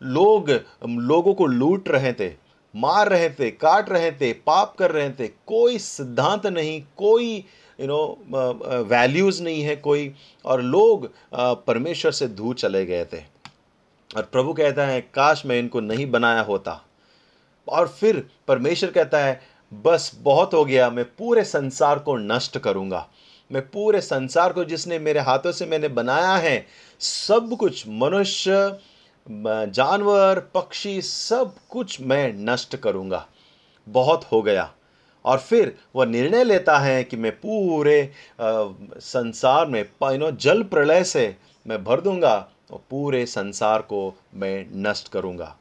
लोग, 0.00 0.50
लोगों 0.84 1.34
को 1.34 1.46
लूट 1.46 1.88
रहे 1.88 2.12
थे, 2.12 2.32
मार 2.74 3.08
रहे 3.08 3.28
थे, 3.30 3.50
काट 3.50 3.90
रहे 3.90 4.10
थे, 4.12 4.32
पाप 4.32 4.74
कर 4.78 4.90
रहे 4.90 5.10
थे। 5.10 5.28
कोई 5.46 5.78
सिद्धांत 5.78 6.46
नहीं, 6.46 6.82
कोई 6.96 7.34
यू 7.78 7.86
नो 7.86 8.84
वैल्यूज़ 8.88 9.42
नहीं 9.42 9.62
है 9.62 9.76
कोई, 9.76 10.12
और 10.44 10.62
लोग 10.62 11.10
परमेश्वर 11.66 12.12
से 12.12 12.28
दूर 12.28 12.54
चले 12.54 12.84
गए 12.86 13.04
थे। 13.04 13.22
और 14.10 14.22
प्रभु 14.22 14.52
कहता 14.52 14.86
है, 14.86 15.00
काश 15.14 15.42
मैं 15.46 15.58
इनको 15.58 15.80
नहीं 15.80 16.10
बनाया 16.10 16.40
होता। 16.40 16.80
और 17.68 17.88
फिर 17.90 18.26
परमेश्वर 18.48 18.90
कहता 18.90 19.18
है, 19.18 19.40
बस 19.72 20.10
बहुत 20.22 20.54
हो 20.54 20.64
गया, 20.64 20.90
मैं 20.90 21.04
पूरे 21.18 21.44
संसार 21.44 21.98
को 21.98 22.16
नष्ट 22.16 22.58
करूँगा। 22.58 23.06
मैं 23.50 23.62
पूरे 23.62 24.00
संसार 24.00 24.52
को 24.52 24.64
जिसने 24.64 24.98
मेरे 24.98 25.20
हाथों 25.20 25.52
से 25.52 25.66
मैंने 25.66 25.88
बनाया 25.88 26.34
है, 26.34 26.66
सब 27.00 27.56
कुछ 27.56 27.84
मनुष्य 27.88 28.78
जानवर, 29.26 30.38
पक्षी 30.54 31.00
सब 31.02 31.54
कुछ 31.70 32.00
मैं 32.00 32.32
नष्ट 32.44 32.76
करूँगा। 32.76 33.26
बहुत 33.86 34.24
हो 34.32 34.42
गया। 34.42 34.70
और 35.24 35.38
फिर 35.38 35.74
वह 35.96 36.06
निर्णय 36.06 36.44
लेता 36.44 36.78
है 36.78 37.02
कि 37.04 37.16
मैं 37.16 37.32
पूरे 37.32 38.12
संसार 38.40 39.66
में 39.66 39.84
नो, 40.02 40.30
जल 40.30 40.62
प्रलय 40.64 41.04
से 41.04 41.34
मैं 41.66 41.82
भर 41.84 42.00
दूँगा 42.00 42.36
और 42.70 42.80
पूरे 42.90 43.24
संसार 43.26 43.82
को 43.82 44.12
मैं 44.34 44.66
नष्ट 44.82 45.08
करूँगा। 45.08 45.56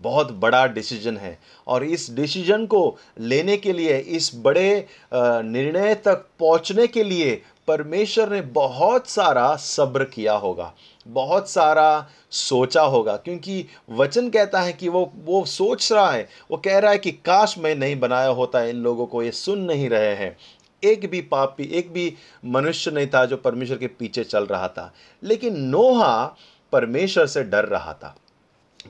बहुत 0.00 0.30
बड़ा 0.32 0.66
डिसीज़न 0.66 1.16
है। 1.16 1.38
और 1.66 1.84
इस 1.84 2.10
डिसीज़न 2.10 2.66
को 2.66 2.98
लेने 3.20 3.56
के 3.56 3.72
लिए, 3.72 3.98
इस 3.98 4.30
बड़े 4.36 4.86
निर्णय 5.14 5.94
तक 5.94 6.26
पहुँचने 6.40 6.86
के 6.86 7.04
लिए 7.04 7.42
परमेश्वर 7.68 8.30
ने 8.30 8.40
बहुत 8.40 9.08
सारा 9.08 9.54
सब्र 9.56 10.04
किया 10.04 10.32
होगा, 10.34 10.72
बहुत 11.06 11.48
सारा 11.50 12.06
सोचा 12.30 12.82
होगा, 12.82 13.16
क्योंकि 13.16 13.64
वचन 13.90 14.28
कहता 14.30 14.60
है 14.60 14.72
कि 14.72 14.88
वो 14.88 15.10
वो 15.16 15.44
सोच 15.44 15.92
रहा 15.92 16.10
है, 16.10 16.28
वो 16.50 16.56
कह 16.56 16.78
रहा 16.78 16.90
है 16.90 16.98
कि 16.98 17.12
काश 17.12 17.56
मैं 17.58 17.74
नहीं 17.74 17.98
बनाया 18.00 18.28
होता, 18.28 18.62
इन 18.62 18.76
लोगों 18.76 19.06
को 19.06 19.22
ये 19.22 19.30
सुन 19.32 19.60
नहीं 19.60 19.88
रहे 19.88 20.14
हैं। 20.14 20.36
एक 20.82 21.08
भी 21.10 21.20
पापी 21.22 21.64
एक 21.70 21.92
भी 21.92 22.12
मनुष्य 22.44 22.90
नहीं 22.90 23.06
था 23.06 23.24
जो 23.26 23.36
परमेश्वर 23.36 23.78
के 23.78 23.86
पीछे 23.88 24.24
चल 24.24 24.46
रहा 24.46 24.68
था, 24.68 24.92
लेकिन 25.22 25.60
नोहा 25.60 26.24
परमेश्वर 26.72 27.26
से 27.26 27.42
डर 27.44 27.64
रहा 27.64 27.92
था, 27.94 28.14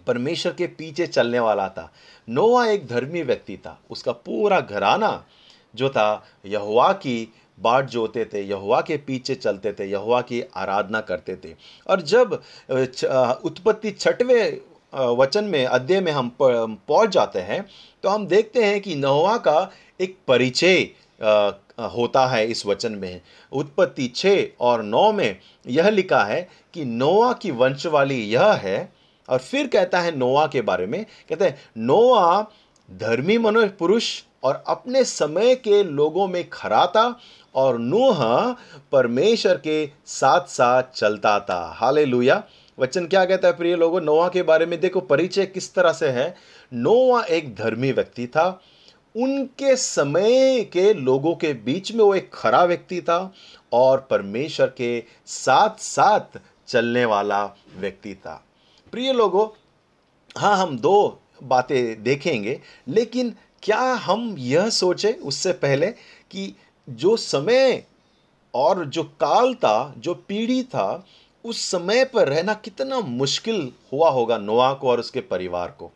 परमेश्वर 0.07 0.53
के 0.53 0.67
पीछे 0.69 1.07
चलने 1.07 1.39
वाला 1.41 1.69
था। 1.69 1.91
नोहा 2.29 2.67
एक 2.67 2.87
धर्मी 2.87 3.23
व्यक्ति 3.23 3.57
था, 3.57 3.79
उसका 3.91 4.13
पूरा 4.13 4.61
घराना 4.61 5.25
जो 5.75 5.89
था 5.89 6.25
यहुआ 6.47 6.93
की 6.93 7.33
बाट 7.59 7.89
जोते 7.91 8.25
थे 8.25 8.43
यहुआ 8.43 8.81
के 8.81 8.97
पीछे 8.99 9.35
चलते 9.35 9.73
थे 9.73 9.91
यहुआ 9.91 10.21
की 10.23 10.43
आराधना 10.57 11.01
करते 11.03 11.37
थे। 11.37 11.55
और 11.89 12.03
जब 12.03 12.33
उत्पत्ति 13.45 13.91
छठवें 13.91 14.59
वचन 15.17 15.45
में, 15.45 15.65
अध्याय 15.67 16.01
में 16.01 16.13
हम 16.13 16.31
पहुँच 16.41 17.11
जाते 17.11 17.39
हैं 17.41 17.65
तो 18.05 18.09
हम 18.09 18.27
देखते 18.27 18.65
हैं 18.65 18.81
कि 18.81 18.95
नहुआ 18.97 19.37
का 19.39 19.71
एक 20.01 20.17
परिचय 20.29 20.89
होता 21.93 22.27
है 22.27 22.47
इस 22.47 22.65
वचन 22.67 22.93
में। 22.93 23.21
उत्पत्ति 23.53 24.07
छः 24.09 24.47
और 24.61 24.83
नौ 24.83 25.11
में 25.13 25.39
यह 25.67 25.89
लिखा 25.89 26.23
है 26.25 26.49
कि 26.75 26.85
नोआ 26.85 27.33
की 27.33 27.51
वंशवाली 27.53 28.23
यह 28.25 28.53
है, 28.53 28.93
और 29.29 29.39
फिर 29.39 29.67
कहता 29.67 30.01
है 30.01 30.17
नोआ 30.17 30.47
के 30.47 30.61
बारे 30.63 30.87
में, 30.87 31.05
कहते 31.29 31.45
हैं, 31.45 31.59
नोआ 31.79 32.47
धर्मी 32.89 33.39
मनुष्य, 33.39 33.69
पुरुष 33.69 34.23
और 34.45 34.63
अपने 34.69 35.05
समय 35.05 35.55
के 35.57 35.83
लोगों 35.85 36.27
में 36.29 36.49
खरा 36.51 36.85
था 36.87 37.09
और 37.57 37.79
नूह 37.79 38.23
परमेश्वर 38.93 39.57
के 39.57 39.89
साथ 40.07 40.49
साथ 40.49 40.83
चलता 40.95 41.39
था। 41.41 41.63
हाले 41.77 42.05
वचन 42.79 43.07
क्या 43.07 43.25
कहता 43.25 43.49
है 43.49 43.57
प्रिय 43.57 43.77
लोगों? 43.77 44.01
नोआ 44.01 44.29
के 44.29 44.43
बारे 44.43 44.67
में 44.67 44.81
देखो, 44.81 45.01
परिचय 45.01 45.47
किस 45.47 45.75
तरह 45.75 45.93
से 45.93 46.09
है? 46.09 46.35
नोआ 46.73 47.23
एक 47.23 47.55
धर्मी 47.57 47.93
व्यक्ति 47.93 48.27
था। 48.27 48.61
उनके 49.15 49.77
समय 49.77 50.61
के 50.73 50.93
लोगों 50.95 51.35
के 51.35 51.53
बीच 51.55 51.93
में 51.93 52.05
वो 52.05 52.15
एक 52.15 52.31
खरा 52.35 52.65
व्यक्ति 52.65 53.01
था 53.01 53.33
और 53.73 54.07
परमेश्वर 54.11 54.67
के 54.67 55.03
साथ 55.27 55.81
साथ 55.81 56.39
चलने 56.69 57.05
वाला 57.05 57.45
व्यक्ति 57.79 58.15
था। 58.15 58.43
प्रिय 58.93 59.13
लोगों 59.13 59.49
हाँ 60.37 60.57
हम 60.57 60.79
दो 60.79 61.21
बातें 61.43 62.03
देखेंगे, 62.03 62.61
लेकिन 62.89 63.35
क्या 63.63 63.81
हम 63.81 64.35
यह 64.39 64.69
सोचें 64.71 65.13
उससे 65.13 65.53
पहले 65.53 65.87
कि 66.31 66.55
जो 66.91 67.17
समय 67.17 67.87
और 68.55 68.85
जो 68.85 69.03
काल 69.03 69.55
था, 69.55 69.95
जो 69.99 70.15
पीढ़ी 70.15 70.63
था, 70.63 71.07
उस 71.45 71.61
समय 71.71 72.05
पर 72.05 72.29
रहना 72.29 72.55
कितना 72.55 73.01
मुश्किल 73.01 73.73
हुआ 73.93 74.11
होगा 74.11 74.39
नोआ 74.39 74.75
को 74.75 74.89
और 74.89 75.01
उसके 75.01 75.21
परिवार 75.21 75.69
को। 75.69 75.93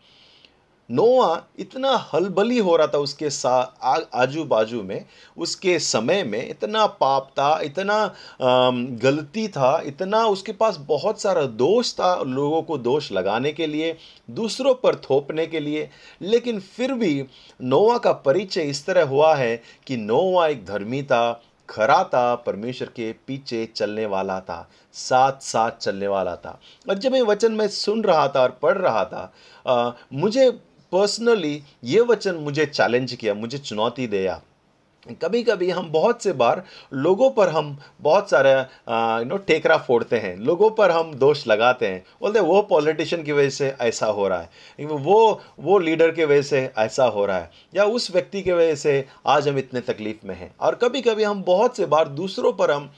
नोआ 0.90 1.40
इतना 1.58 1.90
हलबली 2.12 2.58
हो 2.58 2.76
रहा 2.76 2.86
था 2.86 2.98
उसके 2.98 3.30
साथ 3.30 4.06
आजू 4.14 4.44
बाजू 4.44 4.82
में 4.82 5.04
उसके 5.36 5.78
समय 5.78 6.22
में 6.24 6.48
इतना 6.48 6.86
पाप 7.00 7.28
था 7.38 7.58
इतना 7.62 7.98
गलती 9.02 9.46
था 9.48 9.80
इतना 9.86 10.24
उसके 10.26 10.52
पास 10.52 10.76
बहुत 10.88 11.20
सारा 11.20 11.42
दोष 11.42 11.92
था 11.94 12.14
लोगों 12.22 12.62
को 12.62 12.78
दोष 12.78 13.10
लगाने 13.12 13.52
के 13.52 13.66
लिए 13.66 13.96
दूसरों 14.30 14.74
पर 14.74 14.94
थोपने 15.00 15.46
के 15.46 15.60
लिए। 15.60 15.88
लेकिन 16.22 16.60
फिर 16.60 16.92
भी 16.94 17.24
नोआ 17.60 17.98
का 17.98 18.12
परिचय 18.24 18.62
इस 18.62 18.84
तरह 18.86 19.08
हुआ 19.08 19.34
है 19.34 19.56
कि 19.86 19.96
नोआ 19.96 20.46
एक 20.46 20.64
धर्मी 20.66 21.02
था 21.02 21.40
खरा 21.68 22.02
था 22.04 22.34
परमेश्वर 22.36 22.88
के 22.88 23.12
पीछे 23.26 23.64
चलने 23.74 24.06
वाला 24.06 24.38
था 24.40 24.68
साथ 24.94 25.42
साथ 25.42 25.70
चलने 25.80 26.06
वाला 26.08 26.34
था। 26.36 26.58
और 26.88 26.98
जब 26.98 27.14
ये 27.14 27.20
वचन 27.22 27.52
मैं 27.52 27.68
सुन 27.68 28.02
रहा 28.04 28.26
था 28.28 28.42
और 28.42 28.58
पढ़ 28.62 28.78
रहा 28.78 29.04
था 29.04 29.32
आ, 29.66 29.90
मुझे 30.12 30.50
पर्सनली 30.92 31.62
ये 31.84 32.00
वचन 32.02 32.34
मुझे 32.36 32.66
चैलेंज 32.66 33.12
किया, 33.12 33.34
मुझे 33.34 33.58
चुनौती 33.58 34.06
दिया। 34.06 34.40
कभी 35.22 35.42
कभी 35.42 35.68
हम 35.70 35.88
बहुत 35.92 36.22
से 36.22 36.32
बार 36.32 36.62
लोगों 36.94 37.30
पर 37.30 37.48
हम 37.48 37.76
बहुत 38.00 38.30
सारे 38.30 38.50
यू 38.52 39.24
नो 39.24 39.36
टेकरा 39.46 39.76
फोड़ते 39.78 40.16
हैं। 40.16 40.36
लोगों 40.38 40.70
पर 40.70 40.90
हम 40.90 41.14
दोष 41.14 41.46
लगाते 41.46 41.86
हैं। 41.86 42.02
बोलते 42.20 42.40
वो 42.40 42.60
पॉलिटिशियन 42.62 43.22
की 43.22 43.32
वजह 43.32 43.50
से 43.50 43.68
ऐसा 43.80 44.06
हो 44.08 44.26
रहा 44.28 44.40
है। 44.40 44.86
वो 44.86 45.40
वो 45.60 45.78
लीडर 45.78 46.10
के 46.10 46.24
वजह 46.24 46.42
से 46.42 46.60
ऐसा 46.78 47.04
हो 47.06 47.24
रहा 47.26 47.38
है। 47.38 47.50
या 47.74 47.84
उस 47.86 48.10
व्यक्ति 48.10 48.42
के 48.42 48.52
वजह 48.52 48.74
से 48.74 49.04
आज 49.26 49.48
हम 49.48 49.58
इतने 49.58 49.80
तकलीफ़ 49.82 50.26
में 50.26 50.34
हैं। 50.34 50.54
और 50.60 50.74
कभी 50.74 51.02
कभी 51.02 51.24
हम 51.24 51.42
बहुत 51.42 51.76
से 51.76 51.86
बार 51.86 52.08
दूसरों 52.10 52.52
पर 52.52 52.70
हम 52.70 52.90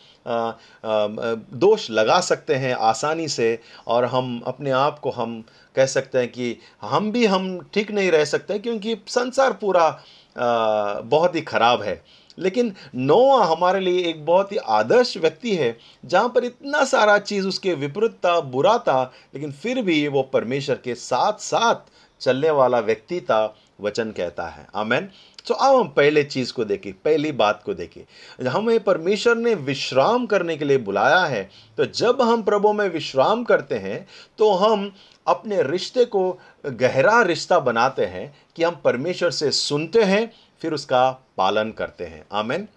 दोष 1.57 1.90
लगा 1.90 2.20
सकते 2.22 2.55
हैं 2.55 2.74
आसानी 2.74 3.28
से 3.28 3.59
और 3.86 4.05
हम 4.05 4.40
अपने 4.47 4.70
आप 4.70 4.99
को 4.99 5.11
हम 5.11 5.43
कह 5.76 5.86
सकते 5.86 6.18
हैं 6.18 6.28
कि 6.28 6.56
हम 6.82 7.10
भी 7.12 7.24
हम 7.26 7.58
ठीक 7.74 7.90
नहीं 7.90 8.10
रह 8.10 8.24
सकते 8.24 8.58
क्योंकि 8.58 8.96
संसार 9.08 9.52
पूरा 9.52 9.88
बहुत 10.36 11.34
ही 11.36 11.40
ख़राब 11.42 11.82
है। 11.82 12.02
लेकिन 12.38 12.72
नोआ 12.94 13.44
हमारे 13.44 13.80
लिए 13.80 14.04
एक 14.10 14.24
बहुत 14.26 14.52
ही 14.52 14.56
आदर्श 14.56 15.16
व्यक्ति 15.16 15.54
है, 15.56 15.76
जहाँ 16.04 16.28
पर 16.28 16.44
इतना 16.44 16.84
सारा 16.84 17.18
चीज़ 17.20 17.48
उसके 17.48 17.74
विपरीत 17.74 18.12
था, 18.16 18.40
बुरा 18.40 18.76
था, 18.78 19.02
लेकिन 19.34 19.52
फिर 19.52 19.82
भी 19.82 20.06
वो 20.08 20.22
परमेश्वर 20.32 20.78
के 20.84 20.94
साथ 20.94 21.40
साथ 21.40 21.90
चलने 22.20 22.50
वाला 22.50 22.78
व्यक्ति 22.80 23.20
था, 23.20 23.54
वचन 23.80 24.10
कहता 24.10 24.46
है। 24.46 24.66
आमेन। 24.74 25.08
तो 25.46 25.54
अब 25.54 25.76
हम 25.76 25.88
पहले 25.88 26.22
चीज़ 26.24 26.52
को 26.52 26.64
देखें, 26.64 26.92
पहली 26.94 27.30
बात 27.32 27.62
को 27.66 27.74
देखें। 27.74 28.48
हमें 28.48 28.78
परमेश्वर 28.80 29.36
ने 29.36 29.54
विश्राम 29.54 30.26
करने 30.26 30.56
के 30.56 30.64
लिए 30.64 30.78
बुलाया 30.80 31.24
है 31.24 31.48
तो 31.78 31.84
जब 31.86 32.22
हम 32.22 32.42
प्रभु 32.42 32.72
में 32.72 32.88
विश्राम 32.88 33.42
करते 33.44 33.74
हैं 33.76 34.06
तो 34.38 34.52
हम 34.54 34.90
अपने 35.26 35.62
रिश्ते 35.62 36.04
को 36.04 36.30
गहरा 36.66 37.20
रिश्ता 37.22 37.58
बनाते 37.60 38.04
हैं 38.06 38.32
कि 38.56 38.62
हम 38.62 38.80
परमेश्वर 38.84 39.30
से 39.30 39.50
सुनते 39.50 40.02
हैं 40.02 40.30
फिर 40.62 40.72
उसका 40.72 41.10
पालन 41.36 41.70
करते 41.70 42.04
हैं। 42.04 42.24
Amen. 42.32 42.68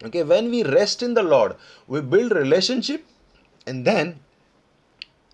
Okay 0.00 0.22
when 0.22 0.50
we 0.50 0.62
rest 0.62 1.02
in 1.02 1.14
the 1.14 1.18
Lord 1.18 1.54
we 1.90 2.00
build 2.10 2.32
relationship 2.32 3.04
and 3.66 3.84
then 3.84 4.14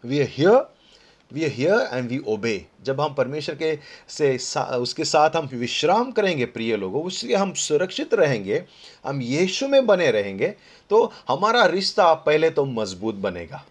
we 0.05 0.23
hear 0.23 0.65
we 1.31 1.45
hear 1.47 1.89
and 1.93 2.09
we 2.09 2.19
obey 2.29 2.65
जब 2.85 3.01
हम 3.01 3.15
परमेश्वर 3.15 3.55
के 3.55 3.79
से 4.09 4.37
सा, 4.39 4.63
उसके 4.63 5.05
साथ 5.05 5.37
हम 5.37 5.49
विश्राम 5.53 6.11
करेंगे 6.13 6.45
प्रिय 6.47 6.77
लोगों 6.77 7.03
उससे 7.03 7.35
हम 7.35 7.53
सुरक्षित 7.53 8.15
रहेंगे 8.15 8.63
हम 9.05 9.23
यीशु 9.23 9.69
में 9.69 9.87
बने 9.87 10.11
रहेंगे 10.11 10.55
तो 10.91 11.13
हमारा 11.29 11.65
रिश्ता 11.67 12.13
पहले 12.27 12.51
तो 12.51 12.65
मज़बूत 12.65 13.15
बनेगा। 13.15 13.65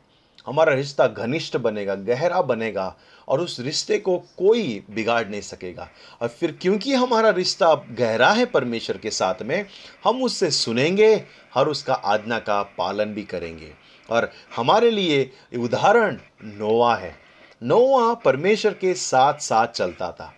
हमारा 0.45 0.73
रिश्ता 0.73 1.07
घनिष्ठ 1.07 1.57
बनेगा, 1.57 1.95
गहरा 1.95 2.41
बनेगा 2.41 2.95
और 3.27 3.41
उस 3.41 3.59
रिश्ते 3.59 3.97
को 3.97 4.17
कोई 4.17 4.83
बिगाड़ 4.89 5.27
नहीं 5.27 5.41
सकेगा। 5.41 5.89
और 6.21 6.27
फिर 6.27 6.59
क्योंकि 6.61 6.93
हमारा 6.93 7.29
रिश्ता 7.29 7.75
गहरा 7.75 8.31
है 8.31 8.45
परमेश्वर 8.45 8.97
के 8.97 9.11
साथ 9.11 9.35
में, 9.41 9.65
हम 10.03 10.23
उससे 10.23 10.51
सुनेंगे 10.51 11.23
और 11.55 11.69
उसका 11.69 11.93
आज्ञा 11.93 12.39
का 12.39 12.63
पालन 12.63 13.05
भी 13.05 13.23
करेंगे। 13.23 13.73
और 14.09 14.31
हमारे 14.55 14.91
लिए 14.91 15.31
उदाहरण 15.59 16.17
नोवा 16.43 16.95
है। 16.95 17.15
नोवा 17.63 18.13
परमेश्वर 18.13 18.73
के 18.73 18.93
साथ 18.93 19.33
साथ 19.33 19.67
चलता 19.67 20.11
था। 20.11 20.35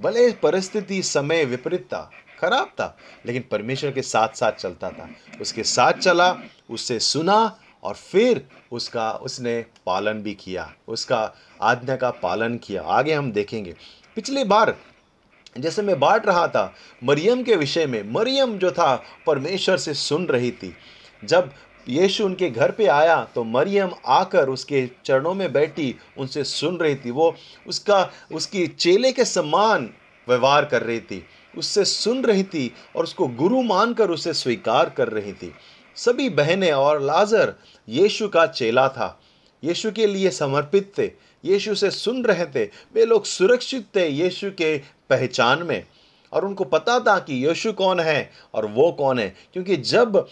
भले 0.00 0.32
परिस्थिति 0.32 1.02
समय 1.02 1.44
विपरीत 1.44 1.82
था, 1.82 2.10
खराब 2.40 2.66
था, 2.66 2.98
लेकिन 3.26 3.44
परमेश्वर 3.50 3.90
के 3.90 4.02
साथ 4.02 4.28
साथ 4.28 4.52
चलता 4.52 4.90
था। 4.90 5.10
उसके 5.40 5.62
साथ 5.62 5.92
चला, 5.92 6.36
उससे 6.70 6.98
सुना 6.98 7.60
और 7.82 7.94
फिर 7.94 8.46
उसका, 8.72 9.10
उसने 9.12 9.64
पालन 9.86 10.22
भी 10.22 10.34
किया, 10.34 10.72
उसका 10.88 11.32
आज्ञा 11.62 11.96
का 11.96 12.10
पालन 12.10 12.56
किया। 12.56 12.82
आगे 12.82 13.14
हम 13.14 13.32
देखेंगे। 13.32 13.74
पिछली 14.16 14.44
बार 14.44 14.76
जैसे 15.58 15.82
मैं 15.82 15.98
बांट 16.00 16.26
रहा 16.26 16.46
था, 16.48 16.74
मरियम 17.04 17.42
के 17.42 17.56
विषय 17.56 17.86
में, 17.86 18.12
मरियम 18.12 18.58
जो 18.58 18.70
था, 18.70 19.02
परमेश्वर 19.26 19.76
से 19.76 19.94
सुन 19.94 20.26
रही 20.26 20.50
थी। 20.50 20.74
जब 21.24 21.52
यीशु 21.88 22.24
उनके 22.24 22.50
घर 22.50 22.70
पे 22.70 22.86
आया 22.86 23.22
तो 23.34 23.44
मरियम 23.44 23.90
आकर 24.06 24.48
उसके 24.48 24.88
चरणों 25.04 25.34
में 25.34 25.52
बैठी, 25.52 25.94
उनसे 26.18 26.44
सुन 26.44 26.76
रही 26.76 26.96
थी। 26.96 27.10
वो 27.10 27.34
उसका, 27.66 28.10
उसकी 28.32 28.66
चेले 28.66 29.12
के 29.12 29.24
समान 29.24 29.90
व्यवहार 30.28 30.64
कर 30.64 30.82
रही 30.82 31.00
थी। 31.00 31.24
उससे 31.58 31.84
सुन 31.84 32.22
रही 32.24 32.42
थी 32.44 32.72
और 32.96 33.04
उसको 33.04 33.26
गुरु 33.28 33.62
मानकर 33.62 34.10
उसे 34.10 34.32
स्वीकार 34.32 34.90
कर 34.90 35.08
रही 35.08 35.32
थी। 35.32 35.54
सभी 35.98 36.28
बहनें 36.30 36.70
और 36.72 37.02
लाजर 37.02 37.54
यीशु 37.88 38.28
का 38.28 38.46
चेला 38.46 38.88
था। 38.88 39.18
यीशु 39.62 39.90
के 39.92 40.06
लिए 40.06 40.30
समर्पित 40.30 40.92
थे। 40.98 41.10
यीशु 41.44 41.74
से 41.74 41.90
सुन 41.90 42.24
रहे 42.24 42.46
थे। 42.46 42.64
वे 42.94 43.04
लोग 43.04 43.24
सुरक्षित 43.26 43.86
थे 43.96 44.08
यीशु 44.08 44.50
के 44.50 44.76
पहचान 45.10 45.62
में। 45.62 45.84
और 46.32 46.44
उनको 46.44 46.64
पता 46.64 46.98
था 47.00 47.18
कि 47.18 47.34
यीशु 47.46 47.72
कौन 47.72 48.00
है 48.00 48.30
और 48.54 48.66
वो 48.66 48.90
कौन 48.92 49.18
है। 49.18 49.28
क्योंकि 49.52 49.76
जब 49.76 50.26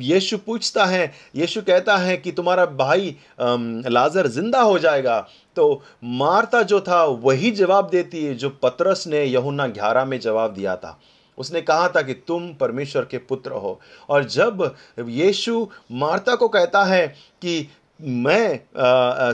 यीशु 0.00 0.38
पूछता 0.38 0.84
है, 0.84 1.12
यीशु 1.36 1.62
कहता 1.62 1.96
है 1.96 2.16
कि 2.16 2.32
तुम्हारा 2.32 2.66
भाई 2.66 3.16
लाजर 3.40 4.26
ज़िंदा 4.26 4.60
हो 4.60 4.78
जाएगा 4.78 5.20
तो 5.56 5.82
मारता 6.04 6.62
जो 6.62 6.80
था 6.80 7.04
वही 7.04 7.50
जवाब 7.50 7.88
देती 7.90 8.24
है 8.24 8.34
जो 8.34 8.50
पतरस 8.62 9.06
ने 9.06 9.24
यहुना 9.24 9.66
ग्यारह 9.68 10.04
में 10.04 10.18
जवाब 10.20 10.54
दिया 10.54 10.76
था। 10.76 10.98
उसने 11.38 11.60
कहा 11.62 11.88
था 11.88 12.02
कि 12.02 12.14
तुम 12.28 12.52
परमेश्वर 12.54 13.04
के 13.04 13.18
पुत्र 13.20 13.50
हो। 13.52 13.78
और 14.08 14.24
जब 14.26 14.74
यीशु 15.00 15.66
मार्ता 15.92 16.34
को 16.34 16.48
कहता 16.48 16.84
है 16.84 17.06
कि 17.42 17.68
मैं 18.00 18.58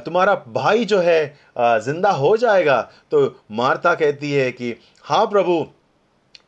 तुम्हारा 0.00 0.34
भाई 0.48 0.84
जो 0.84 0.98
है 1.00 1.36
ज़िंदा 1.58 2.10
हो 2.12 2.36
जाएगा 2.36 2.80
तो 3.10 3.26
मार्ता 3.52 3.94
कहती 3.94 4.32
है 4.32 4.50
कि 4.52 4.74
हाँ 5.04 5.26
प्रभु, 5.26 5.66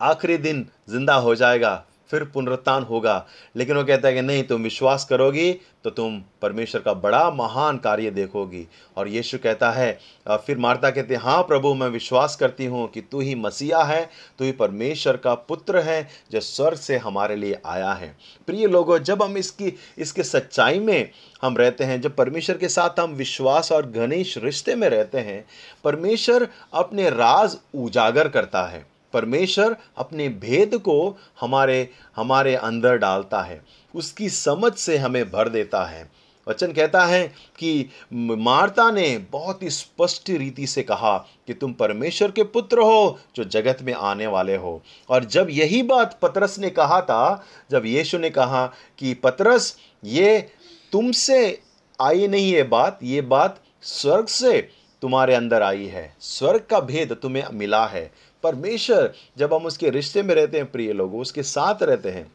आखिरी 0.03 0.37
दिन 0.39 0.67
ज़िंदा 0.91 1.15
हो 1.17 1.35
जाएगा। 1.35 1.83
फिर 2.11 2.25
पुनरुत्थान 2.25 2.83
होगा। 2.83 3.25
लेकिन 3.57 3.77
वो 3.77 3.85
कहता 3.85 4.09
है 4.09 4.15
कि 4.15 4.23
नहीं, 4.23 4.43
तुम 4.45 4.63
विश्वास 4.63 5.05
करोगी 5.05 5.53
तो 5.85 5.91
तुम 5.91 6.19
परमेश्वर 6.43 6.81
का 6.81 6.93
बड़ा 6.95 7.31
महान 7.31 7.77
कार्य 7.79 8.11
देखोगी। 8.11 8.67
और 8.97 9.09
यीशु 9.09 9.39
कहता 9.39 9.71
है 9.71 9.99
फिर 10.47 10.59
मार्ता 10.59 10.91
कहते 10.91 11.15
हैं 11.15 11.21
हाँ 11.23 11.43
प्रभु, 11.43 11.73
मैं 11.75 11.89
विश्वास 11.89 12.37
करती 12.37 12.65
हूँ 12.65 12.87
कि 12.91 13.01
तू 13.03 13.21
ही 13.21 13.35
मसीहा 13.35 13.83
है, 13.85 14.09
तू 14.39 14.45
ही 14.45 14.53
परमेश्वर 14.53 15.17
का 15.17 15.35
पुत्र 15.35 15.79
है 15.79 16.07
जो 16.33 16.41
स्वर्ग 16.41 16.79
से 16.79 16.97
हमारे 16.99 17.37
लिए 17.37 17.59
आया 17.67 17.93
है। 17.93 18.15
प्रिय 18.47 18.67
लोगों, 18.67 18.99
जब 18.99 19.23
हम 19.23 19.37
इसकी, 19.37 19.73
इसके 19.99 20.23
सच्चाई 20.25 20.79
में 20.79 21.11
हम 21.43 21.57
रहते 21.57 21.85
हैं, 21.85 22.01
जब 22.01 22.17
परमेश्वर 22.17 22.57
के 22.57 22.69
साथ 22.69 23.01
हम 23.01 23.15
विश्वास 23.15 23.73
और 23.73 23.87
घनिष्ठ 23.87 24.39
रिश्ते 24.39 24.75
में 24.75 24.89
रहते 24.89 25.19
हैं, 25.21 25.45
परमेश्वर 25.85 26.49
अपने 26.75 27.11
राज 27.11 27.57
उजागर 27.77 28.29
करता 28.29 28.63
है। 28.63 28.87
परमेश्वर 29.13 29.77
अपने 29.97 30.29
भेद 30.29 30.75
को 30.75 31.19
हमारे 31.41 31.89
हमारे 32.17 32.55
अंदर 32.55 32.97
डालता 32.97 33.43
है। 33.43 33.65
उसकी 33.95 34.29
समझ 34.29 34.73
से 34.73 34.97
हमें 34.97 35.31
भर 35.31 35.49
देता 35.49 35.85
है। 35.85 36.11
वचन 36.49 36.73
कहता 36.73 37.05
है 37.05 37.23
कि 37.59 37.91
मार्ता 38.13 38.91
ने 38.91 39.19
बहुत 39.19 39.63
ही 39.63 39.71
स्पष्ट 39.71 40.31
रीति 40.31 40.67
से 40.67 40.83
कहा 40.83 41.19
कि 41.19 41.55
तुम 41.55 41.73
परमेश्वर 41.73 42.31
के 42.31 42.43
पुत्र 42.43 42.79
हो 42.79 43.19
जो 43.37 43.45
जगत 43.45 43.79
में 43.83 43.93
आने 43.93 44.27
वाले 44.27 44.57
हो। 44.57 44.83
और 45.09 45.25
जब 45.25 45.47
यही 45.51 45.83
बात 45.83 46.19
पतरस 46.23 46.59
ने 46.59 46.71
कहा 46.71 47.01
था, 47.01 47.47
जब 47.71 47.87
यीशु 47.87 48.19
ने 48.19 48.31
कहा 48.31 48.67
कि 48.99 49.15
पतरस, 49.15 49.77
ये 50.05 50.51
तुमसे 50.93 51.63
आई 52.01 52.29
नहीं 52.29 52.53
ये 52.53 52.63
बात 52.63 52.99
ये 53.03 53.21
बात 53.21 53.61
स्वर्ग 53.83 54.27
से 54.27 54.69
तुम्हारे 55.03 55.35
अंदर 55.35 55.63
आई 55.63 55.87
है। 55.87 56.17
स्वर्ग 56.21 56.61
का 56.71 56.81
भेद 56.81 57.13
तुम्हें 57.13 57.45
मिला 57.53 57.87
है। 57.87 58.13
परमेश्वर, 58.43 59.15
जब 59.39 59.55
हम 59.55 59.67
उसके 59.67 59.91
रिश्ते 59.91 60.23
में 60.23 60.35
रहते 60.35 60.57
हैं, 60.57 60.73
प्रिय 60.73 60.93
लोग, 60.93 61.15
उसके 61.15 61.43
साथ 61.43 61.83
रहते 61.83 62.11
हैं, 62.11 62.33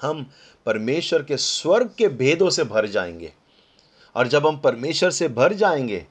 हम 0.00 0.30
परमेश्वर 0.66 1.22
के 1.22 1.36
स्वर्ग 1.36 1.90
के 1.98 2.08
भेदों 2.08 2.50
से 2.50 2.64
भर 2.64 2.86
जाएँगे। 2.86 3.32
और 4.16 4.28
जब 4.28 4.46
हम 4.46 4.58
परमेश्वर 4.58 5.10
से 5.10 5.28
भर 5.28 5.52
जाएँगे 5.52 6.06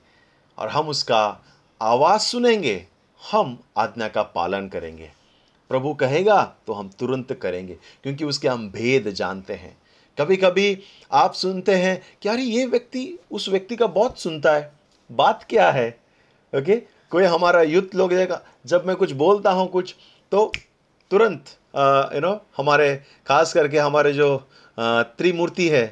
और 0.58 0.70
हम 0.70 0.90
उसका 0.90 1.42
आवाज़ 1.82 2.22
सुनेंगे, 2.22 2.88
हम 3.32 3.64
आज्ञा 3.78 4.08
का 4.08 4.24
पालन 4.24 4.68
करेंगे। 4.68 5.12
प्रभु 5.70 5.94
कहेगा 5.94 6.56
तो 6.68 6.74
हम 6.74 6.90
तुरंत 6.90 7.34
करेंगे, 7.34 7.78
क्योंकि 8.04 8.26
उसके 8.26 8.48
हम 8.48 8.72
भेद 8.72 9.10
जानते 9.10 9.54
हैं। 9.54 9.78
कभी 10.20 10.38
कभी 10.38 10.80
आप 11.12 11.34
सुनते 11.34 11.76
हैं 11.76 12.02
कि, 12.22 12.30
अरे, 12.30 12.42
ये 12.42 12.66
व्यक्ति, 12.66 13.20
उस 13.32 13.50
व्यक्ति 13.50 13.76
का 13.76 13.88
बहुत 13.88 14.20
सुनता 14.20 14.54
है। 14.54 14.74
बात 15.12 15.46
क्या 15.50 15.72
है? 15.72 16.00
ओके? 16.56 17.01
कोई 17.12 17.24
हमारा 17.26 17.62
युद्ध 17.62 17.90
लोग 17.96 18.14
देगा। 18.14 18.42
जब 18.66 18.86
मैं 18.88 18.96
कुछ 18.96 19.12
बोलता 19.12 19.52
हूँ 19.52 19.68
कुछ 19.70 19.96
तो 20.32 20.52
तुरंत 21.12 21.46
यू 22.16 22.20
नो 22.22 22.34
हमारे 22.58 22.96
खास 23.28 23.54
करके 23.54 23.78
हमारे 23.78 24.14
जो 24.14 24.38
त्रिमूर्ति 24.78 25.68
है 25.70 25.86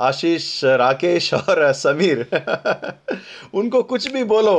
आशीष 0.00 0.48
राकेश 0.64 1.32
और 1.34 1.72
समीर 1.72 2.26
उनको 3.54 3.82
कुछ 3.82 4.08
भी 4.12 4.24
बोलो 4.24 4.56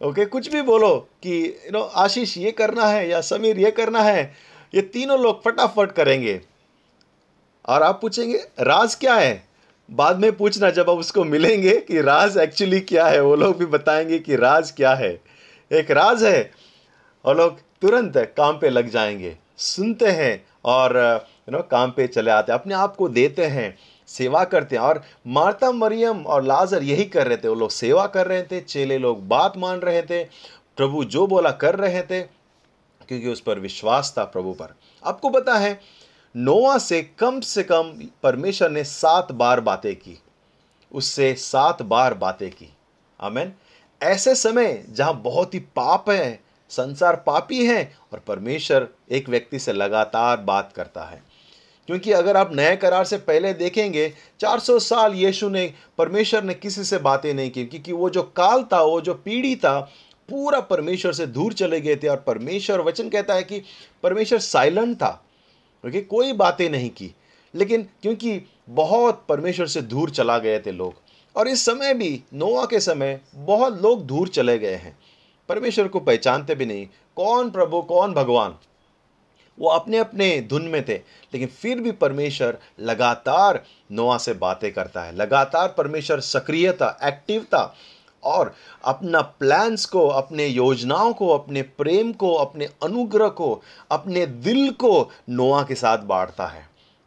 ओके 0.00 0.10
okay, 0.10 0.28
कुछ 0.28 0.48
भी 0.52 0.62
बोलो 0.62 0.96
कि 1.22 1.38
यू 1.66 1.72
नो 1.72 1.80
आशीष 1.96 2.36
ये 2.38 2.50
करना 2.52 2.86
है 2.86 3.08
या 3.08 3.20
समीर 3.20 3.58
ये 3.58 3.70
करना 3.70 4.02
है 4.02 4.22
ये 4.74 4.82
तीनों 4.82 5.18
लोग 5.20 5.42
फटाफट 5.44 5.92
करेंगे। 5.92 6.40
और 7.68 7.82
आप 7.82 8.00
पूछेंगे 8.00 8.38
राज 8.60 8.94
क्या 8.94 9.14
है? 9.14 9.47
बाद 9.88 10.18
में 10.18 10.36
पूछना 10.36 10.70
जब 10.70 10.90
आप 10.90 10.98
उसको 10.98 11.24
मिलेंगे 11.24 11.76
कि 11.78 12.00
राज 12.00 12.36
एक्चुअली 12.36 12.80
क्या 12.80 13.06
है, 13.06 13.20
वो 13.20 13.34
लोग 13.36 13.56
भी 13.58 13.66
बताएँगे 13.66 14.18
कि 14.18 14.36
राज 14.36 14.70
क्या 14.70 14.94
है। 14.94 15.10
एक 15.70 15.90
राज 15.90 16.24
है 16.24 16.50
और 17.24 17.36
लोग 17.36 17.58
तुरंत 17.82 18.16
काम 18.36 18.58
पे 18.58 18.70
लग 18.70 18.90
जाएँगे, 18.90 19.36
सुनते 19.56 20.08
हैं 20.08 20.44
और 20.64 20.96
यू 21.48 21.56
नो 21.56 21.62
काम 21.62 21.90
पे 21.90 22.06
चले 22.06 22.30
आते 22.30 22.52
हैं, 22.52 22.58
अपने 22.58 22.74
आप 22.74 22.96
को 22.96 23.08
देते 23.08 23.44
हैं, 23.44 23.76
सेवा 24.08 24.44
करते 24.44 24.76
हैं। 24.76 24.82
और 24.82 25.02
मार्ता, 25.26 25.70
मरियम 25.72 26.22
और 26.22 26.42
लाजर 26.42 26.82
यही 26.82 27.04
कर 27.04 27.26
रहे 27.26 27.36
थे, 27.36 27.48
वो 27.48 27.54
लोग 27.54 27.70
सेवा 27.70 28.06
कर 28.06 28.26
रहे 28.26 28.42
थे, 28.42 28.60
चेले 28.60 28.98
लोग 28.98 29.26
बात 29.28 29.56
मान 29.56 29.78
रहे 29.78 30.02
थे, 30.02 30.24
प्रभु 30.76 31.04
जो 31.04 31.26
बोला 31.26 31.50
कर 31.50 31.74
रहे 31.74 32.02
थे, 32.02 32.20
क्योंकि 33.08 33.28
उस 33.28 33.40
पर 33.40 33.58
विश्वास 33.58 34.14
था 34.18 34.24
प्रभु 34.24 34.52
पर। 34.52 34.74
आपको 35.04 35.30
पता 35.30 35.54
है 35.54 35.97
नोआ 36.36 36.78
से 36.78 37.02
कम 37.02 37.40
से 37.40 37.62
कम 37.62 38.02
परमेश्वर 38.22 38.70
ने 38.70 38.84
सात 38.84 39.32
बार 39.32 39.60
बातें 39.60 39.96
की। 39.96 40.18
उससे 40.92 41.34
सात 41.34 41.82
बार 41.82 42.14
बातें 42.14 42.50
की। 42.50 42.74
आमेन। 43.20 43.52
ऐसे 44.02 44.34
समय 44.34 44.84
जहाँ 44.90 45.20
बहुत 45.22 45.54
ही 45.54 45.58
पाप 45.58 46.10
है, 46.10 46.40
संसार 46.68 47.16
पापी 47.16 47.66
है 47.66 47.96
और 48.12 48.18
परमेश्वर 48.18 48.88
एक 49.10 49.28
व्यक्ति 49.28 49.58
से 49.58 49.72
लगातार 49.72 50.36
बात 50.36 50.72
करता 50.72 51.04
है। 51.04 51.22
क्योंकि 51.86 52.12
अगर 52.12 52.36
आप 52.36 52.50
नए 52.54 52.76
करार 52.76 53.04
से 53.04 53.16
पहले 53.16 53.54
देखेंगे 53.54 54.12
400 54.40 54.78
साल 54.78 55.14
यीशु 55.14 55.48
ने, 55.48 55.74
परमेश्वर 55.98 56.44
ने 56.44 56.54
किसी 56.54 56.84
से 56.84 56.98
बातें 56.98 57.34
नहीं 57.34 57.50
की, 57.50 57.64
क्योंकि 57.64 57.92
वो 57.92 58.10
जो 58.10 58.22
काल 58.22 58.64
था, 58.72 58.82
वो 58.82 59.00
जो 59.00 59.14
पीढ़ी 59.14 59.56
था, 59.56 59.80
पूरा 60.28 60.60
परमेश्वर 60.60 61.12
से 61.12 61.26
दूर 61.26 61.52
चले 61.52 61.80
गए 61.80 61.96
थे 61.96 62.08
और 62.08 62.16
परमेश्वर 62.16 62.80
वचन 62.80 63.08
कहता 63.08 63.34
है 63.34 63.42
कि 63.42 63.62
परमेश्वर 64.02 64.38
साइलेंट 64.38 64.96
था। 64.96 65.24
क्योंकि 65.82 66.00
कोई 66.00 66.32
बातें 66.32 66.68
नहीं 66.70 66.90
की। 66.90 67.14
लेकिन 67.54 67.82
क्योंकि 68.02 68.40
बहुत 68.68 69.24
परमेश्वर 69.28 69.66
से 69.66 69.82
दूर 69.82 70.10
चला 70.10 70.38
गए 70.38 70.58
थे 70.58 70.72
लोग, 70.72 70.94
और 71.36 71.48
इस 71.48 71.64
समय 71.64 71.94
भी 71.94 72.22
नोआ 72.34 72.64
के 72.66 72.80
समय, 72.80 73.20
बहुत 73.34 73.82
लोग 73.82 74.06
दूर 74.06 74.28
चले 74.28 74.58
गए 74.58 74.74
हैं। 74.74 74.98
परमेश्वर 75.48 75.88
को 75.88 76.00
पहचानते 76.00 76.54
भी 76.54 76.66
नहीं। 76.66 76.86
कौन 77.16 77.50
प्रभु, 77.50 77.82
कौन 77.82 78.14
भगवान? 78.14 78.58
वो 79.58 79.68
अपने 79.68 79.98
अपने 79.98 80.40
धुन 80.40 80.62
में 80.62 80.84
थे, 80.84 80.94
लेकिन 81.34 81.48
फिर 81.48 81.80
भी 81.80 81.92
परमेश्वर 81.92 82.58
लगातार 82.80 83.64
नोआ 83.92 84.18
से 84.18 84.32
बातें 84.32 84.72
करता 84.72 85.02
है। 85.02 85.16
लगातार 85.16 85.74
परमेश्वर 85.78 86.20
सक्रिय 86.20 86.72
था 86.72 86.98
एक्टिव 87.04 87.42
था। 87.42 87.74
और 88.22 88.54
अपना 88.84 89.20
प्लान्स 89.20 89.84
को, 89.86 90.06
अपने 90.08 90.46
योजनाओं 90.46 91.12
को, 91.12 91.28
अपने 91.28 91.62
प्रेम 91.62 92.12
को, 92.12 92.32
अपने 92.34 92.68
अनुग्रह 92.82 93.28
को, 93.30 93.60
अपने 93.90 94.26
दिल 94.26 94.70
को 94.72 95.10
नोआ 95.30 95.62
के 95.62 95.74
साथ 95.74 95.98
बांटता 95.98 96.46
है। 96.46 96.66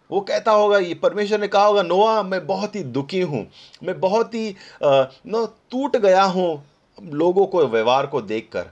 वो 0.09 0.20
कहता 0.22 0.51
होगा, 0.51 0.78
ये 0.78 0.93
परमेश्वर 0.93 1.39
ने 1.39 1.47
कहा 1.47 1.66
होगा, 1.66 1.82
नोआ, 1.84 2.22
मैं 2.24 2.45
बहुत 2.47 2.76
ही 2.76 2.84
दुखी 2.86 3.22
हूँ, 3.22 3.45
मैं 3.84 3.99
बहुत 3.99 4.34
ही 4.36 4.55
नो, 4.84 5.45
टूट 5.72 5.97
गया 5.97 6.24
हूँ 6.24 6.64
लोगों 6.97 7.45
को, 7.45 7.66
व्यवहार 7.68 8.05
को 8.07 8.22
देखकर। 8.22 8.66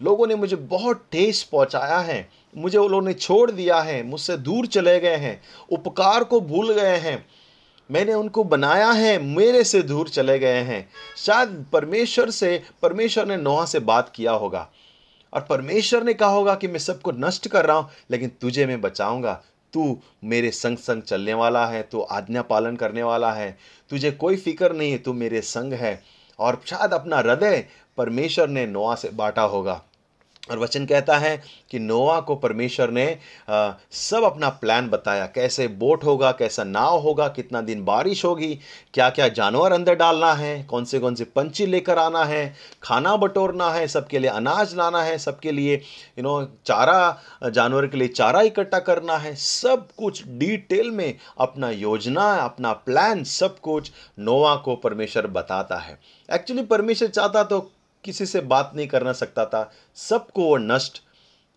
लोगों 0.00 0.26
ने 0.26 0.34
मुझे 0.34 0.56
बहुत 0.56 1.04
ठेस 1.12 1.42
पहुँचाया 1.42 1.98
है, 1.98 2.28
मुझे 2.54 2.78
वो 2.78 2.86
लोगों 2.88 3.06
ने 3.06 3.12
छोड़ 3.14 3.50
दिया 3.50 3.80
है, 3.80 4.02
मुझसे 4.02 4.36
दूर 4.38 4.66
चले 4.66 4.98
गए 5.00 5.16
हैं, 5.16 5.40
उपकार 5.72 6.24
को 6.24 6.40
भूल 6.40 6.72
गए 6.72 6.96
हैं 6.98 7.24
मैंने 7.90 8.14
उनको 8.14 8.44
बनाया 8.44 8.90
है, 8.90 9.18
मेरे 9.18 9.64
से 9.64 9.82
दूर 9.82 10.08
चले 10.08 10.38
गए 10.38 10.60
हैं। 10.60 10.90
शायद 11.16 11.66
परमेश्वर 11.72 12.30
से, 12.30 12.62
परमेश्वर 12.82 13.26
ने 13.26 13.36
नोहा 13.36 13.64
से 13.64 13.78
बात 13.78 14.12
किया 14.14 14.32
होगा। 14.32 14.70
और 15.34 15.40
परमेश्वर 15.40 16.02
ने 16.02 16.14
कहा 16.14 16.28
होगा 16.28 16.54
कि 16.54 16.68
मैं 16.68 16.78
सबको 16.78 17.12
नष्ट 17.12 17.48
कर 17.48 17.66
रहा 17.66 17.76
हूँ, 17.76 17.90
लेकिन 18.10 18.28
तुझे 18.28 18.66
मैं 18.66 18.80
बचाऊँगा। 18.80 19.42
तू 19.72 20.00
मेरे 20.24 20.50
संग 20.50 20.76
संग 20.76 21.02
चलने 21.02 21.34
वाला 21.34 21.66
है, 21.66 21.82
तू 21.82 22.00
आज्ञा 22.00 22.42
पालन 22.42 22.76
करने 22.76 23.02
वाला 23.02 23.32
है। 23.32 23.58
तुझे 23.90 24.10
कोई 24.10 24.36
फ़िक्र 24.36 24.72
नहीं 24.72 24.92
है, 24.92 24.98
तू 24.98 25.12
मेरे 25.12 25.40
संग 25.40 25.72
है। 25.72 26.02
और 26.38 26.62
शायद 26.66 26.92
अपना 26.92 27.18
हृदय 27.18 27.66
परमेश्वर 27.96 28.48
ने 28.48 28.66
नोआ 28.66 28.94
से 28.94 29.08
बांटा 29.08 29.42
होगा। 29.42 29.82
और 30.48 30.58
वचन 30.58 30.86
कहता 30.86 31.16
है 31.18 31.36
कि 31.70 31.78
नोआ 31.78 32.18
को 32.20 32.36
परमेश्वर 32.36 32.90
ने 32.90 33.06
आ, 33.50 33.72
सब 33.92 34.22
अपना 34.22 34.48
प्लान 34.50 34.88
बताया। 34.88 35.26
कैसे 35.26 35.66
बोट 35.68 36.04
होगा 36.04 36.30
कैसा 36.32 36.64
नाव 36.64 36.98
होगा 36.98 37.28
कितना 37.28 37.60
दिन 37.60 37.84
बारिश 37.84 38.24
होगी 38.24 38.58
क्या 38.94 39.08
क्या 39.10 39.28
जानवर 39.30 39.72
अंदर 39.72 39.94
डालना 39.94 40.32
है 40.34 40.62
कौन 40.64 40.84
से 40.84 40.98
कौन 40.98 41.14
से 41.14 41.24
पंछी 41.36 41.66
लेकर 41.66 41.98
आना 41.98 42.24
है 42.24 42.54
खाना 42.82 43.16
बटोरना 43.16 43.70
है 43.70 43.86
सबके 43.88 44.18
लिए 44.18 44.30
अनाज 44.30 44.74
लाना 44.74 45.02
है 45.02 45.18
सबके 45.18 45.52
लिए 45.52 45.74
यू 45.74 46.22
नो 46.22 46.42
चारा 46.66 47.50
जानवर 47.50 47.86
के 47.86 47.96
लिए 47.96 48.08
चारा 48.08 48.40
इकट्ठा 48.42 48.78
करना 48.80 49.16
है। 49.16 49.34
सब 49.36 49.88
कुछ 49.96 50.22
डिटेल 50.28 50.90
में 50.90 51.14
अपना 51.38 51.70
योजना 51.70 52.24
अपना 52.34 52.72
प्लान 52.72 53.24
सब 53.24 53.58
कुछ 53.60 53.90
नोवा 54.18 54.54
को 54.56 54.76
परमेश्वर 54.76 55.26
बताता 55.28 55.76
है। 55.76 55.98
एक्चुअली 56.28 56.62
परमेश्वर 56.64 57.08
चाहता 57.08 57.42
तो 57.44 57.58
किसी 58.04 58.26
से 58.26 58.40
बात 58.40 58.72
नहीं 58.74 58.88
करना 58.88 59.12
सकता 59.12 59.46
था, 59.46 59.72
सबको 59.94 60.44
वो 60.44 60.56
नष्ट 60.56 61.02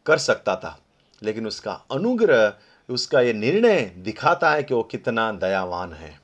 कर 0.06 0.18
सकता 0.18 0.56
था। 0.56 0.80
लेकिन 1.24 1.48
उसका 1.48 1.74
अनुग्रह, 1.92 2.54
उसका 2.90 3.22
ये 3.22 3.34
निर्णय 3.34 3.82
दिखाता 3.82 4.52
है 4.52 4.64
कि 4.64 4.74
वो 4.74 4.84
कितना 4.84 5.32
दयावान 5.32 5.94
है। 5.94 6.22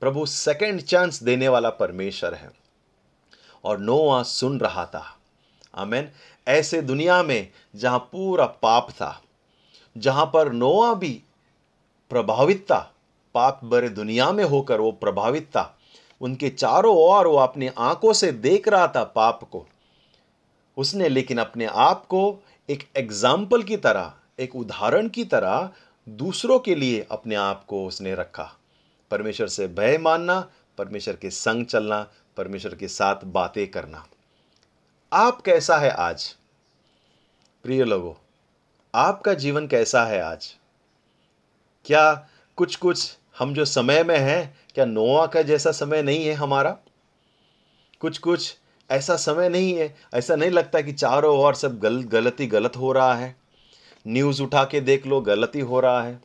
प्रभु 0.00 0.26
सेकंड 0.26 0.80
चांस 0.80 1.22
देने 1.22 1.48
वाला 1.48 1.70
परमेश्वर 1.70 2.34
है 2.34 2.50
और 3.64 3.78
नोआ 3.78 4.22
सुन 4.22 4.60
रहा 4.60 4.86
था। 4.86 5.18
आमेन। 5.74 6.10
ऐसे 6.48 6.82
दुनिया 6.82 7.22
में 7.22 7.50
जहाँ 7.76 7.98
पूरा 7.98 8.46
पाप 8.46 8.90
था, 8.90 9.22
जहाँ 9.98 10.26
पर 10.26 10.52
नोआ 10.52 10.94
भी 10.94 11.22
प्रभावित 12.10 12.66
था, 12.70 12.94
पाप 13.34 13.60
भरे 13.64 13.88
दुनिया 13.88 14.32
में 14.32 14.44
होकर 14.44 14.80
वो 14.80 14.92
प्रभावित 14.92 15.46
था 15.46 15.77
उनके 16.20 16.48
चारों 16.48 16.96
ओर 16.96 17.26
वो 17.26 17.36
अपनी 17.36 17.70
आँखों 17.78 18.12
से 18.12 18.32
देख 18.32 18.68
रहा 18.68 18.86
था 18.88 19.04
पाप 19.04 19.42
को। 19.52 19.66
उसने 20.76 21.08
लेकिन 21.08 21.38
अपने 21.38 21.66
आप 21.66 22.06
को 22.06 22.42
एक 22.68 22.88
एग्ज़ाम्पल 22.96 23.62
की 23.62 23.76
तरह, 23.76 24.12
एक 24.40 24.56
उदाहरण 24.56 25.08
की 25.08 25.24
तरह 25.24 25.70
दूसरों 26.08 26.58
के 26.58 26.74
लिए 26.74 27.06
अपने 27.10 27.34
आप 27.34 27.64
को 27.64 27.86
उसने 27.86 28.14
रखा। 28.14 28.52
परमेश्वर 29.10 29.46
से 29.46 29.68
भय 29.68 29.98
मानना, 29.98 30.48
परमेश्वर 30.78 31.16
के 31.16 31.30
संग 31.30 31.66
चलना, 31.66 32.06
परमेश्वर 32.36 32.74
के 32.74 32.88
साथ 32.88 33.24
बातें 33.24 33.70
करना। 33.70 34.06
आप 35.12 35.40
कैसा 35.40 35.76
है 35.78 35.90
आज? 35.90 36.34
प्रिय 37.62 37.84
लोगों, 37.84 38.14
आपका 38.94 39.34
जीवन 39.34 39.66
कैसा 39.66 40.04
है 40.04 40.20
आज? 40.22 40.54
क्या 41.84 42.28
कुछ 42.56 42.76
कुछ 42.76 43.16
हम 43.38 43.54
जो 43.54 43.64
समय 43.64 44.02
में 44.02 44.18
हैं 44.18 44.67
क्या 44.78 44.86
नोआ 44.86 45.26
का 45.26 45.42
जैसा 45.42 45.72
समय 45.72 46.02
नहीं 46.02 46.26
है 46.26 46.34
हमारा? 46.34 46.76
कुछ 48.00 48.18
कुछ 48.18 48.56
ऐसा 48.90 49.16
समय 49.16 49.48
नहीं 49.48 49.74
है। 49.74 49.96
ऐसा 50.14 50.36
नहीं 50.36 50.50
लगता 50.50 50.80
कि 50.80 50.92
चारों 50.92 51.38
ओर 51.38 51.54
सब 51.54 51.78
गल, 51.78 52.02
गलती 52.02 52.46
गलत 52.46 52.76
हो 52.76 52.92
रहा 52.92 53.14
है। 53.14 53.36
न्यूज़ 54.06 54.42
उठा 54.42 54.64
के 54.64 54.80
देख 54.80 55.06
लो, 55.06 55.20
गलती 55.20 55.60
हो 55.60 55.80
रहा 55.80 56.02
है। 56.02 56.20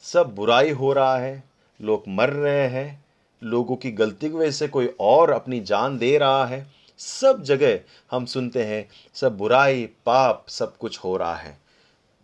सब 0.00 0.34
बुराई 0.34 0.70
हो 0.70 0.92
रहा 0.92 1.18
है। 1.18 1.44
लोग 1.82 2.04
मर 2.08 2.30
रहे 2.30 2.68
हैं। 2.68 3.04
लोगों 3.42 3.76
की 3.76 3.90
गलती 3.90 4.28
की 4.28 4.36
वजह 4.36 4.50
से 4.50 4.68
कोई 4.68 4.94
और 5.00 5.30
अपनी 5.30 5.60
जान 5.60 5.98
दे 5.98 6.18
रहा 6.18 6.46
है। 6.46 6.66
सब 6.98 7.42
जगह 7.42 7.80
हम 8.10 8.24
सुनते 8.24 8.62
हैं, 8.62 8.88
सब 9.14 9.36
बुराई, 9.36 9.86
पाप, 10.06 10.44
सब 10.48 10.76
कुछ 10.76 10.98
हो 10.98 11.16
रहा 11.16 11.34
है। 11.34 11.58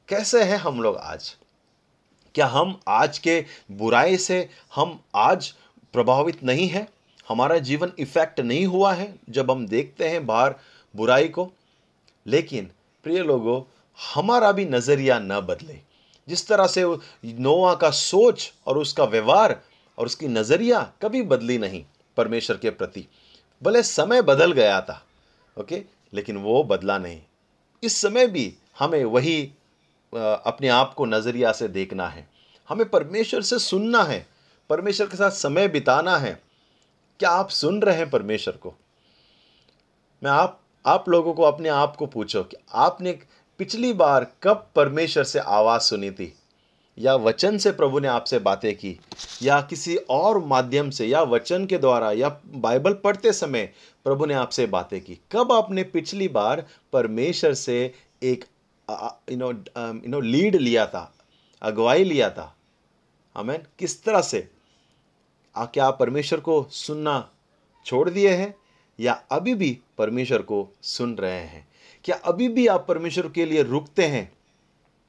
कैसे 0.09 0.43
हैं 0.43 0.57
हम 0.57 0.83
लोग 0.83 0.97
आज? 0.97 1.37
क्या 2.35 2.47
हम 2.47 2.79
आज 2.89 3.19
के 3.19 3.45
बुराई 3.71 4.17
से 4.17 4.49
हम 4.75 4.99
आज 5.15 5.51
प्रभावित 5.93 6.43
नहीं 6.45 6.69
हैं? 6.69 6.87
हमारा 7.29 7.59
जीवन 7.59 7.93
इफ़ेक्ट 7.99 8.41
नहीं 8.41 8.67
हुआ 8.67 8.93
है 8.93 9.15
जब 9.31 9.51
हम 9.51 9.67
देखते 9.67 10.09
हैं 10.09 10.25
बाहर 10.27 10.55
बुराई 10.95 11.29
को। 11.29 11.51
लेकिन 12.27 12.71
प्रिय 13.05 13.19
लोगों, 13.19 13.63
हमारा 14.15 14.53
भी 14.53 14.65
नज़रिया 14.65 15.19
न 15.19 15.41
बदले। 15.41 15.79
जिस 16.29 16.47
तरह 16.49 16.67
से 16.67 16.85
नोआ 17.25 17.75
का 17.75 17.91
सोच 17.91 18.53
और 18.67 18.79
उसका 18.79 19.05
व्यवहार 19.05 19.61
और 19.99 20.07
उसकी 20.07 20.29
नज़रिया 20.29 20.81
कभी 21.03 21.23
बदली 21.23 21.59
नहीं 21.59 21.85
परमेश्वर 22.17 22.57
के 22.57 22.71
प्रति। 22.71 23.07
भले 23.63 23.83
समय 23.83 24.23
बदल 24.23 24.53
गया 24.53 24.81
था, 24.81 25.03
ओके, 25.61 25.83
लेकिन 26.13 26.37
वो 26.37 26.63
बदला 26.65 26.99
नहीं। 26.99 27.21
इस 27.83 27.97
समय 27.97 28.27
भी 28.27 28.53
हमें 28.79 29.05
वही 29.05 29.51
अपने 30.17 30.69
आप 30.69 30.95
को 30.95 31.05
नज़रिया 31.05 31.53
से 31.53 31.69
देखना 31.69 32.09
है। 32.09 32.29
हमें 32.69 32.89
परमेश्वर 32.89 33.43
से 33.43 33.59
सुनना 33.59 34.03
है। 34.03 34.27
परमेश्वर 34.71 35.07
के 35.07 35.17
साथ 35.17 35.31
समय 35.31 35.69
बिताना 35.69 36.17
है। 36.17 36.43
क्या 37.19 37.31
आप 37.31 37.49
सुन 37.49 37.83
रहे 37.83 37.97
हैं 37.97 38.11
परमेश्वर 38.11 38.57
को? 38.57 38.75
मैं 40.23 40.31
आप 40.31 40.59
आप 40.87 41.09
लोगों 41.09 41.35
को 41.35 41.43
अपने 41.43 41.69
आप 41.69 41.97
को 41.97 42.07
पूछो 42.07 42.43
कि 42.43 42.57
आपने 42.75 43.13
पिछली 43.59 43.93
बार 43.93 44.27
कब 44.43 44.67
परमेश्वर 44.77 45.25
से 45.25 45.39
आवाज़ 45.39 45.83
सुनी 45.83 46.11
थी? 46.11 46.35
या 46.99 47.15
वचन 47.15 47.59
से 47.59 47.71
प्रभु 47.71 47.99
ने 47.99 48.09
आपसे 48.09 48.39
बातें 48.39 48.77
की? 48.77 49.01
या 49.43 49.61
किसी 49.61 49.97
और 49.97 50.45
माध्यम 50.45 50.91
से, 50.91 51.07
या 51.07 51.23
वचन 51.23 51.67
के 51.67 51.79
द्वारा, 51.79 52.13
या 52.13 52.41
बाइबल 52.47 52.93
पढ़ते 52.93 53.33
समय 53.33 53.73
प्रभु 54.05 54.27
ने 54.27 54.35
आपसे 54.35 54.67
बातें 54.67 55.01
की? 55.01 55.19
कब 55.33 55.53
आपने 55.53 55.83
पिछली 55.83 56.29
बार 56.29 56.67
परमेश्वर 56.93 57.55
से 57.55 57.95
एक 58.23 58.45
you 59.31 59.37
know 59.37 59.51
you 59.53 60.09
know 60.09 60.21
lead 60.21 60.57
लिया 60.57 60.87
था 60.87 61.15
अगुवाई 61.63 62.05
लिया 62.05 62.31
था। 62.31 62.57
हमें 63.37 63.63
किस 63.79 64.03
तरह 64.05 64.21
से? 64.21 64.49
आ, 65.57 65.65
क्या 65.65 65.87
आप 65.87 65.99
परमेश्वर 66.01 66.41
को 66.41 66.67
सुनना 66.71 67.31
छोड़ 67.87 68.11
दिए 68.11 68.35
हैं 68.35 68.55
या 69.01 69.13
अभी 69.13 69.55
भी 69.55 69.79
परमेश्वर 69.99 70.43
को 70.43 70.69
सुन 70.83 71.15
रहे 71.15 71.41
हैं? 71.41 71.69
क्या 72.05 72.17
अभी 72.17 72.49
भी 72.49 72.67
आप 72.67 72.85
परमेश्वर 72.89 73.29
के 73.29 73.45
लिए 73.45 73.63
रुकते 73.63 74.07
हैं 74.07 74.33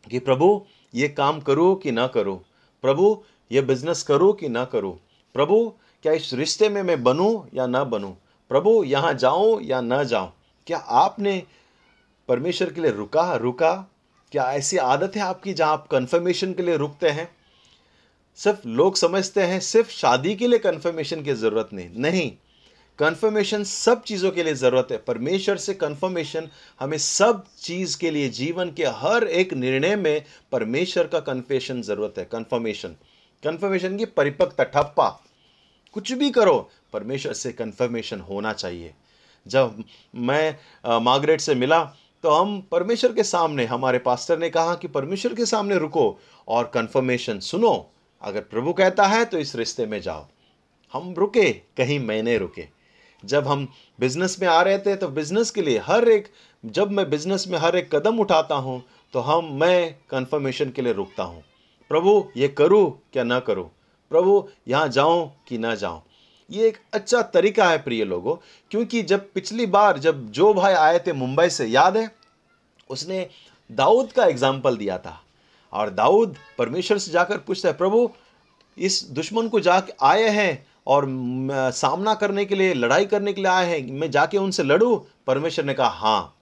कि 0.09 0.19
प्रभु 0.19 0.65
ये 0.95 1.07
काम 1.07 1.39
करो 1.39 1.75
कि 1.75 1.91
ना 1.91 2.07
करो? 2.07 2.35
प्रभु 2.81 3.23
ये 3.51 3.61
बिज़नेस 3.61 4.03
करो 4.03 4.33
कि 4.33 4.49
ना 4.49 4.65
करो? 4.65 4.99
प्रभु 5.33 5.73
क्या 6.03 6.13
इस 6.13 6.33
रिश्ते 6.33 6.69
में 6.69 6.83
मैं 6.83 7.03
बनूं 7.03 7.45
या 7.53 7.67
ना 7.67 7.83
बनूं? 7.83 8.11
प्रभु 8.49 8.83
यहाँ 8.83 9.13
जाऊँ 9.13 9.61
या 9.61 9.81
ना 9.81 10.03
जाऊँ? 10.03 10.33
क्या 10.67 10.77
आपने 10.77 11.43
परमेश्वर 12.29 12.71
के 12.73 12.81
लिए 12.81 12.91
रुका 12.91 13.35
रुका। 13.35 13.73
क्या 14.31 14.51
ऐसी 14.53 14.77
आदत 14.77 15.15
है 15.15 15.21
आपकी 15.21 15.53
जहाँ 15.53 15.73
आप 15.73 15.87
कन्फर्मेशन 15.87 16.53
के 16.53 16.63
लिए 16.63 16.77
रुकते 16.77 17.09
हैं? 17.09 17.29
सिर्फ़ 18.37 18.67
लोग 18.67 18.95
समझते 18.95 19.41
हैं, 19.41 19.59
सिर्फ़ 19.59 19.89
शादी 19.91 20.35
के 20.35 20.47
लिए 20.47 20.59
कन्फर्मेशन 20.59 21.23
की 21.23 21.33
ज़रूरत 21.33 21.69
नहीं। 21.73 21.89
नहीं 21.95 22.31
कन्फर्मेशन 22.99 23.63
सब 23.63 24.03
चीज़ों 24.03 24.31
के 24.31 24.43
लिए 24.43 24.53
ज़रूरत 24.53 24.87
है। 24.91 24.97
परमेश्वर 24.97 25.57
से 25.57 25.73
कन्फर्मेशन 25.73 26.47
हमें 26.79 26.97
सब 26.97 27.43
चीज़ 27.59 27.97
के 27.97 28.11
लिए, 28.11 28.29
जीवन 28.29 28.71
के 28.71 28.85
हर 28.85 29.23
एक 29.23 29.53
निर्णय 29.53 29.95
में 29.95 30.23
परमेश्वर 30.51 31.07
का 31.07 31.19
कन्फेशन 31.21 31.81
ज़रूरत 31.81 32.13
है। 32.17 32.25
कन्फर्मेशन 32.25 32.95
कन्फर्मेशन 33.43 33.97
की 33.97 34.05
परिपक्वता, 34.07 34.63
ठप्पा। 34.63 35.09
कुछ 35.93 36.11
भी 36.11 36.29
करो, 36.31 36.69
परमेश्वर 36.93 37.33
से 37.33 37.51
कन्फर्मेशन 37.51 38.19
होना 38.21 38.53
चाहिए। 38.53 38.93
जब 39.45 39.83
मैं 40.15 40.99
मार्गरेट 40.99 41.41
से 41.41 41.55
मिला 41.55 41.83
तो 42.23 42.31
हम 42.31 42.59
परमेश्वर 42.71 43.13
के 43.13 43.23
सामने, 43.23 43.65
हमारे 43.65 43.99
पास्टर 43.99 44.37
ने 44.39 44.49
कहा 44.49 44.75
कि 44.75 44.87
परमेश्वर 44.87 45.33
के 45.33 45.45
सामने 45.45 45.77
रुको 45.77 46.05
और 46.47 46.71
कन्फर्मेशन 46.73 47.39
सुनो। 47.39 47.73
अगर 48.21 48.41
प्रभु 48.41 48.73
कहता 48.73 49.07
है 49.07 49.23
तो 49.25 49.37
इस 49.37 49.55
रिश्ते 49.55 49.85
में 49.85 49.99
जाओ। 50.01 50.25
हम 50.93 51.13
रुके, 51.17 51.51
कहीं 51.51 51.99
मैंने 51.99 52.37
रुके। 52.37 52.67
जब 53.23 53.47
हम 53.47 53.67
बिज़नेस 53.99 54.37
में 54.41 54.47
आ 54.47 54.61
रहे 54.61 54.77
थे 54.77 54.95
तो 54.95 55.07
बिज़नेस 55.09 55.51
के 55.51 55.61
लिए 55.61 55.79
हर 55.79 56.09
एक, 56.09 56.27
जब 56.63 56.91
मैं 56.91 57.09
बिज़नेस 57.09 57.47
में 57.47 57.57
हर 57.59 57.75
एक 57.75 57.93
कदम 57.95 58.19
उठाता 58.19 58.55
हूँ 58.55 58.81
तो 59.13 59.19
हम, 59.19 59.49
मैं 59.53 59.95
कन्फर्मेशन 60.09 60.69
के 60.69 60.81
लिए 60.81 60.93
रुकता 60.93 61.23
हूँ। 61.23 61.43
प्रभु, 61.91 62.23
ये 62.37 62.47
करूँ 62.47 62.99
क्या 63.13 63.23
ना 63.23 63.39
करूँ? 63.39 63.69
प्रभु, 64.11 64.47
यहाँ 64.67 64.87
जाऊँ 64.87 65.31
कि 65.47 65.57
ना 65.57 65.75
जाऊँ? 65.75 66.01
ये 66.49 66.67
एक 66.67 66.77
अच्छा 66.93 67.21
तरीका 67.23 67.69
है 67.69 67.77
प्रिय 67.83 68.03
लोगों, 68.05 68.35
क्योंकि 68.71 69.01
जब 69.03 69.31
पिछली 69.33 69.65
बार 69.67 69.97
जब 69.99 70.25
जो 70.31 70.53
भाई 70.53 70.73
आए 70.73 70.99
थे 70.99 71.13
मुंबई 71.13 71.49
से, 71.49 71.65
याद 71.65 71.97
है? 71.97 72.09
उसने 72.89 73.27
दाऊद 73.69 74.11
का 74.11 74.25
एग्ज़ाम्पल 74.25 74.77
दिया 74.77 74.97
था। 74.97 75.19
और 75.73 75.89
दाऊद 75.89 76.35
परमेश्वर 76.57 76.97
से 76.97 77.11
जाकर 77.11 77.37
पूछता 77.37 77.69
है, 77.69 77.77
प्रभु, 77.77 78.09
इस 78.77 79.03
दुश्मन 79.11 79.47
को 79.47 79.59
जाके 79.59 79.93
आए 80.01 80.27
हैं 80.29 80.65
और 80.87 81.05
सामना 81.73 82.13
करने 82.13 82.45
के 82.45 82.55
लिए, 82.55 82.73
लड़ाई 82.73 83.05
करने 83.05 83.33
के 83.33 83.41
लिए 83.41 83.51
आए 83.51 83.65
हैं, 83.67 83.91
मैं 83.91 84.11
जाके 84.11 84.37
उनसे 84.37 84.63
लड़ूं? 84.63 84.97
परमेश्वर 85.27 85.65
ने 85.65 85.73
कहा 85.73 85.87
हाँ। 85.89 86.35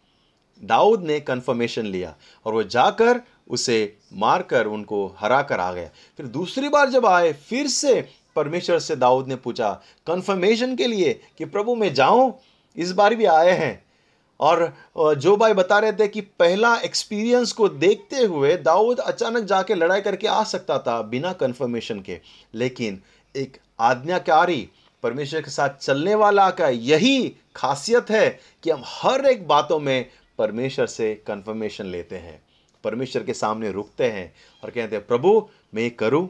दाऊद 0.62 1.04
ने 1.04 1.20
कन्फर्मेशन 1.20 1.86
लिया 1.86 2.14
और 2.46 2.54
वो 2.54 2.64
जाकर 2.66 3.22
उसे 3.50 3.98
मारकर 4.14 4.66
उनको 4.68 5.06
हरा 5.20 5.42
कर 5.42 5.60
आ 5.60 5.72
गया। 5.74 5.90
फिर 6.18 6.26
दूसरी 6.28 6.70
बार 6.70 6.90
जब 6.90 7.06
आए, 7.06 7.32
फिर 7.34 7.68
से 7.68 8.02
परमेश्वर 8.36 8.80
से 8.80 8.96
दाऊद 8.96 9.28
ने 9.28 9.36
पूछा 9.36 9.72
कन्फर्मेशन 10.08 10.76
के 10.76 10.88
लिए 10.88 11.20
कि 11.38 11.46
प्रभु 11.46 11.76
मैं 11.76 11.94
जाऊँ? 11.94 12.34
इस 12.78 12.92
बार 12.92 13.16
भी 13.16 13.26
आए 13.26 13.52
हैं। 13.52 13.84
और 14.40 14.74
जो 15.18 15.36
भाई 15.38 15.54
बता 15.54 15.80
रहे 15.80 15.92
थे 15.92 16.08
कि 16.08 16.22
पहला 16.22 16.76
एक्सपीरियंस 16.78 17.52
को 17.52 17.68
देखते 17.70 18.16
हुए 18.18 18.56
दाऊद 18.58 19.00
अचानक 19.00 19.44
जाके 19.44 19.76
लड़ाई 19.76 20.02
करके 20.02 20.28
आ 20.28 20.44
सकता 20.44 20.78
था 20.80 21.02
बिना 21.02 21.34
कन्फर्मेशन 21.34 22.00
के। 22.00 22.20
लेकिन 22.54 23.02
एक 23.36 23.58
आज्ञाकारी 23.80 24.70
परमेश्वर 25.04 25.42
के 25.42 25.52
साथ 25.52 25.70
चलने 25.70 26.16
वाला 26.16 26.50
का 26.50 26.68
यही 26.68 27.36
खासियत 27.56 28.10
है 28.10 28.30
कि 28.64 28.70
हम 28.70 28.84
हर 28.86 29.26
एक 29.26 29.48
बातों 29.48 29.80
में 29.80 30.06
परमेश्वर 30.38 30.86
से 30.86 31.14
कन्फर्मेशन 31.28 31.86
लेते 31.86 32.16
हैं। 32.16 32.42
परमेश्वर 32.84 33.24
के 33.24 33.34
सामने 33.34 33.72
रुकते 33.72 34.06
हैं 34.06 34.34
और 34.64 34.70
कहते 34.70 34.96
हैं, 34.96 35.08
प्रभु, 35.08 35.48
मैं 35.76 35.90
करूँ? 35.92 36.28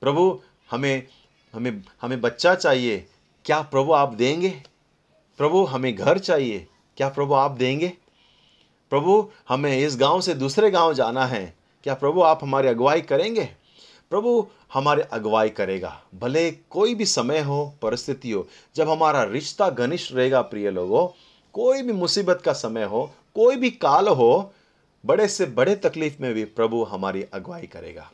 प्रभु, 0.00 0.40
हमें 0.70 1.02
हमें 1.52 1.84
हमें 2.02 2.20
बच्चा 2.20 2.54
चाहिए। 2.54 3.06
क्या 3.44 3.62
प्रभु 3.62 3.92
आप 3.92 4.14
देंगे? 4.14 4.62
प्रभु, 5.38 5.64
हमें 5.64 5.96
घर 5.96 6.18
चाहिए। 6.18 6.66
क्या 6.96 7.08
प्रभु 7.08 7.34
आप 7.34 7.50
देंगे? 7.50 7.92
प्रभु, 8.90 9.30
हमें 9.48 9.78
इस 9.78 9.96
गाँव 9.96 10.20
से 10.20 10.34
दूसरे 10.34 10.70
गाँव 10.70 10.94
जाना 10.94 11.26
है। 11.26 11.56
क्या 11.84 11.94
प्रभु 11.94 12.22
आप 12.22 12.40
हमारी 12.42 12.68
अगुवाई 12.68 13.00
करेंगे? 13.00 13.48
प्रभु 14.10 14.48
हमारे 14.74 15.02
अगुवाई 15.02 15.48
करेगा। 15.48 16.02
भले 16.14 16.50
कोई 16.50 16.94
भी 16.94 17.06
समय 17.06 17.40
हो, 17.40 17.74
परिस्थिति 17.82 18.30
हो, 18.30 18.48
जब 18.76 18.90
हमारा 18.90 19.22
रिश्ता 19.22 19.70
घनिष्ठ 19.70 20.12
रहेगा, 20.12 20.40
प्रिय 20.40 20.70
लोगों, 20.70 21.08
कोई 21.52 21.82
भी 21.82 21.92
मुसीबत 21.92 22.42
का 22.44 22.52
समय 22.52 22.84
हो, 22.84 23.12
कोई 23.34 23.56
भी 23.56 23.70
काल 23.70 24.08
हो, 24.08 24.52
बड़े 25.06 25.28
से 25.28 25.46
बड़े 25.46 25.76
तकलीफ़ 25.76 26.22
में 26.22 26.34
भी 26.34 26.44
प्रभु 26.44 26.84
हमारी 26.84 27.22
अगुवाई 27.22 27.66
करेगा। 27.66 28.10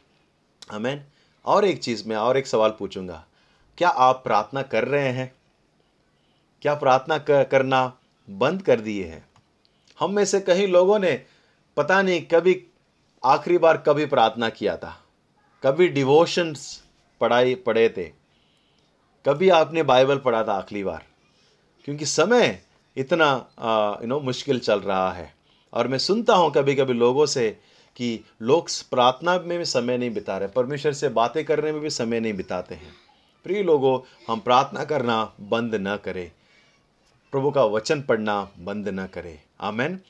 हमें 0.70 1.04
और 1.44 1.64
एक 1.64 1.78
चीज़ 1.78 2.08
में 2.08 2.16
और 2.16 2.36
एक 2.36 2.46
सवाल 2.46 2.70
पूछूँगा। 2.70 3.24
क्या 3.78 3.88
आप 3.88 4.20
प्रार्थना 4.24 4.62
कर 4.62 4.84
रहे 4.84 5.08
हैं? 5.08 5.32
क्या 6.62 6.74
प्रार्थना 6.74 7.18
कर, 7.18 7.44
करना 7.44 7.98
बंद 8.30 8.62
कर 8.62 8.80
दिए 8.80 9.04
हैं? 9.04 9.26
हम 10.00 10.12
में 10.12 10.24
से 10.24 10.40
कई 10.40 10.66
लोगों 10.66 10.98
ने 10.98 11.24
पता 11.76 12.02
नहीं 12.02 12.22
कभी 12.22 12.66
आखिरी 13.24 13.58
बार 13.58 13.76
कभी 13.76 14.06
प्रार्थना 14.06 14.48
किया 14.48 14.76
था। 14.76 14.98
कभी 15.62 15.88
डिवोशंस 15.88 16.82
पढ़ाई 17.20 17.54
पढ़े 17.54 17.88
थे। 17.88 18.04
कभी 19.26 19.48
आपने 19.48 19.82
बाइबल 19.82 20.18
पढ़ा 20.18 20.44
था 20.44 20.52
आखिरी 20.52 20.84
बार। 20.84 21.04
क्योंकि 21.84 22.06
समय 22.06 22.62
इतना 22.96 23.46
यू 24.02 24.08
नो 24.08 24.20
मुश्किल 24.20 24.58
चल 24.58 24.80
रहा 24.80 25.12
है। 25.12 25.34
और 25.72 25.88
मैं 25.88 25.98
सुनता 25.98 26.34
हूँ 26.34 26.52
कभी 26.52 26.74
कभी 26.74 26.92
लोगों 26.92 27.26
से 27.26 27.60
कि 27.96 28.24
लोग 28.42 28.68
प्रार्थना 28.90 29.38
में 29.38 29.58
भी 29.58 29.64
समय 29.64 29.98
नहीं 29.98 30.10
बिता 30.10 30.38
रहे, 30.38 30.48
परमेश्वर 30.48 30.92
से 30.92 31.08
बातें 31.08 31.44
करने 31.44 31.72
में 31.72 31.80
भी 31.80 31.90
समय 31.90 32.20
नहीं 32.20 32.34
बिताते 32.34 32.74
हैं। 32.74 32.92
प्रिय 33.44 33.62
लोगों, 33.62 34.00
हम 34.28 34.40
प्रार्थना 34.40 34.84
करना 34.84 35.32
बंद 35.40 35.74
न 35.74 35.96
करें। 35.96 36.30
प्रभु 37.32 37.50
का 37.50 37.64
वचन 37.64 38.02
पढ़ना 38.02 38.48
बंद 38.58 38.88
न 38.88 39.06
करें। 39.06 39.38
आमेन। 39.60 40.00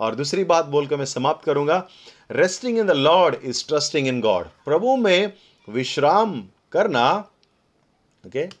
और 0.00 0.14
दूसरी 0.14 0.44
बात 0.44 0.64
बोलकर 0.64 0.96
मैं 0.96 1.04
समाप्त 1.04 1.44
करूँगा। 1.44 1.88
Resting 2.30 2.78
in 2.78 2.86
the 2.86 2.90
Lord 2.90 3.34
is 3.34 3.68
trusting 3.68 4.08
in 4.08 4.20
God 4.20 4.44
प्रभु 4.44 4.96
में 4.96 5.32
विश्राम 5.68 6.44
करना 6.72 7.28
ओके 8.26 8.46
okay? 8.46 8.58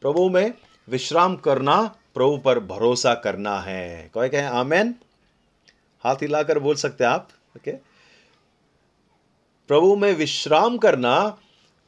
प्रभु 0.00 0.28
में 0.28 0.54
विश्राम 0.88 1.36
करना 1.36 1.96
प्रभु 2.14 2.38
पर 2.38 2.60
भरोसा 2.60 3.14
करना 3.14 3.60
है। 3.60 4.10
कोई 4.14 4.28
कहें 4.28 4.44
आमेन? 4.44 4.94
हाथ 6.04 6.16
हिलाकर 6.16 6.58
बोल 6.58 6.74
सकते 6.74 7.04
हैं 7.04 7.10
आप 7.10 7.28
ओके 7.56 7.70
okay? 7.70 7.95
प्रभु 9.68 9.96
में 9.96 10.12
विश्राम 10.12 10.78
करना, 10.78 11.38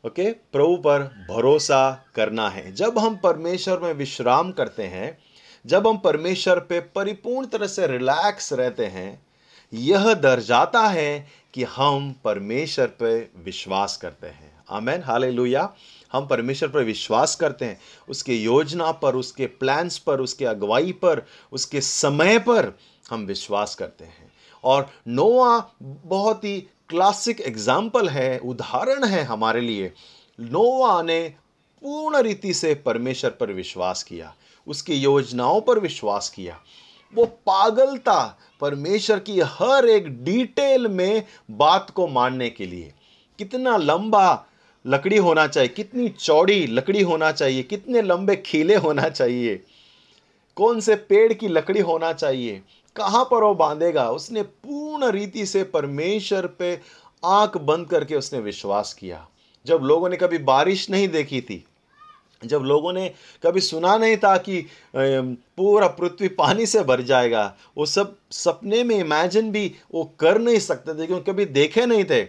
ओके? 0.07 0.31
प्रभु 0.31 0.77
पर 0.77 1.27
भरोसा 1.31 2.05
करना 2.15 2.49
है। 2.49 2.73
जब 2.73 2.99
हम 2.99 3.17
परमेश्वर 3.17 3.79
में 3.79 3.93
विश्राम 3.93 4.53
करते 4.53 4.83
हैं, 4.83 5.19
जब 5.67 5.89
हम 5.89 5.99
परमेश्वर 5.99 6.61
पे 6.61 6.81
परिपूर्ण 6.81 7.47
तरह 7.47 7.67
से 7.67 7.87
रिलैक्स 7.87 8.53
रहते 8.53 8.87
हैं, 8.87 9.27
यह 9.73 10.15
दर्जाता 10.15 10.81
है 10.81 11.29
कि 11.55 11.63
हम 11.63 12.15
परमेश्वर 12.25 12.87
पे 12.87 13.29
विश्वास 13.37 13.97
करते 13.97 14.27
हैं। 14.27 14.59
Amen, 14.71 15.03
hallelujah. 15.03 15.75
हम 16.13 16.27
परमेश्वर 16.27 16.69
पर 16.69 16.85
विश्वास 16.85 17.37
करते 17.37 17.65
हैं। 17.65 17.81
उसके 18.09 18.35
योजना 18.35 18.93
पर, 18.93 19.17
उसके 19.17 19.47
प्लान्स 19.47 19.99
पर, 19.99 20.21
उसके 20.21 20.45
अगुवाई 20.45 20.93
पर, 20.93 21.23
उसके 21.53 21.81
समय 21.81 22.39
पर 22.39 22.79
हम 23.11 23.25
विश्वास 23.27 23.75
करते 23.75 24.05
हैं। 24.05 24.33
और 24.65 24.91
नोआ 25.09 25.71
बहुत 25.83 26.45
ही 26.45 26.69
क्लासिक 26.91 27.41
एग्ज़ाम्पल 27.41 28.09
है, 28.09 28.39
उदाहरण 28.39 29.05
है 29.05 29.23
हमारे 29.25 29.61
लिए। 29.61 29.93
नोवा 30.39 31.01
ने 31.03 31.21
पूर्ण 31.83 32.23
रीति 32.23 32.53
से 32.55 32.75
परमेश्वर 32.75 33.31
पर 33.31 33.53
विश्वास 33.53 34.03
किया, 34.03 34.35
उसकी 34.67 34.95
योजनाओं 34.95 35.61
पर 35.61 35.79
विश्वास 35.79 36.29
किया। 36.29 36.59
वो 37.15 37.25
पागल 37.25 37.97
था 37.99 38.39
परमेश्वर 38.61 39.19
की 39.19 39.41
हर 39.41 39.89
एक 39.89 40.09
डिटेल 40.25 40.89
में 40.89 41.23
बात 41.51 41.91
को 41.91 42.07
मानने 42.07 42.49
के 42.51 42.67
लिए। 42.67 42.93
कितना 43.39 43.77
लंबा 43.77 44.47
लकड़ी 44.85 45.17
होना 45.17 45.47
चाहिए, 45.47 45.69
कितनी 45.69 46.09
चौड़ी 46.09 46.67
लकड़ी 46.67 47.03
होना 47.03 47.33
चाहिए, 47.33 47.63
कितने 47.63 48.03
लंबे 48.03 48.37
खीले 48.37 48.77
होना 48.77 49.09
चाहिए। 49.09 49.61
कौन 50.57 50.81
से 50.81 50.95
पेड़ 50.95 51.33
की 51.33 51.49
लकड़ी 51.49 51.81
होना 51.81 52.13
चाहिए। 52.13 52.63
कहाँ 52.99 53.25
पर 53.25 53.45
वो 53.45 53.55
बांधेगा? 53.55 54.09
उसने 54.11 54.43
पूर्ण 54.43 55.11
रीति 55.13 55.47
से 55.47 55.63
परमेश्वर 55.65 56.47
पे 56.59 56.79
आँख 57.23 57.57
बंद 57.59 57.89
करके 57.89 58.17
उसने 58.17 58.41
विश्वास 58.41 58.93
किया। 58.95 59.27
जब 59.67 59.83
लोगों 59.83 60.09
ने 60.09 60.17
कभी 60.17 60.39
बारिश 60.39 60.89
नहीं 60.91 61.09
देखी 61.09 61.41
थी, 61.41 61.65
जब 62.43 62.63
लोगों 62.63 62.93
ने 62.93 63.09
कभी 63.43 63.61
सुना 63.61 63.97
नहीं 63.99 64.17
था 64.17 64.37
कि 64.39 64.61
पूरा 64.95 65.87
पृथ्वी 65.89 66.29
पानी 66.31 66.67
से 66.67 66.83
भर 66.83 67.01
जाएगा, 67.03 67.55
वो 67.77 67.87
सब 67.87 68.17
सपने 68.31 68.83
में 68.85 68.97
इमेजिन 68.97 69.51
भी 69.53 69.75
वो 69.95 70.05
कर 70.21 70.39
नहीं 70.39 70.59
सकते 70.61 70.95
थे, 70.95 71.07
क्योंकि 71.07 71.31
कभी 71.33 71.45
देखे 71.47 71.87
नहीं 71.87 72.05
थे। 72.05 72.27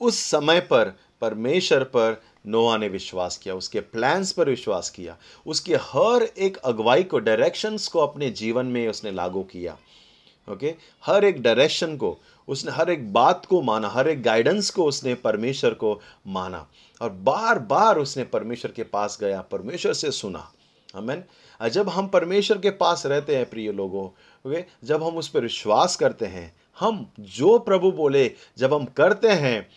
उस 0.00 0.18
समय 0.20 0.60
पर 0.60 0.94
परमेश्वर 1.20 1.84
पर 1.84 2.20
नोआ 2.46 2.76
ने 2.76 2.88
विश्वास 2.88 3.36
किया, 3.36 3.54
उसके 3.54 3.80
प्लान्स 3.80 4.32
पर 4.32 4.48
विश्वास 4.48 4.90
किया, 4.90 5.16
उसके 5.46 5.74
हर 5.74 6.28
एक 6.38 6.56
अगुवाई 6.56 7.02
को 7.02 7.18
डायरेक्शंस 7.18 7.88
को 7.88 8.00
अपने 8.00 8.30
जीवन 8.32 8.66
में 8.66 8.88
उसने 8.88 9.12
लागू 9.12 9.42
किया। 9.42 9.76
ओके 10.48 10.74
हर 11.04 11.24
एक 11.24 11.42
डायरेक्शन 11.42 11.96
को, 11.96 12.18
उसने, 12.48 12.72
हर 12.72 12.90
एक 12.90 13.12
बात 13.12 13.46
को 13.46 13.60
माना, 13.62 13.88
हर 13.88 14.08
एक 14.08 14.22
गाइडेंस 14.22 14.70
को 14.70 14.84
उसने 14.84 15.14
परमेश्वर 15.14 15.74
को 15.74 16.00
माना। 16.26 16.66
और 17.02 17.10
बार 17.10 17.58
बार 17.58 17.98
उसने 17.98 18.24
परमेश्वर 18.24 18.72
के 18.72 18.82
पास 18.82 19.18
गया, 19.20 19.40
परमेश्वर 19.40 19.92
से 19.92 20.10
सुना। 20.10 20.52
हमें 20.96 21.24
जब 21.68 21.88
हम 21.88 22.06
परमेश्वर 22.06 22.58
के 22.58 22.70
पास 22.70 23.06
रहते 23.06 23.36
हैं, 23.36 23.50
प्रिय 23.50 23.72
लोगों 23.72 24.04
ओके 24.44 24.64
जब 24.84 25.02
हम 25.02 25.16
उस 25.16 25.28
पर 25.28 25.40
विश्वास 25.40 25.96
करते 25.96 26.26
हैं, 26.26 26.54
हम 26.78 27.10
जो 27.20 27.58
प्रभु 27.58 27.90
बोले, 27.92 28.30
जब 28.58 28.74
हम 28.74 28.84
करते 28.84 29.28
हैं, 29.28 29.68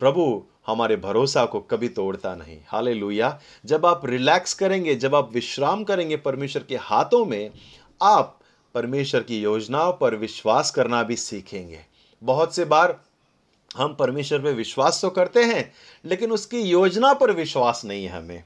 प्रभु 0.00 0.42
हमारे 0.66 0.96
भरोसा 0.96 1.44
को 1.44 1.60
कभी 1.60 1.88
तोड़ता 1.88 2.34
नहीं। 2.34 2.58
हाले 2.66 2.94
जब 3.64 3.86
आप 3.86 4.06
रिलैक्स 4.06 4.54
करेंगे, 4.54 4.94
जब 4.94 5.14
आप 5.14 5.32
विश्राम 5.32 5.84
करेंगे 5.84 6.16
परमेश्वर 6.16 6.62
के 6.62 6.76
हाथों 6.76 7.24
में, 7.24 7.50
आप 8.02 8.38
परमेश्वर 8.76 9.22
की 9.22 9.40
योजनाओं 9.40 9.92
पर 9.92 10.14
विश्वास 10.14 10.70
करना 10.70 11.02
भी 11.02 11.16
सीखेंगे। 11.16 11.80
बहुत 12.22 12.54
से 12.54 12.64
बार 12.64 13.00
हम 13.76 13.94
परमेश्वर 13.94 14.38
पर 14.38 14.52
विश्वास 14.52 15.02
तो 15.02 15.10
करते 15.10 15.44
हैं, 15.44 15.72
लेकिन 16.04 16.32
उसकी 16.32 16.60
योजना 16.60 17.12
पर 17.12 17.32
विश्वास 17.32 17.82
नहीं 17.84 18.04
है 18.04 18.18
हमें। 18.18 18.44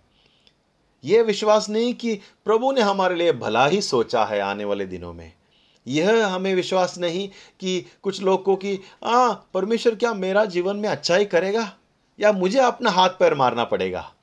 यह 1.05 1.23
विश्वास 1.23 1.71
नहीं 1.71 1.95
कि 1.95 2.15
प्रभु 2.45 2.73
ने 2.73 2.81
हमारे 2.81 3.15
लिए 3.15 3.33
भला 3.33 3.67
ही 3.67 3.83
सोचा 3.83 4.25
है 4.25 4.41
आने 4.41 4.65
वाले 4.65 4.87
दिनों 4.87 5.13
में। 5.13 5.33
यह 5.87 6.27
हमें 6.27 6.55
विश्वास 6.55 6.99
नहीं 6.99 7.29
कि 7.61 7.87
कुछ 8.03 8.23
लोग 8.23 8.45
को, 8.45 8.59
आ, 9.05 9.33
परमेश्वर 9.33 9.95
क्या 9.95 10.15
मेरा 10.15 10.45
जीवन 10.45 10.77
में 10.77 10.89
अच्छा 10.89 11.17
ही 11.17 11.25
करेगा? 11.25 11.77
या 12.21 12.33
मुझे 12.33 12.59
अपना 12.59 12.91
हाथ 12.91 13.09
पैर 13.09 13.35
मारना 13.35 13.65
पड़ेगा? 13.65 14.15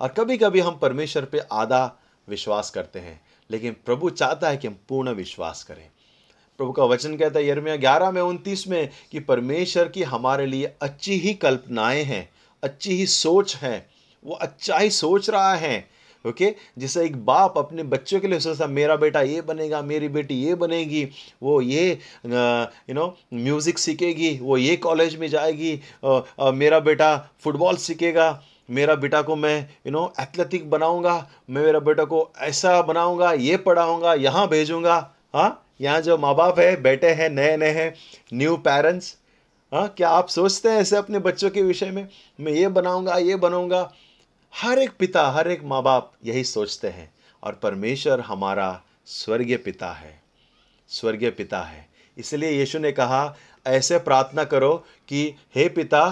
और 0.00 0.08
कभी 0.08 0.38
कभी 0.38 0.60
हम 0.60 0.76
परमेश्वर 0.76 1.24
पे 1.24 1.38
आधा 1.38 1.98
विश्वास 2.28 2.70
करते 2.70 2.98
हैं। 2.98 3.31
लेकिन 3.52 3.76
प्रभु 3.86 4.10
चाहता 4.10 4.48
है 4.48 4.56
कि 4.56 4.66
हम 4.66 4.76
पूर्ण 4.88 5.12
विश्वास 5.12 5.62
करें। 5.62 5.88
प्रभु 6.58 6.72
का 6.72 6.84
वचन 6.84 7.16
कहता 7.16 7.38
है 7.38 7.46
यरमिया 7.48 7.76
ग्यारह 7.76 8.10
में 8.10 8.20
उनतीस 8.22 8.66
में 8.68 8.88
कि 9.12 9.20
परमेश्वर 9.20 9.88
की 9.88 10.02
हमारे 10.02 10.46
लिए 10.46 10.72
अच्छी 10.82 11.18
ही 11.18 11.34
कल्पनाएँ 11.34 12.02
हैं 12.02 12.28
अच्छी 12.62 12.96
ही 12.96 13.06
सोच 13.06 13.56
है 13.56 13.86
वो 14.24 14.34
अच्छा 14.34 14.78
ही 14.78 14.90
सोच 14.90 15.30
रहा 15.30 15.54
है। 15.54 15.78
ओके? 16.24 16.44
okay? 16.44 16.58
जैसे 16.78 17.04
एक 17.04 17.16
बाप 17.24 17.58
अपने 17.58 17.82
बच्चों 17.82 18.20
के 18.20 18.28
लिए 18.28 18.40
सोचता 18.40 18.66
मेरा 18.66 18.96
बेटा 18.96 19.20
ये 19.20 19.40
बनेगा 19.40 19.80
मेरी 19.82 20.08
बेटी 20.08 20.34
ये 20.34 20.54
बनेगी 20.54 21.04
वो 21.42 21.60
ये 21.60 21.90
यू 22.26 22.94
नो 22.94 23.06
म्यूज़िक 23.34 23.78
सीखेगी 23.78 24.38
वो 24.42 24.56
ये 24.56 24.76
कॉलेज 24.76 25.16
में 25.16 25.28
जाएगी 25.28 25.80
आ, 26.04 26.20
आ, 26.40 26.50
मेरा 26.50 26.80
बेटा 26.80 27.16
फुटबॉल 27.40 27.76
सीखेगा। 27.76 28.30
मेरा 28.72 28.94
बेटा 28.96 29.22
को 29.22 29.36
मैं 29.36 29.58
यू 29.86 29.92
नो 29.92 30.12
एथलेटिक 30.20 30.68
बनाऊँगा, 30.70 31.16
मैं 31.50 31.62
मेरा 31.62 31.78
बेटा 31.80 32.04
को 32.04 32.30
ऐसा 32.40 32.80
बनाऊँगा, 32.82 33.32
ये 33.32 33.56
पढ़ाऊँगा, 33.58 34.14
यहाँ 34.14 34.46
भेजूँगा। 34.48 34.96
हाँ 35.34 35.66
यहाँ 35.80 36.00
जो 36.00 36.16
माँ 36.18 36.34
बाप 36.34 36.58
है 36.58 36.80
बेटे 36.82 37.10
हैं 37.10 37.28
नए 37.30 37.56
नए 37.56 37.70
हैं 37.70 37.94
न्यू 38.32 38.56
पेरेंट्स 38.58 39.16
हाँ 39.72 39.86
क्या 39.88 40.08
आप 40.08 40.28
सोचते 40.28 40.68
हैं 40.68 40.80
ऐसे 40.80 40.96
अपने 40.96 41.18
बच्चों 41.18 41.50
के 41.50 41.62
विषय 41.62 41.90
में? 41.90 42.08
मैं 42.40 42.52
ये 42.52 42.68
बनाऊँगा 42.68 43.16
ये 43.16 43.36
बनाऊँगा। 43.36 43.90
हर 44.52 44.78
एक 44.78 44.90
पिता, 44.98 45.30
हर 45.30 45.50
एक 45.50 45.62
माँ 45.64 45.82
बाप 45.82 46.12
यही 46.24 46.44
सोचते 46.44 46.88
हैं, 46.88 47.12
और 47.42 47.52
परमेश्वर 47.52 48.20
हमारा 48.20 48.82
स्वर्गीय 49.06 49.56
पिता 49.56 49.90
है, 49.92 50.20
स्वर्गीय 50.90 51.30
पिता 51.30 51.60
है। 51.60 51.86
इसलिए 52.16 52.50
यीशु 52.50 52.78
ने 52.78 52.92
कहा, 52.92 53.34
ऐसे 53.66 53.98
प्रार्थना 53.98 54.44
करो 54.44 54.74
कि, 55.08 55.34
हे 55.54 55.68
पिता 55.68 56.04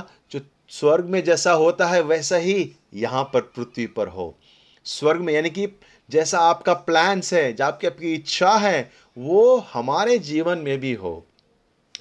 स्वर्ग 0.70 1.04
में 1.04 1.24
जैसा 1.24 1.52
होता 1.52 1.86
है, 1.86 2.02
वैसा 2.02 2.36
ही 2.36 2.72
यहाँ 2.94 3.24
पर 3.24 3.40
पृथ्वी 3.40 3.86
पर 3.86 4.08
हो। 4.08 4.38
स्वर्ग 4.84 5.20
में, 5.20 5.34
यानी 5.34 5.50
कि 5.50 5.68
जैसा 6.10 6.38
आपका 6.38 6.74
प्लान्स 6.74 7.34
है, 7.34 7.52
जो 7.52 7.64
आपकी 7.64 7.86
आपकी 7.86 8.14
इच्छा 8.14 8.52
है, 8.52 8.92
वो 9.18 9.58
हमारे 9.72 10.18
जीवन 10.18 10.58
में 10.58 10.80
भी 10.80 10.92
हो। 10.92 11.26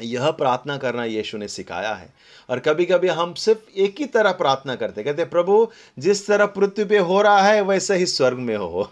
यह 0.01 0.31
प्रार्थना 0.31 0.77
करना 0.77 1.03
यीशु 1.03 1.37
ने 1.37 1.47
सिखाया 1.47 1.93
है। 1.93 2.09
और 2.49 2.59
कभी 2.59 2.85
कभी 2.85 3.07
हम 3.07 3.33
सिर्फ़ 3.33 3.59
एक 3.77 3.95
ही 3.99 4.05
तरह 4.05 4.31
प्रार्थना 4.31 4.75
करते 4.75 5.03
कहते 5.03 5.25
प्रभु, 5.25 5.67
जिस 5.99 6.27
तरह 6.27 6.45
पृथ्वी 6.45 6.85
पे 6.85 6.97
हो 6.97 7.21
रहा 7.21 7.41
है, 7.41 7.61
वैसे 7.61 7.95
ही 7.95 8.05
स्वर्ग 8.05 8.37
में 8.37 8.57
हो। 8.57 8.91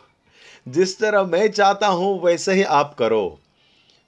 जिस 0.68 1.00
तरह 1.00 1.24
मैं 1.24 1.52
चाहता 1.52 1.88
हूँ, 1.88 2.24
वैसे 2.24 2.54
ही 2.54 2.64
आप 2.64 2.96
करो। 3.00 3.40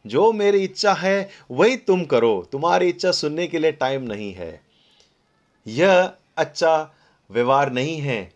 जो 0.07 0.31
मेरी 0.31 0.63
इच्छा 0.63 0.93
है, 0.93 1.29
वही 1.51 1.77
तुम 1.77 2.03
करो। 2.03 2.47
तुम्हारी 2.51 2.89
इच्छा 2.89 3.11
सुनने 3.11 3.47
के 3.47 3.59
लिए 3.59 3.71
टाइम 3.71 4.03
नहीं 4.03 4.33
है। 4.33 4.68
यह 5.69 6.11
अच्छा 6.37 6.93
व्यवहार 7.31 7.71
नहीं 7.71 7.97
है। 7.97 8.33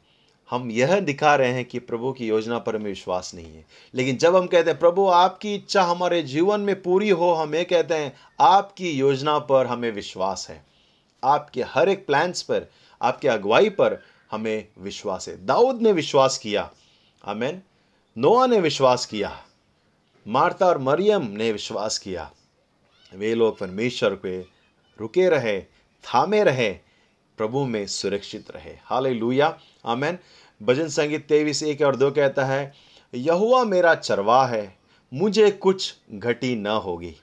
हम 0.49 0.71
यह 0.71 0.99
दिखा 0.99 1.36
रहे 1.36 1.51
हैं 1.51 1.65
कि 1.65 1.79
प्रभु 1.79 2.11
की 2.11 2.27
योजना 2.27 2.59
पर 2.59 2.75
हमें 2.75 2.86
विश्वास 2.86 3.31
नहीं 3.36 3.55
है। 3.55 3.65
लेकिन 3.95 4.17
जब 4.17 4.36
हम 4.36 4.47
कहते 4.47 4.69
हैं, 4.69 4.79
प्रभु, 4.79 5.07
आपकी 5.07 5.55
इच्छा 5.55 5.84
हमारे 5.84 6.23
जीवन 6.23 6.61
में 6.61 6.81
पूरी 6.81 7.09
हो, 7.09 7.34
हम 7.34 7.55
ये 7.55 7.63
कहते 7.63 7.93
हैं, 7.93 8.15
आपकी 8.41 8.91
योजना 8.91 9.39
पर 9.39 9.65
हमें 9.65 9.91
विश्वास 9.91 10.47
है। 10.49 10.65
आपके 11.23 11.63
हर 11.63 11.89
एक 11.89 12.05
प्लान्स 12.05 12.41
पर, 12.41 12.65
आपके 13.01 13.27
अगुवाई 13.27 13.69
पर 13.69 14.03
हमें 14.31 14.67
विश्वास 14.79 15.29
है। 15.29 15.45
दाऊद 15.45 15.81
ने 15.81 15.91
विश्वास 15.91 16.38
किया। 16.38 16.71
आमेन। 17.25 17.61
नोआ 18.17 18.47
ने 18.47 18.59
विश्वास 18.59 19.05
किया। 19.05 19.43
मार्ता 20.27 20.65
और 20.65 20.77
मरियम 20.77 21.27
ने 21.27 21.51
विश्वास 21.51 21.97
किया। 21.97 22.31
वे 23.13 23.36
लोग 23.36 23.59
परमेश्वर 23.59 24.15
पे 24.15 24.45
रुके 24.99 25.29
रहे, 25.29 25.61
थामे 26.03 26.43
रहे। 26.43 26.92
प्रभु 27.38 27.65
में 27.65 27.86
सुरक्षित 27.88 28.51
रहे। 28.51 28.75
हाल 28.84 29.07
लुया 29.07 29.57
आमेन। 29.86 30.17
भजन 30.61 30.88
संगीत 30.88 31.27
तेईस 31.27 31.63
एक 31.63 31.81
और 31.81 31.95
दो 31.95 32.11
कहता 32.11 32.45
है 32.45 32.73
यहुआ 33.13 33.63
मेरा 33.63 33.93
चरवा 33.95 34.45
है, 34.45 34.77
मुझे 35.13 35.49
कुछ 35.51 35.93
घटी 36.13 36.55
न 36.55 36.67
होगी। 36.67 37.15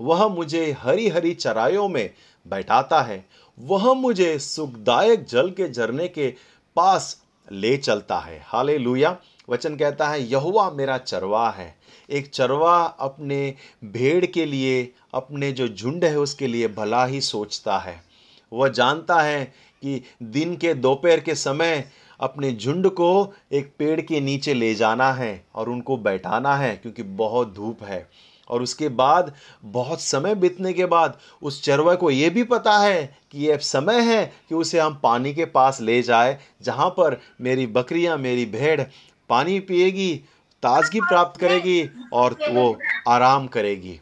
वह 0.00 0.26
मुझे 0.28 0.70
हरी 0.72 1.08
हरी 1.08 1.34
चरायों 1.34 1.88
में 1.88 2.10
बैठाता 2.46 3.00
है। 3.02 3.24
वह 3.58 3.92
मुझे 3.94 4.38
सुखदायक 4.38 5.24
जल 5.24 5.50
के 5.50 5.68
झरने 5.68 6.08
के 6.08 6.34
पास 6.76 7.22
ले 7.52 7.76
चलता 7.76 8.18
है। 8.18 8.42
हाले 8.46 8.78
लुया 8.78 9.16
वचन 9.48 9.76
कहता 9.76 10.08
है 10.08 10.22
यहुआ 10.22 10.70
मेरा 10.70 10.98
चरवा 10.98 11.50
है। 11.50 11.74
एक 12.10 12.26
चरवा 12.26 12.82
अपने 12.82 13.54
भेड़ 13.84 14.26
के 14.26 14.44
लिए, 14.44 14.92
अपने 15.14 15.52
जो 15.52 15.68
झुंड 15.68 16.04
है 16.04 16.18
उसके 16.18 16.46
लिए 16.46 16.68
भला 16.68 17.04
ही 17.06 17.20
सोचता 17.20 17.78
है। 17.78 18.11
वह 18.52 18.68
जानता 18.68 19.20
है 19.20 19.44
कि 19.82 20.02
दिन 20.22 20.56
के 20.56 20.74
दोपहर 20.74 21.20
के 21.20 21.34
समय 21.34 21.90
अपने 22.20 22.52
झुंड 22.52 22.88
को 22.88 23.34
एक 23.52 23.72
पेड़ 23.78 24.00
के 24.00 24.20
नीचे 24.20 24.54
ले 24.54 24.74
जाना 24.74 25.12
है 25.12 25.44
और 25.54 25.68
उनको 25.68 25.96
बैठाना 25.96 26.56
है, 26.56 26.76
क्योंकि 26.76 27.02
बहुत 27.02 27.54
धूप 27.54 27.82
है। 27.82 28.10
और 28.50 28.62
उसके 28.62 28.88
बाद, 28.88 29.34
बहुत 29.64 30.00
समय 30.00 30.34
बीतने 30.34 30.72
के 30.72 30.86
बाद, 30.86 31.18
उस 31.42 31.62
चरवा 31.62 31.94
को 31.94 32.10
ये 32.10 32.30
भी 32.30 32.44
पता 32.44 32.78
है 32.78 33.18
कि 33.30 33.38
ये 33.38 33.58
समय 33.58 34.00
है 34.00 34.32
कि 34.48 34.54
उसे 34.54 34.78
हम 34.78 35.00
पानी 35.02 35.34
के 35.34 35.44
पास 35.44 35.80
ले 35.80 36.02
जाए, 36.02 36.38
जहाँ 36.62 36.90
पर 36.90 37.20
मेरी 37.40 37.66
बकरियाँ, 37.66 38.18
मेरी 38.18 38.46
भेड़ 38.46 38.80
पानी 39.28 39.60
पिएगी, 39.60 40.14
ताजगी 40.62 41.00
प्राप्त 41.00 41.40
करेगी 41.40 41.90
और 42.12 42.36
वो 42.50 42.78
आराम 43.08 43.46
करेगी। 43.46 44.00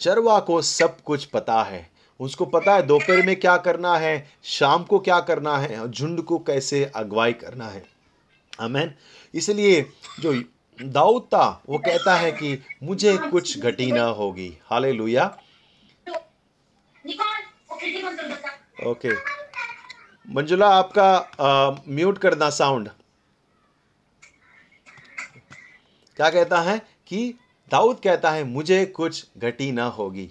चरवा 0.00 0.40
को 0.40 0.62
सब 0.62 1.00
कुछ 1.00 1.24
पता 1.24 1.62
है। 1.62 1.91
उसको 2.22 2.44
पता 2.46 2.74
है 2.74 2.82
दोपहर 2.82 3.22
में 3.26 3.34
क्या 3.40 3.56
करना 3.56 3.96
है 3.98 4.14
शाम 4.44 4.82
को 4.84 4.98
क्या 4.98 5.20
करना 5.20 5.56
है 5.58 5.80
और 5.80 5.88
झुंड 5.88 6.22
को 6.22 6.38
कैसे 6.38 6.84
अगवाई 6.96 7.32
करना 7.32 7.68
है। 7.68 7.84
अमेन 8.60 8.94
इसलिए 9.34 9.80
जो 10.20 10.32
दाऊद 10.78 11.22
था 11.22 11.46
वो 11.68 11.78
कहता 11.78 12.14
है 12.16 12.32
कि 12.32 12.58
मुझे 12.82 13.16
कुछ 13.30 13.58
घटी 13.58 13.90
ना 13.92 14.04
होगी। 14.04 14.48
हाले 14.64 14.92
लुया 14.92 15.26
ओके। 18.86 19.14
मंजुला 20.28 20.68
आपका 20.68 21.08
आ, 21.40 21.70
म्यूट 21.88 22.18
करना 22.18 22.50
साउंड। 22.50 22.88
क्या 26.16 26.30
कहता 26.30 26.60
है 26.60 26.78
कि 27.06 27.34
दाऊद 27.70 28.00
कहता 28.04 28.30
है 28.30 28.44
मुझे 28.44 28.84
कुछ 28.86 29.26
घटी 29.38 29.70
ना 29.72 29.84
होगी। 29.88 30.28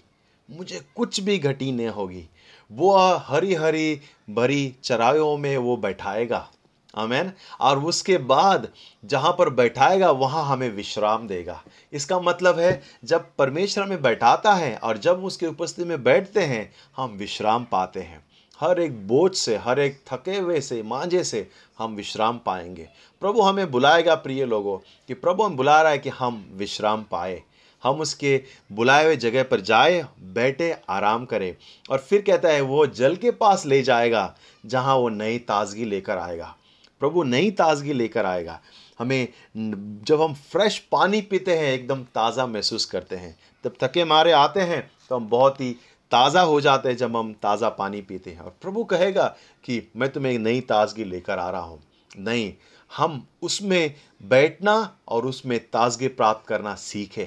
मुझे 0.52 0.82
कुछ 0.96 1.20
भी 1.20 1.38
घटी 1.40 1.72
नहीं 1.72 1.88
होगी। 1.88 2.30
वो 2.72 2.98
हरी 2.98 3.54
हरी 3.54 4.02
भरी 4.30 4.76
चरायों 4.84 5.38
में 5.38 5.58
वो 5.58 5.78
बैठाएगा। 5.78 6.50
आमेन। 6.96 7.32
और 7.60 7.84
उसके 7.84 8.18
बाद 8.18 8.70
जहाँ 9.06 9.36
पर 9.40 9.50
बैठाएगा, 9.50 10.12
वहाँ 10.12 10.46
हमें 10.46 10.70
विश्राम 10.70 11.28
देगा। 11.28 11.64
इसका 11.94 12.20
मतलब 12.20 12.60
है, 12.60 12.82
जब 13.04 13.28
परमेश्वर 13.38 13.86
में 13.86 14.02
बैठाता 14.02 14.54
है 14.54 14.78
और 14.78 14.98
जब 14.98 15.24
उसके 15.24 15.48
उपस्थिति 15.48 15.90
में 15.90 16.04
बैठते 16.04 16.42
हैं, 16.42 16.74
हम 16.98 17.10
विश्राम 17.10 17.68
पाते 17.72 18.00
हैं। 18.00 18.26
हर 18.60 18.80
एक 18.80 19.08
बोझ 19.08 19.36
से, 19.36 19.58
हर 19.58 19.80
एक 19.80 20.02
थके 20.14 20.38
हुए 20.38 20.62
से, 20.62 20.84
मांझे 20.84 21.24
से 21.24 21.50
हम 21.80 21.96
विश्राम 21.96 22.38
पाएँगे। 22.38 22.90
प्रभु 23.22 23.42
हमें 23.42 23.72
बुलाएगा, 23.72 24.16
प्रिय 24.16 24.46
लोगों, 24.46 24.78
कि 25.08 25.14
प्रभु 25.14 25.44
हम 25.44 25.56
बुला 25.56 25.82
रहा 25.82 25.92
है 25.92 25.98
कि 25.98 26.10
हम 26.10 26.50
विश्राम 26.54 27.04
पाए। 27.04 27.44
हम 27.84 28.02
उसके 28.02 28.42
बुलाए 28.72 29.06
हुए 29.06 29.16
जगह 29.18 29.44
पर 29.44 29.62
जाए, 29.62 30.04
बैठे, 30.20 30.76
आराम 30.90 31.26
करें। 31.26 31.56
और 31.90 32.00
फिर 32.00 32.22
कहता 32.22 32.50
है, 32.50 32.62
वो 32.62 32.86
जल 32.88 33.16
के 33.16 33.32
पास 33.34 33.66
ले 33.66 33.82
जाएगा, 33.84 34.34
जहाँ 34.64 34.96
वो 34.96 35.10
नई 35.10 35.38
ताजगी 35.40 35.86
लेकर 35.86 36.18
आएगा। 36.18 36.56
प्रभु, 37.02 37.24
नई 37.24 37.52
ताजगी 37.52 37.94
लेकर 37.94 38.26
आएगा। 38.26 38.60
हमें 39.00 39.28
जब 39.58 40.22
हम 40.22 40.34
फ्रेश 40.34 40.78
पानी 40.92 41.22
पीते 41.22 41.58
हैं, 41.58 41.72
एकदम 41.74 42.04
ताज़ा 42.06 42.46
महसूस 42.48 42.86
करते 42.86 43.16
हैं। 43.16 43.38
जब 43.64 43.74
थके 43.84 44.04
मारे 44.06 44.32
आते 44.32 44.60
हैं 44.62 44.90
तो 45.10 45.16
हम 45.16 45.28
बहुत 45.30 45.62
ही 45.62 45.72
ताज़ा 46.12 46.42
हो 46.42 46.60
जाते 46.62 46.90
हैं 46.90 46.98
जब 46.98 47.16
हम 47.18 47.34
ताज़ा 47.34 47.70
पानी 47.70 48.02
पीते 48.02 48.30
हैं। 48.30 48.40
और 48.40 48.56
प्रभु 48.62 48.84
कहेगा 48.84 49.26
कि, 49.64 49.82
मैं 49.96 50.10
तुम्हें 50.12 50.38
नई 50.40 50.62
ताजगी 50.62 51.04
लेकर 51.04 51.40
आ 51.40 51.50
रहा 51.50 51.62
हूँ। 51.62 51.82
नहीं, 52.18 52.54
हम 52.92 53.26
उसमें 53.42 53.94
बैठना 54.24 54.74
और 55.08 55.26
उसमें 55.26 55.60
ताजगी 55.60 56.08
प्राप्त 56.08 56.48
करना 56.48 56.76
सीखें। 56.76 57.26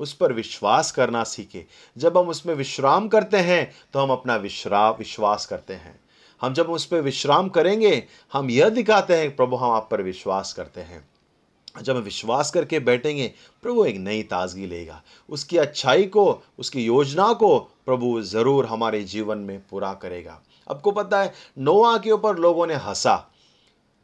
उस 0.00 0.12
पर 0.12 0.32
विश्वास 0.32 0.90
करना 0.92 1.22
सीखे। 1.24 1.64
जब 1.96 2.18
हम 2.18 2.28
उसमें 2.28 2.54
विश्राम 2.54 3.08
करते 3.08 3.36
हैं 3.36 3.70
तो 3.92 3.98
हम 3.98 4.10
अपना 4.10 4.36
विश्राम 4.36 4.94
विश्वास 4.94 5.46
करते 5.46 5.74
हैं। 5.74 5.98
हम 6.40 6.54
जब 6.54 6.70
उस 6.70 6.84
पर 6.86 7.00
विश्राम 7.00 7.48
करेंगे, 7.48 8.02
हम 8.32 8.50
यह 8.50 8.68
दिखाते 8.68 9.16
हैं, 9.16 9.34
प्रभु, 9.36 9.56
हम 9.56 9.70
आप 9.70 9.88
पर 9.90 10.02
विश्वास 10.02 10.52
करते 10.52 10.80
हैं। 10.80 11.08
जब 11.82 11.96
हम 11.96 12.02
विश्वास 12.02 12.50
करके 12.50 12.78
बैठेंगे, 12.80 13.26
प्रभु 13.62 13.84
एक 13.84 13.96
नई 13.96 14.22
ताजगी 14.22 14.66
लेगा। 14.66 15.02
उसकी 15.28 15.56
अच्छाई 15.56 16.04
को, 16.04 16.42
उसकी 16.58 16.84
योजना 16.84 17.32
को 17.32 17.58
प्रभु 17.58 18.20
ज़रूर 18.22 18.66
हमारे 18.66 19.02
जीवन 19.04 19.38
में 19.38 19.60
पूरा 19.70 19.92
करेगा। 19.94 20.40
आपको 20.70 20.90
पता 20.90 21.20
है, 21.20 21.32
नोआ 21.58 21.96
के 21.98 22.10
ऊपर 22.10 22.38
लोगों 22.38 22.66
ने 22.66 22.74
हंसा। 22.76 23.26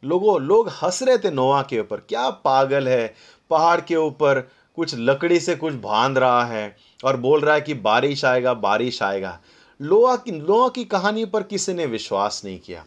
लोगों, 0.03 0.39
लोग 0.41 0.69
हंस 0.69 1.01
रहे 1.03 1.17
थे 1.17 1.31
नोआ 1.31 1.61
के 1.61 1.79
ऊपर। 1.79 1.97
क्या 1.99 2.29
पागल 2.29 2.87
है? 2.87 3.13
पहाड़ 3.49 3.79
के 3.81 3.95
ऊपर 3.95 4.47
कुछ 4.77 4.95
लकड़ी 4.95 5.39
से 5.39 5.55
कुछ 5.55 5.73
बाँध 5.73 6.17
रहा 6.17 6.45
है 6.45 6.77
और 7.05 7.17
बोल 7.17 7.41
रहा 7.41 7.55
है 7.55 7.61
कि 7.61 7.73
बारिश 7.73 8.25
आएगा 8.25 8.53
बारिश 8.53 9.03
आएगा। 9.03 9.39
लोहा 9.81 10.15
की 10.15 10.31
लोहा 10.31 10.69
की 10.69 10.85
कहानी 10.85 11.25
पर 11.25 11.43
किसी 11.43 11.73
ने 11.73 11.85
विश्वास 11.85 12.41
नहीं 12.45 12.59
किया। 12.59 12.85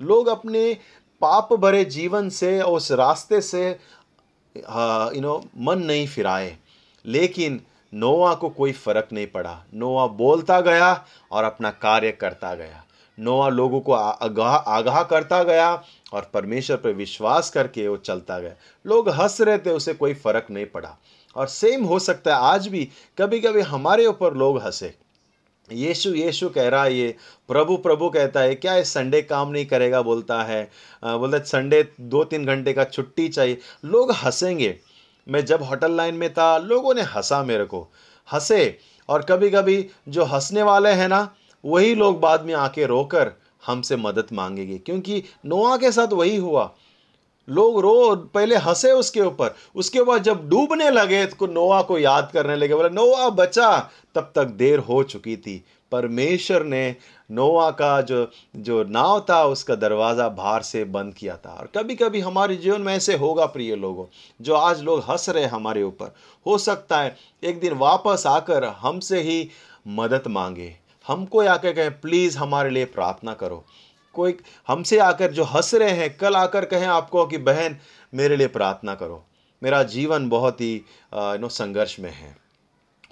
लोग 0.00 0.26
अपने 0.26 0.74
पाप 1.20 1.52
भरे 1.52 1.84
जीवन 1.84 2.28
से 2.28 2.62
उस 2.62 2.92
रास्ते 2.92 3.40
से 3.40 3.78
यू 4.56 5.20
नो 5.20 5.44
मन 5.58 5.78
नहीं 5.78 6.06
फिराए। 6.06 6.56
लेकिन 7.06 7.60
नोआ 7.94 8.34
को 8.34 8.48
कोई 8.48 8.72
फ़र्क 8.72 9.08
नहीं 9.12 9.26
पड़ा। 9.26 9.64
नोआ 9.74 10.06
बोलता 10.06 10.60
गया 10.60 11.04
और 11.32 11.44
अपना 11.44 11.70
कार्य 11.70 12.12
करता 12.12 12.54
गया। 12.54 12.84
नोआ 13.20 13.48
लोगों 13.48 13.80
को 13.80 13.92
आगाह 13.92 14.56
आगाह 14.56 15.02
करता 15.02 15.42
गया 15.42 15.82
और 16.12 16.30
परमेश्वर 16.34 16.76
पर 16.76 16.92
विश्वास 16.92 17.50
करके 17.50 17.88
वो 17.88 17.96
चलता 17.96 18.38
गया। 18.38 18.52
लोग 18.86 19.08
हंस 19.08 19.40
रहे 19.40 19.58
थे, 19.58 19.70
उसे 19.70 19.94
कोई 19.94 20.14
फ़र्क 20.14 20.46
नहीं 20.50 20.66
पड़ा। 20.66 20.96
और 21.36 21.46
सेम 21.46 21.84
हो 21.84 21.98
सकता 21.98 22.34
है 22.36 22.42
आज 22.42 22.66
भी 22.68 22.88
कभी 23.18 23.40
कभी 23.40 23.60
हमारे 23.60 24.06
ऊपर 24.06 24.34
लोग 24.34 24.60
हंसे। 24.62 24.94
यीशु 25.72 26.10
यीशु 26.10 26.48
कह 26.48 26.68
रहा 26.68 26.84
है 26.84 26.94
ये, 26.94 27.14
प्रभु 27.48 27.76
प्रभु 27.76 28.08
कहता 28.10 28.40
है, 28.40 28.54
क्या 28.54 28.74
ये 28.74 28.84
संडे 28.84 29.22
काम 29.22 29.50
नहीं 29.50 29.66
करेगा 29.66 30.02
बोलता 30.02 30.42
है? 30.42 30.70
बोलता 31.04 31.38
संडे 31.38 31.82
दो 32.00 32.24
तीन 32.24 32.46
घंटे 32.46 32.72
का 32.72 32.84
छुट्टी 32.84 33.28
चाहिए। 33.28 33.58
लोग 33.84 34.12
हंसेंगे। 34.12 34.78
मैं 35.28 35.44
जब 35.44 35.62
होटल 35.62 35.92
लाइन 35.92 36.14
में 36.14 36.32
था, 36.34 36.58
लोगों 36.58 36.94
ने 36.94 37.02
हंसा 37.02 37.42
मेरे 37.42 37.64
को। 37.64 37.88
हंसे 38.32 38.78
और 39.08 39.22
कभी 39.22 39.50
कभी 39.50 39.86
जो 40.08 40.24
हंसने 40.24 40.62
वाले 40.62 40.90
हैं 40.90 41.08
ना, 41.08 41.34
वही 41.64 41.94
लोग 41.94 42.20
बाद 42.20 42.44
में 42.44 42.54
आके 42.54 42.86
रोकर 42.86 43.32
हमसे 43.66 43.96
मदद 43.96 44.26
मांगेंगे। 44.32 44.78
क्योंकि 44.78 45.22
नोआ 45.46 45.76
के 45.76 45.92
साथ 45.92 46.12
वही 46.12 46.36
हुआ। 46.36 46.74
लोग 47.50 47.80
रो, 47.80 48.16
पहले 48.34 48.56
हंसे 48.56 48.92
उसके 48.92 49.20
ऊपर। 49.20 49.54
उसके 49.74 50.02
बाद 50.02 50.22
जब 50.22 50.48
डूबने 50.48 50.90
लगे 50.90 51.24
तो 51.26 51.46
नोआ 51.46 51.82
को 51.82 51.98
याद 51.98 52.30
करने 52.32 52.56
लगे, 52.56 52.74
बोले 52.74 52.90
नोआ 52.90 53.28
बचा। 53.30 53.78
तब 54.14 54.32
तक 54.34 54.44
देर 54.44 54.78
हो 54.78 55.02
चुकी 55.02 55.36
थी। 55.36 55.64
परमेश्वर 55.92 56.62
ने 56.62 56.96
नोआ 57.30 57.70
का 57.70 58.00
जो 58.00 58.30
जो 58.56 58.82
नाव 58.84 59.20
था, 59.30 59.44
उसका 59.44 59.74
दरवाज़ा 59.74 60.28
बाहर 60.28 60.62
से 60.62 60.84
बंद 60.84 61.14
किया 61.14 61.36
था। 61.36 61.50
और 61.50 61.70
कभी 61.76 61.94
कभी 61.94 62.20
हमारे 62.20 62.56
जीवन 62.56 62.80
में 62.80 62.94
ऐसे 62.94 63.16
होगा, 63.16 63.46
प्रिय 63.46 63.76
लोगों, 63.76 64.04
जो 64.40 64.54
आज 64.54 64.82
लोग 64.82 65.00
हंस 65.00 65.28
रहे 65.28 65.46
हमारे 65.46 65.82
ऊपर। 65.82 66.14
हो 66.46 66.58
सकता 66.58 67.00
है 67.00 67.16
एक 67.44 67.60
दिन 67.60 67.72
वापस 67.72 68.24
आकर 68.26 68.64
हमसे 68.64 69.20
ही 69.20 69.48
मदद 69.88 70.28
मांगे। 70.28 70.74
हमको 71.06 71.40
आके 71.40 71.72
कहें, 71.72 72.00
प्लीज़ 72.00 72.38
हमारे 72.38 72.70
लिए 72.70 72.84
प्रार्थना 72.84 73.34
करो। 73.34 73.64
कोई 74.14 74.36
हमसे 74.68 74.98
आकर 74.98 75.32
जो 75.32 75.44
हंस 75.44 75.74
रहे 75.74 75.90
हैं, 75.90 76.16
कल 76.16 76.36
आकर 76.36 76.64
कहें 76.64 76.86
आपको 76.86 77.26
कि 77.26 77.38
बहन, 77.38 77.76
मेरे 78.14 78.36
लिए 78.36 78.46
प्रार्थना 78.48 78.94
करो। 78.94 79.24
मेरा 79.62 79.82
जीवन 79.82 80.28
बहुत 80.28 80.60
ही 80.60 80.82
नो, 81.14 81.48
संघर्ष 81.48 81.98
में 82.00 82.10
है। 82.10 82.36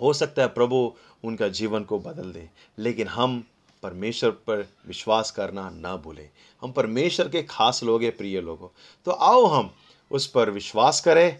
हो 0.03 0.13
सकता 0.13 0.43
है 0.43 0.49
प्रभु 0.49 0.95
उनका 1.25 1.49
जीवन 1.49 1.85
को 1.85 1.99
बदल 1.99 2.33
दे, 2.33 2.49
लेकिन 2.79 3.09
हम 3.09 3.45
परमेश्वर 3.83 4.31
पर 4.31 4.69
विश्वास 4.89 5.31
करना 5.31 5.69
ना 5.71 5.97
भूलें। 5.97 6.29
हम 6.63 6.73
परमेश्वर 6.73 7.29
के 7.29 7.43
खास 7.43 7.83
लोग 7.83 8.03
हैं, 8.03 8.17
प्रिय 8.17 8.41
लोगों। 8.41 8.69
तो 9.07 9.11
आओ 9.11 9.45
हम 9.45 9.75
उस 10.11 10.27
पर 10.27 10.51
विश्वास 10.51 11.01
करें, 11.01 11.37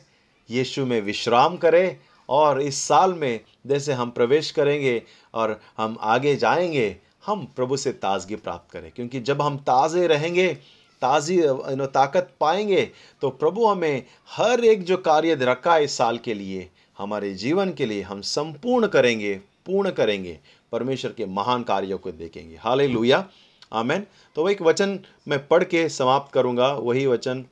यीशु 0.51 0.87
में 0.87 1.01
विश्राम 1.01 1.57
करें, 1.57 1.97
और 2.29 2.61
इस 2.63 2.83
साल 2.83 3.15
में 3.15 3.41
जैसे 3.67 3.93
हम 3.93 4.11
प्रवेश 4.11 4.51
करेंगे 4.51 5.03
और 5.35 5.61
हम 5.79 5.97
आगे 6.01 6.37
जाएँगे 6.37 6.97
हम 7.29 7.45
प्रभु 7.57 7.77
से 7.77 7.93
ताजगी 7.93 8.37
प्राप्त 8.37 8.71
करें 8.71 8.91
क्योंकि 8.93 9.21
जब 9.21 9.43
हम 9.43 9.57
ताज़े 9.59 10.07
रहेंगे 10.07 10.55
ताज़ी 11.03 11.41
ताकत 11.87 12.33
पाएँगे 12.41 12.91
तो 13.21 13.31
प्रभु 13.31 13.67
हमें 13.67 14.05
हर 14.29 14.65
एक 14.65 14.85
जो 14.85 14.97
कार्य 14.97 15.35
रखा 15.35 15.75
है 15.75 15.85
इस 15.85 15.97
साल 15.97 16.19
के 16.19 16.35
लिए 16.35 16.71
हमारे 16.99 17.35
जीवन 17.35 17.73
के 17.73 17.87
लिए 17.87 18.03
हम 18.03 18.21
संपूर्ण 18.21 18.87
करेंगे 18.87 19.35
पूर्ण 19.67 19.91
करेंगे 19.91 20.39
परमेश्वर 20.73 21.13
के 21.13 21.27
महान 21.27 21.63
कार्यों 21.63 21.99
को 21.99 22.13
देखेंगे। 22.13 22.57
हाल 22.57 22.81
लुया 22.83 23.29
आमेन। 23.73 24.07
तो 24.35 24.45
वह 24.45 24.51
एक 24.53 24.63
वचन 24.63 24.99
मैं 25.29 25.47
पढ़ 25.49 25.65
के 25.65 25.89
समाप्त 25.89 26.33
करूँगा 26.33 26.73
वही 26.73 27.07
वचन 27.07 27.45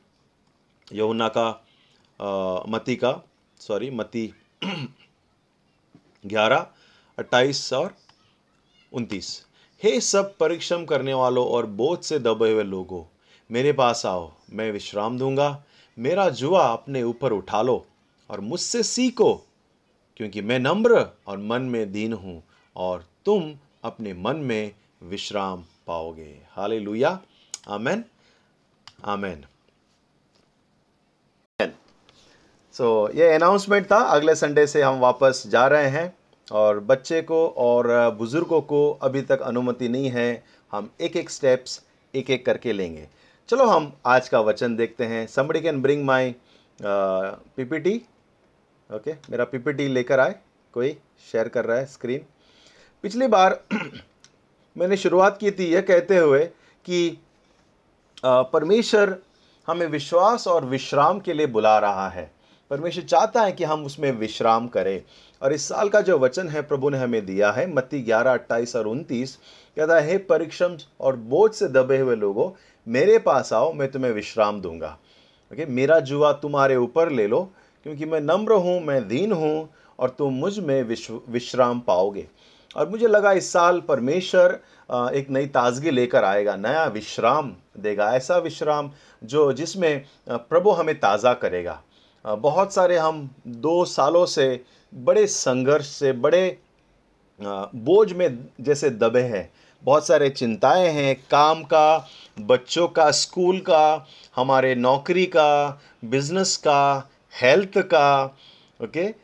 यमुना 0.93 1.29
का 1.29 1.49
आ, 2.21 2.65
मती 2.69 2.97
का 2.97 3.23
सॉरी 3.61 3.91
मती 3.91 4.33
ग्यारह 6.27 6.67
अट्ठाईस 7.19 7.73
और 7.73 7.95
उनतीस। 8.93 9.46
हे 9.83 10.01
सब 10.01 10.37
परिश्रम 10.37 10.85
करने 10.85 11.15
वालों 11.15 11.47
और 11.47 11.67
बोझ 11.67 11.99
से 12.05 12.19
दबे 12.19 12.53
हुए 12.53 12.63
लोगों, 12.63 13.03
मेरे 13.51 13.73
पास 13.73 14.07
आओ, 14.07 14.31
मैं 14.51 14.71
विश्राम 14.73 15.19
दूँगा, 15.19 15.63
मेरा 15.99 16.29
जुआ 16.31 16.63
अपने 16.67 17.03
ऊपर 17.03 17.33
उठा 17.33 17.63
लो 17.63 17.87
और 18.31 18.41
मुझसे 18.41 18.83
सीखो, 18.83 19.35
क्योंकि 20.17 20.43
मैं 20.43 20.59
नम्र 20.59 21.07
और 21.27 21.39
मन 21.39 21.63
में 21.63 21.93
दीन 21.93 22.13
हूँ 22.13 22.43
और 22.77 23.05
तुम 23.25 23.55
अपने 23.85 24.15
मन 24.15 24.37
में 24.37 24.73
विश्राम 25.03 25.65
पाओगे। 25.87 26.39
हाले 26.51 26.79
लुया 26.81 27.21
आमेन। 27.69 28.05
आमेन। 29.05 29.45
सो 32.73 33.11
ये 33.15 33.33
अनाउंसमेंट 33.33 33.91
था। 33.93 33.97
अगले 33.97 34.35
संडे 34.35 34.67
से 34.67 34.83
हम 34.83 34.99
वापस 34.99 35.43
जा 35.47 35.67
रहे 35.67 35.89
हैं। 35.89 36.17
और 36.53 36.81
बच्चे 36.81 37.21
को 37.23 37.47
और 37.49 37.89
बुज़ुर्गों 38.19 38.61
को 38.63 38.91
अभी 39.03 39.23
तक 39.23 39.41
अनुमति 39.43 39.89
नहीं 39.89 40.11
है। 40.11 40.43
हम 40.73 40.91
एक 41.01 41.17
एक 41.17 41.31
स्टेप्स 41.31 41.81
एक 42.15 42.31
एक 42.31 42.45
करके 42.47 42.73
लेंगे। 42.73 43.09
चलो 43.49 43.65
हम 43.67 43.93
आज 44.07 44.29
का 44.29 44.41
वचन 44.41 44.77
देखते 44.77 45.05
हैं। 45.05 45.27
Somebody 45.27 45.61
can 45.61 45.81
bring 45.83 46.05
my 46.05 46.35
PPT 46.79 48.01
okay 48.91 49.13
मेरा 49.31 49.45
पीपीटी 49.45 49.89
लेकर 49.89 50.21
आए। 50.21 50.35
कोई 50.75 50.97
शेयर 51.33 51.49
कर 51.49 51.65
रहा 51.65 51.79
है 51.79 51.87
स्क्रीन 51.87 52.25
पिछली 53.05 53.27
बार 53.27 53.61
मैंने 54.77 54.97
शुरुआत 54.97 55.39
की 55.41 55.51
थी 55.51 55.67
यह 55.73 55.81
कहते 55.81 56.17
हुए 56.17 56.45
कि 56.85 57.19
परमेश्वर 58.25 59.17
हमें 59.69 59.87
विश्वास 59.87 60.47
और 60.49 60.65
विश्राम 60.65 61.21
के 61.21 61.33
लिए 61.33 61.47
बुला 61.49 61.79
रहा 61.79 62.09
है। 62.09 62.31
परमेश्वर 62.71 63.05
चाहता 63.05 63.43
है 63.43 63.53
कि 63.53 63.65
हम 63.65 63.85
उसमें 63.85 64.11
विश्राम 64.13 64.67
करें। 64.69 65.03
और 65.43 65.53
इस 65.53 65.69
साल 65.69 65.89
का 65.89 66.01
जो 66.01 66.19
वचन 66.19 66.49
है, 66.49 66.63
प्रभु 66.63 66.91
ने 66.91 66.99
हमें 66.99 67.25
दिया 67.27 67.51
है, 67.53 67.67
मत्ती 67.67 68.01
ग्यारह, 68.03 68.33
अट्ठाईस 68.33 68.77
और 68.77 68.87
उनतीस, 68.87 69.37
कहता 69.77 70.01
है 70.01 70.19
परिश्रम 70.19 70.77
और 71.01 71.17
बोझ 71.17 71.53
से 71.55 71.69
दबे 71.69 71.99
हुए 71.99 72.17
लोगों, 72.17 72.51
मेरे 72.87 73.19
पास 73.19 73.53
आओ, 73.53 73.73
मैं 73.73 73.91
तुम्हें 73.91 74.13
विश्राम 74.13 74.61
दूँगा। 74.61 74.97
ओके, 75.51 75.67
मेरा 75.67 75.99
जुआ 76.01 76.33
तुम्हारे 76.33 76.77
ऊपर 76.77 77.11
ले 77.11 77.27
लो, 77.27 77.43
क्योंकि 77.87 78.05
मैं 78.05 78.21
नम्र 78.21 78.53
हूँ, 78.55 78.81
मैं 78.81 79.07
दीन 79.09 79.33
हूँ, 79.33 79.69
और 79.99 80.11
तुम 80.11 80.35
मुझमें 80.35 80.83
विश्व, 80.83 81.21
विश्राम 81.29 81.81
पाओगे। 81.81 82.27
और 82.77 82.89
मुझे 82.89 83.07
लगा 83.07 83.33
इस 83.33 83.53
साल 83.53 83.81
परमेश्वर 83.81 84.61
एक 85.15 85.27
नई 85.31 85.47
ताजगी 85.47 85.91
लेकर 85.91 86.25
आएगा, 86.25 86.57
नया 86.57 86.85
विश्राम 86.87 87.53
देगा, 87.79 88.13
ऐसा 88.15 88.37
विश्राम 88.39 88.91
जो 89.23 89.53
जिसमें 89.53 90.05
प्रभु 90.29 90.71
हमें 90.71 90.95
ताज़ा 91.01 91.33
करेगा। 91.35 91.81
बहुत 92.27 92.73
सारे 92.75 92.97
हम 92.99 93.29
दो 93.47 93.85
सालों 93.85 94.25
से 94.27 94.65
बड़े 94.95 95.27
संघर्ष 95.27 95.87
से, 95.87 96.13
बड़े 96.13 96.59
बोझ 97.41 98.13
में 98.13 98.39
जैसे 98.61 98.91
दबे 98.91 99.21
हैं। 99.21 99.51
बहुत 99.85 100.07
सारे 100.07 100.31
चिंताएँ 100.31 100.89
हैं, 100.89 101.15
काम 101.31 101.63
का, 101.63 102.09
बच्चों 102.41 102.89
का, 102.89 103.11
स्कूल 103.11 103.59
का, 103.61 104.07
हमारे 104.37 104.75
नौकरी 104.75 105.27
का, 105.27 105.81
बिज़नेस 106.05 106.57
का, 106.57 107.09
हेल्थ 107.41 107.79
का, 107.79 108.37
ओके 108.81 109.15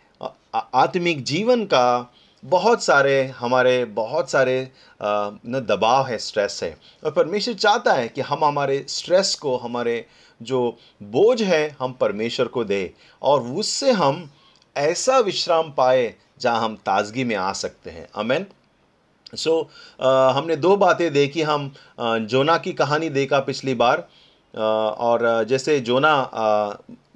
आत्मिक 0.55 1.25
जीवन 1.25 1.65
का, 1.65 2.13
बहुत 2.45 2.83
सारे 2.83 3.25
हमारे, 3.39 3.85
बहुत 3.85 4.31
सारे 4.31 4.71
न 5.03 5.65
दबाव 5.69 6.07
है, 6.07 6.19
स्ट्रेस 6.19 6.61
है 6.63 6.77
और 7.05 7.11
परमेश्वर 7.11 7.55
चाहता 7.55 7.93
है 7.93 8.09
कि 8.09 8.21
हम 8.21 8.45
हमारे 8.45 8.85
स्ट्रेस 8.89 9.35
को, 9.35 9.57
हमारे 9.57 10.05
जो 10.43 10.77
बोझ 11.03 11.43
है 11.43 11.69
हम 11.81 11.93
परमेश्वर 11.93 12.47
को 12.47 12.65
दे 12.65 12.93
और 13.23 13.43
उससे 13.43 13.93
हम 13.93 14.29
ऐसा 14.77 15.19
विश्राम 15.21 15.71
पाए 15.71 16.15
जहाँ 16.41 16.61
हम 16.61 16.75
ताजगी 16.77 17.25
में 17.25 17.37
आ 17.37 17.53
सकते 17.53 17.91
हैं। 17.91 18.07
अमेन 18.15 18.47
सो 19.35 19.61
हमने 20.01 20.57
दो 20.57 20.77
बातें 20.77 21.13
देखी 21.13 21.43
हम 21.43 21.73
जोना 22.01 22.57
की 22.59 22.73
कहानी 22.73 23.09
देखा 23.11 23.41
पिछली 23.41 23.75
बार 23.75 24.07
और 24.55 25.45
जैसे 25.49 25.79
जोना 25.81 26.15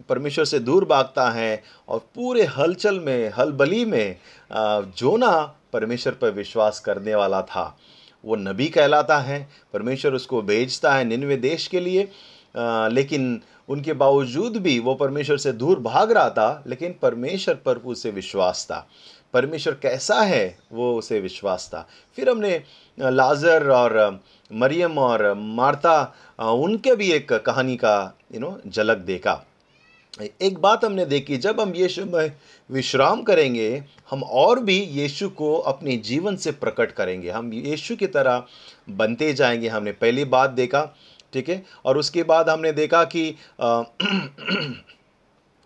परमेश्वर 0.08 0.44
से 0.44 0.58
दूर 0.58 0.84
भागता 0.84 1.28
है 1.30 1.62
और 1.88 1.98
पूरे 2.14 2.44
हलचल 2.48 3.00
में, 3.00 3.32
हलबली 3.38 3.84
में 3.84 4.16
जोना 4.96 5.30
परमेश्वर 5.72 6.12
पर 6.12 6.30
विश्वास 6.30 6.80
करने 6.80 7.14
वाला 7.14 7.42
था। 7.42 7.76
वो 8.24 8.36
नबी 8.36 8.68
कहलाता 8.68 9.18
है, 9.18 9.48
परमेश्वर 9.72 10.14
उसको 10.14 10.42
भेजता 10.42 10.94
है 10.94 11.04
निन्वे 11.04 11.36
देश 11.36 11.66
के 11.66 11.80
लिए 11.80 12.08
लेकिन 12.92 13.40
उनके 13.68 13.92
बावजूद 13.92 14.56
भी 14.56 14.78
वो 14.78 14.94
परमेश्वर 14.94 15.36
से 15.36 15.52
दूर 15.52 15.80
भाग 15.80 16.12
रहा 16.12 16.30
था, 16.30 16.64
लेकिन 16.66 16.94
परमेश्वर 17.02 17.54
पर 17.54 17.76
उसे 17.76 18.10
विश्वास 18.10 18.66
था। 18.70 18.86
परमेश्वर 19.32 19.74
कैसा 19.74 20.20
है, 20.20 20.58
वो 20.72 20.98
उसे 20.98 21.20
विश्वास 21.20 21.70
था। 21.74 21.88
फिर 22.16 22.30
हमने 22.30 22.62
लाजर 23.00 23.70
और 23.70 24.20
मरियम 24.52 24.98
और 24.98 25.34
मार्ता 25.34 26.14
उनके 26.40 26.94
भी 26.96 27.12
एक 27.12 27.32
कहानी 27.32 27.76
का 27.76 28.16
यू 28.34 28.40
नो 28.40 28.60
झलक 28.68 28.96
देखा। 28.96 29.46
एक 30.42 30.58
बात 30.58 30.84
हमने 30.84 31.04
देखी, 31.06 31.36
जब 31.36 31.60
हम 31.60 31.72
यीशु 31.74 32.04
में 32.04 32.32
विश्राम 32.70 33.22
करेंगे, 33.22 33.84
हम 34.10 34.22
और 34.22 34.60
भी 34.60 34.78
यीशु 34.80 35.28
को 35.28 35.56
अपने 35.56 35.96
जीवन 35.96 36.36
से 36.36 36.52
प्रकट 36.52 36.92
करेंगे। 36.92 37.30
हम 37.30 37.52
यीशु 37.52 37.96
की 37.96 38.06
तरह 38.06 38.44
बनते 38.90 39.32
जाएँगे। 39.32 39.68
हमने 39.68 39.92
पहली 39.92 40.24
बात 40.24 40.50
देखा 40.50 40.94
ठीक 41.32 41.48
है? 41.48 41.62
और 41.84 41.98
उसके 41.98 42.22
बाद 42.22 42.50
हमने 42.50 42.72
देखा 42.72 43.02
कि 43.06 43.28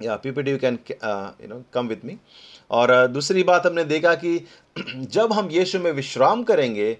या 0.00 0.16
PPT 0.16 0.50
you 0.50 0.58
can 0.58 0.78
you 0.92 1.48
know 1.48 1.62
come 1.72 1.88
with 1.88 2.04
me 2.04 2.16
और 2.70 3.06
दूसरी 3.08 3.42
बात 3.42 3.66
हमने 3.66 3.84
देखा 3.84 4.14
कि 4.14 4.38
जब 4.78 5.32
हम 5.32 5.48
यीशु 5.52 5.78
में 5.78 5.90
विश्राम 5.92 6.42
करेंगे 6.42 6.92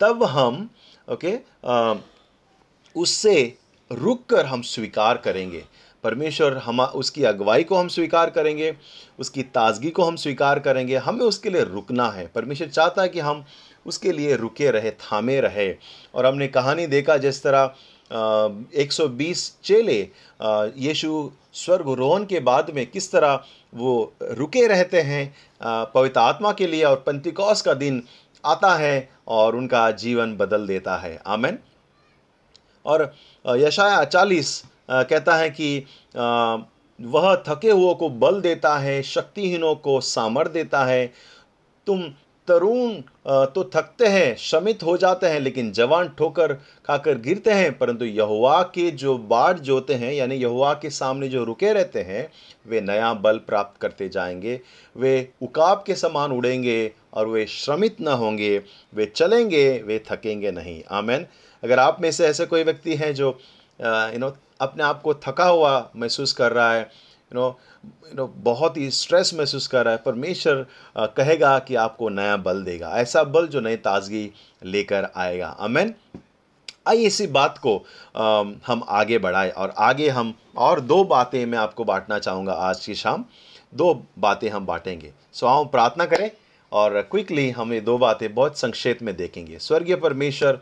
तब 0.00 0.22
हम 0.24 0.68
ओके 1.08 1.32
okay, 1.32 1.98
उससे 2.96 3.54
रुक 3.90 4.24
कर 4.26 4.46
हम 4.46 4.62
स्वीकार 4.62 5.16
करेंगे। 5.16 5.64
परमेश्वर 6.04 6.56
हम 6.56 6.80
उसकी 6.80 7.24
अगुवाई 7.24 7.64
को 7.64 7.76
हम 7.76 7.88
स्वीकार 7.88 8.30
करेंगे 8.30 8.74
उसकी 9.18 9.42
ताजगी 9.42 9.90
को 9.90 10.02
हम 10.02 10.16
स्वीकार 10.16 10.58
करेंगे। 10.58 10.96
हमें 10.96 11.24
उसके 11.26 11.50
लिए 11.50 11.62
रुकना 11.64 12.08
है। 12.10 12.26
परमेश्वर 12.26 12.68
चाहता 12.68 13.02
है 13.02 13.08
कि 13.08 13.20
हम 13.20 13.44
उसके 13.86 14.12
लिए 14.12 14.36
रुके 14.36 14.70
रहे 14.70 14.90
थामे 14.90 15.40
रहे। 15.40 15.74
और 16.14 16.26
हमने 16.26 16.48
कहानी 16.48 16.86
देखा 16.86 17.16
जिस 17.16 17.42
तरह 17.42 17.74
एक 18.10 18.92
सौ 18.92 19.06
बीस 19.08 19.52
चेले 19.64 20.00
यीशु 20.78 21.30
स्वर्गरोहण 21.54 22.24
के 22.24 22.40
बाद 22.40 22.70
में 22.74 22.86
किस 22.86 23.10
तरह 23.12 23.44
वो 23.74 24.12
रुके 24.22 24.66
रहते 24.66 25.00
हैं 25.02 25.24
पवित्र 25.94 26.20
आत्मा 26.20 26.52
के 26.52 26.66
लिए 26.66 26.84
और 26.84 26.96
पंतिकौस 27.06 27.62
का 27.62 27.74
दिन 27.74 28.02
आता 28.44 28.74
है 28.74 29.08
और 29.28 29.56
उनका 29.56 29.90
जीवन 29.92 30.36
बदल 30.36 30.66
देता 30.66 30.96
है। 30.96 31.16
आमेन। 31.26 31.58
और 32.86 33.12
यशाया 33.46 34.04
चालीस 34.04 34.62
कहता 34.90 35.34
है 35.36 35.50
कि 35.50 35.86
वह 37.00 37.34
थके 37.48 37.70
हुओं 37.70 37.94
को 37.94 38.08
बल 38.10 38.40
देता 38.40 38.76
है, 38.78 39.02
शक्तिहीनों 39.02 39.74
को 39.76 40.00
सामर्थ 40.00 40.50
देता 40.50 40.84
है, 40.84 41.06
तुम 41.86 42.02
तरुण 42.48 42.94
तो 43.54 43.64
थकते 43.74 44.06
हैं 44.06 44.36
श्रमित 44.36 44.82
हो 44.82 44.96
जाते 44.96 45.26
हैं, 45.26 45.40
लेकिन 45.40 45.70
जवान 45.72 46.08
ठोकर 46.08 46.52
खाकर 46.86 47.18
गिरते 47.18 47.50
हैं। 47.50 47.76
परंतु 47.78 48.04
यहुआ 48.04 48.62
के 48.74 48.90
जो 48.90 49.16
बाढ़ 49.18 49.58
जोते 49.58 49.94
हैं, 49.94 50.12
यानी 50.12 50.34
यहुआ 50.34 50.72
के 50.74 50.90
सामने 50.90 51.28
जो 51.28 51.44
रुके 51.44 51.72
रहते 51.72 52.02
हैं, 52.02 52.30
वे 52.68 52.80
नया 52.80 53.12
बल 53.14 53.38
प्राप्त 53.38 53.80
करते 53.80 54.08
जाएँगे। 54.08 54.60
वे 54.96 55.28
उकाब 55.42 55.82
के 55.86 55.94
समान 55.94 56.32
उड़ेंगे 56.32 56.92
और 57.14 57.28
वे 57.28 57.46
श्रमित 57.46 58.00
न 58.00 58.08
होंगे। 58.14 58.58
वे 58.94 59.06
चलेंगे, 59.16 59.68
वे 59.86 59.98
थकेंगे 60.10 60.50
नहीं। 60.50 60.82
आमेन। 60.90 61.26
अगर 61.64 61.78
आप 61.78 62.00
में 62.00 62.10
से 62.12 62.26
ऐसे 62.26 62.46
कोई 62.46 62.62
व्यक्ति 62.64 62.94
हैं 62.94 63.14
जो 63.14 63.38
यू 63.80 64.18
नो 64.18 64.36
अपने 64.60 64.82
आप 64.84 65.02
को 65.02 65.14
थका 65.14 65.44
हुआ 65.44 65.90
महसूस 65.96 66.32
कर 66.32 66.52
रहा 66.52 66.72
है 66.72 66.80
यू 66.80 67.34
नो 67.34 67.58
यू 67.88 68.14
नो 68.16 68.26
बहुत 68.44 68.76
ही 68.76 68.90
स्ट्रेस 68.90 69.32
महसूस 69.34 69.66
कर 69.66 69.84
रहा 69.84 69.94
है 69.94 70.00
परमेश्वर 70.04 70.66
कहेगा 71.16 71.58
कि 71.58 71.74
आपको 71.74 72.08
नया 72.08 72.36
बल 72.38 72.62
देगा। 72.62 72.90
ऐसा 72.96 73.22
बल 73.24 73.46
जो 73.46 73.60
नई 73.60 73.76
ताजगी 73.76 74.30
लेकर 74.64 75.08
आएगा। 75.16 75.48
अमेन 75.60 75.94
आइए 76.88 77.06
इसी 77.06 77.26
बात 77.26 77.58
को 77.58 77.76
अम, 77.76 78.54
हम 78.66 78.82
आगे 78.88 79.18
बढ़ाएँ 79.18 79.50
और 79.50 79.74
आगे 79.78 80.08
हम 80.08 80.34
और 80.58 80.80
दो 80.80 81.02
बातें 81.04 81.44
मैं 81.46 81.58
आपको 81.58 81.84
बांटना 81.84 82.18
चाहूँगा 82.18 82.52
आज 82.52 82.84
की 82.86 82.94
शाम। 82.94 83.24
दो 83.74 83.92
बातें 84.18 84.48
हम 84.50 84.66
बांटेंगे। 84.66 85.12
सो 85.32 85.46
आओ 85.46 85.64
प्रार्थना 85.64 86.04
करें 86.06 86.30
और 86.72 87.00
क्विकली 87.02 87.48
हम 87.50 87.72
ये 87.72 87.80
दो 87.80 87.96
बातें 87.98 88.34
बहुत 88.34 88.58
संक्षेप 88.58 89.02
में 89.02 89.16
देखेंगे। 89.16 89.58
स्वर्गीय 89.58 89.96
परमेश्वर 89.96 90.60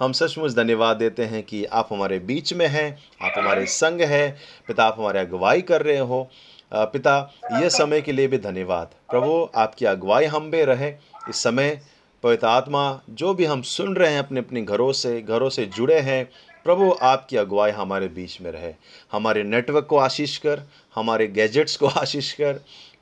हम 0.00 0.12
सचमुच 0.12 0.54
धन्यवाद 0.54 0.96
देते 0.96 1.24
हैं 1.24 1.42
कि 1.42 1.64
आप 1.64 1.88
हमारे 1.92 2.18
बीच 2.18 2.52
में 2.54 2.66
हैं 2.66 2.88
आप 3.22 3.32
हमारे 3.38 3.66
संग 3.66 4.00
हैं 4.00 4.36
पिता 4.68 4.84
आप 4.84 4.96
हमारे 4.98 5.20
अगुवाई 5.20 5.60
कर 5.62 5.82
रहे 5.82 5.98
हो। 5.98 6.28
पिता 6.74 7.32
यह 7.52 7.68
समय 7.68 8.00
के 8.00 8.12
लिए 8.12 8.26
भी 8.26 8.38
धन्यवाद। 8.38 8.86
प्रभु 9.10 9.48
आपकी 9.56 9.84
अगुवाई 9.84 10.24
हम 10.24 10.50
पे 10.50 10.64
रहे। 10.64 10.88
इस 11.28 11.36
समय 11.36 11.80
पवित्र 12.22 12.46
आत्मा 12.46 13.00
जो 13.10 13.34
भी 13.34 13.44
हम 13.44 13.62
सुन 13.62 13.96
रहे 13.96 14.12
हैं 14.12 14.18
अपने 14.18 14.40
अपने 14.40 14.62
घरों 14.62 14.92
से 14.92 15.22
घरों 15.22 15.50
से 15.50 15.66
जुड़े 15.66 15.98
हैं 16.00 16.30
प्रभु 16.64 16.94
आपकी 17.02 17.36
अगुवाई 17.36 17.70
हमारे 17.70 18.08
बीच 18.08 18.40
में 18.40 18.50
रहे। 18.50 18.72
हमारे 19.12 19.42
नेटवर्क 19.42 19.86
को 19.86 19.96
आशीष 19.96 20.36
कर 20.36 20.62
हमारे 20.94 21.26
गैजेट्स 21.26 21.76
को 21.76 21.86
आशीष 21.86 22.32
कर। 22.32 22.52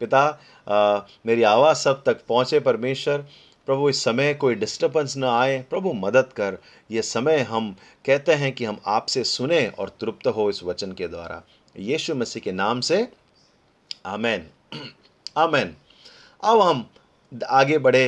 पिता 0.01 0.41
अ, 0.69 1.07
मेरी 1.27 1.43
आवाज़ 1.43 1.77
सब 1.77 2.03
तक 2.05 2.21
पहुँचे 2.29 2.61
परमेश्वर। 2.61 3.25
प्रभु 3.67 3.89
इस 3.89 4.05
समय 4.05 4.35
कोई 4.35 4.55
डिस्टर्बेंस 4.55 5.17
न 5.17 5.25
आए। 5.25 5.65
प्रभु 5.71 5.93
मदद 5.93 6.33
कर। 6.37 6.59
ये 6.91 7.03
समय 7.03 7.39
हम 7.39 7.77
कहते 8.07 8.33
हैं 8.33 8.53
कि 8.53 8.65
हम 8.65 8.81
आपसे 8.87 9.25
सुने 9.25 9.67
और 9.79 9.89
तृप्त 9.89 10.27
हो 10.27 10.51
इस 10.51 10.63
वचन 10.65 10.93
के 10.93 11.09
द्वारा। 11.09 11.43
यीशु 11.79 12.15
मसीह 12.15 12.43
के 12.43 12.53
नाम 12.53 12.81
से 12.81 13.09
आमेन। 14.05 14.45
आमेन। 15.39 15.75
अब 16.43 16.61
हम 16.61 16.85
आगे 17.51 17.79
बढ़े। 17.79 18.07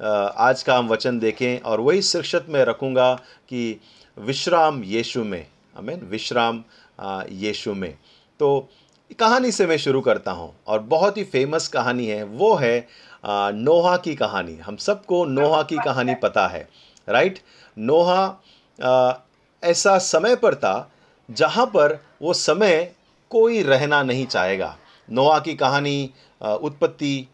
आज 0.00 0.62
का 0.62 0.76
हम 0.78 0.88
वचन 0.88 1.18
देखें 1.18 1.60
और 1.60 1.80
वही 1.80 2.02
शीर्षक 2.02 2.46
में 2.48 2.64
रखूँगा 2.64 3.14
कि 3.48 3.80
विश्राम 4.16 4.82
यीशु 4.84 5.24
में। 5.24 5.46
आमेन। 5.78 6.00
विश्राम 6.10 6.62
यीशु 7.42 7.74
में। 7.74 7.92
तो 8.40 8.68
कहानी 9.18 9.52
से 9.52 9.66
मैं 9.66 9.76
शुरू 9.78 10.00
करता 10.00 10.32
हूँ 10.32 10.52
और 10.66 10.80
बहुत 10.82 11.16
ही 11.16 11.24
फ़ेमस 11.24 11.68
कहानी 11.68 12.06
है। 12.06 12.22
वो 12.24 12.54
है 12.54 12.86
नोहा 13.24 13.96
की 13.96 14.14
कहानी। 14.14 14.56
हम 14.56 14.76
सबको 14.78 15.24
नोहा 15.24 15.62
की 15.62 15.76
कहानी 15.84 16.14
पता 16.22 16.46
है। 16.48 16.68
राइट 17.08 17.38
नोहा 17.76 18.22
ऐसा 19.62 19.98
समय 19.98 20.36
पर 20.36 20.54
था 20.54 20.90
जहाँ 21.28 21.66
पर 21.66 21.98
वो 22.22 22.32
समय 22.34 22.92
कोई 23.30 23.62
रहना 23.62 24.02
नहीं 24.02 24.26
चाहेगा। 24.26 24.76
नोहा 25.08 25.38
की 25.38 25.54
कहानी 25.54 26.10
उत्पत्ति 26.40 27.28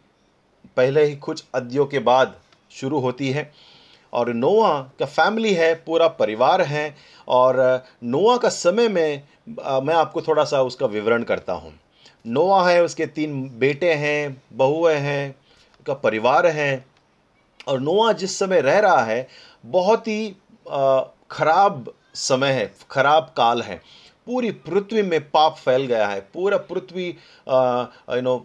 पहले 0.77 1.05
ही 1.05 1.17
कुछ 1.17 1.45
अध्यों 1.55 1.87
के 1.87 1.99
बाद 2.01 2.35
शुरू 2.71 2.99
होती 3.01 3.31
है। 3.31 3.51
और 4.13 4.33
नोआ 4.35 4.79
का 4.99 5.07
फैमिली 5.07 5.53
है, 5.55 5.75
पूरा 5.77 6.09
परिवार 6.09 6.63
है 6.63 6.95
और 7.29 7.85
नोआ 8.05 8.37
का 8.37 8.49
समय 8.49 8.89
में 8.89 9.23
मैं 9.59 9.95
आपको 9.95 10.23
थोड़ा 10.23 10.45
सा 10.45 10.63
उसका 10.63 10.87
विवरण 10.87 11.23
करता 11.23 11.53
हूँ। 11.53 11.73
नोआ 12.27 12.69
है, 12.71 12.83
उसके 12.85 13.07
तीन 13.07 13.43
बेटे 13.59 13.93
हैं, 13.95 14.43
बहुएँ 14.53 14.97
हैं 14.97 15.35
का 15.87 15.95
परिवार 15.95 16.47
है 16.47 16.85
और 17.69 17.81
नोआ 17.81 18.13
जिस 18.13 18.39
समय 18.39 18.61
रह 18.61 18.79
रहा 18.79 19.03
है, 19.03 19.27
बहुत 19.65 20.09
ही 20.09 20.29
खराब 21.31 21.93
समय 22.15 22.53
है, 22.53 22.73
खराब 22.91 23.33
काल 23.37 23.63
है। 23.63 23.81
पूरी 24.29 24.51
पृथ्वी 24.67 25.03
में 25.03 25.21
पाप 25.31 25.57
फैल 25.57 25.87
गया 25.87 26.07
है। 26.07 26.21
पूरा 26.35 26.57
पृथ्वी 26.71 27.07
यू 27.07 28.21
नो 28.23 28.37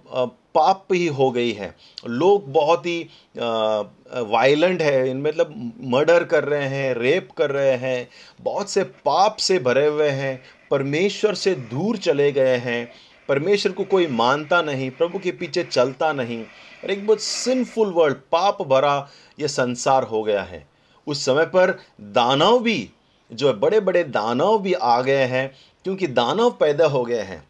पाप 0.56 0.94
ही 0.94 1.06
हो 1.08 1.30
गई 1.32 1.52
है। 1.52 1.74
लोग 2.08 2.52
बहुत 2.54 2.86
ही 2.86 3.00
वायलेंट 3.38 4.82
है। 4.82 5.10
इन 5.10 5.22
मतलब 5.22 5.72
मर्डर 5.84 6.24
कर 6.24 6.44
रहे 6.44 6.68
हैं 6.68 6.94
रेप 6.96 7.30
कर 7.38 7.52
रहे 7.52 7.76
हैं। 7.78 8.08
बहुत 8.42 8.70
से 8.70 8.84
पाप 8.84 9.38
से 9.38 9.60
भरे 9.60 9.86
हुए 9.88 10.10
हैं। 10.10 10.42
परमेश्वर 10.72 11.34
से 11.36 11.56
दूर 11.72 11.98
चले 11.98 12.32
गए 12.32 12.56
हैं। 12.58 12.92
परमेश्वर 13.30 13.72
को 13.72 13.84
कोई 13.84 14.08
मानता 14.08 14.62
नहीं, 14.62 14.90
प्रभु 14.92 15.20
के 15.20 15.32
पीछे 15.32 15.64
चलता 15.64 16.12
नहीं। 16.14 16.42
और 16.84 16.92
एक 16.92 17.06
बहुत 17.08 17.22
सिंफुल 17.22 17.92
वर्ल्ड 17.94 18.18
पाप 18.32 18.62
भरा 18.62 18.96
यह 19.40 19.48
संसार 19.48 20.04
हो 20.04 20.24
गया 20.24 20.42
है। 20.44 20.66
उस 21.08 21.26
समय 21.26 21.46
पर 21.46 21.78
दानव 22.02 22.60
भी, 22.60 22.90
जो 23.32 23.54
बड़े 23.54 23.80
बड़े 23.80 24.04
दानव 24.04 24.58
भी 24.60 24.74
आ 24.74 25.02
गए 25.02 25.26
हैं। 25.26 25.52
क्योंकि 25.86 26.08
दानव 26.08 26.50
पैदा 26.50 26.86
हो 26.88 27.04
गए 27.06 27.22
हैं 27.22 27.44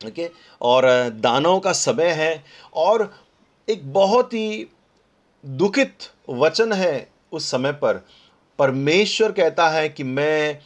ओके 0.00 0.30
और 0.60 0.86
दानव 1.14 1.58
का 1.60 1.72
समय 1.72 2.10
है 2.12 2.44
और 2.74 3.12
एक 3.68 3.92
बहुत 3.92 4.32
ही 4.34 4.66
दुखित 5.44 6.10
वचन 6.30 6.72
है 6.72 7.08
उस 7.32 7.50
समय 7.50 7.72
पर। 7.72 8.04
परमेश्वर 8.58 9.32
कहता 9.32 9.68
है 9.68 9.88
कि 9.88 10.04
मैं 10.04 10.58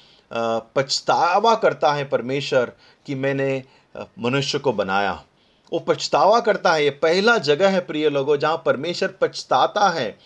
पछतावा 0.76 1.54
करता 1.54 1.92
है 1.92 2.04
परमेश्वर 2.04 2.72
कि 3.06 3.14
मैंने 3.14 3.62
मनुष्य 3.94 4.58
को 4.58 4.72
बनाया। 4.72 5.12
वो 5.72 5.78
पछतावा 5.78 6.40
करता 6.40 6.72
है, 6.72 6.84
ये 6.84 6.90
पहला 6.92 7.36
जगह 7.38 7.68
है 7.68 7.80
प्रिय 7.80 8.08
लोगों, 8.10 8.36
जहाँ 8.36 8.62
परमेश्वर 8.66 9.14
पछताता 9.20 9.88
है, 9.90 10.16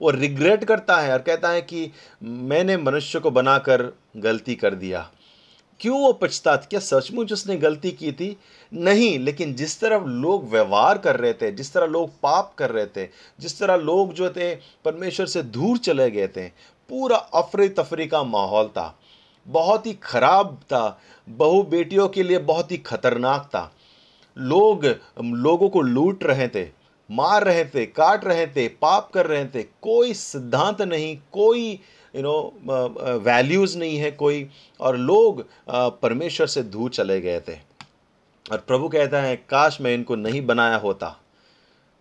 वो 0.00 0.10
रिग्रेट 0.10 0.64
करता 0.64 0.96
है 0.96 1.12
और 1.12 1.18
कहता 1.18 1.48
है 1.48 1.62
कि 1.62 1.90
मैंने 2.22 2.76
मनुष्य 2.76 3.20
को 3.20 3.30
बनाकर 3.30 3.82
गलती 4.16 4.54
कर 4.54 4.74
दिया। 4.74 5.10
क्यों 5.80 6.00
वो 6.00 6.12
पछता 6.12 6.56
क्या 6.56 6.80
सचमुच 6.80 7.32
उसने 7.32 7.56
गलती 7.56 7.90
की 7.90 8.12
थी? 8.12 8.36
नहीं, 8.72 9.18
लेकिन 9.18 9.54
जिस 9.54 9.80
तरह 9.80 9.98
लोग 9.98 10.50
व्यवहार 10.50 10.98
कर 10.98 11.16
रहे 11.16 11.32
थे, 11.32 11.50
जिस 11.52 11.72
तरह 11.72 11.86
लोग 11.86 12.10
पाप 12.22 12.54
कर 12.58 12.70
रहे 12.70 12.86
थे, 12.86 13.08
जिस 13.40 13.58
तरह 13.58 13.76
लोग 13.76 14.12
जो 14.12 14.30
थे, 14.30 14.54
परमेश्वर 14.54 15.26
से 15.26 15.42
दूर 15.42 15.78
चले 15.78 16.10
गए 16.10 16.28
थे, 16.28 16.48
पूरा 16.90 17.16
अफरी 17.16 17.68
तफरी 17.68 18.06
का 18.06 18.22
माहौल 18.24 18.68
था। 18.68 18.98
बहुत 19.46 19.86
ही 19.86 19.92
खराब 19.92 20.60
था। 20.64 21.00
बहु 21.28 21.62
बेटियों 21.62 22.08
के 22.08 22.22
लिए 22.22 22.38
बहुत 22.38 22.72
ही 22.72 22.76
खतरनाक 22.76 23.46
था। 23.46 23.72
लोग, 24.38 24.84
लोगों 25.24 25.68
को 25.68 25.80
लूट 25.80 26.24
रहे 26.24 26.48
थे, 26.48 26.68
मार 27.10 27.44
रहे 27.44 27.64
थे, 27.64 27.86
काट 27.86 28.24
रहे 28.24 28.46
थे, 28.46 28.68
पाप 28.68 29.10
कर 29.14 29.26
रहे 29.26 29.44
थे। 29.44 29.62
कोई 29.62 30.14
सिद्धांत 30.14 30.82
नहीं, 30.82 31.18
कोई 31.32 31.80
यू 32.14 32.22
नो 32.22 33.20
वैल्यूज़ 33.24 33.78
नहीं 33.78 33.96
है 33.98 34.10
कोई, 34.10 34.48
और 34.80 34.96
लोग 34.96 35.44
परमेश्वर 35.70 36.46
से 36.46 36.62
दूर 36.62 36.90
चले 36.90 37.20
गए 37.20 37.40
थे। 37.40 37.58
और 38.46 38.58
प्रभु 38.58 38.88
कहता 38.88 39.20
है, 39.22 39.36
काश 39.50 39.80
मैं 39.80 39.94
इनको 39.94 40.16
नहीं 40.16 40.46
बनाया 40.46 40.76
होता। 40.76 41.16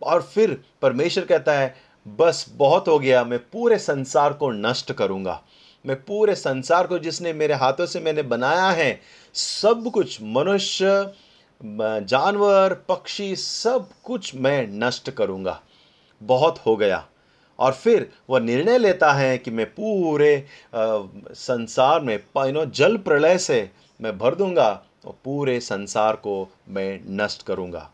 और 0.02 0.22
फिर 0.24 0.62
परमेश्वर 0.82 1.26
कहता 1.26 1.54
है, 1.54 1.76
बस 2.08 2.46
बहुत 2.50 2.88
हो 2.88 2.98
गया, 3.00 3.24
मैं 3.24 3.40
पूरे 3.40 3.78
संसार 3.78 4.34
को 4.34 4.52
नष्ट 4.52 4.92
करूँगा। 4.92 5.42
मैं 5.86 5.96
पूरे 6.04 6.36
संसार 6.36 6.88
को 6.88 7.00
जिसने 7.00 7.34
मेरे 7.34 7.54
हाथों 7.54 7.86
से 7.86 8.00
मैंने 8.00 8.22
बनाया 8.24 8.70
है, 8.70 9.00
सब 9.34 9.90
कुछ, 9.94 10.18
मनुष्य 10.22 11.14
जानवर, 11.62 12.74
पक्षी, 12.90 13.36
सब 13.36 13.90
कुछ 14.04 14.34
मैं 14.36 14.68
नष्ट 14.70 15.10
करूँगा। 15.10 15.60
बहुत 16.22 16.60
हो 16.60 16.76
गया। 16.76 17.06
और 17.60 17.74
फिर 17.74 18.10
वह 18.30 18.40
निर्णय 18.40 18.78
लेता 18.78 19.12
है 19.14 19.38
कि 19.38 19.52
मैं 19.52 19.66
पूरे 19.66 20.46
संसार 20.76 22.02
में 22.02 22.20
नो 22.38 22.66
जल 22.66 22.98
प्रलय 22.98 23.38
से 23.38 23.70
मैं 24.00 24.18
भर 24.18 24.36
दूँगा 24.36 24.70
और 25.06 25.16
पूरे 25.26 25.60
संसार 25.60 26.16
को 26.16 26.48
मैं 26.70 27.00
नष्ट 27.18 27.44
करूँगा। 27.44 27.90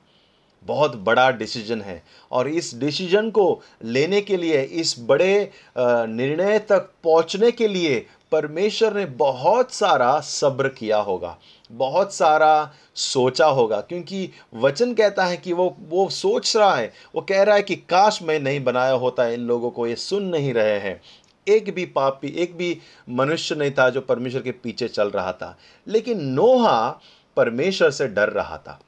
बहुत 0.63 0.95
बड़ा 0.97 1.29
डिसीज़न 1.31 1.81
है। 1.81 2.01
और 2.31 2.47
इस 2.47 2.73
डिसीज़न 2.79 3.29
को 3.29 3.61
लेने 3.83 4.21
के 4.21 4.37
लिए, 4.37 4.61
इस 4.61 4.95
बड़े 4.99 5.51
निर्णय 5.77 6.59
तक 6.59 6.89
पहुँचने 7.03 7.51
के 7.51 7.67
लिए 7.67 8.05
परमेश्वर 8.36 8.94
ने 8.94 9.06
बहुत 9.18 9.74
सारा 9.74 10.20
सब्र 10.20 10.70
किया 10.70 10.98
होगा, 10.99 11.38
बहुत 11.72 12.14
सारा 12.14 12.72
सोचा 12.95 13.45
होगा, 13.48 13.80
क्योंकि 13.82 14.30
वचन 14.53 14.94
कहता 14.94 15.26
है 15.26 15.38
कि 15.38 15.53
वो 15.53 15.76
वो 15.90 16.07
सोच 16.10 16.56
रहा 16.57 16.74
है, 16.76 16.91
वो 17.16 17.22
कह 17.22 17.44
रहा 17.44 17.56
है 17.56 17.62
कि 17.64 17.76
काश 17.76 18.20
मैं 18.24 18.40
नहीं 18.40 18.64
बनाया 18.64 18.94
होता, 18.94 19.28
इन 19.28 19.41
लोगों 19.41 19.70
को 19.72 19.88
ये 19.88 19.95
सुन 19.95 20.24
नहीं 20.26 20.53
रहे 20.53 20.80
हैं। 20.80 21.02
एक 21.48 21.74
भी 21.76 21.86
पापी, 21.86 22.28
एक 22.28 22.57
भी 22.57 22.78
मनुष्य 23.10 23.56
नहीं 23.56 23.72
था 23.72 23.90
जो 23.90 24.02
परमेश्वर 24.02 24.41
के 24.41 24.52
पीछे 24.53 24.88
चल 24.88 25.10
रहा 25.10 25.32
था, 25.34 25.57
लेकिन 25.88 26.26
नोहा 26.26 26.99
परमेश्वर 27.38 27.91
से 27.91 28.07
डर 28.07 28.30
रहा 28.30 28.57
था, 28.57 28.80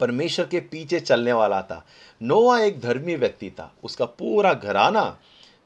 परमेश्वर 0.00 0.46
के 0.46 0.60
पीछे 0.62 1.00
चलने 1.00 1.32
वाला 1.32 1.62
था। 1.62 1.84
नोआ 2.20 2.58
एक 2.60 2.80
धर्मी 2.80 3.16
व्यक्ति 3.16 3.50
था, 3.50 3.72
उसका 3.84 4.04
पूरा 4.04 4.52
घराना 4.54 5.16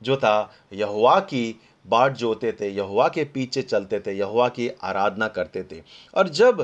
जो 0.03 0.17
था 0.17 0.51
यहुआ 0.73 1.19
की 1.21 1.61
बाट 1.89 2.17
जोते 2.17 2.53
थे 2.53 2.69
यहुआ 2.69 3.09
के 3.09 3.25
पीछे 3.27 3.63
चलते 3.63 4.01
थे 4.01 4.13
यहुआ 4.13 4.49
की 4.51 4.69
आराधना 4.83 5.29
करते 5.29 5.63
थे। 5.63 5.83
और 6.15 6.29
जब 6.31 6.61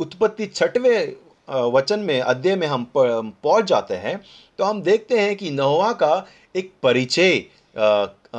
उत्पत्ति 0.00 0.46
छठवें 0.46 1.12
वचन 1.72 2.00
में, 2.00 2.20
अध्याय 2.20 2.56
में 2.56 2.66
हम 2.66 2.86
पहुँच 2.96 3.64
जाते 3.64 3.94
हैं 3.96 4.20
तो 4.58 4.64
हम 4.64 4.82
देखते 4.82 5.18
हैं 5.18 5.34
कि 5.36 5.50
नहुआ 5.50 5.92
का 5.92 6.26
एक 6.54 6.72
परिचय 6.82 7.44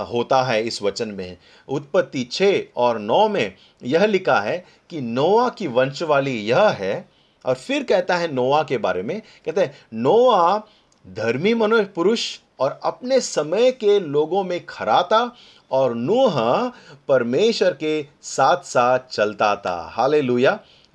होता 0.03 0.41
है 0.43 0.61
इस 0.63 0.81
वचन 0.83 1.09
में। 1.09 1.37
उत्पत्ति 1.67 2.23
छः 2.23 2.63
और 2.77 2.99
नौ 2.99 3.27
में 3.29 3.53
यह 3.81 4.05
लिखा 4.05 4.39
है 4.39 4.63
कि 4.89 5.01
नोआ 5.01 5.47
की 5.49 5.67
वंशवाली 5.67 6.37
यह 6.39 6.67
है, 6.69 7.07
और 7.45 7.55
फिर 7.55 7.83
कहता 7.83 8.15
है 8.15 8.31
नोआ 8.33 8.61
के 8.63 8.77
बारे 8.77 9.01
में, 9.03 9.21
कहते 9.45 9.61
हैं 9.61 9.73
नोआ 9.93 10.57
धर्मी 11.05 11.53
मनुष्य, 11.53 11.85
पुरुष 11.85 12.37
और 12.59 12.79
अपने 12.83 13.19
समय 13.21 13.71
के 13.73 13.99
लोगों 13.99 14.43
में 14.43 14.65
खरा 14.65 15.01
था 15.03 15.25
और 15.71 15.95
नूह 15.95 16.39
परमेश्वर 17.07 17.73
के 17.73 18.05
साथ 18.21 18.63
साथ 18.63 18.99
चलता 19.11 19.55
था। 19.55 19.75
हाले 19.93 20.21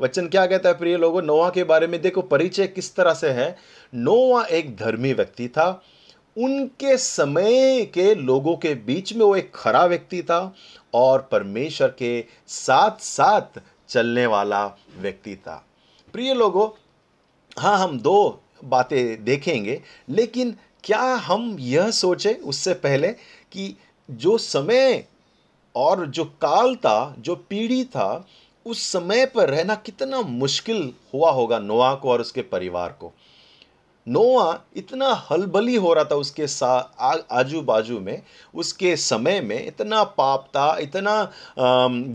वचन 0.01 0.28
क्या 0.28 0.47
कहता 0.47 0.69
है 0.69 0.78
प्रिय 0.78 0.97
लोगों? 0.97 1.23
नोआ 1.23 1.51
के 1.51 1.65
बारे 1.65 1.86
में 1.86 2.01
देखो, 2.03 2.23
परिचय 2.23 2.66
किस 2.66 2.94
तरह 2.97 3.15
से 3.15 3.31
है? 3.31 3.57
नोआ 3.94 4.44
एक 4.44 4.77
धर्मी 4.77 5.12
व्यक्ति 5.12 5.49
था। 5.49 5.82
उनके 6.36 6.97
समय 6.97 7.85
के 7.85 8.15
लोगों 8.15 8.57
के 8.57 8.74
बीच 8.74 9.12
में 9.12 9.24
वो 9.27 9.35
एक 9.36 9.53
खरा 9.55 9.85
व्यक्ति 9.85 10.23
था 10.23 10.55
और 10.94 11.28
परमेश्वर 11.32 11.89
के 11.89 12.24
साथ 12.49 13.01
साथ 13.01 13.61
चलने 13.89 14.27
वाला 14.27 14.65
व्यक्ति 14.99 15.35
था। 15.36 15.65
प्रिय 16.12 16.35
लोगों 16.35 16.69
हाँ 17.59 17.78
हम 17.78 17.99
दो 18.01 18.43
बातें 18.65 19.24
देखेंगे, 19.24 19.81
लेकिन 20.09 20.55
क्या 20.85 21.01
हम 21.01 21.57
यह 21.61 21.90
सोचें 21.90 22.35
उससे 22.35 22.74
पहले 22.74 23.09
कि 23.53 23.77
जो 24.16 24.39
समय 24.39 25.05
और 25.76 26.06
जो 26.06 26.24
काल 26.24 26.76
था, 26.76 27.14
जो 27.18 27.34
पीढ़ी 27.34 27.84
था, 27.84 28.26
उस 28.66 28.82
समय 28.82 29.26
पर 29.26 29.51
रहना 29.51 29.74
कितना 29.74 30.20
मुश्किल 30.20 30.93
हुआ 31.14 31.30
होगा 31.30 31.59
नोआ 31.59 31.94
को 31.94 32.10
और 32.10 32.20
उसके 32.20 32.43
परिवार 32.43 32.89
को। 32.89 33.12
नोआ 34.09 34.61
इतना 34.77 35.27
हलबली 35.31 35.77
हो 35.77 35.93
रहा 35.93 36.05
था 36.05 36.15
उसके 36.15 36.47
साथ 36.47 36.83
आजू 37.33 37.61
बाजू 37.61 38.01
में 38.01 38.23
उसके 38.55 38.97
समय 38.97 39.41
में 39.41 39.66
इतना 39.66 40.05
पाप 40.05 40.47
था 40.49 40.79
इतना 40.79 41.33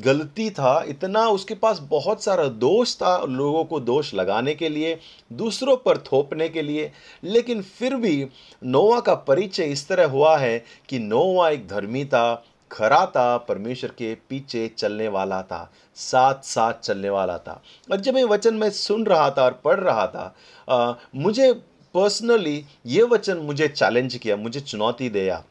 गलती 0.05 0.49
था 0.49 0.83
इतना 0.87 1.27
उसके 1.27 1.55
पास 1.55 1.79
बहुत 1.79 2.23
सारा 2.23 2.45
दोष 2.45 2.95
था 2.95 3.25
लोगों 3.25 3.63
को 3.65 3.79
दोष 3.79 4.13
लगाने 4.13 4.55
के 4.55 4.69
लिए 4.69 4.99
दूसरों 5.33 5.77
पर 5.77 5.97
थोपने 5.97 6.49
के 6.49 6.61
लिए 6.61 6.91
लेकिन 7.23 7.61
फिर 7.61 7.95
भी 7.95 8.27
नोआ 8.63 8.99
का 8.99 9.15
परिचय 9.15 9.63
इस 9.63 9.87
तरह 9.87 10.05
हुआ 10.05 10.37
है 10.37 10.63
कि 10.89 10.99
नोआ 10.99 11.49
एक 11.49 11.67
धर्मी 11.67 12.05
था 12.05 12.43
खरा 12.71 13.05
था 13.05 13.37
परमेश्वर 13.37 13.89
के 13.89 14.17
पीछे 14.29 14.71
चलने 14.77 15.07
वाला 15.07 15.41
था 15.41 15.71
साथ 15.95 16.35
साथ 16.43 16.73
चलने 16.73 17.09
वाला 17.09 17.37
था। 17.37 17.61
और 17.91 17.97
जब 17.97 18.17
ये 18.17 18.23
वचन 18.23 18.55
में 18.55 18.69
सुन 18.69 19.05
रहा 19.05 19.29
था 19.29 19.43
और 19.43 19.61
पढ़ 19.63 19.79
रहा 19.79 20.07
था 20.07 20.35
आ, 20.69 20.93
मुझे 21.15 21.61
पर्सनली 21.97 22.63
ये 22.85 23.03
वचन 23.03 23.37
मुझे 23.43 23.67
चैलेंज 23.67 24.15
किया, 24.15 24.35
मुझे 24.37 24.59
चुनौती 24.61 25.09
दिया। 25.09 25.43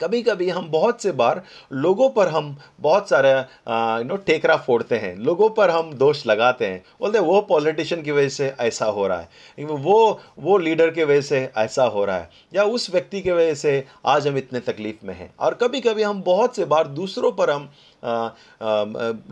कभी 0.00 0.20
कभी 0.22 0.48
हम 0.48 0.68
बहुत 0.70 1.02
से 1.02 1.10
बार 1.12 1.42
लोगों 1.72 2.08
पर 2.10 2.28
हम 2.28 2.56
बहुत 2.80 3.08
सारे 3.08 3.30
यू 3.30 4.04
नो 4.04 4.16
टेकरा 4.26 4.56
फोड़ते 4.56 4.98
हैं। 4.98 5.14
लोगों 5.16 5.48
पर 5.50 5.70
हम 5.70 5.92
दोष 5.94 6.26
लगाते 6.26 6.66
हैं। 6.66 6.82
बोलते 7.00 7.18
हैं, 7.18 7.24
वो 7.26 7.40
पॉलिटिशियन 7.40 8.02
की 8.02 8.10
वजह 8.10 8.28
से 8.28 8.46
ऐसा 8.60 8.86
हो 8.86 9.06
रहा 9.06 9.18
है। 9.20 9.64
वो 9.64 10.20
वो 10.38 10.56
लीडर 10.58 10.90
के 10.90 11.04
वजह 11.04 11.20
से 11.20 11.48
ऐसा 11.56 11.84
हो 11.86 12.04
रहा 12.04 12.16
है। 12.16 12.30
या 12.54 12.64
उस 12.64 12.90
व्यक्ति 12.90 13.20
की 13.20 13.30
वजह 13.30 13.54
से 13.54 13.84
आज 14.06 14.28
हम 14.28 14.36
इतने 14.38 14.60
तकलीफ़ 14.62 15.06
में 15.06 15.14
हैं। 15.14 15.32
और 15.40 15.54
कभी 15.54 15.80
कभी 15.80 16.02
हम 16.02 16.22
बहुत 16.22 16.56
से 16.56 16.64
बार 16.64 16.88
दूसरों 16.88 17.32
पर 17.32 17.50
हम 17.50 17.68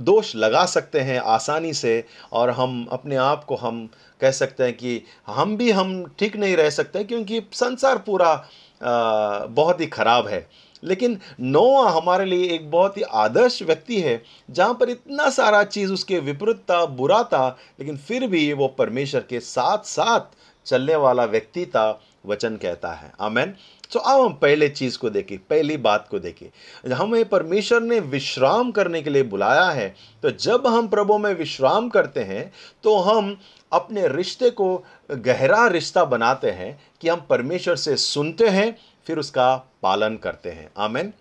दोष 0.04 0.34
लगा 0.36 0.64
सकते 0.66 1.00
हैं 1.00 1.18
आसानी 1.20 1.72
से। 1.72 2.04
और 2.32 2.50
हम 2.50 2.86
अपने 2.92 3.16
आप 3.16 3.44
को 3.44 3.56
हम 3.56 3.88
कह 4.22 4.30
सकते 4.32 4.64
हैं 4.64 4.72
कि 4.74 5.00
हम 5.28 5.56
भी 5.56 5.70
हम 5.72 6.04
ठीक 6.18 6.36
नहीं 6.36 6.56
रह 6.56 6.70
सकते 6.70 7.04
क्योंकि 7.04 7.40
संसार 7.54 7.98
पूरा 8.06 8.34
बहुत 8.80 9.80
ही 9.80 9.86
ख़राब 9.88 10.28
है। 10.28 10.46
लेकिन 10.82 11.18
नोआ 11.40 11.88
हमारे 11.90 12.24
लिए 12.24 12.48
एक 12.54 12.70
बहुत 12.70 12.96
ही 12.96 13.02
आदर्श 13.02 13.62
व्यक्ति 13.62 14.00
है, 14.00 14.22
जहाँ 14.50 14.74
पर 14.74 14.90
इतना 14.90 15.28
सारा 15.30 15.62
चीज़ 15.64 15.92
उसके 15.92 16.18
विपरीत 16.20 16.62
था 16.70 16.84
बुरा 16.86 17.22
था 17.24 17.48
लेकिन 17.80 17.96
फिर 17.98 18.26
भी 18.26 18.52
वो 18.52 18.68
परमेश्वर 18.78 19.24
के 19.28 19.40
साथ 19.40 19.84
साथ 19.86 20.34
चलने 20.66 20.96
वाला 20.96 21.24
व्यक्ति 21.26 21.64
था, 21.66 22.00
वचन 22.26 22.56
कहता 22.56 22.92
है। 22.92 23.12
आमेन। 23.20 23.54
तो 23.92 24.00
अब 24.00 24.20
हम 24.20 24.32
पहले 24.32 24.68
चीज़ 24.68 24.98
को 24.98 25.10
देखें 25.10 25.38
पहली 25.40 25.76
बात 25.78 26.06
को 26.10 26.18
देखें 26.18 26.92
हमें 26.92 27.24
परमेश्वर 27.28 27.80
ने 27.82 27.98
विश्राम 28.00 28.70
करने 28.70 29.02
के 29.02 29.10
लिए 29.10 29.22
बुलाया 29.24 29.64
है 29.70 29.88
तो 30.22 30.30
जब 30.30 30.66
हम 30.66 30.88
प्रभु 30.88 31.18
में 31.18 31.32
विश्राम 31.34 31.88
करते 31.88 32.20
हैं 32.22 32.50
तो 32.84 32.96
हम 33.00 33.36
अपने 33.72 34.06
रिश्ते 34.08 34.50
को 34.50 34.76
गहरा 35.10 35.66
रिश्ता 35.68 36.04
बनाते 36.04 36.50
हैं 36.50 36.78
कि 37.00 37.08
हम 37.08 37.26
परमेश्वर 37.30 37.76
से 37.76 37.96
सुनते 37.96 38.48
हैं 38.48 38.76
फिर 39.06 39.18
उसका 39.18 39.54
पालन 39.82 40.16
करते 40.16 40.50
हैं। 40.50 40.70
Amen. 40.78 41.12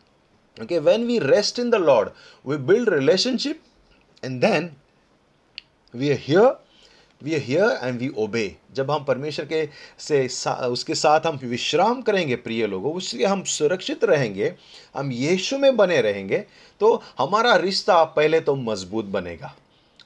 Okay 0.57 0.79
when 0.79 1.05
we 1.07 1.19
rest 1.19 1.59
in 1.59 1.69
the 1.69 1.75
Lord 1.75 2.09
we 2.45 2.57
build 2.65 2.89
relationship 2.89 3.61
and 4.23 4.41
then 4.41 4.69
we 5.93 6.13
hear 6.13 6.59
we 7.21 7.35
hear 7.37 7.79
and 7.83 7.99
we 7.99 8.09
obey 8.17 8.45
जब 8.75 8.91
हम 8.91 9.03
परमेश्वर 9.03 9.45
के 9.45 9.67
से 9.99 10.27
सा, 10.27 10.53
उसके 10.53 10.95
साथ 10.95 11.25
हम 11.25 11.39
विश्राम 11.43 12.01
करेंगे 12.01 12.35
प्रिय 12.35 12.67
लोगों 12.67 12.93
उससे 12.93 13.25
हम 13.25 13.43
सुरक्षित 13.43 14.03
रहेंगे 14.03 14.53
हम 14.95 15.11
यीशु 15.11 15.57
में 15.57 15.75
बने 15.77 16.01
रहेंगे 16.01 16.37
तो 16.81 16.93
हमारा 17.17 17.55
रिश्ता 17.55 18.03
पहले 18.05 18.39
तो 18.39 18.55
मज़बूत 18.55 19.05
बनेगा। 19.07 19.53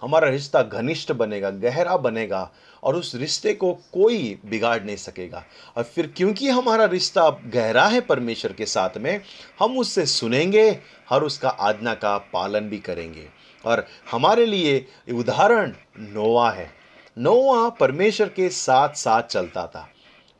हमारा 0.05 0.29
रिश्ता 0.29 0.61
घनिष्ठ 0.61 1.11
बनेगा, 1.11 1.49
गहरा 1.49 1.97
बनेगा 1.97 2.51
और 2.83 2.95
उस 2.95 3.15
रिश्ते 3.15 3.53
को 3.53 3.73
कोई 3.73 4.39
बिगाड़ 4.45 4.83
नहीं 4.83 4.95
सकेगा। 4.95 5.45
और 5.77 5.83
फिर 5.83 6.13
क्योंकि 6.17 6.49
हमारा 6.49 6.85
रिश्ता 6.85 7.29
गहरा 7.29 7.85
है 7.85 8.01
परमेश्वर 8.01 8.53
के 8.53 8.65
साथ 8.65 8.97
में, 8.97 9.21
हम 9.59 9.77
उससे 9.77 10.05
सुनेंगे 10.05 10.79
और 11.11 11.23
उसका 11.23 11.49
आज्ञा 11.49 11.93
का 11.93 12.17
पालन 12.17 12.59
भी 12.59 12.77
करेंगे। 12.77 13.29
और 13.65 13.85
हमारे 14.11 14.45
लिए 14.45 14.87
उदाहरण 15.13 15.73
नोवा 15.99 16.51
है। 16.51 16.71
नोवा 17.17 17.69
परमेश्वर 17.69 18.29
के 18.29 18.49
साथ 18.49 18.89
साथ 18.89 19.23
चलता 19.23 19.67
था। 19.67 19.89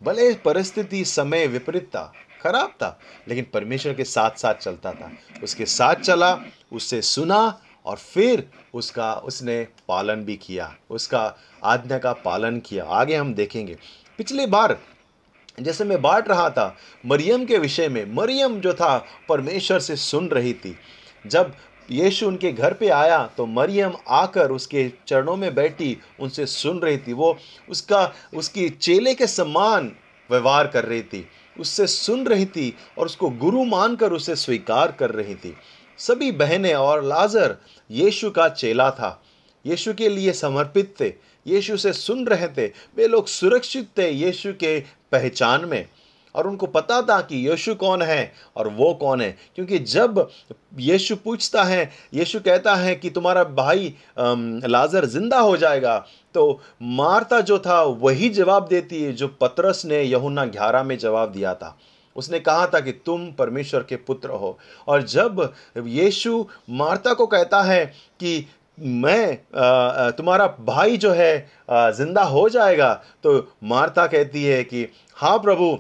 भले 0.04 0.34
परिस्थिति 0.34 1.06
समय 1.06 1.48
विपरीत 1.48 1.86
था, 1.86 2.14
खराब 2.42 2.68
था, 2.68 3.00
लेकिन 3.28 3.46
परमेश्वर 3.54 3.94
के 3.94 4.04
साथ 4.04 4.32
साथ 4.32 4.56
चलता 4.56 4.92
था। 4.92 5.12
उसके 5.44 5.66
साथ 5.66 5.96
चला, 5.96 6.40
उससे 6.74 7.02
सुना 7.02 7.62
और 7.86 7.98
फिर 7.98 8.48
उसका, 8.74 9.14
उसने 9.16 9.68
पालन 9.88 10.16
भी 10.16 10.36
किया, 10.36 10.76
उसका 10.90 11.36
आज्ञा 11.64 11.98
का 11.98 12.14
पालन 12.14 12.60
किया। 12.60 12.84
आगे 12.86 13.16
हम 13.16 13.34
देखेंगे। 13.34 13.78
पिछली 14.18 14.46
बार 14.46 14.78
जैसे 15.60 15.84
मैं 15.84 16.02
बांट 16.02 16.28
रहा 16.28 16.50
था, 16.50 16.76
मरियम 17.06 17.46
के 17.46 17.58
विषय 17.58 17.88
में, 17.90 18.06
मरियम 18.14 18.60
जो 18.60 18.74
था, 18.74 18.98
परमेश्वर 19.30 19.80
से 19.80 19.96
सुन 19.96 20.28
रही 20.28 20.54
थी। 20.54 20.76
जब 21.28 21.54
यीशु 21.92 22.28
उनके 22.28 22.52
घर 22.52 22.74
पे 22.74 22.88
आया 22.90 23.26
तो 23.38 23.46
मरियम 23.46 23.94
आकर 24.10 24.52
उसके 24.52 24.92
चरणों 25.08 25.36
में 25.36 25.54
बैठी, 25.56 25.98
उनसे 26.20 26.46
सुन 26.46 26.80
रही 26.80 26.98
थी। 26.98 27.14
वो 27.14 27.38
उसका, 27.70 28.12
उसकी 28.34 28.70
चेले 28.70 29.14
के 29.16 29.28
समान 29.28 29.92
व्यवहार 30.30 30.68
कर 30.68 30.86
रही 30.86 31.02
थी। 31.04 31.28
उससे 31.60 31.88
सुन 31.88 32.26
रही 32.26 32.46
थी 32.46 32.76
और 32.98 33.06
उसको 33.06 33.30
गुरु 33.30 33.64
मानकर 33.66 34.14
उसे 34.14 34.36
स्वीकार 34.36 34.92
कर 34.92 35.12
रही 35.12 35.36
थी। 35.36 35.56
सभी 36.00 36.32
बहनें 36.34 36.74
और 36.74 37.04
लाजर 37.04 37.56
यीशु 37.90 38.30
का 38.30 38.48
चेला 38.50 38.90
था। 38.92 39.22
यीशु 39.66 39.94
के 39.94 40.10
लिए 40.10 40.32
समर्पित 40.34 40.94
थे। 41.02 41.14
यीशु 41.46 41.78
से 41.78 41.94
सुन 41.94 42.26
रहे 42.28 42.48
थे। 42.48 42.68
वे 42.98 43.08
लोग 43.08 43.28
सुरक्षित 43.28 43.90
थे 43.98 44.10
यीशु 44.10 44.54
के 44.54 44.80
पहचान 45.12 45.66
में। 45.66 45.86
और 46.36 46.48
उनको 46.48 46.68
पता 46.68 47.02
था 47.02 47.20
कि 47.22 47.38
यीशु 47.48 47.74
कौन 47.76 48.02
है 48.02 48.32
और 48.56 48.68
वो 48.70 48.94
कौन 48.94 49.22
है। 49.22 49.30
क्योंकि 49.56 49.78
जब 49.80 50.28
यीशु 50.78 51.16
पूछता 51.16 51.64
है, 51.64 51.90
यीशु 52.14 52.40
कहता 52.40 52.76
है 52.76 52.96
कि 52.96 53.10
तुम्हारा 53.10 53.44
भाई 53.44 53.94
लाजर 54.20 55.06
ज़िंदा 55.06 55.40
हो 55.40 55.56
जाएगा 55.58 55.98
तो 56.36 56.62
मारता 56.82 57.40
जो 57.42 57.60
था 57.60 57.82
वही 57.82 58.30
जवाब 58.30 58.68
देती 58.68 59.04
है 59.04 59.12
जो 59.14 59.28
पतरस 59.42 59.86
ने 59.86 60.02
यहुना 60.04 60.46
ग्यारह 60.46 60.84
में 60.84 60.98
जवाब 60.98 61.32
दिया 61.32 61.54
था। 61.54 61.78
उसने 62.16 62.40
कहा 62.40 62.66
था 62.68 62.80
कि 62.80 62.92
तुम 63.06 63.32
परमेश्वर 63.34 63.84
के 63.84 63.96
पुत्र 63.98 64.30
हो। 64.32 64.58
और 64.88 65.04
जब 65.04 65.54
यीशु 65.78 66.46
मार्ता 66.72 67.14
को 67.14 67.28
कहता 67.28 67.62
है 67.64 67.86
कि 68.20 68.46
मैं 68.78 69.36
तुम्हारा 70.12 70.48
भाई 70.62 70.98
जो 70.98 71.12
है 71.12 71.48
ज़िंदा 71.70 72.24
हो 72.24 72.48
जाएगा 72.50 72.94
तो 73.24 73.38
मार्ता 73.64 74.08
कहती 74.08 74.44
है 74.44 74.64
कि 74.64 74.88
हाँ 75.18 75.38
प्रभु, 75.40 75.78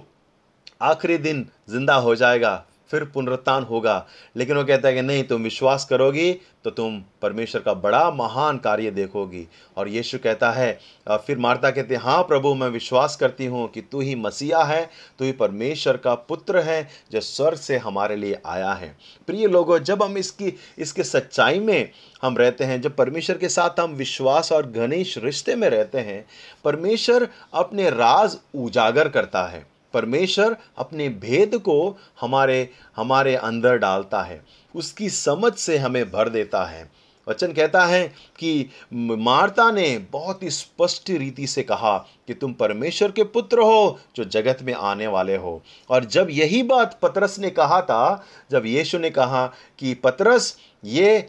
आखिरी 0.82 1.18
दिन 1.18 1.45
ज़िंदा 1.70 1.95
हो 1.95 2.16
जाएगा। 2.16 2.64
फिर 2.90 3.03
पुनरुत्थान 3.06 3.64
होगा। 3.64 4.06
लेकिन 4.36 4.57
वो 4.57 4.64
कहता 4.64 4.88
है 4.88 4.94
कि 4.94 5.02
नहीं, 5.02 5.24
तुम 5.24 5.44
विश्वास 5.44 5.86
करोगी 5.86 6.34
तो 6.66 6.72
तुम 6.72 6.99
परमेश्वर 7.22 7.62
का 7.62 7.74
बड़ा 7.74 8.10
महान 8.12 8.57
कार्य 8.57 8.91
देखोगी। 8.91 9.45
और 9.78 9.88
यीशु 9.88 10.18
कहता 10.18 10.52
है 10.52 10.72
फिर 11.18 11.38
मार्ता 11.38 11.70
कहते 11.72 11.95
हैं 11.95 12.02
हाँ 12.02 12.24
प्रभु, 12.24 12.53
मैं 12.53 12.68
विश्वास 12.70 13.16
करती 13.16 13.45
हूँ 13.45 13.68
कि 13.72 13.82
तू 13.82 13.99
ही 14.02 14.16
मसीहा 14.16 14.64
है, 14.64 14.90
तू 15.20 15.26
ही 15.26 15.32
परमेश्वर 15.32 15.98
का 15.98 16.14
पुत्र 16.16 16.60
है 16.60 16.88
जो 17.12 17.22
स्वर्ग 17.22 17.57
से 17.57 17.78
हमारे 17.78 18.16
लिए 18.16 18.40
आया 18.45 18.72
है। 18.72 18.95
प्रिय 19.28 19.48
लोगों, 19.48 19.80
जब 19.80 20.03
हम 20.03 20.18
इसकी, 20.18 20.53
इसके 20.78 21.03
सच्चाई 21.03 21.60
में 21.60 21.90
हम 22.22 22.38
रहते 22.38 22.64
हैं, 22.64 22.82
जब 22.82 22.95
परमेश्वर 22.95 23.38
के 23.38 23.49
साथ 23.49 23.80
हम 23.80 23.94
विश्वास 23.94 24.52
और 24.52 24.68
घनिष्ठ 24.68 25.24
रिश्ते 25.24 25.56
में 25.56 25.70
रहते 25.70 25.99
हैं, 25.99 26.26
परमेश्वर 26.64 27.28
अपने 27.53 27.90
राज 27.90 28.38
उजागर 28.56 29.10
करता 29.10 29.45
है। 29.45 29.66
परमेश्वर 29.95 30.57
अपने 30.77 31.09
भेद 31.22 31.55
को 31.57 31.77
हमारे 32.22 32.69
हमारे 32.95 33.35
अंदर 33.35 33.77
डालता 33.77 34.22
है। 34.22 34.43
उसकी 34.76 35.09
समझ 35.09 35.53
से 35.53 35.77
हमें 35.77 36.05
भर 36.11 36.30
देता 36.30 36.63
है। 36.65 36.89
वचन 37.27 37.53
कहता 37.53 37.85
है 37.85 38.07
कि 38.39 38.69
मार्ता 38.93 39.72
ने 39.72 39.88
बहुत 40.11 40.43
ही 40.43 40.49
स्पष्ट 40.49 41.09
रीति 41.09 41.47
से 41.47 41.63
कहा 41.63 41.97
कि 42.27 42.34
तुम 42.34 42.53
परमेश्वर 42.53 43.11
के 43.11 43.23
पुत्र 43.23 43.59
हो 43.59 43.99
जो 44.15 44.23
जगत 44.23 44.57
में 44.61 44.73
आने 44.73 45.07
वाले 45.07 45.35
हो। 45.35 45.61
और 45.89 46.05
जब 46.05 46.27
यही 46.31 46.61
बात 46.63 46.99
पतरस 47.01 47.39
ने 47.39 47.49
कहा 47.49 47.81
था, 47.81 48.26
जब 48.51 48.65
यीशु 48.65 48.97
ने 48.97 49.09
कहा 49.09 49.45
कि 49.80 49.93
पतरस, 49.93 50.57
ये 50.85 51.19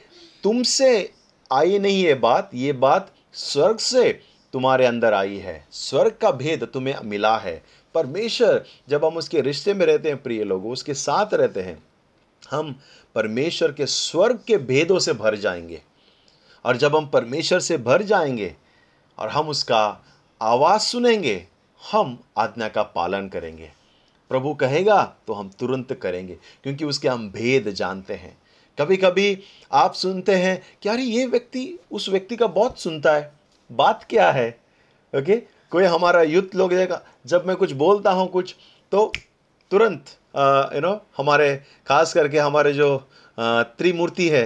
तुमसे 0.43 1.13
आई 1.53 1.79
नहीं 1.79 2.05
ये 2.05 2.15
बात 2.15 2.51
ये 2.55 2.73
बात 2.73 3.11
स्वर्ग 3.35 3.79
से 3.79 4.21
तुम्हारे 4.53 4.87
अंदर 4.87 5.15
आई 5.15 5.37
है। 5.37 5.67
स्वर्ग 5.71 6.13
का 6.21 6.31
भेद 6.31 6.65
तुम्हें 6.65 6.95
मिला 7.05 7.37
है। 7.39 7.63
परमेश्वर, 7.97 8.65
जब 8.89 9.05
हम 9.05 9.17
उसके 9.17 9.41
रिश्ते 9.41 9.75
में 9.75 9.87
रहते 9.87 10.09
हैं, 10.09 10.23
प्रिय 10.23 10.45
लोग, 10.45 10.67
उसके 10.67 10.95
साथ 10.95 11.35
रहते 11.35 11.63
हैं, 11.63 11.83
हम 12.51 12.81
परमेश्वर 13.15 13.73
के 13.73 13.87
स्वर्ग 13.87 14.41
के 14.47 14.57
भेदों 14.57 14.99
से 14.99 15.13
भर 15.13 15.37
जाएँगे। 15.37 15.83
और 16.65 16.77
जब 16.77 16.97
हम 16.97 17.07
परमेश्वर 17.07 17.61
से 17.61 17.79
भर 17.79 18.03
जाएँगे 18.03 18.55
और 19.19 19.29
हम 19.29 19.49
उसका 19.49 20.01
आवाज़ 20.43 20.81
सुनेंगे, 20.81 21.47
हम 21.93 22.23
आज्ञा 22.39 22.69
का 22.69 22.83
पालन 22.83 23.29
करेंगे। 23.29 23.71
प्रभु 24.31 24.55
कहेगा 24.55 25.17
तो 25.27 25.33
हम 25.33 25.49
तुरंत 25.49 25.93
करेंगे, 25.93 26.39
क्योंकि 26.63 26.85
उसके 26.85 27.09
हम 27.09 27.31
भेद 27.31 27.71
जानते 27.71 28.15
हैं। 28.15 28.39
कभी 28.79 28.97
कभी 28.97 29.43
आप 29.73 29.95
सुनते 29.95 30.35
हैं 30.35 30.63
कि, 30.83 30.89
अरे, 30.89 31.03
ये 31.03 31.27
व्यक्ति, 31.27 31.79
उस 31.91 32.09
व्यक्ति 32.09 32.37
का 32.37 32.47
बहुत 32.47 32.81
सुनता 32.81 33.15
है, 33.15 33.33
बात 33.73 34.07
क्या 34.11 34.31
है? 34.31 34.61
ओके? 35.17 35.56
कोई 35.77 35.85
हमारा 35.85 36.23
युद्ध 36.23 36.55
लोग 36.55 36.71
देखा 36.71 37.01
जब 37.27 37.47
मैं 37.47 37.57
कुछ 37.57 37.73
बोलता 37.73 38.11
हूँ 38.11 38.27
कुछ 38.29 38.55
तो 38.93 39.01
तुरंत 39.71 40.05
यू 40.75 40.81
नो 40.81 40.93
हमारे, 41.19 41.57
खास 41.87 42.13
करके 42.15 42.39
हमारे 42.39 42.73
जो 42.73 42.89
त्रिमूर्ति 43.39 44.29
है 44.29 44.45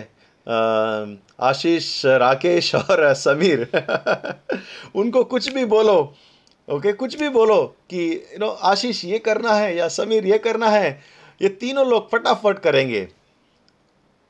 आशीष, 1.41 2.05
राकेश 2.07 2.75
और 2.75 3.15
समीर, 3.15 3.67
उनको 4.95 5.25
कुछ 5.25 5.49
भी 5.55 5.65
बोलो 5.65 5.97
ओके 6.69 6.93
कुछ 6.93 7.19
भी 7.19 7.29
बोलो 7.29 7.63
कि 7.91 8.11
यू 8.33 8.39
नो 8.39 8.49
आशीष 8.49 9.05
ये 9.05 9.19
करना 9.19 9.55
है 9.55 9.75
या 9.77 9.89
समीर 9.89 10.27
ये 10.27 10.39
करना 10.39 10.69
है, 10.69 10.91
ये 11.43 11.49
तीनों 11.49 11.87
लोग 11.87 12.11
फटाफट 12.11 12.59
करेंगे। 12.59 13.09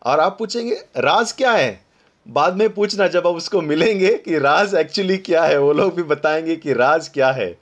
और 0.02 0.20
आप 0.20 0.38
पूछेंगे, 0.38 0.74
राज 0.96 1.32
क्या 1.32 1.52
है? 1.52 1.89
बाद 2.28 2.56
में 2.56 2.68
पूछना, 2.74 3.06
जब 3.06 3.26
आप 3.26 3.34
उसको 3.34 3.60
मिलेंगे 3.60 4.16
कि 4.16 4.38
राज 4.38 4.74
एक्चुअली 4.74 5.16
क्या 5.18 5.44
है, 5.44 5.58
वो 5.58 5.72
लोग 5.72 5.94
भी 5.94 6.02
बताएँगे 6.02 6.56
कि 6.56 6.72
राज 6.72 7.08
क्या 7.08 7.30
है। 7.30 7.58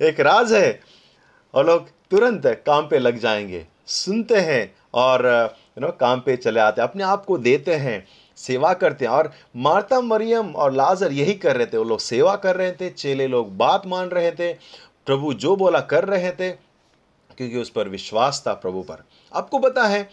एक 0.00 0.20
राज 0.20 0.52
है, 0.52 0.80
और 1.54 1.66
लोग 1.66 1.88
तुरंत 2.10 2.46
काम 2.66 2.88
पे 2.88 2.98
लग 2.98 3.18
जाएँगे। 3.18 3.66
सुनते 3.86 4.36
हैं 4.36 4.74
और 4.94 5.26
यू 5.78 5.86
नो 5.86 5.88
काम 6.00 6.20
पे 6.20 6.36
चले 6.36 6.60
आते 6.60 6.80
हैं, 6.80 6.88
अपने 6.88 7.04
आप 7.04 7.24
को 7.24 7.38
देते 7.38 7.74
हैं, 7.74 8.06
सेवा 8.36 8.72
करते 8.74 9.04
हैं। 9.04 9.12
और 9.12 9.32
मार्ता, 9.56 10.00
मरियम 10.00 10.54
और 10.54 10.72
लाजर 10.72 11.12
यही 11.12 11.34
कर 11.34 11.56
रहे 11.56 11.66
थे, 11.66 11.76
वो 11.76 11.84
लोग 11.84 12.00
सेवा 12.00 12.36
कर 12.36 12.56
रहे 12.56 12.72
थे, 12.72 12.90
चेले 12.90 13.26
लोग 13.26 13.56
बात 13.56 13.86
मान 13.86 14.08
रहे 14.08 14.30
थे, 14.30 14.52
प्रभु 15.06 15.34
जो 15.34 15.56
बोला 15.56 15.80
कर 15.80 16.04
रहे 16.04 16.30
थे, 16.30 16.50
क्योंकि 17.36 17.58
उस 17.58 17.70
पर 17.70 17.88
विश्वास 17.88 18.44
था 18.46 18.52
प्रभु 18.52 18.82
पर। 18.82 19.02
आपको 19.34 19.58
पता 19.58 19.84
है 19.84 20.08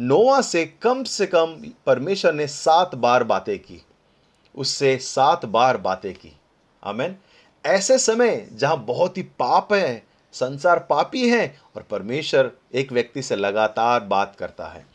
नोआ 0.00 0.40
से 0.40 0.66
कम 0.66 1.04
से 1.04 1.26
कम 1.26 1.46
परमेश्वर 1.86 2.32
ने 2.32 2.46
सात 2.46 2.94
बार 2.94 3.24
बातें 3.24 3.58
की। 3.58 3.82
उससे 4.54 4.96
सात 4.96 5.44
बार 5.44 5.76
बातें 5.76 6.14
की। 6.14 6.36
आमेन। 6.84 7.16
ऐसे 7.66 7.98
समय 7.98 8.48
जहाँ 8.52 8.84
बहुत 8.84 9.16
ही 9.16 9.22
पाप 9.22 9.72
है, 9.72 10.06
संसार 10.32 10.78
पापी 10.78 11.28
है 11.28 11.58
और 11.76 11.82
परमेश्वर 11.82 12.50
एक 12.74 12.92
व्यक्ति 12.92 13.22
से 13.22 13.36
लगातार 13.36 14.00
बात 14.00 14.36
करता 14.38 14.66
है। 14.66 14.86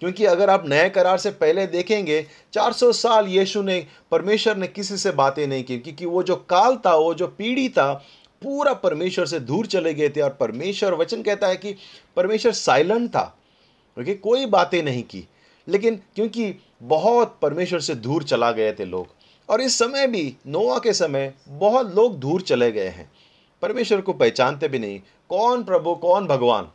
क्योंकि 0.00 0.24
अगर 0.24 0.50
आप 0.50 0.68
नए 0.68 0.90
करार 0.90 1.18
से 1.18 1.30
पहले 1.30 1.66
देखेंगे 1.66 2.26
400 2.52 2.92
साल 2.92 3.26
यीशु 3.26 3.62
ने, 3.62 3.86
परमेश्वर 4.10 4.56
ने 4.56 4.66
किसी 4.66 4.96
से 4.96 5.10
बातें 5.10 5.46
नहीं 5.46 5.64
की, 5.64 5.78
क्योंकि 5.78 6.06
वो 6.06 6.22
जो 6.22 6.36
काल 6.36 6.76
था, 6.76 6.96
वो 6.96 7.14
जो 7.14 7.26
पीढ़ी 7.26 7.68
था, 7.68 7.94
पूरा 8.42 8.74
परमेश्वर 8.74 9.26
से 9.26 9.40
दूर 9.40 9.66
चले 9.66 9.94
गए 9.94 10.08
थे 10.08 10.20
और 10.20 10.30
परमेश्वर 10.30 10.94
वचन 10.94 11.22
कहता 11.22 11.46
है 11.46 11.56
कि 11.56 11.76
परमेश्वर 12.16 12.52
साइलेंट 12.52 13.10
था। 13.10 13.38
क्योंकि 13.96 14.14
कोई 14.14 14.46
बातें 14.46 14.82
नहीं 14.82 15.02
की। 15.02 15.28
लेकिन 15.68 16.00
क्योंकि 16.14 16.54
बहुत 16.82 17.38
परमेश्वर 17.42 17.80
से 17.80 17.94
दूर 17.94 18.22
चला 18.22 18.52
गए 18.52 18.72
थे 18.72 18.84
लोग, 18.84 19.06
और 19.48 19.60
इस 19.60 19.78
समय 19.78 20.06
भी 20.06 20.36
नोआ 20.46 20.78
के 20.78 20.92
समय, 20.92 21.34
बहुत 21.48 21.94
लोग 21.94 22.18
दूर 22.18 22.42
चले 22.42 22.72
गए 22.72 22.88
हैं। 22.88 23.10
परमेश्वर 23.62 24.00
को 24.00 24.12
पहचानते 24.12 24.68
भी 24.68 24.78
नहीं। 24.78 25.00
कौन 25.28 25.64
प्रभु, 25.64 25.94
कौन 25.94 26.26
भगवान? 26.26 26.70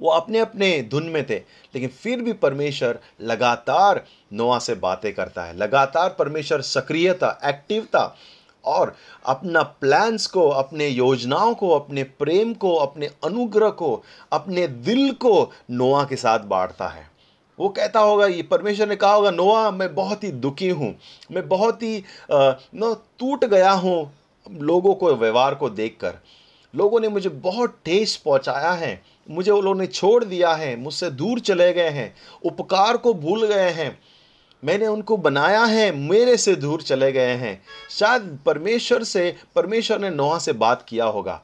वो 0.00 0.10
अपने 0.10 0.38
अपने 0.38 0.82
धुन 0.82 1.02
में 1.02 1.26
थे, 1.26 1.34
लेकिन 1.74 1.88
फिर 1.88 2.22
भी 2.22 2.32
परमेश्वर 2.32 2.98
लगातार 3.20 4.04
नोआ 4.32 4.58
से 4.58 4.74
बातें 4.74 5.12
करता 5.14 5.44
है। 5.44 5.56
लगातार 5.56 6.16
परमेश्वर 6.18 6.60
सक्रिय 6.60 7.14
था 7.14 7.40
एक्टिव 7.44 7.84
था। 7.84 8.16
और 8.64 8.94
अपना 9.24 9.62
प्लान्स 9.62 10.26
को, 10.26 10.48
अपने 10.48 10.88
योजनाओं 10.88 11.54
को, 11.54 11.70
अपने 11.70 12.02
प्रेम 12.02 12.52
को, 12.54 12.74
अपने 12.76 13.10
अनुग्रह 13.24 13.70
को, 13.70 14.02
अपने 14.32 14.66
दिल 14.66 15.10
को 15.12 15.50
नोआ 15.70 16.04
के 16.04 16.16
साथ 16.16 16.38
बांटता 16.46 16.88
है। 16.88 17.08
वो 17.58 17.68
कहता 17.68 18.00
होगा, 18.00 18.26
ये 18.26 18.42
परमेश्वर 18.42 18.88
ने 18.88 18.96
कहा 18.96 19.12
होगा, 19.12 19.30
नोआ, 19.30 19.70
मैं 19.70 19.94
बहुत 19.94 20.24
ही 20.24 20.30
दुखी 20.32 20.68
हूँ, 20.70 20.94
मैं 21.32 21.48
बहुत 21.48 21.82
ही 21.82 22.02
नो 22.30 22.94
टूट 23.18 23.44
गया 23.44 23.72
हूँ 23.72 24.12
लोगों 24.46 24.94
को, 24.94 25.14
व्यवहार 25.14 25.54
को 25.54 25.70
देखकर। 25.70 26.14
लोगों 26.74 27.00
ने 27.00 27.08
मुझे 27.08 27.28
बहुत 27.28 27.76
ठेस 27.84 28.16
पहुँचाया 28.16 28.70
है, 28.72 29.00
मुझे 29.28 29.50
वो 29.50 29.60
लोगों 29.60 29.78
ने 29.80 29.86
छोड़ 29.86 30.24
दिया 30.24 30.52
है, 30.52 30.74
मुझसे 30.76 31.10
दूर 31.10 31.40
चले 31.40 31.72
गए 31.72 31.88
हैं, 31.90 32.14
उपकार 32.44 32.96
को 32.96 33.12
भूल 33.14 33.46
गए 33.46 33.70
हैं। 33.70 33.98
मैंने 34.64 34.86
उनको 34.86 35.16
बनाया 35.16 35.64
है, 35.64 35.92
मेरे 35.92 36.36
से 36.36 36.56
दूर 36.56 36.82
चले 36.82 37.12
गए 37.12 37.34
हैं। 37.34 37.62
शायद 37.90 38.38
परमेश्वर 38.46 39.04
से, 39.04 39.36
परमेश्वर 39.56 39.98
ने 39.98 40.10
नोहा 40.10 40.38
से 40.38 40.52
बात 40.52 40.86
किया 40.88 41.04
होगा। 41.04 41.42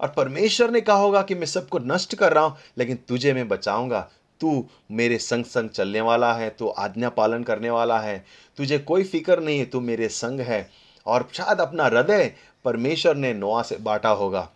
और 0.00 0.08
परमेश्वर 0.08 0.70
ने 0.70 0.80
कहा 0.80 0.96
होगा 0.96 1.22
कि 1.22 1.34
मैं 1.34 1.46
सबको 1.46 1.78
नष्ट 1.78 2.14
कर 2.14 2.32
रहा 2.32 2.44
हूँ, 2.44 2.56
लेकिन 2.78 2.96
तुझे 2.96 3.32
मैं 3.32 3.48
बचाऊँगा। 3.48 4.08
तू 4.40 4.68
मेरे 4.90 5.18
संग 5.18 5.44
संग 5.44 5.68
चलने 5.68 6.00
वाला 6.00 6.32
है, 6.32 6.50
तू 6.50 6.68
आज्ञा 6.68 7.08
पालन 7.08 7.42
करने 7.42 7.70
वाला 7.70 8.00
है। 8.00 8.24
तुझे 8.56 8.78
कोई 8.78 9.04
फ़िक्र 9.04 9.40
नहीं 9.40 9.58
है, 9.58 9.64
तू 9.64 9.80
मेरे 9.80 10.08
संग 10.08 10.40
है। 10.40 10.70
और 11.06 11.28
शायद 11.32 11.60
अपना 11.60 11.84
हृदय 11.84 12.32
परमेश्वर 12.64 13.16
ने 13.16 13.34
नोआ 13.34 13.62
से 13.62 13.76
बांटा 13.76 14.08
होगा। 14.08 14.48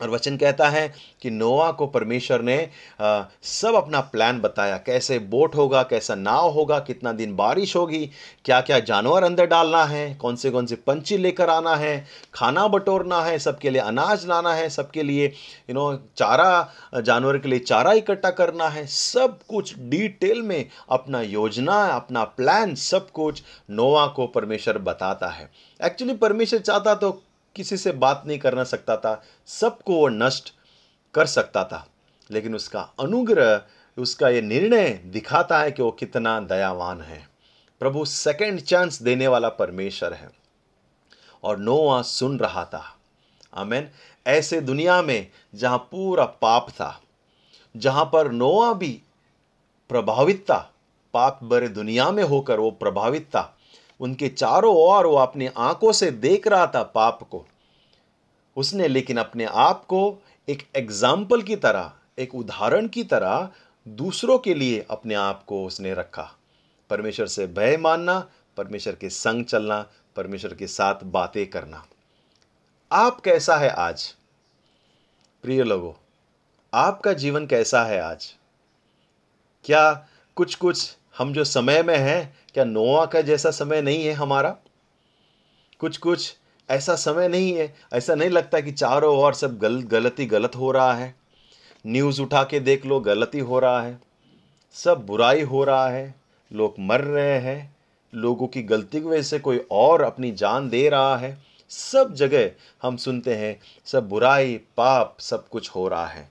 और 0.00 0.10
वचन 0.10 0.36
कहता 0.36 0.68
है 0.68 0.86
कि 1.22 1.30
नोआ 1.30 1.70
को 1.70 1.86
परमेश्वर 1.86 2.42
ने 2.42 2.56
आ, 3.00 3.22
सब 3.42 3.74
अपना 3.74 4.00
प्लान 4.02 4.40
बताया। 4.40 4.76
कैसे 4.76 5.18
बोट 5.18 5.54
होगा 5.54 5.82
कैसा 5.82 6.14
नाव 6.14 6.48
होगा 6.50 6.78
कितना 6.78 7.12
दिन 7.12 7.34
बारिश 7.36 7.74
होगी 7.76 8.10
क्या 8.44 8.60
क्या 8.60 8.78
जानवर 8.80 9.24
अंदर 9.24 9.46
डालना 9.46 9.84
है 9.84 10.14
कौन 10.14 10.36
से 10.36 10.50
कौन 10.50 10.66
से 10.66 10.76
पंछी 10.76 11.16
लेकर 11.16 11.50
आना 11.50 11.74
है 11.76 12.04
खाना 12.34 12.66
बटोरना 12.68 13.20
है 13.22 13.38
सबके 13.38 13.70
लिए 13.70 13.80
अनाज 13.80 14.26
लाना 14.26 14.54
है 14.54 14.68
सबके 14.70 15.02
लिए 15.02 15.26
यू 15.26 15.74
नो 15.74 15.94
चारा 16.16 17.00
जानवर 17.00 17.38
के 17.38 17.48
लिए 17.48 17.58
चारा 17.58 17.92
इकट्ठा 17.92 18.30
करना 18.30 18.68
है। 18.68 18.86
सब 18.86 19.38
कुछ 19.48 19.74
डिटेल 19.78 20.42
में 20.42 20.68
अपना 20.90 21.20
योजना 21.22 21.84
अपना 21.86 22.24
प्लान 22.24 22.74
सब 22.74 23.10
कुछ 23.10 23.42
नोवा 23.70 24.06
को 24.06 24.26
परमेश्वर 24.26 24.78
बताता 24.78 25.28
है। 25.28 25.50
एक्चुअली 25.80 26.14
परमेश्वर 26.14 26.60
चाहता 26.60 26.94
तो 26.94 27.10
किसी 27.54 27.76
से 27.76 27.92
बात 27.92 28.22
नहीं 28.26 28.38
करना 28.38 28.64
सकता 28.64 28.96
था, 28.96 29.22
सबको 29.46 29.94
वो 29.94 30.08
नष्ट 30.08 30.54
कर 31.14 31.26
सकता 31.26 31.64
था। 31.64 31.86
लेकिन 32.30 32.54
उसका 32.54 32.92
अनुग्रह, 33.00 33.62
उसका 33.98 34.28
ये 34.28 34.42
निर्णय 34.42 34.90
दिखाता 34.90 35.58
है 35.58 35.72
कि 35.72 35.82
वो 35.82 35.90
कितना 35.90 36.40
दयावान 36.40 37.00
है। 37.00 37.28
प्रभु 37.80 38.04
सेकंड 38.04 38.60
चांस 38.60 39.02
देने 39.02 39.28
वाला 39.28 39.48
परमेश्वर 39.48 40.12
है। 40.12 40.30
और 41.44 41.56
नोआ 41.56 42.02
सुन 42.02 42.38
रहा 42.38 42.64
था। 42.64 42.96
आमेन। 43.54 43.90
ऐसे 44.26 44.60
दुनिया 44.60 45.02
में 45.02 45.30
जहाँ 45.54 45.78
पूरा 45.78 46.24
पाप 46.24 46.70
था, 46.70 47.00
जहाँ 47.76 48.10
पर 48.12 48.32
नोआ 48.32 48.72
भी 48.72 49.02
प्रभावित 49.88 50.42
था, 50.42 50.72
पाप 51.14 51.40
भरे 51.44 51.68
दुनिया 51.68 52.10
में 52.10 52.24
होकर 52.24 52.60
वो 52.60 52.70
प्रभावित 52.70 53.26
था 53.26 53.58
उनके 54.02 54.28
चारों 54.28 54.74
ओर 54.76 55.06
वो 55.06 55.16
अपनी 55.16 55.46
आँखों 55.46 55.92
से 55.92 56.10
देख 56.10 56.46
रहा 56.46 56.66
था 56.66 56.82
पाप 56.82 57.22
को। 57.22 57.44
उसने 58.56 58.88
लेकिन 58.88 59.16
अपने 59.16 59.44
आप 59.44 59.84
को 59.84 60.22
एक 60.48 60.66
एग्ज़ाम्पल 60.76 61.42
की 61.42 61.56
तरह, 61.56 61.92
एक 62.18 62.34
उदाहरण 62.34 62.88
की 62.88 63.04
तरह 63.04 63.48
दूसरों 63.88 64.38
के 64.38 64.54
लिए 64.54 64.86
अपने 64.90 65.14
आप 65.14 65.44
को 65.44 65.64
उसने 65.66 65.94
रखा। 65.94 66.30
परमेश्वर 66.90 67.26
से 67.26 67.46
भय 67.46 67.76
मानना, 67.76 68.28
परमेश्वर 68.56 68.94
के 68.94 69.10
संग 69.10 69.44
चलना, 69.44 69.86
परमेश्वर 70.16 70.54
के 70.54 70.66
साथ 70.66 71.04
बातें 71.04 71.50
करना। 71.50 71.86
आप 72.92 73.20
कैसा 73.20 73.56
है 73.56 73.70
आज? 73.70 74.14
प्रिय 75.42 75.62
लोगों, 75.62 75.92
आपका 76.74 77.12
जीवन 77.12 77.46
कैसा 77.46 77.84
है 77.84 78.00
आज? 78.00 78.34
क्या 79.64 80.08
कुछ 80.36 80.54
कुछ 80.54 80.96
हम 81.18 81.32
जो 81.32 81.44
समय 81.44 81.82
में 81.82 81.98
हैं 81.98 82.41
क्या 82.54 82.64
नोआ 82.64 83.06
का 83.06 83.20
जैसा 83.20 83.50
समय 83.50 83.82
नहीं 83.82 84.04
है 84.04 84.12
हमारा? 84.12 84.56
कुछ 85.78 85.96
कुछ 85.96 86.36
ऐसा 86.70 86.94
समय 86.94 87.28
नहीं 87.28 87.52
है। 87.52 87.74
ऐसा 87.92 88.14
नहीं 88.14 88.30
लगता 88.30 88.60
कि 88.60 88.72
चारों 88.72 89.16
ओर 89.16 89.34
सब 89.34 89.58
गल, 89.58 89.82
गलती 89.82 90.26
गलत 90.26 90.56
हो 90.56 90.70
रहा 90.70 90.94
है। 90.94 91.14
न्यूज़ 91.86 92.22
उठा 92.22 92.44
के 92.44 92.60
देख 92.60 92.86
लो, 92.86 93.00
गलती 93.00 93.38
हो 93.38 93.58
रहा 93.58 93.82
है। 93.82 94.00
सब 94.72 95.06
बुराई 95.06 95.42
हो 95.42 95.64
रहा 95.64 95.88
है। 95.88 96.14
लोग 96.52 96.74
मर 96.80 97.00
रहे 97.00 97.38
हैं। 97.38 97.76
लोगों 98.14 98.46
की 98.46 98.62
गलती 98.62 99.00
की 99.00 99.06
वजह 99.06 99.22
से 99.22 99.38
कोई 99.38 99.66
और 99.70 100.02
अपनी 100.02 100.32
जान 100.32 100.68
दे 100.68 100.88
रहा 100.88 101.16
है। 101.16 101.38
सब 101.68 102.14
जगह 102.14 102.50
हम 102.82 102.96
सुनते 102.96 103.34
हैं, 103.34 103.60
सब 103.84 104.08
बुराई, 104.08 104.60
पाप, 104.76 105.16
सब 105.20 105.48
कुछ 105.48 105.70
हो 105.70 105.88
रहा 105.88 106.06
है। 106.06 106.30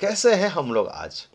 कैसे 0.00 0.34
हैं 0.34 0.48
हम 0.48 0.72
लोग 0.72 0.88
आज? 0.88 1.28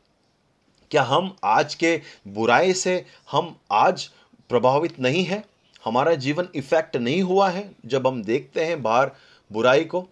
क्या 0.94 1.04
हम 1.04 1.36
आज 1.44 1.76
के 1.76 2.02
बुराई 2.28 2.74
से 2.74 3.06
हम 3.32 3.56
आज 3.72 4.06
प्रभावित 4.50 5.00
नहीं 5.00 5.24
हैं? 5.26 5.44
हमारा 5.86 6.14
जीवन 6.16 6.48
इफ़ेक्ट 6.56 6.98
नहीं 6.98 7.22
हुआ 7.22 7.50
है 7.50 7.72
जब 7.86 8.08
हम 8.08 8.24
देखते 8.24 8.66
हैं 8.66 8.82
बाहर 8.84 9.12
बुराई 9.52 9.86
को। 9.86 10.06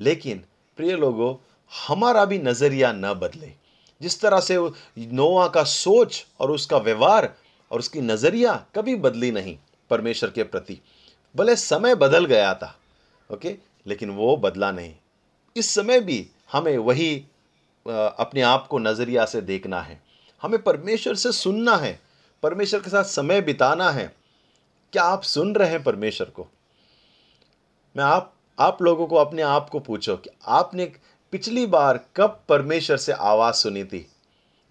लेकिन 0.00 0.42
प्रिय 0.76 0.96
लोगों, 0.96 1.34
हमारा 1.86 2.24
भी 2.24 2.38
नज़रिया 2.38 2.92
न 2.92 3.14
बदले। 3.14 3.52
जिस 4.02 4.20
तरह 4.20 4.40
से 4.40 4.58
नोआ 4.98 5.48
का 5.48 5.64
सोच 5.64 6.26
और 6.40 6.50
उसका 6.50 6.78
व्यवहार 6.78 7.34
और 7.70 7.78
उसकी 7.78 8.00
नज़रिया 8.00 8.66
कभी 8.74 8.96
बदली 8.96 9.30
नहीं 9.30 9.56
परमेश्वर 9.90 10.30
के 10.30 10.42
प्रति। 10.42 10.80
भले 11.36 11.56
समय 11.56 11.94
बदल 11.94 12.24
गया 12.24 12.54
था, 12.54 12.76
ओके, 13.30 13.56
लेकिन 13.86 14.10
वो 14.10 14.36
बदला 14.36 14.72
नहीं। 14.72 14.94
इस 15.56 15.74
समय 15.74 16.00
भी 16.00 16.26
हमें 16.52 16.78
वही 16.78 17.24
अपने 17.88 18.42
आप 18.42 18.66
को 18.66 18.78
नज़रिया 18.78 19.24
से 19.24 19.40
देखना 19.40 19.80
है। 19.80 20.00
हमें 20.42 20.62
परमेश्वर 20.62 21.14
से 21.14 21.32
सुनना 21.32 21.76
है, 21.76 22.00
परमेश्वर 22.42 22.80
के 22.80 22.90
साथ 22.90 23.04
समय 23.04 23.40
बिताना 23.40 23.90
है। 23.90 24.14
क्या 24.92 25.02
आप 25.02 25.22
सुन 25.22 25.54
रहे 25.54 25.68
हैं 25.68 25.82
परमेश्वर 25.84 26.30
को? 26.30 26.46
मैं 27.96 28.04
आप 28.04 28.34
आप 28.60 28.82
लोगों 28.82 29.06
को 29.06 29.16
अपने 29.16 29.42
आप 29.42 29.68
को 29.68 29.80
पूछो 29.80 30.16
कि 30.16 30.30
आपने 30.46 30.92
पिछली 31.32 31.66
बार 31.66 32.00
कब 32.16 32.40
परमेश्वर 32.48 32.96
से 32.96 33.12
आवाज़ 33.12 33.54
सुनी 33.54 33.84
थी? 33.84 34.06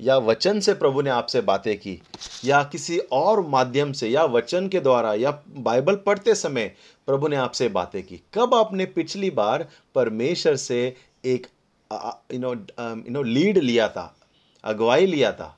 या 0.01 0.17
वचन 0.17 0.59
से 0.59 0.73
प्रभु 0.73 1.01
ने 1.01 1.09
आपसे 1.09 1.41
बातें 1.41 1.77
की? 1.77 2.01
या 2.45 2.63
किसी 2.63 2.97
और 2.97 3.41
माध्यम 3.41 3.91
से, 3.91 4.09
या 4.09 4.23
वचन 4.23 4.67
के 4.67 4.79
द्वारा, 4.79 5.13
या 5.13 5.43
बाइबल 5.47 5.95
पढ़ते 5.95 6.35
समय 6.35 6.75
प्रभु 7.05 7.27
ने 7.27 7.35
आपसे 7.35 7.69
बातें 7.69 8.03
की? 8.03 8.21
कब 8.33 8.53
आपने 8.53 8.85
पिछली 8.85 9.29
बार 9.29 9.67
परमेश्वर 9.95 10.55
से 10.55 10.95
एक 11.25 11.47
you 11.91 12.39
know 12.39 12.53
you 12.53 13.11
know 13.11 13.21
lead 13.23 13.57
लिया 13.57 13.87
था, 13.89 14.15
अगुवाई 14.63 15.05
लिया 15.05 15.31
था। 15.31 15.57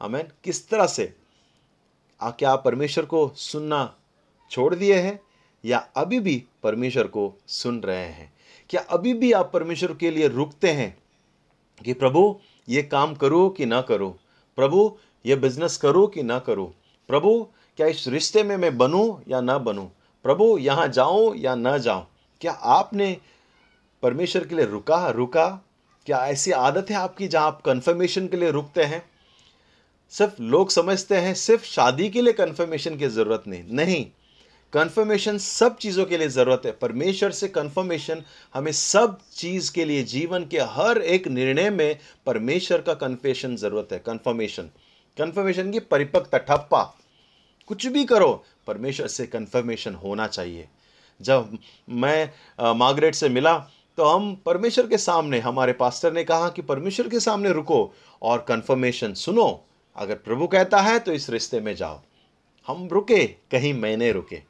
हमें 0.00 0.28
किस 0.44 0.68
तरह 0.68 0.86
से? 0.86 1.12
आ, 2.20 2.30
क्या 2.30 2.50
आप 2.50 2.62
परमेश्वर 2.64 3.04
को 3.04 3.28
सुनना 3.36 3.94
छोड़ 4.50 4.74
दिए 4.74 4.94
हैं, 4.94 5.20
या 5.64 5.78
अभी 5.96 6.20
भी 6.20 6.44
परमेश्वर 6.62 7.06
को 7.06 7.32
सुन 7.48 7.80
रहे 7.80 8.06
हैं? 8.06 8.32
क्या 8.70 8.80
अभी 8.90 9.12
भी 9.14 9.32
आप 9.32 9.50
परमेश्वर 9.52 9.92
के 9.94 10.10
लिए 10.10 10.28
रुकते 10.28 10.70
हैं 10.70 10.96
कि 11.84 11.92
प्रभु, 11.92 12.38
ये 12.68 12.82
काम 12.82 13.14
करो 13.14 13.48
कि 13.48 13.66
ना 13.66 13.80
करो? 13.82 14.08
प्रभु, 14.58 14.96
ये 15.26 15.36
बिज़नेस 15.36 15.76
करो 15.76 16.06
कि 16.06 16.22
ना 16.22 16.38
करो? 16.38 16.64
प्रभु, 17.08 17.46
क्या 17.76 17.86
इस 17.86 18.08
रिश्ते 18.08 18.42
में 18.42 18.56
मैं 18.56 18.76
बनूं 18.78 19.20
या 19.28 19.40
ना 19.40 19.58
बनूं? 19.58 19.86
प्रभु, 20.24 20.56
यहाँ 20.58 20.88
जाऊँ 20.88 21.36
या 21.36 21.54
ना 21.54 21.76
जाऊँ? 21.78 22.06
क्या 22.40 22.52
आपने 22.52 23.16
परमेश्वर 24.02 24.46
के 24.46 24.54
लिए 24.54 24.64
रुका 24.64 25.08
रुका। 25.10 25.48
क्या 26.06 26.26
ऐसी 26.26 26.50
आदत 26.50 26.90
है 26.90 26.96
आपकी 26.96 27.28
जहाँ 27.28 27.46
आप 27.46 27.60
कन्फर्मेशन 27.62 28.26
के 28.28 28.36
लिए 28.36 28.50
रुकते 28.50 28.82
हैं? 28.82 29.02
सिर्फ़ 30.12 30.42
लोग 30.42 30.70
समझते 30.70 31.16
हैं, 31.16 31.34
सिर्फ़ 31.34 31.64
शादी 31.64 32.08
के 32.10 32.22
लिए 32.22 32.32
कन्फर्मेशन 32.32 32.96
की 32.96 33.08
ज़रूरत 33.08 33.44
नहीं। 33.46 33.64
नहीं 33.70 34.06
कन्फर्मेशन 34.72 35.38
सब 35.38 35.76
चीज़ों 35.76 36.04
के 36.06 36.18
लिए 36.18 36.28
ज़रूरत 36.28 36.62
है। 36.66 36.72
परमेश्वर 36.72 37.30
से 37.30 37.48
कन्फर्मेशन 37.48 38.22
हमें 38.54 38.72
सब 38.72 39.18
चीज़ 39.32 39.72
के 39.72 39.84
लिए, 39.84 40.02
जीवन 40.02 40.46
के 40.46 40.60
हर 40.60 40.98
एक 40.98 41.28
निर्णय 41.28 41.70
में 41.70 41.98
परमेश्वर 42.26 42.80
का 42.80 42.94
कन्फेशन 42.94 43.56
ज़रूरत 43.56 43.88
है। 43.92 43.98
कन्फर्मेशन 43.98 44.70
कन्फर्मेशन 45.18 45.70
की 45.70 45.80
परिपक्वता, 45.80 46.38
ठप्पा। 46.38 46.82
कुछ 47.68 47.86
भी 47.86 48.04
करो, 48.04 48.44
परमेश्वर 48.66 49.06
से 49.06 49.26
कन्फर्मेशन 49.26 49.94
होना 49.94 50.26
चाहिए। 50.26 50.68
जब 51.20 51.58
मैं 51.88 52.74
मार्गरेट 52.74 53.14
से 53.14 53.28
मिला 53.28 53.54
तो 53.98 54.04
हम 54.04 54.34
परमेश्वर 54.46 54.86
के 54.86 54.98
सामने, 54.98 55.38
हमारे 55.38 55.72
पास्टर 55.72 56.12
ने 56.12 56.24
कहा 56.24 56.48
कि 56.48 56.62
परमेश्वर 56.62 57.08
के 57.08 57.20
सामने 57.20 57.52
रुको 57.52 57.92
और 58.22 58.44
कन्फर्मेशन 58.48 59.14
सुनो। 59.14 59.64
अगर 59.96 60.14
प्रभु 60.16 60.46
कहता 60.46 60.80
है 60.80 60.98
तो 60.98 61.12
इस 61.12 61.28
रिश्ते 61.30 61.60
में 61.60 61.74
जाओ। 61.76 62.00
हम 62.66 62.88
रुके, 62.92 63.26
कहीं 63.26 63.72
मैंने 63.74 64.10
रुके। 64.12 64.40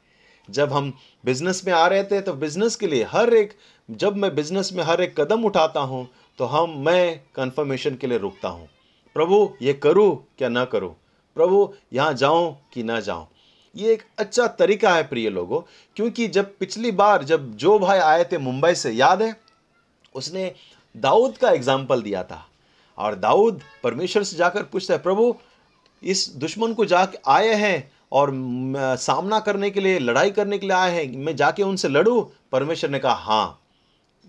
जब 0.49 0.73
हम 0.73 0.91
बिज़नेस 1.23 1.61
में 1.67 1.73
आ 1.73 1.85
रहे 1.87 2.03
थे 2.03 2.21
तो 2.21 2.33
बिज़नेस 2.33 2.75
के 2.75 2.87
लिए 2.87 3.03
हर 3.03 3.33
एक, 3.33 3.53
जब 3.89 4.15
मैं 4.15 4.33
बिज़नेस 4.35 4.71
में 4.73 4.83
हर 4.83 5.01
एक 5.01 5.19
कदम 5.19 5.45
उठाता 5.45 5.79
हूँ 5.81 6.07
तो 6.39 6.45
हम, 6.45 6.77
मैं 6.79 7.19
कन्फर्मेशन 7.35 7.95
के 7.95 8.07
लिए 8.07 8.17
रुकता 8.17 8.49
हूँ। 8.49 8.67
प्रभु, 9.15 9.49
ये 9.61 9.73
करूँ 9.73 10.15
क्या 10.37 10.49
ना 10.49 10.65
करूँ? 10.65 10.95
प्रभु, 11.37 11.73
यहाँ 11.93 12.13
जाऊँ 12.13 12.55
कि 12.73 12.83
ना 12.83 12.99
जाऊँ 12.99 13.27
ये 13.75 13.93
एक 13.93 14.03
अच्छा 14.19 14.47
तरीका 14.49 14.93
है 14.95 15.03
प्रिय 15.07 15.29
लोगों, 15.29 15.59
क्योंकि 15.97 16.27
जब 16.27 16.57
पिछली 16.57 16.91
बार 16.93 17.23
जब 17.23 17.51
जो 17.55 17.77
भाई 17.79 17.99
आए 17.99 18.23
थे 18.23 18.37
मुंबई 18.37 18.73
से, 18.75 18.91
याद 18.91 19.21
है? 19.21 19.35
उसने 20.15 20.53
दाऊद 20.95 21.37
का 21.37 21.49
एग्ज़ाम्पल 21.49 22.01
दिया 22.01 22.23
था। 22.23 22.45
और 22.97 23.15
दाऊद 23.15 23.61
परमेश्वर 23.83 24.23
से 24.23 24.37
जाकर 24.37 24.63
पूछता 24.63 24.93
है, 24.93 25.01
प्रभु, 25.01 25.35
इस 26.03 26.29
दुश्मन 26.35 26.73
को 26.73 26.85
जाके 26.85 27.17
आए 27.27 27.53
हैं 27.55 27.91
और 28.11 28.31
सामना 28.99 29.39
करने 29.39 29.69
के 29.69 29.79
लिए, 29.79 29.99
लड़ाई 29.99 30.31
करने 30.31 30.57
के 30.57 30.67
लिए 30.67 30.75
आए 30.75 30.91
हैं, 30.93 31.17
मैं 31.17 31.35
जाके 31.35 31.63
उनसे 31.63 31.87
लड़ूं? 31.87 32.21
परमेश्वर 32.51 32.89
ने 32.89 32.99
कहा 32.99 33.13
हाँ। 33.13 33.59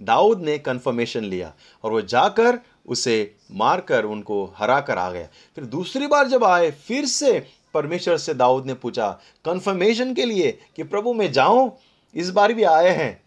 दाऊद 0.00 0.40
ने 0.40 0.56
कन्फर्मेशन 0.58 1.24
लिया 1.24 1.52
और 1.84 1.90
वो 1.92 2.00
जाकर 2.02 2.58
उसे 2.86 3.34
मारकर 3.52 4.04
उनको 4.04 4.44
हरा 4.56 4.80
कर 4.80 4.98
आ 4.98 5.10
गया। 5.10 5.28
फिर 5.56 5.64
दूसरी 5.66 6.06
बार 6.06 6.28
जब 6.28 6.44
आए, 6.44 6.70
फिर 6.70 7.04
से 7.06 7.46
परमेश्वर 7.74 8.16
से 8.16 8.34
दाऊद 8.34 8.66
ने 8.66 8.74
पूछा 8.74 9.08
कन्फर्मेशन 9.44 10.14
के 10.14 10.24
लिए 10.24 10.58
कि 10.76 10.82
प्रभु 10.82 11.12
मैं 11.12 11.30
जाऊँ? 11.32 11.76
इस 12.14 12.30
बार 12.30 12.52
भी 12.52 12.62
आए 12.62 12.88
हैं। 12.88 13.22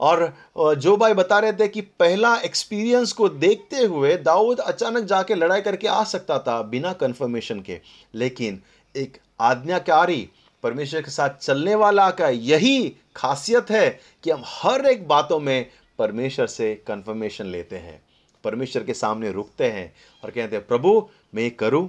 और 0.00 0.32
जो 0.78 0.96
भाई 0.96 1.14
बता 1.14 1.38
रहे 1.38 1.52
थे 1.52 1.68
कि 1.68 1.80
पहला 1.80 2.36
एक्सपीरियंस 2.36 3.12
को 3.12 3.28
देखते 3.28 3.76
हुए 3.78 4.16
दाऊद 4.16 4.58
अचानक 4.60 5.04
जाके 5.04 5.34
लड़ाई 5.34 5.60
करके 5.60 5.88
आ 5.88 6.02
सकता 6.04 6.38
था 6.38 6.60
बिना 6.62 6.92
कन्फर्मेशन 6.92 7.60
के। 7.60 7.80
लेकिन 8.14 8.60
एक 8.96 9.18
आज्ञाकारी 9.40 10.28
परमेश्वर 10.62 11.02
के 11.02 11.10
साथ 11.10 11.30
चलने 11.30 11.74
वाला 11.74 12.10
का 12.10 12.28
यही 12.28 12.96
खासियत 13.16 13.70
है 13.70 13.88
कि 14.24 14.30
हम 14.30 14.42
हर 14.46 14.86
एक 14.86 15.06
बातों 15.08 15.40
में 15.40 15.66
परमेश्वर 15.98 16.46
से 16.46 16.74
कन्फर्मेशन 16.86 17.46
लेते 17.46 17.76
हैं। 17.76 18.00
परमेश्वर 18.44 18.82
के 18.84 18.94
सामने 18.94 19.30
रुकते 19.32 19.70
हैं 19.70 19.92
और 20.24 20.30
कहते 20.30 20.56
हैं, 20.56 20.66
प्रभु, 20.66 21.08
मैं 21.34 21.50
करूँ? 21.50 21.88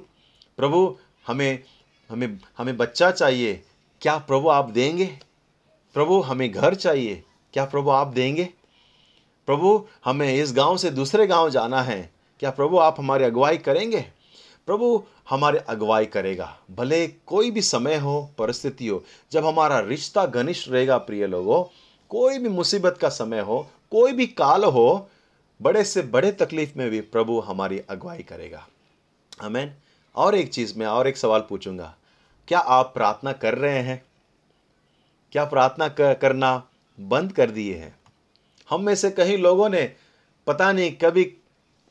प्रभु, 0.57 0.97
हमें 1.27 1.63
हमें 2.09 2.39
हमें 2.57 2.77
बच्चा 2.77 3.11
चाहिए। 3.11 3.63
क्या 4.01 4.17
प्रभु 4.17 4.49
आप 4.49 4.69
देंगे? 4.69 5.19
प्रभु, 5.93 6.21
हमें 6.21 6.51
घर 6.51 6.75
चाहिए। 6.75 7.23
क्या 7.53 7.65
प्रभु 7.65 7.89
आप 7.89 8.07
देंगे? 8.07 8.49
प्रभु, 9.45 9.87
हमें 10.05 10.35
इस 10.35 10.53
गाँव 10.53 10.77
से 10.77 10.89
दूसरे 10.89 11.27
गाँव 11.27 11.49
जाना 11.49 11.81
है। 11.81 12.11
क्या 12.39 12.49
प्रभु 12.49 12.77
आप 12.77 12.95
हमारी 12.99 13.23
अगुवाई 13.23 13.57
करेंगे? 13.57 14.05
प्रभु 14.65 15.03
हमारे 15.29 15.59
अगुवाई 15.59 16.05
करेगा। 16.05 16.59
भले 16.71 17.07
कोई 17.07 17.51
भी 17.51 17.61
समय 17.61 17.95
हो, 17.95 18.31
परिस्थिति 18.37 18.87
हो, 18.87 19.03
जब 19.31 19.45
हमारा 19.45 19.79
रिश्ता 19.79 20.25
घनिष्ठ 20.25 20.69
रहेगा, 20.69 20.97
प्रिय 20.97 21.27
लोगों, 21.27 21.63
कोई 22.09 22.37
भी 22.37 22.49
मुसीबत 22.49 22.97
का 23.01 23.09
समय 23.09 23.39
हो, 23.39 23.69
कोई 23.91 24.11
भी 24.11 24.27
काल 24.27 24.63
हो, 24.63 25.09
बड़े 25.61 25.83
से 25.83 26.01
बड़े 26.01 26.31
तकलीफ़ 26.31 26.71
में 26.77 26.89
भी 26.89 27.01
प्रभु 27.01 27.39
हमारी 27.39 27.79
अगुवाई 27.79 28.23
करेगा। 28.23 28.67
हमें 29.41 29.75
और 30.15 30.35
एक 30.35 30.53
चीज़ 30.53 30.79
में 30.79 30.85
और 30.85 31.07
एक 31.07 31.17
सवाल 31.17 31.45
पूछूँगा। 31.49 31.96
क्या 32.47 32.59
आप 32.59 32.91
प्रार्थना 32.93 33.31
कर 33.33 33.55
रहे 33.55 33.79
हैं? 33.79 34.01
क्या 35.31 35.43
प्रार्थना 35.45 35.87
करना 36.13 36.51
बंद 36.97 37.31
कर 37.31 37.51
दिए 37.51 37.75
हैं? 37.75 37.95
हम 38.69 38.83
में 38.83 38.95
से 38.95 39.11
कई 39.11 39.37
लोगों 39.37 39.69
ने 39.69 39.81
पता 40.47 40.71
नहीं 40.71 40.91
कभी 40.91 41.31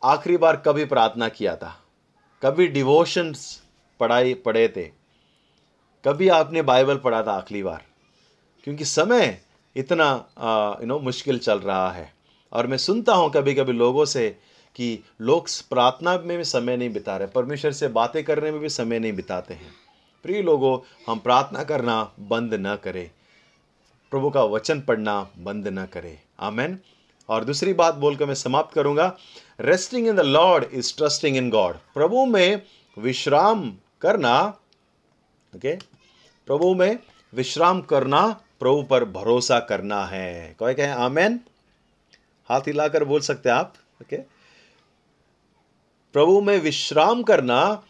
आखिरी 0.02 0.36
बार 0.36 0.56
कभी 0.56 0.84
प्रार्थना 0.84 1.28
किया 1.28 1.56
था। 1.56 1.74
कभी 2.42 2.66
डिवोशंस 2.68 3.62
पढ़ाई, 4.00 4.34
पढ़े 4.34 4.68
थे। 4.68 4.84
कभी 6.04 6.28
आपने 6.28 6.62
बाइबल 6.62 6.96
पढ़ा 6.96 7.22
था 7.22 7.32
आखिरी 7.32 7.62
बार। 7.62 7.82
क्योंकि 8.64 8.84
समय 8.84 9.40
इतना 9.76 10.10
यू 10.80 10.86
नो 10.86 10.98
मुश्किल 10.98 11.38
चल 11.38 11.58
रहा 11.58 11.90
है। 11.92 12.12
और 12.52 12.66
मैं 12.66 12.78
सुनता 12.78 13.14
हूँ 13.14 13.30
कभी 13.32 13.54
कभी 13.54 13.72
लोगों 13.72 14.04
से 14.04 14.28
कि 14.76 14.98
लोग 15.20 15.48
प्रार्थना 15.70 16.18
में 16.18 16.36
भी 16.38 16.44
समय 16.44 16.76
नहीं 16.76 16.92
बिता 16.92 17.16
रहे, 17.16 17.28
परमेश्वर 17.28 17.72
से 17.72 17.88
बातें 17.88 18.22
करने 18.24 18.50
में 18.50 18.60
भी 18.60 18.68
समय 18.68 18.98
नहीं 18.98 19.12
बिताते 19.12 19.54
हैं। 19.54 19.85
प्रिय 20.26 20.42
लोगों, 20.42 20.78
हम 21.08 21.18
प्रार्थना 21.18 21.64
करना 21.64 22.12
बंद 22.20 22.54
न 22.54 22.76
करें। 22.76 23.10
प्रभु 24.10 24.30
का 24.30 24.42
वचन 24.44 24.80
पढ़ना 24.80 25.30
बंद 25.38 25.68
न 25.68 25.86
करें। 25.86 26.18
आमेन। 26.40 26.78
और 27.28 27.44
दूसरी 27.44 27.72
बात 27.72 27.94
बोलकर 27.94 28.26
मैं 28.26 28.34
समाप्त 28.34 28.74
करूँगा। 28.74 29.16
Resting 29.60 30.08
in 30.08 30.16
the 30.16 30.20
Lord 30.20 30.64
is 30.64 30.96
trusting 30.96 31.36
in 31.36 31.50
God 31.50 31.74
प्रभु 31.94 32.26
में 32.26 32.62
विश्राम 32.98 33.76
करना 34.00 34.58
ओके 35.56 35.76
okay? 35.76 35.88
प्रभु 36.46 36.74
में 36.74 36.98
विश्राम 37.34 37.80
करना 37.80 38.40
प्रभु 38.60 38.82
पर 38.82 39.04
भरोसा 39.04 39.60
करना 39.60 40.04
है। 40.04 40.56
कोई 40.58 40.74
कहें 40.74 40.90
आमेन? 40.90 41.40
हाथ 42.48 42.60
हिलाकर 42.60 43.04
बोल 43.04 43.20
सकते 43.20 43.48
हैं 43.48 43.56
आप 43.56 43.74
ओके 44.02 44.16
प्रभु 46.12 46.40
में 46.40 46.58
विश्राम 46.58 47.22
करना 47.22 47.82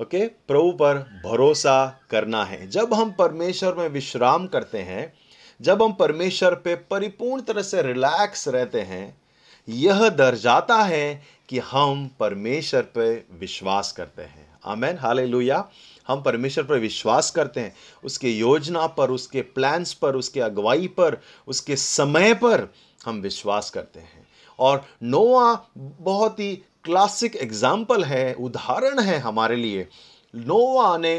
ओके 0.00 0.26
प्रभु 0.26 0.72
पर 0.72 1.22
भरोसा 1.24 2.00
करना 2.10 2.44
है। 2.44 2.70
जब 2.70 2.94
हम 2.94 3.12
परमेश्वर 3.12 3.74
में 3.74 3.88
विश्राम 3.88 4.46
करते 4.46 4.78
हैं, 4.78 5.14
जब 5.60 5.82
हम 5.82 5.92
परमेश्वर 5.92 6.54
पे 6.54 6.74
परिपूर्ण 6.74 7.42
तरह 7.42 7.62
से 7.62 7.82
रिलैक्स 7.82 8.48
रहते 8.48 8.80
हैं, 8.80 9.20
यह 9.68 10.08
दर्जाता 10.08 10.76
है 10.76 11.22
कि 11.48 11.58
हम 11.58 12.10
परमेश्वर 12.20 12.82
पे 12.82 13.24
विश्वास 13.32 13.92
करते 13.92 14.22
हैं। 14.22 14.58
आमेन 14.64 14.98
हालेलुया 14.98 15.68
हम 16.08 16.22
परमेश्वर 16.22 16.64
पर 16.64 16.78
विश्वास 16.78 17.30
करते 17.30 17.60
हैं। 17.60 17.74
उसके 18.04 18.30
योजना 18.30 18.86
पर, 18.86 19.10
उसके 19.10 19.42
प्लान्स 19.42 19.92
पर, 19.92 20.16
उसके 20.16 20.40
अगुवाई 20.40 20.86
पर, 20.86 21.20
उसके 21.48 21.76
समय 21.76 22.34
पर 22.34 22.72
हम 23.06 23.20
विश्वास 23.20 23.70
करते 23.70 24.00
हैं। 24.00 24.28
और 24.58 24.86
नोआ 25.02 25.66
बहुत 25.78 26.40
ही 26.40 26.62
क्लासिक 26.88 27.34
एग्ज़ाम्पल 27.36 28.04
है, 28.04 28.34
उदाहरण 28.34 29.00
है 29.00 29.18
हमारे 29.18 29.56
लिए। 29.56 29.86
नोवा 30.34 30.96
ने 30.98 31.16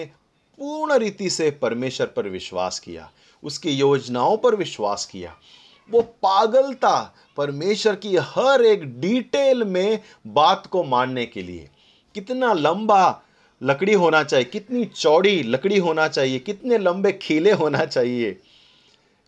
पूर्ण 0.60 0.98
रीति 0.98 1.30
से 1.30 1.50
परमेश्वर 1.52 2.08
पर 2.08 2.28
विश्वास 2.28 2.80
किया, 2.80 3.10
उसकी 3.44 3.72
योजनाओं 3.72 4.38
पर 4.38 4.56
विश्वास 4.56 5.06
किया। 5.06 5.36
वो 5.92 6.02
पागल 6.24 6.74
था 6.74 7.14
परमेश्वर 7.38 7.96
की 7.96 8.16
हर 8.16 8.62
एक 8.62 8.84
डिटेल 9.00 9.64
में 9.64 10.00
बात 10.28 10.66
को 10.68 10.84
मानने 10.84 11.26
के 11.26 11.42
लिए। 11.42 11.70
कितना 12.16 12.54
लंबा 12.54 13.22
लकड़ी 13.62 13.94
होना 13.94 14.24
चाहिए, 14.24 14.46
कितनी 14.46 14.86
चौड़ी 14.86 15.42
लकड़ी 15.44 15.78
होना 15.78 16.08
चाहिए, 16.08 16.40
कितने 16.40 16.78
लंबे 16.78 17.12
खीले 17.14 17.52
होना 17.54 17.86
चाहिए, 17.86 18.38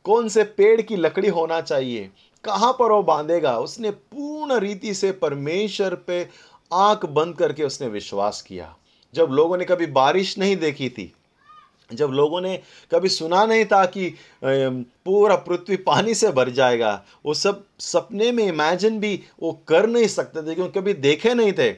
कौन 0.06 0.30
से 0.30 0.44
पेड़ 0.44 0.82
की 0.82 0.96
लकड़ी 0.96 1.30
होना 1.30 1.62
चाहिए 1.62 2.10
कहाँ 2.44 2.72
पर 2.74 2.92
वो 2.92 3.02
बांधेगा? 3.04 3.58
उसने 3.60 3.92
पूर्ण 3.92 4.60
रीति 4.60 4.94
से 4.94 5.12
परमेश्वर 5.14 5.96
पे 5.98 6.28
आँख 6.72 7.06
बंद 7.08 7.36
करके 7.36 7.64
उसने 7.64 7.88
विश्वास 7.88 8.42
किया। 8.42 8.76
जब 9.14 9.30
लोगों 9.32 9.58
ने 9.58 9.66
कभी 9.66 9.86
बारिश 9.88 10.38
नहीं 10.38 10.56
देखी 10.58 10.90
थी, 10.90 11.12
जब 11.90 12.10
लोगों 12.10 12.42
ने 12.42 12.56
कभी 12.92 13.10
सुना 13.10 13.46
नहीं 13.46 13.66
था 13.66 13.84
कि 13.86 14.08
पूरा 14.44 15.36
पृथ्वी 15.38 15.78
पानी 15.78 16.14
से 16.16 16.32
भर 16.32 16.50
जाएगा, 16.50 17.04
वो 17.26 17.34
सब 17.34 17.64
सपने 17.80 18.32
में 18.32 18.44
इमेजिन 18.46 19.00
भी 19.00 19.22
वो 19.42 19.52
कर 19.68 19.88
नहीं 19.88 20.08
सकते 20.08 20.42
थे, 20.42 20.56
क्योंकि 20.56 20.80
कभी 20.80 20.94
देखे 20.94 21.34
नहीं 21.34 21.54
थे। 21.54 21.74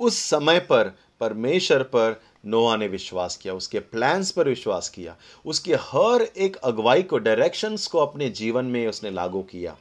उस 0.00 0.18
समय 0.20 0.58
पर 0.60 0.94
परमेश्वर 1.20 1.82
पर 1.82 2.20
नोआ 2.46 2.76
ने 2.76 2.86
विश्वास 2.88 3.36
किया, 3.36 3.54
उसके 3.54 3.78
प्लान्स 3.80 4.30
पर 4.30 4.48
विश्वास 4.48 4.88
किया, 4.88 5.16
उसके 5.46 5.74
हर 5.74 6.22
एक 6.22 6.56
अगुवाई 6.56 7.02
को 7.02 7.18
डायरेक्शंस 7.18 7.86
को 7.86 7.98
अपने 7.98 8.28
जीवन 8.30 8.64
में 8.64 8.86
उसने 8.88 9.10
लागू 9.10 9.42
किया। 9.42 9.76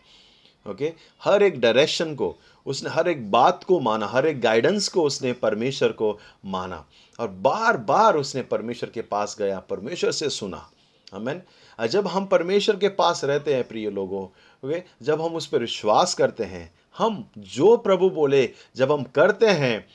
ओके 0.67 0.93
हर 1.23 1.43
एक 1.43 1.59
डायरेक्शन 1.59 2.15
को, 2.15 2.35
उसने, 2.65 2.89
हर 2.89 3.07
एक 3.07 3.31
बात 3.31 3.63
को 3.63 3.79
माना, 3.79 4.07
हर 4.07 4.27
एक 4.27 4.41
गाइडेंस 4.41 4.87
को 4.87 5.03
उसने 5.03 5.33
परमेश्वर 5.33 5.91
को 5.91 6.19
माना। 6.45 6.85
और 7.19 7.27
बार 7.27 7.77
बार 7.77 8.17
उसने 8.17 8.41
परमेश्वर 8.41 8.89
के 8.89 9.01
पास 9.01 9.35
गया, 9.39 9.59
परमेश्वर 9.59 10.11
से 10.11 10.29
सुना। 10.29 10.69
हमें 11.13 11.41
जब 11.87 12.07
हम 12.07 12.25
परमेश्वर 12.25 12.75
के 12.75 12.89
पास 12.89 13.23
रहते 13.23 13.53
हैं, 13.53 13.67
प्रिय 13.67 13.89
लोगों 13.89 14.23
ओके 14.67 14.81
जब 15.01 15.21
हम 15.21 15.35
उस 15.35 15.47
पर 15.47 15.59
विश्वास 15.59 16.13
करते 16.13 16.43
हैं, 16.43 16.73
हम 16.97 17.29
जो 17.37 17.77
प्रभु 17.77 18.09
बोले, 18.09 18.49
जब 18.75 18.91
हम 18.91 19.03
करते 19.03 19.47
हैं, 19.47 19.87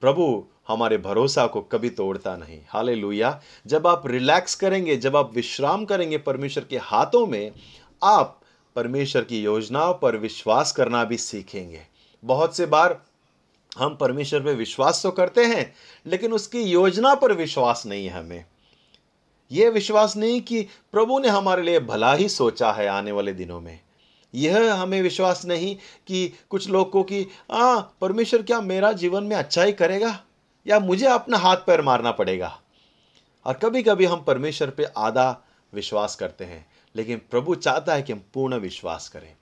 प्रभु 0.00 0.44
हमारे 0.68 0.98
भरोसा 0.98 1.46
को 1.46 1.60
कभी 1.60 1.90
तोड़ता 1.90 2.36
नहीं। 2.36 2.60
हाले 2.68 2.94
जब 3.66 3.86
आप 3.86 4.06
रिलैक्स 4.06 4.54
करेंगे, 4.54 4.96
जब 4.96 5.16
आप 5.16 5.34
विश्राम 5.34 5.84
करेंगे 5.84 6.18
परमेश्वर 6.18 6.64
के 6.64 6.78
हाथों 6.78 7.26
में, 7.26 7.52
आप 8.02 8.41
परमेश्वर 8.76 9.24
की 9.24 9.42
योजनाओं 9.42 9.94
पर 9.94 10.16
विश्वास 10.16 10.72
करना 10.72 11.04
भी 11.04 11.16
सीखेंगे। 11.16 11.82
बहुत 12.24 12.56
से 12.56 12.66
बार 12.66 13.02
हम 13.78 13.96
परमेश्वर 13.96 14.40
पे 14.40 14.54
विश्वास 14.54 15.02
तो 15.02 15.10
करते 15.10 15.44
हैं, 15.44 15.74
लेकिन 16.06 16.32
उसकी 16.32 16.62
योजना 16.62 17.14
पर 17.14 17.32
विश्वास 17.32 17.86
नहीं 17.86 18.06
है 18.06 18.18
हमें। 18.18 18.44
यह 19.52 19.70
विश्वास 19.70 20.16
नहीं 20.16 20.40
कि 20.40 20.62
प्रभु 20.92 21.18
ने 21.18 21.28
हमारे 21.28 21.62
लिए 21.62 21.80
भला 21.80 22.14
ही 22.14 22.28
सोचा 22.28 22.72
है 22.72 22.86
आने 22.86 23.12
वाले 23.12 23.32
दिनों 23.32 23.60
में। 23.60 23.80
यह 24.34 24.74
हमें 24.74 25.02
विश्वास 25.02 25.44
नहीं 25.44 25.76
कि 26.06 26.32
कुछ 26.50 26.68
लोग 26.68 26.90
को 26.90 27.02
कि 27.02 27.26
आ 27.50 27.80
परमेश्वर 27.80 28.42
क्या 28.42 28.60
मेरा 28.60 28.92
जीवन 28.92 29.24
में 29.24 29.36
अच्छा 29.36 29.62
ही 29.62 29.72
करेगा? 29.72 30.20
या 30.66 30.80
मुझे 30.80 31.06
अपना 31.06 31.38
हाथ 31.38 31.56
पैर 31.56 31.82
मारना 31.82 32.10
पड़ेगा? 32.10 32.60
और 33.46 33.54
कभी 33.54 33.82
कभी 33.82 34.04
हम 34.04 34.20
परमेश्वर 34.20 34.70
पे 34.70 34.84
आधा 34.84 35.44
विश्वास 35.74 36.16
करते 36.16 36.44
हैं। 36.44 36.71
लेकिन 36.96 37.20
प्रभु 37.30 37.54
चाहता 37.54 37.94
है 37.94 38.02
कि 38.02 38.12
हम 38.12 38.22
पूर्ण 38.34 38.56
विश्वास 38.56 39.08
करें। 39.08 39.32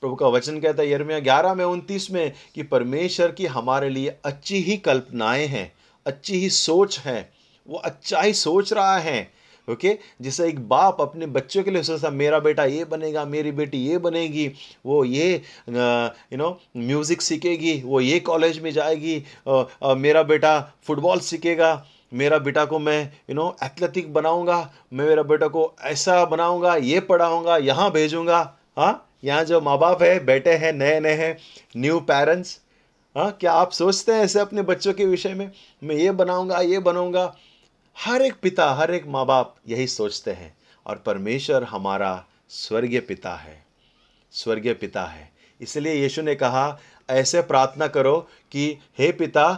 प्रभु 0.00 0.14
का 0.14 0.26
वचन 0.26 0.60
कहता 0.60 0.82
है 0.82 0.90
यरमिया 0.90 1.20
ग्यारह 1.20 1.54
में 1.54 1.64
उनतीस 1.64 2.10
में 2.10 2.32
कि 2.54 2.62
परमेश्वर 2.62 3.32
की 3.32 3.46
हमारे 3.46 3.90
लिए 3.90 4.16
अच्छी 4.24 4.60
ही 4.60 4.76
कल्पनाएँ 4.76 5.46
हैं 5.46 5.72
अच्छी 6.06 6.38
ही 6.38 6.50
सोच 6.50 6.98
है 6.98 7.32
वो 7.68 7.78
अच्छा 7.78 8.20
ही 8.20 8.32
सोच 8.34 8.72
रहा 8.72 8.98
है। 8.98 9.32
ओके? 9.70 9.98
जैसे 10.22 10.48
एक 10.48 10.68
बाप 10.68 11.00
अपने 11.00 11.26
बच्चों 11.26 11.62
के 11.62 11.70
लिए 11.70 11.82
सोचता 11.82 12.10
मेरा 12.10 12.38
बेटा 12.38 12.64
ये 12.64 12.84
बनेगा 12.84 13.24
मेरी 13.24 13.52
बेटी 13.52 13.78
ये 13.78 13.98
बनेगी 13.98 14.52
वो 14.86 15.04
ये 15.04 15.34
यू 15.68 16.36
नो 16.36 16.60
म्यूज़िक 16.76 17.22
सीखेगी 17.22 17.82
वो 17.84 18.00
ये 18.00 18.20
कॉलेज 18.20 18.58
में 18.58 18.70
जाएगी 18.70 19.24
अ, 19.48 19.68
अ, 19.82 19.94
मेरा 19.94 20.22
बेटा 20.22 20.72
फुटबॉल 20.82 21.20
सीखेगा। 21.20 21.86
मेरा 22.12 22.38
बेटा 22.38 22.64
को 22.64 22.78
मैं 22.78 23.02
यू 23.30 23.34
नो 23.34 23.56
एथलेटिक 23.64 24.12
बनाऊँगा, 24.12 24.58
मैं 24.92 25.06
मेरा 25.06 25.22
बेटा 25.22 25.48
को 25.48 25.72
ऐसा 25.82 26.24
बनाऊँगा, 26.24 26.74
ये 26.76 27.00
पढ़ाऊँगा, 27.00 27.56
यहाँ 27.58 27.90
भेजूँगा। 27.92 28.40
हाँ 28.78 29.06
यहाँ 29.24 29.44
जो 29.44 29.60
माँ 29.60 29.78
बाप 29.78 30.02
है 30.02 30.24
बेटे 30.24 30.52
हैं 30.54 30.72
नए 30.72 30.98
नए 31.00 31.14
हैं 31.14 31.36
न्यू 31.76 31.98
पेरेंट्स 32.00 32.58
हाँ 33.16 33.30
क्या 33.32 33.52
आप 33.52 33.70
सोचते 33.72 34.12
हैं 34.12 34.20
ऐसे 34.20 34.40
अपने 34.40 34.62
बच्चों 34.62 34.92
के 34.92 35.04
विषय 35.06 35.34
में? 35.34 35.50
मैं 35.82 35.94
ये 35.94 36.10
बनाऊँगा 36.12 36.60
ये 36.60 36.78
बनाऊँगा। 36.78 37.34
हर 37.96 38.22
एक 38.22 38.34
पिता, 38.42 38.70
हर 38.74 38.90
एक 38.90 39.06
माँ 39.06 39.24
बाप 39.26 39.54
यही 39.68 39.86
सोचते 39.86 40.30
हैं, 40.30 40.54
और 40.86 40.96
परमेश्वर 40.96 41.64
हमारा 41.64 42.24
स्वर्गीय 42.48 43.00
पिता 43.00 43.34
है, 43.34 43.62
स्वर्गीय 44.32 44.74
पिता 44.74 45.04
है। 45.04 45.28
इसलिए 45.60 45.94
यीशु 45.94 46.22
ने 46.22 46.34
कहा, 46.34 46.78
ऐसे 47.08 47.42
प्रार्थना 47.42 47.86
करो 47.86 48.16
कि, 48.52 48.78
हे 48.98 49.10
पिता 49.12 49.52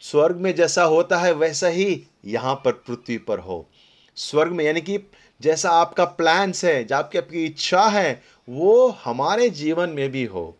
स्वर्ग 0.00 0.36
में 0.36 0.54
जैसा 0.54 0.84
होता 0.84 1.18
है, 1.18 1.32
वैसा 1.32 1.68
ही 1.68 2.04
यहाँ 2.24 2.54
पर 2.54 2.72
पृथ्वी 2.72 3.18
पर 3.18 3.38
हो। 3.38 3.68
स्वर्ग 4.16 4.52
में, 4.52 4.64
यानी 4.64 4.80
कि 4.80 4.98
जैसा 5.40 5.70
आपका 5.70 6.04
प्लान्स 6.04 6.64
है, 6.64 6.84
जो 6.84 6.96
आपकी 6.96 7.18
आपकी 7.18 7.44
इच्छा 7.44 7.82
है, 7.82 8.22
वो 8.48 8.88
हमारे 9.04 9.50
जीवन 9.50 9.88
में 9.88 10.10
भी 10.10 10.24
हो। 10.24 10.56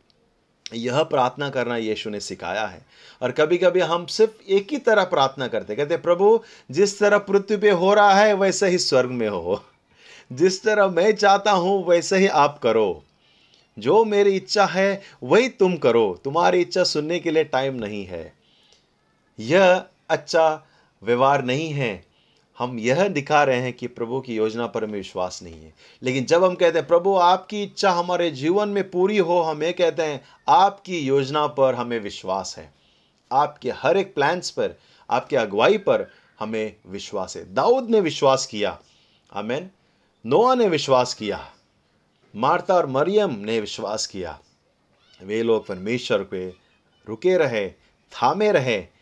यह 0.75 1.03
प्रार्थना 1.03 1.51
करना 1.51 1.77
यीशु 1.77 2.11
ने 2.11 2.21
सिखाया 2.21 2.67
है। 2.67 2.87
और 3.23 3.31
कभी 3.31 3.59
कभी 3.59 3.81
हम 3.81 4.07
सिर्फ़ 4.07 4.43
एक 4.49 4.69
ही 4.71 4.79
तरह 4.79 5.05
प्रार्थना 5.05 5.49
करते 5.49 5.77
कहते 5.77 5.97
प्रभु, 5.97 6.41
जिस 6.71 7.01
तरह 7.01 7.19
पृथ्वी 7.19 7.57
पे 7.57 7.71
हो 7.71 7.95
रहा 7.95 8.15
है, 8.15 8.35
वैसे 8.35 8.69
ही 8.69 8.79
स्वर्ग 8.79 9.11
में 9.11 9.29
हो। 9.29 9.65
जिस 10.33 10.63
तरह 10.63 10.89
मैं 10.89 11.15
चाहता 11.15 11.51
हूँ, 11.51 11.87
वैसे 11.87 12.17
ही 12.17 12.27
आप 12.27 12.61
करो। 12.63 13.05
जो 13.79 14.05
मेरी 14.05 14.37
इच्छा 14.37 14.65
है, 14.65 15.03
वही 15.23 15.49
तुम 15.49 15.77
करो। 15.77 16.21
तुम्हारी 16.25 16.61
इच्छा 16.61 16.85
सुनने 16.85 17.19
के 17.19 17.31
लिए 17.31 17.45
टाइम 17.45 17.75
नहीं 17.75 18.07
है। 18.07 18.45
यह 19.41 19.85
अच्छा 20.09 20.67
व्यवहार 21.03 21.45
नहीं 21.45 21.71
है। 21.71 22.07
हम 22.59 22.79
यह 22.79 23.09
दिखा 23.09 23.45
रहे 23.45 23.61
हैं 23.61 23.73
कि 23.73 23.87
प्रभु 23.87 24.21
की 24.21 24.37
योजना 24.37 24.67
पर 24.67 24.85
हमें 24.85 24.95
विश्वास 24.95 25.43
नहीं 25.43 25.65
है। 25.65 25.75
लेकिन 26.03 26.25
जब 26.25 26.45
हम 26.45 26.55
कहते 26.55 26.79
हैं, 26.79 26.89
प्रभु, 26.89 27.17
आपकी 27.17 27.63
इच्छा 27.63 27.91
हमारे 27.91 28.31
जीवन 28.31 28.69
में 28.69 28.91
पूरी 28.91 29.19
हो, 29.19 29.43
हम 29.43 29.63
ये 29.63 29.73
कहते 29.73 30.03
हैं, 30.03 30.25
आपकी 30.49 30.99
योजना 30.99 31.47
पर 31.47 31.75
हमें 31.75 32.01
विश्वास 32.01 32.55
है। 32.59 32.75
आपके 33.33 33.71
हर 33.71 33.97
एक 33.97 34.15
प्लान्स 34.15 34.51
पर, 34.51 34.75
आपके 35.11 35.37
अगुवाई 35.37 35.79
पर 35.79 36.13
हमें 36.41 36.77
विश्वास 36.87 37.37
है। 37.37 37.55
दाऊद 37.55 37.91
ने 37.91 38.01
विश्वास 38.01 38.47
किया। 38.47 38.79
आमेन। 39.33 39.71
नोआ 40.27 40.55
ने 40.55 40.69
विश्वास 40.69 41.15
किया। 41.15 41.53
मार्ता 42.37 42.75
और 42.75 42.87
मरियम 42.87 43.31
ने 43.31 43.61
विश्वास 43.61 44.07
किया। 44.07 44.41
वे 45.23 45.43
लोग 45.43 45.67
परमेश्वर 45.67 46.25
पे 46.25 46.55
रुके 47.09 47.37
रहे, 47.37 47.69
थामे 48.13 48.53
रहे। 48.53 48.95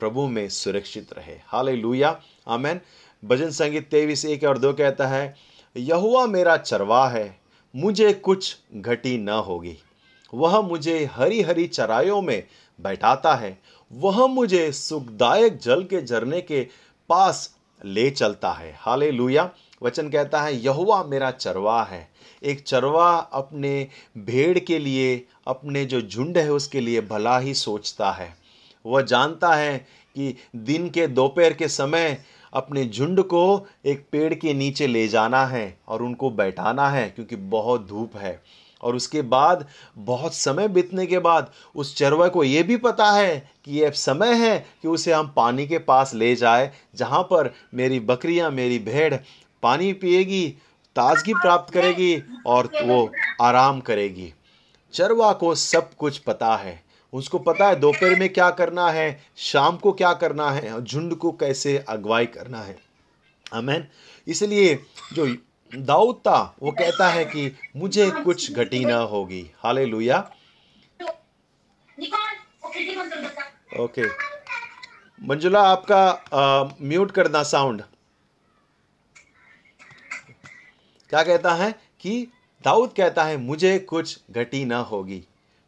प्रभु 0.00 0.26
में 0.26 0.48
सुरक्षित 0.48 1.12
रहे। 1.12 1.36
हाल 1.46 1.70
लुया 1.70 2.18
आमेन। 2.48 2.80
भजन 3.22 3.50
संगीत 3.50 3.88
तेईस 3.90 4.24
एक 4.24 4.44
और 4.44 4.58
दो 4.58 4.72
कहता 4.72 5.06
है 5.06 5.34
यहुआ 5.76 6.26
मेरा 6.26 6.56
चरवा 6.56 7.08
है, 7.08 7.38
मुझे 7.74 8.12
कुछ 8.12 8.56
घटी 8.74 9.16
न 9.18 9.28
होगी। 9.28 9.76
वह 10.34 10.60
मुझे 10.60 11.04
हरी 11.12 11.40
हरी 11.42 11.66
चरायों 11.66 12.20
में 12.22 12.42
बैठाता 12.78 13.34
है, 13.34 13.58
वह 13.90 14.26
मुझे 14.26 14.70
सुखदायक 14.72 15.58
जल 15.58 15.84
के 15.84 16.02
झरने 16.02 16.40
के 16.40 16.66
पास 17.08 17.56
ले 17.84 18.10
चलता 18.10 18.52
है। 18.52 18.74
हाले 18.78 19.10
लुया 19.10 19.50
वचन 19.82 20.08
कहता 20.10 20.40
है 20.42 20.54
यहुआ 20.64 21.02
मेरा 21.04 21.30
चरवा 21.30 21.82
है। 21.82 22.08
एक 22.42 22.60
चरवा 22.60 23.10
अपने 23.32 23.88
भेड़ 24.18 24.58
के 24.58 24.78
लिए, 24.78 25.24
अपने 25.46 25.84
जो 25.84 26.00
झुंड 26.00 26.38
है 26.38 26.52
उसके 26.52 26.80
लिए 26.80 27.00
भला 27.00 27.38
ही 27.38 27.54
सोचता 27.54 28.10
है। 28.12 28.39
वह 28.86 29.02
जानता 29.02 29.54
है 29.54 29.78
कि 30.14 30.36
दिन 30.56 30.90
के 30.90 31.06
दोपहर 31.06 31.52
के 31.52 31.68
समय 31.68 32.24
अपने 32.52 32.84
झुंड 32.84 33.22
को 33.22 33.66
एक 33.86 34.06
पेड़ 34.12 34.34
के 34.34 34.54
नीचे 34.54 34.86
ले 34.86 35.08
जाना 35.08 35.46
है 35.46 35.78
और 35.88 36.02
उनको 36.02 36.30
बैठाना 36.30 36.88
है, 36.88 37.10
क्योंकि 37.10 37.36
बहुत 37.36 37.86
धूप 37.86 38.16
है। 38.16 38.42
और 38.82 38.96
उसके 38.96 39.22
बाद, 39.22 39.66
बहुत 39.98 40.34
समय 40.34 40.68
बीतने 40.68 41.06
के 41.06 41.18
बाद, 41.18 41.52
उस 41.74 41.96
चरवा 41.96 42.28
को 42.28 42.44
ये 42.44 42.62
भी 42.62 42.76
पता 42.76 43.10
है 43.10 43.50
कि 43.64 43.80
ये 43.80 43.90
समय 43.90 44.34
है 44.34 44.66
कि 44.82 44.88
उसे 44.88 45.12
हम 45.12 45.32
पानी 45.36 45.66
के 45.66 45.78
पास 45.78 46.14
ले 46.14 46.36
जाए, 46.36 46.72
जहाँ 46.94 47.22
पर 47.22 47.54
मेरी 47.74 48.00
बकरियाँ, 48.00 48.50
मेरी 48.50 48.78
भेड़ 48.78 49.14
पानी 49.62 49.92
पिएगी, 49.92 50.48
ताजगी 50.96 51.34
प्राप्त 51.34 51.74
करेगी 51.74 52.22
और 52.46 52.70
वो 52.82 53.12
आराम 53.42 53.80
करेगी। 53.80 54.34
चरवा 54.92 55.32
को 55.32 55.54
सब 55.54 55.94
कुछ 55.94 56.18
पता 56.18 56.56
है। 56.56 56.89
उसको 57.12 57.38
पता 57.38 57.68
है 57.68 57.76
दोपहर 57.76 58.18
में 58.18 58.28
क्या 58.32 58.50
करना 58.50 58.90
है 58.90 59.08
शाम 59.36 59.76
को 59.76 59.92
क्या 59.92 60.12
करना 60.14 60.50
है 60.50 60.72
और 60.72 60.82
झुंड 60.82 61.14
को 61.14 61.32
कैसे 61.32 61.76
अगवाई 61.78 62.26
करना 62.26 62.62
है। 62.62 62.78
अमेन 63.52 63.86
इसलिए 64.26 64.74
जो 65.12 65.26
दाऊद 65.72 66.16
था 66.16 66.56
वो 66.62 66.70
कहता 66.70 67.08
है 67.08 67.24
कि 67.24 67.50
मुझे 67.76 68.10
कुछ 68.24 68.52
घटी 68.52 68.84
ना 68.84 68.96
होगी। 68.96 69.50
हाले 69.58 69.84
लुया 69.86 70.18
ओके। 73.80 74.06
मंजुला 75.20 75.60
आपका 75.62 75.98
आ, 76.34 76.64
म्यूट 76.82 77.10
करना 77.10 77.42
साउंड। 77.42 77.82
क्या 81.12 81.22
कहता 81.22 81.54
है 81.54 81.70
कि 82.00 82.26
दाऊद 82.64 82.92
कहता 82.96 83.24
है 83.24 83.36
मुझे 83.36 83.78
कुछ 83.78 84.18
घटी 84.30 84.64
ना 84.64 84.78
होगी। 84.78 85.22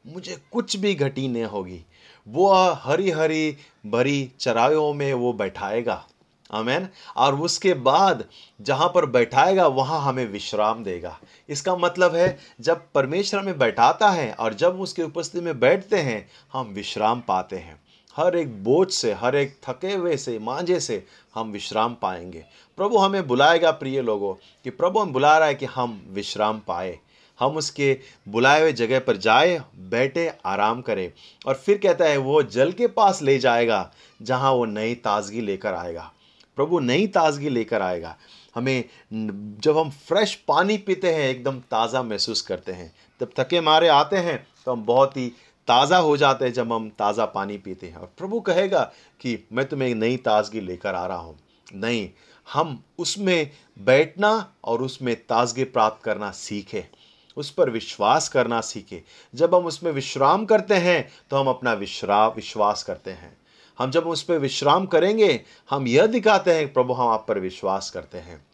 मुझे 0.06 0.42
कुछ 0.52 0.76
भी 0.76 0.94
घटी 0.94 1.28
नहीं 1.28 1.44
होगी। 1.44 1.84
वो 2.28 2.52
हरी 2.54 3.10
हरी 3.10 3.56
भरी 3.86 4.32
चराइयों 4.40 4.94
में 4.94 5.14
वो 5.14 5.32
बैठाएगा। 5.32 6.06
आमेन। 6.52 6.88
और 7.16 7.40
उसके 7.40 7.74
बाद 7.74 8.24
जहाँ 8.60 8.92
पर 8.94 9.06
बैठाएगा, 9.06 9.66
वहाँ 9.66 10.00
हमें 10.00 10.26
विश्राम 10.26 10.84
देगा। 10.84 11.20
इसका 11.48 11.76
मतलब 11.76 12.14
है, 12.14 12.38
जब 12.60 12.86
परमेश्वर 12.94 13.40
हमें 13.40 13.58
बैठाता 13.58 14.10
है 14.10 14.32
और 14.32 14.54
जब 14.54 14.80
उसके 14.80 15.02
उपस्थिति 15.02 15.44
में 15.44 15.60
बैठते 15.60 15.96
हैं, 15.96 16.30
हम 16.52 16.66
विश्राम 16.66 17.20
पाते 17.20 17.56
हैं। 17.56 17.82
हर 18.16 18.36
एक 18.36 18.64
बोझ 18.64 18.90
से, 18.90 19.12
हर 19.12 19.36
एक 19.36 19.60
थके 19.68 19.92
हुए 19.92 20.16
से, 20.16 20.38
मांझे 20.38 20.80
से 20.80 21.06
हम 21.34 21.50
विश्राम 21.50 21.94
पाएँगे। 21.94 22.44
प्रभु 22.76 22.96
हमें 22.96 23.26
बुलाएगा, 23.26 23.70
प्रिय 23.70 24.02
लोगों, 24.02 24.34
कि 24.34 24.70
प्रभु 24.70 25.00
हम 25.00 25.12
बुला 25.12 25.38
रहा 25.38 25.48
है 25.48 25.54
कि 25.54 25.66
हम 25.66 26.06
विश्राम 26.10 26.58
पाए। 26.58 26.98
हम 27.38 27.56
उसके 27.56 27.96
बुलाए 28.28 28.60
हुए 28.60 28.72
जगह 28.72 29.00
पर 29.00 29.16
जाए, 29.16 29.60
बैठे, 29.76 30.30
आराम 30.46 30.80
करें। 30.82 31.10
और 31.46 31.54
फिर 31.54 31.78
कहता 31.78 32.04
है, 32.04 32.16
वो 32.16 32.42
जल 32.42 32.72
के 32.72 32.86
पास 32.88 33.22
ले 33.22 33.38
जाएगा, 33.38 33.90
जहाँ 34.20 34.52
वो 34.52 34.64
नई 34.64 34.94
ताजगी 34.96 35.40
लेकर 35.40 35.74
आएगा। 35.74 36.10
प्रभु, 36.58 36.78
नई 36.80 37.06
ताजगी 37.06 37.48
लेकर 37.48 37.82
आएगा। 37.82 38.16
हमें 38.54 38.84
जब 39.12 39.78
हम 39.78 39.90
फ्रेश 39.90 40.34
पानी 40.48 40.76
पीते 40.78 41.14
हैं, 41.14 41.28
एकदम 41.28 41.58
ताज़ा 41.70 42.02
महसूस 42.02 42.40
करते 42.40 42.72
हैं। 42.72 42.92
तब 43.20 43.30
थके 43.38 43.60
मारे 43.60 43.88
आते 43.88 44.16
हैं 44.18 44.46
तो 44.66 44.72
हम 44.72 44.84
बहुत 44.84 45.16
ही 45.16 45.28
ताज़ा 45.68 45.98
हो 45.98 46.16
जाते 46.16 46.44
हैं 46.44 46.52
जब 46.52 46.72
हम 46.72 46.88
ताज़ा 46.90 47.24
पानी 47.26 47.56
पीते 47.58 47.86
हैं। 47.86 47.96
और 47.96 48.12
प्रभु 48.18 48.40
कहेगा 48.40 48.82
कि, 49.20 49.38
मैं 49.52 49.64
तुम्हें 49.68 49.88
एक 49.88 49.96
नई 49.96 50.16
ताजगी 50.16 50.60
लेकर 50.60 50.94
आ 50.94 51.06
रहा 51.06 51.18
हूँ। 51.18 51.38
नहीं, 51.74 52.08
हम 52.46 52.82
उसमें 52.98 53.50
बैठना 53.78 54.52
और 54.64 54.82
उसमें 54.82 55.14
ताजगी 55.16 55.64
प्राप्त 55.66 56.02
करना 56.04 56.30
सीखें। 56.30 56.82
उस 57.36 57.50
पर 57.50 57.70
विश्वास 57.70 58.28
करना 58.28 58.60
सीखे। 58.60 59.02
जब 59.34 59.54
हम 59.54 59.66
उसमें 59.66 59.90
विश्राम 59.92 60.44
करते 60.44 60.74
हैं 60.74 61.08
तो 61.30 61.36
हम 61.36 61.48
अपना 61.48 61.72
विश्राम 61.72 62.32
विश्वास 62.32 62.82
करते 62.82 63.10
हैं। 63.10 63.36
हम 63.78 63.90
जब 63.90 64.06
उस 64.06 64.22
पर 64.22 64.38
विश्राम 64.38 64.86
करेंगे, 64.86 65.40
हम 65.70 65.86
यह 65.86 66.06
दिखाते 66.06 66.54
हैं 66.54 66.72
प्रभु 66.72 66.92
हम 66.92 67.08
आप 67.08 67.24
पर 67.28 67.38
विश्वास 67.38 67.90
करते 67.90 68.18
हैं। 68.18 68.44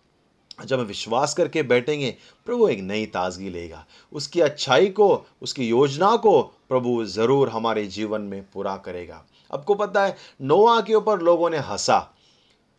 जब 0.65 0.79
हम 0.81 0.87
विश्वास 0.87 1.35
करके 1.35 1.63
बैठेंगे, 1.63 2.15
प्रभु 2.47 2.69
एक 2.69 2.81
नई 2.81 3.07
ताजगी 3.07 3.51
लेगा। 3.51 3.85
उसकी 4.13 4.41
अच्छाई 4.41 4.87
को, 4.87 5.27
उसकी 5.43 5.69
योजना 5.69 6.15
को 6.17 6.41
प्रभु 6.43 7.05
ज़रूर 7.05 7.49
हमारे 7.49 7.87
जीवन 7.87 8.21
में 8.21 8.43
पूरा 8.45 8.77
करेगा। 8.77 9.25
आपको 9.51 9.75
पता 9.75 10.05
है, 10.05 10.17
नोआ 10.43 10.81
के 10.81 10.95
ऊपर 10.95 11.21
लोगों 11.21 11.51
ने 11.51 11.59
हंसा। 11.59 12.15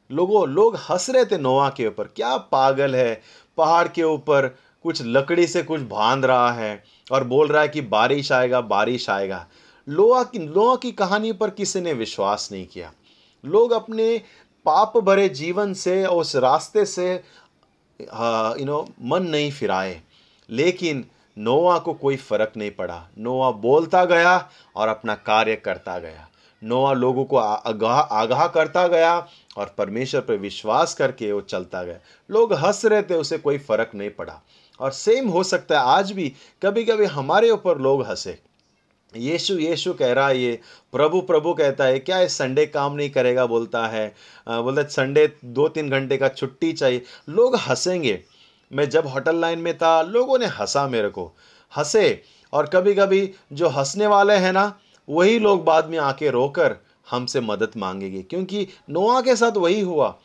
लोगों, 0.10 0.48
लोग 0.50 0.76
हंस 0.80 1.10
रहे 1.10 1.26
थे 1.26 1.38
नोआ 1.38 1.70
के 1.70 1.88
ऊपर। 1.88 2.08
क्या 2.08 2.36
पागल 2.38 2.96
है? 2.96 3.22
पहाड़ 3.58 3.88
के 3.88 4.04
ऊपर 4.04 4.56
कुछ 4.84 5.02
लकड़ी 5.02 5.48
से 5.48 5.64
कुछ 5.64 5.82
बाँध 5.82 6.26
रहा 6.26 6.52
है 6.52 6.84
और 7.12 7.24
बोल 7.24 7.48
रहा 7.48 7.62
है 7.62 7.68
कि 7.68 7.82
बारिश 7.82 8.32
आएगा 8.32 8.62
बारिश 8.62 9.10
आएगा। 9.10 9.48
लोहा 9.90 10.24
की 10.24 10.40
लोहा 10.40 10.76
की 10.76 10.92
कहानी 10.92 11.32
पर 11.34 11.50
किसी 11.50 11.82
ने 11.82 11.94
विश्वास 11.94 12.50
नहीं 12.52 12.68
किया। 12.68 12.94
लोग 13.46 13.72
अपने 13.72 14.22
पाप 14.66 14.98
भरे 14.98 15.30
जीवन 15.30 15.74
से, 15.74 16.06
उस 16.06 16.36
रास्ते 16.36 16.86
से 16.86 17.24
यू 18.02 18.66
नो 18.66 18.90
मन 19.02 19.24
नहीं 19.24 19.52
फिराए। 19.52 20.02
लेकिन 20.50 21.06
नोआ 21.38 21.80
को 21.80 21.94
कोई 21.94 22.16
फ़र्क 22.16 22.52
नहीं 22.58 22.72
पड़ा। 22.72 23.08
नोआ 23.18 23.52
बोलता 23.52 24.06
गया 24.06 24.50
और 24.76 24.88
अपना 24.88 25.16
कार्य 25.16 25.56
करता 25.56 26.00
गया। 26.00 26.28
नोआ 26.64 26.94
लोगों 26.94 27.26
को 27.26 27.38
आगाह 27.38 28.00
आगाह 28.00 28.48
करता 28.48 28.88
गया 28.88 29.28
और 29.58 29.76
परमेश्वर 29.78 30.22
पर 30.22 30.36
विश्वास 30.36 30.94
करके 30.94 31.32
वो 31.32 31.42
चलता 31.42 31.84
गया। 31.84 31.98
लोग 32.32 32.54
हंस 32.54 32.86
रहे 32.86 33.02
थे, 33.02 33.16
उसे 33.16 33.38
कोई 33.38 33.58
फ़र्क 33.58 33.92
नहीं 33.96 34.10
पड़ा। 34.10 34.42
और 34.80 34.92
सेम 34.92 35.28
हो 35.30 35.44
सकता 35.44 35.80
है 35.80 35.86
आज 35.88 36.12
भी 36.12 36.34
कभी 36.64 36.84
कभी 36.84 37.06
हमारे 37.08 37.50
ऊपर 37.50 37.78
लोग 37.78 38.06
हंसे। 38.06 38.38
यीशु 39.14 39.54
यीशु 39.54 39.94
कह 39.94 40.12
रहा 40.14 40.28
है 40.28 40.42
ये, 40.42 40.60
प्रभु 40.94 41.22
प्रभु 41.22 41.54
कहता 41.54 41.84
है, 41.84 42.00
क्या 42.00 42.20
इस 42.22 42.38
संडे 42.38 42.66
काम 42.66 42.96
नहीं 42.96 43.10
करेगा? 43.10 43.46
बोलता 43.46 43.86
है। 43.88 44.08
बोलता 44.50 44.82
है, 44.82 44.88
संडे 44.88 45.28
दो 45.46 45.68
तीन 45.68 45.90
घंटे 45.90 46.18
का 46.18 46.28
छुट्टी 46.30 46.72
चाहिए। 46.74 47.02
लोग 47.30 47.56
हंसेंगे। 47.58 48.20
मैं 48.72 48.90
जब 48.90 49.08
होटल 49.08 49.36
लाइन 49.36 49.60
में 49.60 49.78
था, 49.78 50.02
लोगों 50.02 50.40
ने 50.40 50.46
हंसा 50.46 50.88
मेरे 50.88 51.10
को। 51.10 51.32
हंसे 51.72 52.22
और 52.54 52.66
कभी 52.66 52.94
कभी 52.94 53.32
जो 53.54 53.70
हंसने 53.70 54.08
वाले 54.08 54.34
हैं 54.34 54.54
ना, 54.54 54.74
वही 55.08 55.40
लोग 55.40 55.64
बाद 55.66 55.90
में 55.90 55.98
आके 55.98 56.30
रोकर 56.30 56.76
हमसे 57.08 57.40
मदद 57.42 57.72
मांगेंगे, 57.78 58.22
क्योंकि 58.22 58.68
नोआ 58.90 59.22
के 59.22 59.36
साथ 59.36 59.58
वही 59.58 59.82
हुआ। 59.82 60.18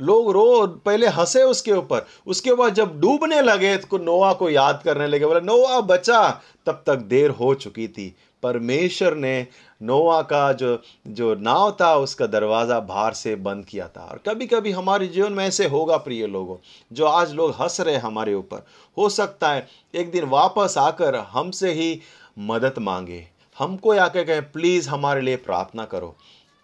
लोग 0.00 0.30
रो, 0.30 0.66
पहले 0.66 1.06
हंसे 1.06 1.42
उसके 1.42 1.72
ऊपर। 1.72 2.06
उसके 2.26 2.54
बाद 2.54 2.74
जब 2.74 3.00
डूबने 3.00 3.40
लगे 3.42 3.76
तो 3.76 3.98
नोआ 3.98 4.32
को 4.32 4.50
याद 4.50 4.80
करने 4.84 5.06
लगे, 5.06 5.26
बोला 5.26 5.40
नोआ 5.40 5.80
बचा। 5.80 6.28
तब 6.66 6.82
तक 6.86 6.96
देर 6.96 7.30
हो 7.30 7.54
चुकी 7.54 7.88
थी। 7.88 8.14
परमेश्वर 8.42 9.14
ने 9.14 9.46
नोआ 9.82 10.20
का 10.22 10.52
जो 10.52 10.78
जो 11.06 11.34
नाव 11.34 11.70
था, 11.80 11.96
उसका 11.96 12.26
दरवाज़ा 12.26 12.80
बाहर 12.80 13.12
से 13.12 13.34
बंद 13.36 13.64
किया 13.64 13.88
था। 13.88 14.00
और 14.00 14.20
कभी 14.28 14.46
कभी 14.46 14.70
हमारे 14.70 15.06
जीवन 15.06 15.32
में 15.32 15.44
ऐसे 15.44 15.66
होगा, 15.66 15.96
प्रिय 15.96 16.26
लोगों, 16.26 16.56
जो 16.92 17.06
आज 17.06 17.32
लोग 17.32 17.50
हंस 17.50 17.80
रहे 17.80 17.96
हमारे 17.96 18.34
ऊपर। 18.34 18.66
हो 18.98 19.08
सकता 19.08 19.50
है 19.50 19.66
एक 19.94 20.10
दिन 20.10 20.24
वापस 20.24 20.74
आकर 20.78 21.14
हमसे 21.14 21.72
ही 21.72 22.00
मदद 22.38 22.74
मांगे। 22.78 23.26
हमको 23.58 23.92
आकर 23.92 24.24
कहें, 24.24 24.52
प्लीज़ 24.52 24.88
हमारे 24.88 25.20
लिए 25.20 25.36
प्रार्थना 25.36 25.84
करो। 25.84 26.16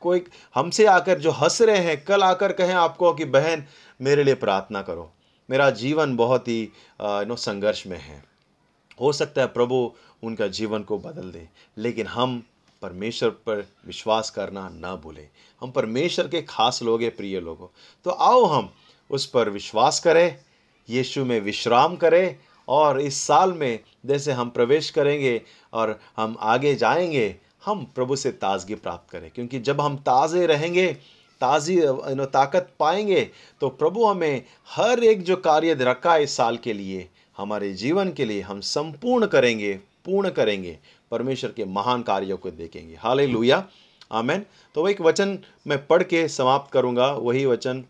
कोई 0.03 0.25
हमसे 0.55 0.87
आकर 0.87 1.19
जो 1.19 1.31
हंस 1.31 1.61
रहे 1.63 1.79
हैं, 1.79 2.05
कल 2.05 2.23
आकर 2.23 2.53
कहें 2.53 2.75
आपको 2.75 3.13
कि 3.15 3.25
बहन, 3.25 3.65
मेरे 4.01 4.25
लिए 4.25 4.35
प्रार्थना 4.35 4.83
करो। 4.83 5.11
मेरा 5.49 5.71
जीवन 5.71 6.17
बहुत 6.17 6.49
ही 6.49 6.69
नो 7.01 7.37
संघर्ष 7.37 7.87
में 7.87 7.99
है। 7.99 8.23
हो 9.01 9.13
सकता 9.13 9.41
है 9.41 9.47
प्रभु 9.47 9.93
उनका 10.23 10.47
जीवन 10.49 10.83
को 10.83 10.99
बदल 10.99 11.31
दे, 11.33 11.49
लेकिन 11.79 12.07
हम 12.07 12.43
परमेश्वर 12.83 13.31
पर 13.31 13.67
विश्वास 13.87 14.31
करना 14.31 14.69
ना 14.69 14.95
भूलें। 14.97 15.29
हम 15.63 15.71
परमेश्वर 15.71 16.29
के 16.29 16.43
खास 16.43 16.83
लोग 16.83 17.03
हैं, 17.03 17.15
प्रिय 17.17 17.41
लोगों। 17.41 17.67
तो 18.05 18.11
आओ 18.11 18.45
हम 18.45 18.73
उस 19.11 19.27
पर 19.27 19.49
विश्वास 19.49 20.01
करें, 20.01 20.39
यीशु 20.89 21.25
में 21.25 21.41
विश्राम 21.41 21.97
करें, 21.97 22.37
और 22.69 23.01
इस 23.01 23.21
साल 23.23 23.53
में 23.53 23.79
जैसे 24.07 24.33
हम 24.33 24.51
प्रवेश 24.51 24.91
करेंगे 24.91 25.41
और 25.73 25.99
हम 26.17 26.37
आगे 26.41 26.75
जाएँगे 26.75 27.37
हम 27.67 27.85
प्रभु 27.95 28.17
से 28.17 28.33
ताजगी 28.33 28.75
प्राप्त 28.75 29.11
करें 29.11 29.31
क्योंकि 29.31 29.59
जब 29.61 29.81
हम 29.81 29.97
ताज़े 29.97 30.47
रहेंगे 30.47 30.87
ताज़ी 31.41 31.77
नो 32.15 32.25
ताकत 32.25 32.73
पाएँगे 32.79 33.31
तो 33.61 33.69
प्रभु 33.69 34.05
हमें 34.07 34.45
हर 34.69 35.05
एक 35.05 35.23
जो 35.23 35.37
कार्य 35.37 35.75
रखा 35.75 36.15
है 36.15 36.23
इस 36.23 36.37
साल 36.37 36.57
के 36.57 36.73
लिए 36.73 37.09
हमारे 37.37 37.73
जीवन 37.73 38.13
के 38.13 38.25
लिए 38.25 38.41
हम 38.41 38.61
संपूर्ण 38.61 39.27
करेंगे 39.27 39.73
पूर्ण 40.05 40.31
करेंगे 40.31 40.79
परमेश्वर 41.11 41.53
के 41.53 41.65
महान 41.65 42.03
कार्यों 42.03 42.37
को 42.37 42.51
देखेंगे। 42.51 42.95
हाल 42.95 43.21
लुया 43.21 43.65
आमेन। 44.13 44.45
तो 44.75 44.89
एक 44.89 45.01
वचन 45.01 45.39
मैं 45.67 45.87
पढ़ 45.87 46.03
के 46.03 46.29
समाप्त 46.29 46.73
करूँगा 46.73 47.13
वही 47.13 47.45
वचन 47.47 47.85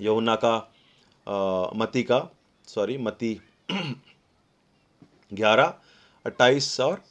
यमुना 0.00 0.34
का 0.44 0.54
आ, 1.26 1.70
मती 1.76 2.02
का 2.02 2.28
सॉरी 2.68 2.98
मती 2.98 3.40
ग्यारह 5.34 5.74
अट्ठाईस 6.26 6.80
और 6.80 7.02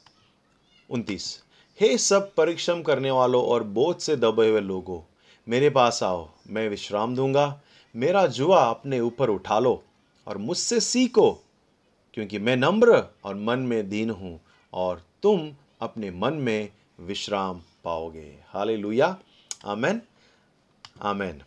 उनतीस। 0.90 1.42
हे 1.80 1.98
सब 1.98 2.34
परिश्रम 2.34 2.82
करने 2.82 3.10
वालों 3.10 3.44
और 3.44 3.62
बोझ 3.62 3.96
से 3.96 4.16
दबे 4.16 4.48
हुए 4.48 4.60
लोगों, 4.60 5.00
मेरे 5.48 5.70
पास 5.70 6.02
आओ, 6.02 6.28
मैं 6.50 6.68
विश्राम 6.68 7.14
दूँगा, 7.16 7.60
मेरा 7.96 8.26
जुआ 8.26 8.64
अपने 8.64 9.00
ऊपर 9.00 9.30
उठा 9.30 9.58
लो 9.58 9.82
और 10.26 10.38
मुझसे 10.38 10.80
सीखो, 10.80 11.30
क्योंकि 12.14 12.38
मैं 12.38 12.56
नम्र 12.56 13.02
और 13.24 13.34
मन 13.34 13.58
में 13.58 13.88
दीन 13.88 14.10
हूँ 14.10 14.40
और 14.72 15.02
तुम 15.22 15.52
अपने 15.80 16.10
मन 16.10 16.32
में 16.32 16.68
विश्राम 17.00 17.60
पाओगे। 17.84 18.34
हाले 18.48 18.76
लुया 18.76 19.16
आमेन। 19.66 20.00
आमेन। 21.02 21.42